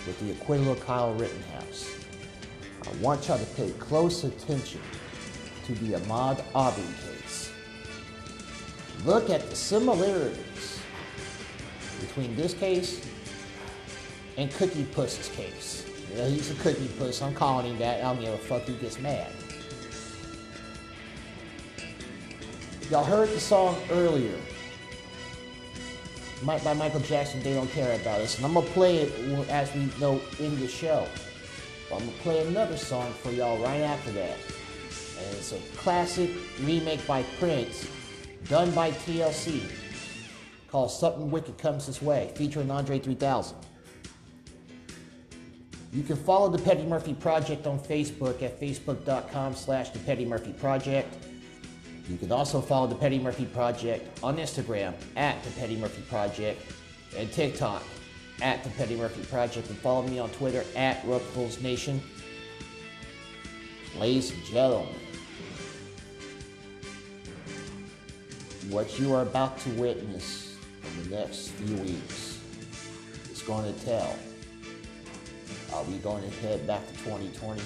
with 0.07 0.21
the 0.21 0.31
acquittal 0.31 0.71
of 0.71 0.81
Kyle 0.87 1.13
Rittenhouse. 1.15 1.91
I 2.87 2.97
want 3.03 3.27
y'all 3.27 3.39
to 3.39 3.45
pay 3.57 3.71
close 3.81 4.23
attention 4.23 4.81
to 5.65 5.75
the 5.75 5.99
Ahmaud 5.99 6.41
Arbery 6.55 6.85
case. 7.05 7.51
Look 9.05 9.29
at 9.29 9.51
the 9.51 9.57
similarities 9.57 10.48
between 12.01 12.35
this 12.37 12.55
case 12.55 13.07
and 14.37 14.51
Cookie 14.53 14.85
Puss's 14.93 15.29
case. 15.35 15.85
Yeah, 16.15 16.27
he's 16.29 16.51
a 16.51 16.55
cookie 16.55 16.89
puss. 16.99 17.21
I'm 17.21 17.35
calling 17.35 17.67
him 17.67 17.79
that. 17.79 17.99
I 17.99 18.03
don't 18.15 18.21
give 18.21 18.33
a 18.33 18.39
fuck 18.39 18.63
who 18.63 18.75
gets 18.75 18.99
mad. 18.99 19.31
Y'all 22.91 23.05
heard 23.05 23.29
the 23.29 23.41
song 23.41 23.77
earlier 23.91 24.35
by 26.45 26.59
Michael 26.75 27.01
Jackson, 27.01 27.43
They 27.43 27.53
Don't 27.53 27.71
Care 27.73 27.95
About 28.01 28.21
Us. 28.23 28.37
And 28.37 28.47
I'm 28.47 28.55
going 28.55 28.65
to 28.65 28.73
play 28.73 28.99
it 28.99 29.49
as 29.51 29.75
we 29.75 29.91
know 30.01 30.21
in 30.39 30.59
the 30.61 30.69
show. 30.69 31.07
But 31.91 31.97
I'm 31.97 32.07
going 32.07 32.17
to 32.17 32.23
play 32.23 32.47
another 32.47 32.77
song 32.77 33.13
for 33.13 33.31
y'all 33.31 33.59
right 33.59 33.81
after 33.81 34.13
that. 34.13 34.39
And 35.19 35.37
it's 35.37 35.53
a 35.53 35.59
classic 35.77 36.31
remake 36.63 37.07
by 37.07 37.23
Prince, 37.39 37.87
done 38.49 38.71
by 38.71 38.93
TLC, 38.93 39.61
called 40.71 40.91
Something 40.91 41.31
Wicked 41.31 41.59
Comes 41.59 41.87
This 41.87 42.01
Way, 42.03 42.31
featuring 42.35 42.71
Andre 42.71 42.99
3000. 42.99 43.57
You 45.93 46.03
can 46.03 46.17
follow 46.17 46.51
the 46.51 46.63
Petty 46.63 46.85
Murphy 46.85 47.15
Project 47.15 47.67
on 47.67 47.79
Facebook 47.79 48.43
at 48.43 48.61
facebook.com 48.61 49.55
slash 49.55 49.91
the 49.91 49.99
Petty 50.01 50.27
Murphy 50.27 50.53
Project. 50.53 51.17
You 52.09 52.19
can 52.19 52.31
also 52.31 52.61
follow 52.61 52.87
the 52.87 52.95
Petty 52.95 53.19
Murphy 53.19 53.47
Project 53.47 54.23
on 54.23 54.37
Instagram 54.37 54.95
at 55.17 55.43
the 55.45 55.51
Petty 55.53 55.77
Murphy 55.77 56.03
Project 56.03 56.61
and 57.17 57.33
TikTok 57.33 57.83
at 58.43 58.63
the 58.65 58.71
Petty 58.71 58.97
Murphy 58.97 59.23
Project 59.25 59.69
and 59.69 59.79
follow 59.79 60.07
me 60.07 60.19
on 60.19 60.31
Twitter 60.31 60.65
at 60.77 61.05
Ruffles 61.07 61.61
Nation. 61.61 62.03
Ladies 63.99 64.31
and 64.31 64.45
gentlemen, 64.45 64.95
what 68.69 68.99
you 68.99 69.15
are 69.15 69.23
about 69.23 69.59
to 69.61 69.71
witness 69.71 70.48
the 71.03 71.17
next 71.17 71.49
few 71.51 71.77
weeks 71.77 72.39
is 73.31 73.43
going 73.43 73.73
to 73.73 73.85
tell. 73.85 74.17
Are 75.73 75.85
we 75.85 75.99
going 75.99 76.23
to 76.23 76.31
head 76.39 76.67
back 76.67 76.87
to 76.87 76.93
2020? 77.05 77.63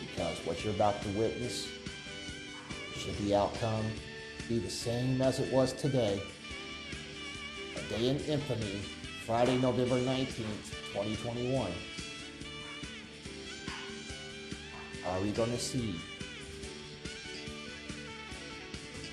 Because 0.00 0.38
what 0.46 0.64
you're 0.64 0.74
about 0.74 1.02
to 1.02 1.08
witness, 1.10 1.66
should 2.94 3.16
the 3.18 3.34
outcome 3.34 3.84
be 4.48 4.58
the 4.58 4.70
same 4.70 5.20
as 5.22 5.40
it 5.40 5.52
was 5.52 5.72
today, 5.72 6.22
a 7.76 7.98
day 7.98 8.08
in 8.08 8.18
infamy, 8.20 8.80
Friday, 9.24 9.56
November 9.58 9.96
19th, 9.96 10.70
2021. 10.92 11.70
Are 15.06 15.20
we 15.20 15.30
going 15.30 15.50
to 15.50 15.58
see 15.58 15.94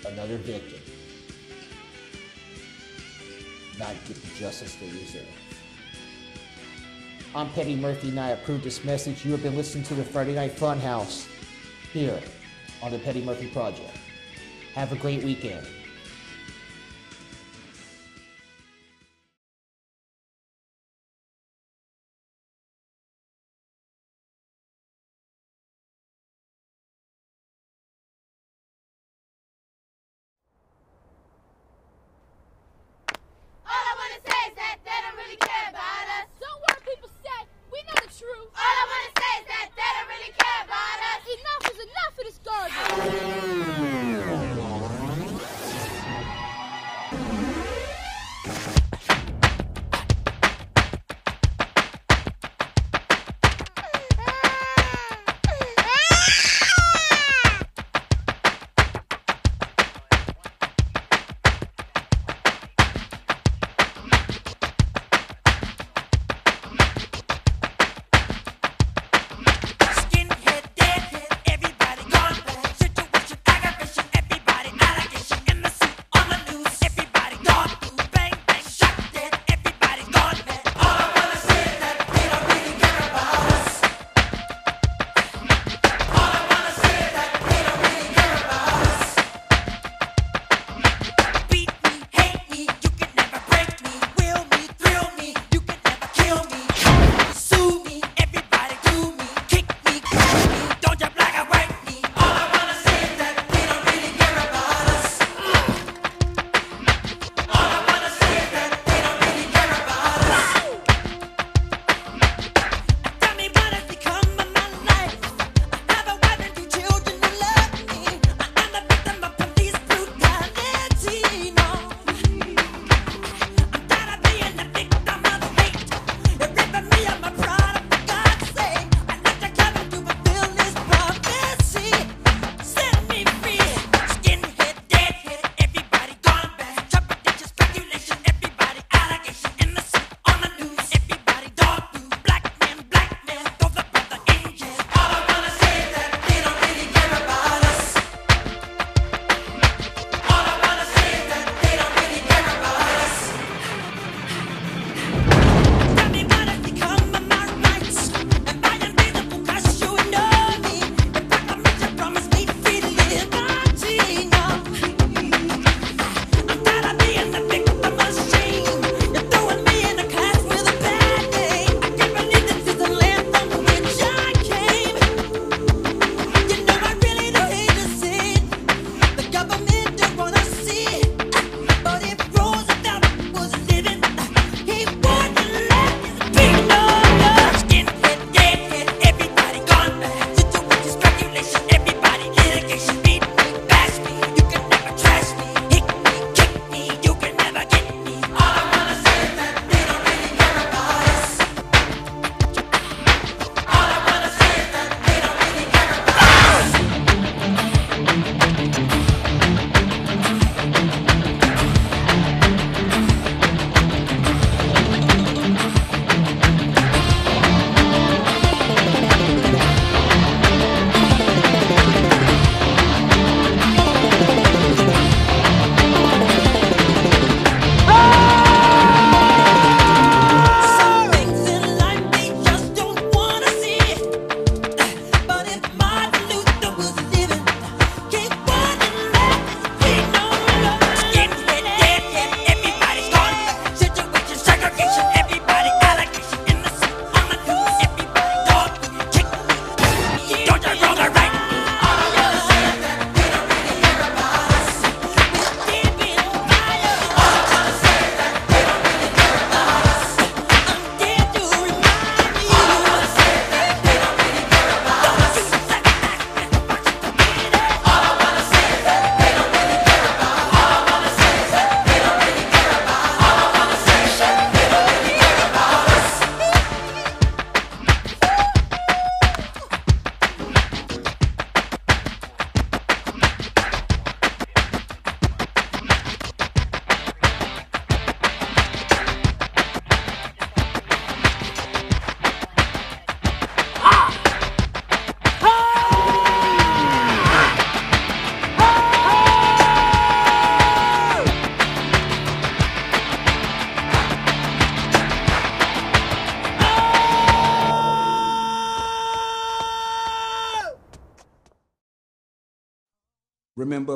another 0.08 0.38
victim 0.38 0.80
not 3.80 3.94
get 4.08 4.22
the 4.22 4.40
justice 4.40 4.76
they 4.76 4.90
deserve? 4.90 5.28
I'm 7.36 7.50
Petty 7.52 7.76
Murphy 7.76 8.10
and 8.10 8.20
I 8.20 8.30
approve 8.30 8.64
this 8.64 8.84
message. 8.84 9.24
You 9.24 9.32
have 9.32 9.44
been 9.44 9.56
listening 9.56 9.84
to 9.86 9.96
the 9.96 10.04
Friday 10.04 10.34
Night 10.34 10.56
Funhouse 10.56 11.28
here 11.94 12.20
on 12.82 12.92
the 12.92 13.00
Petty 13.00 13.22
Murphy 13.22 13.48
Project. 13.48 13.96
Have 14.74 14.92
a 14.92 14.96
great 14.96 15.24
weekend. 15.24 15.68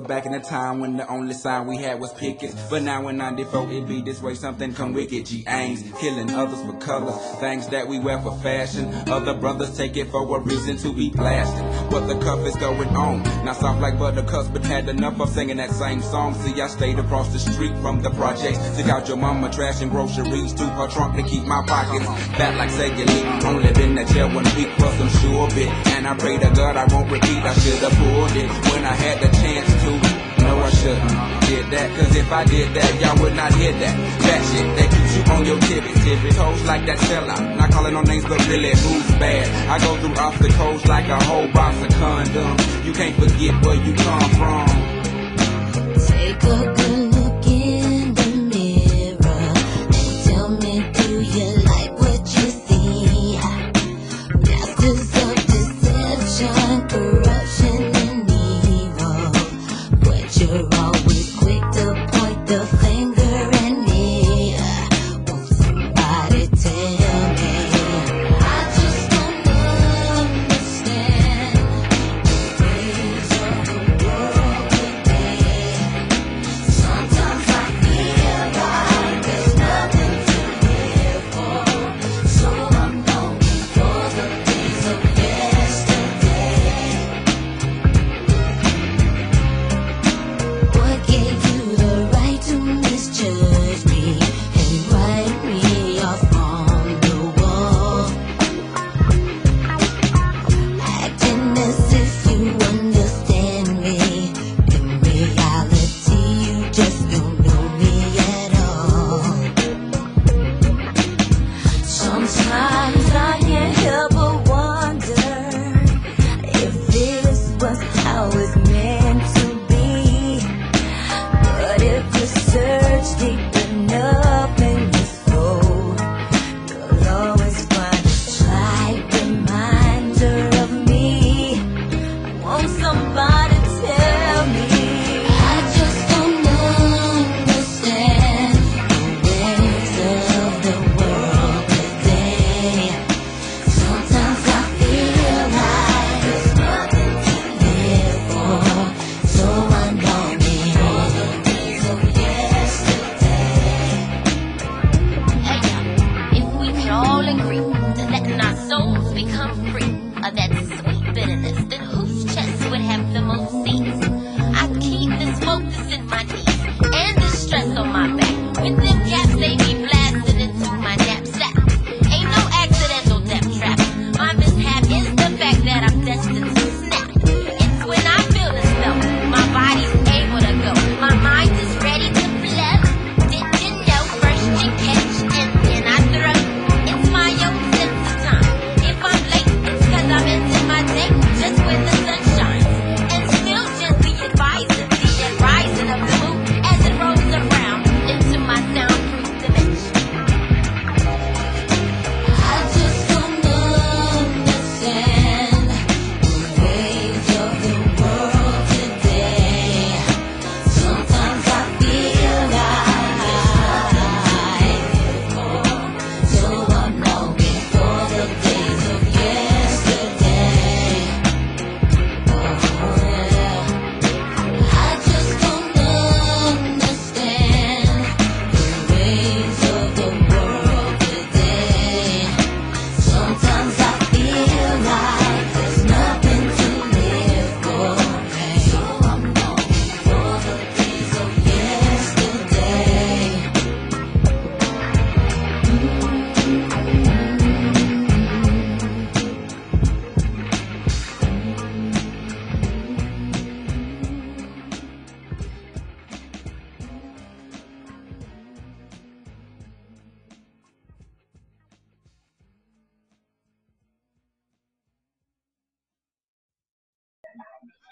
Remember 0.02 0.15
back 0.15 0.26
in 0.26 0.32
the 0.32 0.40
time 0.40 0.80
when 0.80 0.98
the 0.98 1.07
only 1.07 1.34
sign 1.34 1.68
we 1.68 1.78
had 1.78 1.99
was 1.99 2.11
pickets. 2.14 2.56
But 2.69 2.82
now 2.82 3.07
in 3.07 3.18
94 3.18 3.72
it 3.72 3.88
be 3.88 4.02
this 4.02 4.22
way, 4.22 4.34
something 4.34 4.73
come 4.73 4.94
wicked. 4.94 5.28
G 5.28 5.44
aims, 5.48 5.84
killing 5.99 6.32
others 6.32 6.61
for 6.64 6.73
color. 6.80 7.11
Things 7.40 7.68
that 7.68 7.88
we 7.88 7.99
wear 7.99 8.19
for 8.19 8.36
fashion. 8.40 8.91
Other 9.07 9.36
brothers 9.36 9.78
take 9.78 9.98
it 9.98 10.10
for 10.10 10.38
a 10.38 10.40
reason 10.40 10.78
to 10.78 10.94
be 10.94 11.10
blasted. 11.11 11.64
What 11.91 12.07
the 12.07 12.18
cuff 12.19 12.40
is 12.48 12.56
going 12.56 12.95
on? 12.95 13.22
Not 13.45 13.57
soft 13.57 13.80
like 13.80 13.99
buttercups, 13.99 14.48
but 14.48 14.65
had 14.65 14.90
enough 14.90 15.19
of 15.19 15.30
singing 15.30 15.57
that 15.57 15.72
same 15.72 16.02
song. 16.02 16.34
See, 16.34 16.60
I 16.60 16.68
stayed 16.68 16.98
across 16.98 17.32
the 17.32 17.40
street 17.40 17.76
from 17.82 18.02
the 18.02 18.10
projects. 18.11 18.57
Took 18.78 18.88
out 18.88 19.07
your 19.07 19.18
mama 19.18 19.52
trash 19.52 19.82
and 19.82 19.91
groceries 19.91 20.53
to 20.53 20.64
her 20.64 20.88
trunk 20.88 21.15
to 21.18 21.23
keep 21.23 21.44
my 21.44 21.64
pockets 21.68 22.06
fat 22.38 22.57
like 22.57 22.72
cellulite. 22.72 23.44
Only 23.44 23.72
been 23.73 23.95
that 23.95 24.07
jail 24.07 24.34
one 24.34 24.45
week 24.56 24.69
i'm 24.80 25.10
sure 25.10 25.48
bit. 25.49 25.90
And 26.02 26.10
I 26.10 26.18
pray 26.18 26.36
to 26.36 26.49
God 26.49 26.76
I 26.78 26.86
won't 26.86 27.11
repeat. 27.11 27.44
I 27.45 27.53
should 27.53 27.78
have 27.78 27.94
pulled 27.94 28.36
it 28.36 28.49
when 28.73 28.84
I 28.84 28.95
had 28.98 29.22
the 29.22 29.30
chance 29.38 29.69
to. 29.86 29.91
No, 30.41 30.57
I 30.57 30.69
shouldn't. 30.72 31.45
Did 31.45 31.69
that, 31.69 31.95
cause 31.95 32.15
if 32.15 32.32
I 32.32 32.44
did 32.44 32.73
that, 32.73 32.91
y'all 32.99 33.22
would 33.22 33.36
not 33.36 33.53
hear 33.53 33.72
that. 33.72 33.95
That 34.26 34.41
shit 34.49 34.65
that 34.82 34.90
keeps 34.90 35.14
you 35.15 35.23
on 35.32 35.45
your 35.45 35.60
tippy 35.60 35.94
tippy. 36.02 36.30
Toes 36.34 36.64
like 36.64 36.88
that 36.88 36.98
sellout. 37.06 37.56
Not 37.56 37.69
calling 37.69 37.94
no 37.94 38.02
names, 38.02 38.26
but 38.26 38.41
really 38.48 38.69
who's 38.69 39.11
bad. 39.22 39.45
I 39.69 39.78
go 39.78 39.95
through 40.02 40.15
obstacles 40.15 40.88
like 40.88 41.07
a 41.07 41.23
whole 41.23 41.48
box 41.53 41.78
of 41.84 41.90
condoms. 42.02 42.84
You 42.84 42.94
can't 42.94 43.15
forget 43.22 43.64
where 43.64 43.76
you 43.76 43.94
come 43.94 44.30
from. 44.41 44.70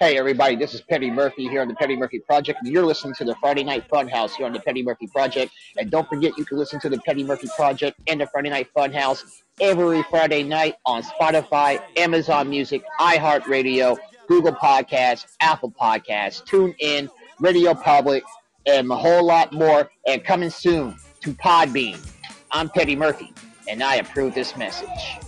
Hey 0.10 0.18
everybody, 0.18 0.56
this 0.56 0.73
is 0.73 0.81
Petty 0.81 1.11
Murphy 1.11 1.48
here 1.48 1.61
on 1.61 1.68
the 1.68 1.76
Petty 1.76 1.95
Murphy 1.95 2.18
Project, 2.18 2.57
and 2.64 2.73
you're 2.73 2.84
listening 2.84 3.14
to 3.19 3.23
the 3.23 3.36
Friday 3.36 3.64
Night 3.64 3.88
Funhouse 3.88 4.31
here 4.31 4.48
on 4.48 4.53
the 4.53 4.60
Petty 4.60 4.81
Murphy 4.81 5.06
Project. 5.06 5.52
And 5.77 5.91
don't 5.91 6.10
forget, 6.10 6.36
you 6.36 6.45
can 6.45 6.57
listen 6.57 6.80
to 6.80 6.90
the 6.90 6.98
Petty 7.02 7.23
Murphy 7.23 7.48
Project 7.56 7.99
and 8.07 8.19
the 8.19 8.26
Friday 8.26 8.49
Night 8.49 8.69
Funhouse 8.76 9.23
every 9.61 10.02
Friday 10.10 10.41
night 10.41 10.77
on 10.84 11.03
Spotify, 11.03 11.80
Amazon 11.95 12.49
Music, 12.49 12.81
iHeartRadio, 12.99 13.99
Google 14.27 14.53
Podcasts, 14.53 15.27
Apple 15.41 15.72
Podcasts, 15.80 16.44
TuneIn, 16.44 17.07
Radio 17.40 17.76
Public, 17.76 18.23
and 18.65 18.90
a 18.90 18.95
whole 18.95 19.23
lot 19.23 19.53
more. 19.53 19.91
And 20.07 20.23
coming 20.23 20.49
soon 20.49 20.98
to 21.22 21.34
Podbean. 21.34 22.03
I'm 22.49 22.69
Petty 22.69 22.95
Murphy, 22.95 23.31
and 23.68 23.84
I 23.84 23.98
approve 23.98 24.34
this 24.34 24.57
message. 24.57 25.19